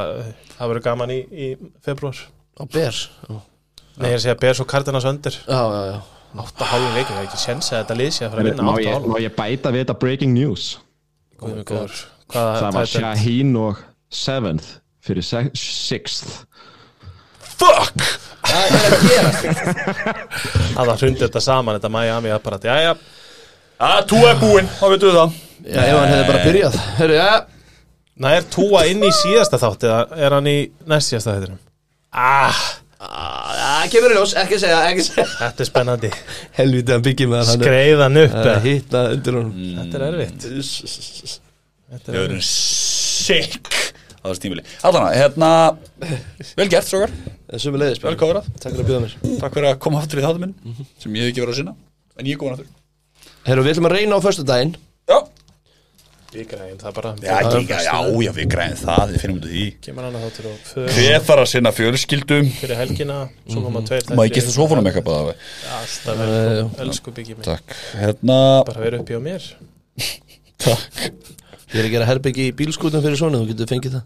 það 0.56 0.72
verður 0.72 0.86
gaman 0.88 1.12
í, 1.14 1.20
í 1.30 1.50
februar 1.86 2.22
Á 2.56 2.64
Bears, 2.72 3.02
já, 3.28 3.36
Nei, 3.96 4.10
ég 4.10 4.16
er 4.16 4.20
að 4.20 4.24
segja 4.26 4.38
Bears 4.42 4.60
og 4.64 4.68
Cardinals 4.72 5.06
undir 5.08 5.38
já, 5.40 5.62
já, 5.76 5.82
já. 5.92 5.98
8,5 6.36 6.96
leikir, 6.98 7.14
það 7.16 7.20
er 7.22 7.28
ekki 7.30 7.40
séns 7.40 7.70
að 7.72 7.78
þetta 7.84 7.96
lið 8.02 8.10
sé 8.12 8.26
að 8.26 8.34
fara 8.34 8.42
að 8.44 8.50
vinna 8.50 8.66
Má 8.68 8.74
ég, 8.84 8.90
8,5 8.98 9.12
má 9.14 9.20
ég 9.24 9.36
bæta 9.38 9.72
við 9.72 9.84
þetta 9.86 9.96
breaking 10.02 10.34
news? 10.36 10.66
Góður. 11.40 11.94
Hvaða 12.34 12.58
Það 12.60 12.76
var? 12.80 12.90
Shaheen 12.92 13.54
og 13.62 13.80
7th 14.12 14.68
fyrir 15.06 15.24
se- 15.24 15.52
6th 15.56 16.34
Fuck! 17.56 18.04
Það 18.46 18.76
er 18.76 18.86
að 18.86 19.06
gera 19.08 19.32
Það 20.76 20.86
var 20.90 21.00
hrundi 21.00 21.24
þetta 21.24 21.42
saman, 21.44 21.78
þetta 21.80 21.92
Miami 21.96 22.34
apparat. 22.36 22.68
Jæja, 22.68 22.96
að 23.88 24.02
Tú 24.12 24.20
er 24.28 24.40
búinn, 24.42 24.68
þá 24.76 24.86
veitum 24.92 25.10
við 25.10 25.18
það. 25.22 25.38
Já, 25.66 25.80
ef 25.82 25.96
hann 25.98 26.12
hefði 26.12 26.26
bara 26.30 26.42
byrjað. 26.46 26.76
Hörru, 27.00 27.16
já, 27.16 27.30
það 28.26 28.36
er 28.42 28.46
túa 28.54 28.84
inn 28.92 29.06
í 29.08 29.12
síðasta 29.24 29.60
þátt 29.64 29.86
eða 29.88 30.02
er 30.28 30.36
hann 30.38 30.50
í 30.52 30.58
næst 30.92 31.14
síðasta 31.14 31.38
þættinum? 31.38 31.62
Ah, 32.16 32.60
það 33.06 33.90
kemur 33.94 34.14
í 34.14 34.18
ljós, 34.18 34.34
ekki 34.42 34.60
segja, 34.62 34.80
ekki 34.90 35.04
segja. 35.06 35.26
Þetta 35.40 35.64
er 35.66 35.70
spennandi. 35.70 36.12
Helvítið 36.58 36.96
hann 36.96 37.06
byggir 37.06 37.30
með 37.32 37.44
hann. 37.52 37.62
Skreiðan 37.64 38.22
upp 38.24 38.34
Það 38.36 38.46
eða? 38.46 38.56
er 38.56 38.66
hitta 38.66 39.04
undir 39.16 39.38
honum. 39.40 39.66
Þetta 39.80 40.00
er 40.00 40.06
erfitt. 40.10 40.48
Þetta 41.96 42.16
er 42.16 42.20
erum 42.26 42.42
sick 42.46 43.70
á 44.26 44.26
þessu 44.26 44.42
tímili 44.42 44.64
Allana, 44.88 45.12
hérna 45.14 45.50
Vel 46.58 46.66
gert, 46.72 46.88
strókar, 46.90 47.12
Sumi 47.62 47.78
leiðis, 47.78 48.00
vel 48.02 48.16
kóðrað 48.20 48.48
Takk 48.58 48.74
fyrir 48.74 48.82
að 48.82 48.90
bjóða 48.90 49.04
mér. 49.06 49.14
Takk 49.44 49.54
fyrir 49.60 49.70
að 49.70 49.78
koma 49.86 50.02
aftur 50.02 50.22
í 50.22 50.26
þáttum 50.26 50.46
minn 50.48 50.56
sem 50.98 51.14
ég 51.20 51.28
hef 51.28 51.32
ekki 51.36 51.44
verið 51.46 51.54
að 51.54 51.60
sinna 51.62 51.76
en 52.18 52.26
ég 52.30 52.34
er 52.34 52.42
komin 52.42 52.56
aftur. 52.58 52.72
Herru, 53.46 53.66
við 53.68 53.76
ætlum 53.76 53.88
að 53.92 53.96
reyna 54.00 54.18
á 54.18 54.26
föstu 54.26 54.46
daginn 54.50 54.74
Já, 56.36 56.42
Bíkræðin, 56.42 56.80
það 56.82 56.96
bara 56.98 57.12
já, 57.24 57.36
já, 57.48 57.78
já, 57.86 58.00
já 58.26 58.32
við 58.36 58.48
græðum 58.52 58.80
það, 58.82 59.12
við 59.14 59.22
finnum 59.22 59.38
út 59.40 59.46
af 59.46 59.52
því. 59.54 59.66
Kemur 59.86 60.06
hann 60.06 60.18
að 60.18 60.24
þáttur 60.26 60.48
og 60.50 60.58
för 60.68 60.90
Hver 60.96 61.22
þarf 61.30 61.44
að 61.44 61.48
sinna 61.52 61.72
fjölskyldum? 61.78 62.50
Fyrir 62.60 62.80
helgina 62.82 63.20
Svo 63.48 63.64
koma 63.64 63.84
tveir 63.88 64.10
Má 64.12 64.22
ég 64.26 64.34
gista 64.36 64.52
sofunum 64.56 64.90
eitthvað 64.90 65.06
bara 65.08 65.36
Alltaf 65.78 66.20
velkom, 66.20 66.74
elsku 66.86 67.14
byggi 67.16 67.38
mig 67.38 67.48
Takk, 67.48 67.78
hérna 68.02 68.40
Bara 68.68 68.84
vera 68.84 69.00
uppi 69.00 69.16
á 69.16 69.22
mér. 69.24 69.48
Takk. 70.66 71.00
Ég 71.72 71.80
er 71.82 71.88
að 71.88 71.94
gera 71.96 72.10
herbyggi 72.12 72.50
í 72.50 72.56
bílskútum 72.60 73.04
fyrir 73.04 73.18
svona 73.20 73.40
Þú 73.42 73.48
getur 73.54 73.72
fengið 73.72 73.96
það. 73.96 74.04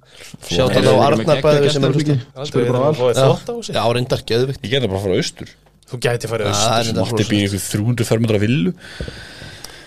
Sjátt 0.49 0.77
Hey, 0.77 0.85
á 0.85 0.93
erum 0.93 1.19
við 1.19 1.25
með 1.25 1.33
Arnar 1.33 1.41
bæði 1.43 1.73
sem 1.73 1.83
er 1.89 1.97
hlusta. 1.97 2.15
Við 2.53 2.69
að 2.69 2.85
á 3.17 3.57
Já, 3.73 3.83
reyndar, 3.97 4.21
geðvikt 4.29 4.61
Ég 4.63 4.71
gerði 4.77 4.89
bara 4.93 5.01
að 5.01 5.05
fara 5.07 5.17
á 5.17 5.19
austur. 5.19 5.49
Þú 5.89 5.95
gæti 6.05 6.29
farið 6.29 6.45
Það 6.53 6.77
er 6.77 6.85
austur 7.01 7.25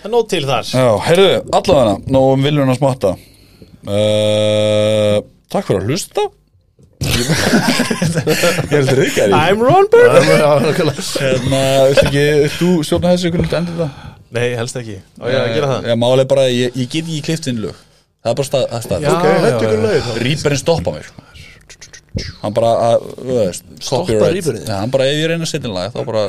reyndar 0.03 0.11
Mátti 0.11 0.11
býja 0.11 0.11
ykkur 0.11 0.11
300 0.11 0.11
fermetra 0.11 0.11
villu 0.11 0.11
Það 0.11 0.11
er 0.11 0.13
nóg 0.13 0.29
til 0.29 0.45
þar. 0.49 0.65
Já, 0.73 0.87
heyrðu, 1.07 1.33
allavega 1.53 1.95
Nóum 2.11 2.43
viljuna 2.43 2.75
smatta. 2.75 3.13
Uh, 3.83 5.19
Takk 5.53 5.69
fyrir 5.69 5.83
að 5.83 5.91
hlusta. 5.91 6.25
Ég 7.03 7.19
ég 7.19 8.73
heldur 8.73 9.01
ekki 9.03 9.23
að 9.25 9.33
I'm 9.37 9.63
Ron 9.63 9.89
Burger 9.91 10.23
Hérna, 11.19 11.63
viltu 11.91 12.05
ekki, 12.07 12.27
þú 12.57 12.69
stjórna 12.87 13.15
þessu 13.15 13.31
ykkur 13.31 13.43
endur 13.59 13.81
það? 13.81 13.97
Nei, 14.33 14.47
helst 14.57 14.79
ekki. 14.81 14.99
Á 15.21 15.25
ég 15.29 15.39
að 15.43 15.55
gera 15.57 15.71
það. 15.73 15.89
Já, 15.91 15.97
máli 15.99 16.27
bara, 16.31 16.45
ég, 16.49 16.79
ég 16.79 16.89
get 16.89 17.05
ekki 17.05 17.23
klift 17.27 17.49
inn 17.51 17.61
lög. 17.63 17.81
Það 18.23 18.31
er 18.33 18.39
bara 18.39 18.49
stað, 18.49 18.65
það 18.71 18.85
stað 18.87 19.03
Já, 19.03 19.11
já, 19.11 19.33
já, 19.43 19.95
já. 19.99 20.19
Rýperinn 20.23 20.61
stoppa 20.63 20.93
mér 20.95 21.09
Hann 22.43 22.55
bara, 22.55 22.71
að, 22.87 23.07
þú 23.19 23.37
veist 23.41 23.65
Stoppa 23.83 24.05
copyright. 24.07 24.37
Reaperinn? 24.37 24.67
Já, 24.69 24.77
hann 24.79 24.93
bara, 24.95 25.09
ef 25.11 25.19
ég 25.19 25.31
reyna 25.33 25.47
að 25.47 25.51
setja 25.51 25.69
inn 25.69 25.75
lag 25.75 25.93
þá 25.95 26.05
bara, 26.07 26.23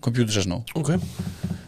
computer 0.00 0.32
says 0.32 0.48
no. 0.48 0.62
Ok. 0.78 0.94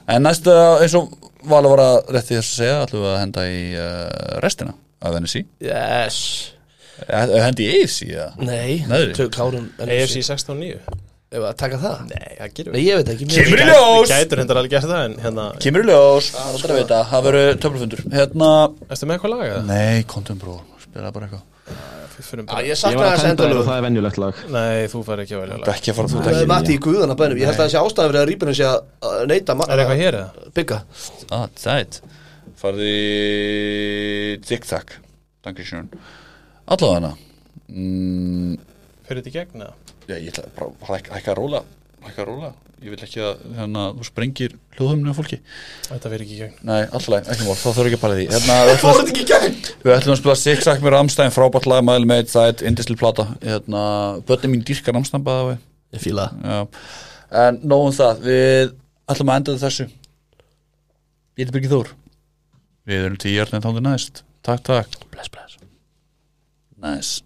En 0.08 0.24
næsta, 0.24 0.54
eins 0.82 0.96
og 0.98 1.12
Vala 1.50 1.70
var 1.72 1.80
að 1.82 1.96
rétti 2.16 2.36
þess 2.38 2.50
að 2.52 2.58
segja 2.60 2.80
ætlum 2.86 3.02
við 3.04 3.12
að 3.12 3.20
henda 3.22 3.44
í 3.50 3.62
uh, 3.74 4.40
restina 4.44 4.74
af 5.02 5.16
NSC 5.20 5.42
Yes. 5.66 6.18
Eh, 7.02 7.32
Hendi 7.42 7.64
í 7.66 7.78
AFC, 7.82 8.04
já 8.12 8.26
Nei, 8.38 8.82
AFC 8.86 10.20
16.9 10.22 10.76
Ef 11.32 11.40
að 11.48 11.54
taka 11.62 11.78
það? 11.80 12.00
Nei, 12.12 12.32
það 12.38 12.50
gerum 12.58 12.74
Nei, 12.76 12.82
ég 12.84 12.98
veit 13.00 13.10
ekki 13.14 13.26
mér- 13.26 13.38
Kemur 13.40 13.62
í 13.62 13.64
Við 13.64 13.70
ljós! 13.72 14.10
Gætur 14.12 14.42
hendur 14.42 14.60
alveg 14.60 14.74
gert 14.74 14.88
það 14.90 15.04
en 15.06 15.14
hérna 15.24 15.46
Kemur 15.64 15.82
í 15.82 15.88
ljós. 15.88 16.28
Það 16.36 17.24
verður 17.26 17.56
töflufundur. 17.64 18.02
Hérna 18.12 18.50
Erstu 18.92 19.08
með 19.08 19.16
eitthvað 19.16 19.32
lag 19.32 19.44
eða? 19.48 19.62
Nei, 19.70 20.02
kontum 20.12 20.38
bró, 20.42 20.58
spila 20.84 21.08
bara 21.14 21.30
eitthvað 21.30 21.48
Ég 22.22 22.76
sakna 22.78 23.08
þess 23.12 23.24
endalög 23.32 23.64
það 23.66 23.76
er 23.78 23.84
venjulegt 23.86 24.18
lag. 24.20 24.40
Nei, 24.52 24.86
þú 24.92 25.00
fær 25.06 25.22
ekki 25.24 25.34
að 25.36 25.40
velja 25.42 25.56
lag. 25.58 25.68
Ekki 25.72 25.90
að 25.92 25.96
fara 25.98 26.10
þú 26.12 26.22
Það 26.22 26.38
er 26.42 26.50
Matti 26.52 26.74
í 26.76 26.80
guðana 26.84 27.16
bænum 27.18 27.40
Ég 27.40 27.48
held 27.50 27.56
að 27.56 27.62
það 27.64 27.72
sé 27.72 27.80
ástæðan 27.82 28.10
fyrir 28.12 28.20
að 28.22 28.28
rýpurinn 28.30 28.58
sé 28.58 28.66
að 28.68 29.22
neita 29.32 29.56
Er 29.66 29.82
eitthvað 29.82 30.02
hér 30.02 30.18
eða? 30.20 30.50
Bygga. 30.58 30.78
Ah, 31.34 31.46
sæt. 31.58 31.98
Farði 32.62 32.92
Tic-tac 34.46 34.96
Dankisjón 35.42 35.88
Allavega 36.72 37.12
mm, 37.72 38.54
Fyrir 39.08 39.22
þetta 39.22 39.32
í 39.32 39.36
gegn 39.38 39.64
eða? 39.66 39.74
Já, 40.10 40.14
ég 40.18 40.28
ætla 40.32 40.44
bara 40.56 40.68
að 40.70 40.92
hækka- 40.92 41.16
hækka 41.16 41.32
að 41.34 41.38
róla 41.40 41.62
Hækka 42.02 42.22
að 42.22 42.28
róla. 42.28 42.52
Ég 42.82 42.90
vil 42.90 43.04
ekki 43.06 43.20
að 43.22 43.42
hérna, 43.54 43.82
þú 43.94 44.04
sprengir 44.08 44.54
hljóðumni 44.74 45.12
á 45.12 45.14
fólki. 45.14 45.36
Þetta 45.86 46.10
fyrir 46.10 46.24
ekki 46.24 46.34
í 46.34 46.40
gegn. 46.40 46.56
Nei, 46.66 46.80
alltaf, 46.88 47.28
ekki 47.30 47.46
mál, 47.46 47.54
þá 47.60 47.68
þarf 47.68 47.88
ekki 47.90 47.98
að 47.98 48.02
pæla 48.02 48.16
í 48.16 48.18
því. 48.18 48.26
Hérna, 48.32 48.56
við, 48.66 48.72
ætlum 48.74 48.90
að, 48.90 49.12
ekki 49.12 49.26
gegn. 49.30 49.60
við 49.84 49.94
ætlum 49.94 50.14
að 50.16 50.18
spila 50.18 50.36
Six 50.40 50.66
Sack 50.66 50.82
með 50.82 50.94
Ramstein 50.96 51.34
Frábært 51.36 51.68
lag, 51.70 51.84
mæli 51.86 52.10
með 52.10 52.32
það 52.32 52.50
er 52.50 52.66
indisli 52.72 52.98
plata. 52.98 53.28
Hérna, 53.44 53.84
Bönni 54.26 54.50
mín 54.50 54.66
dýrka 54.66 54.96
Ramstein 54.96 55.22
bæða 55.28 55.46
við 55.52 56.02
Ég. 56.02 56.28
Já. 56.42 56.60
En 57.46 57.62
nógum 57.62 57.94
það, 57.94 58.26
við 58.26 58.76
ætlum 59.14 59.30
að 59.30 59.42
enda 59.42 59.58
þessu. 59.62 59.90
Ég 61.38 61.44
heiti 61.44 61.54
Birgir 61.54 61.76
Þór. 61.76 61.96
Við 62.90 63.06
erum 63.06 63.20
tíu 63.22 63.38
hjörnir 63.38 63.62
þándur 63.62 63.86
næst. 63.86 64.24
Takk, 64.42 64.66
takk. 64.66 65.04
Bless, 65.14 65.30
bless. 65.30 65.60
Næs 66.82 67.20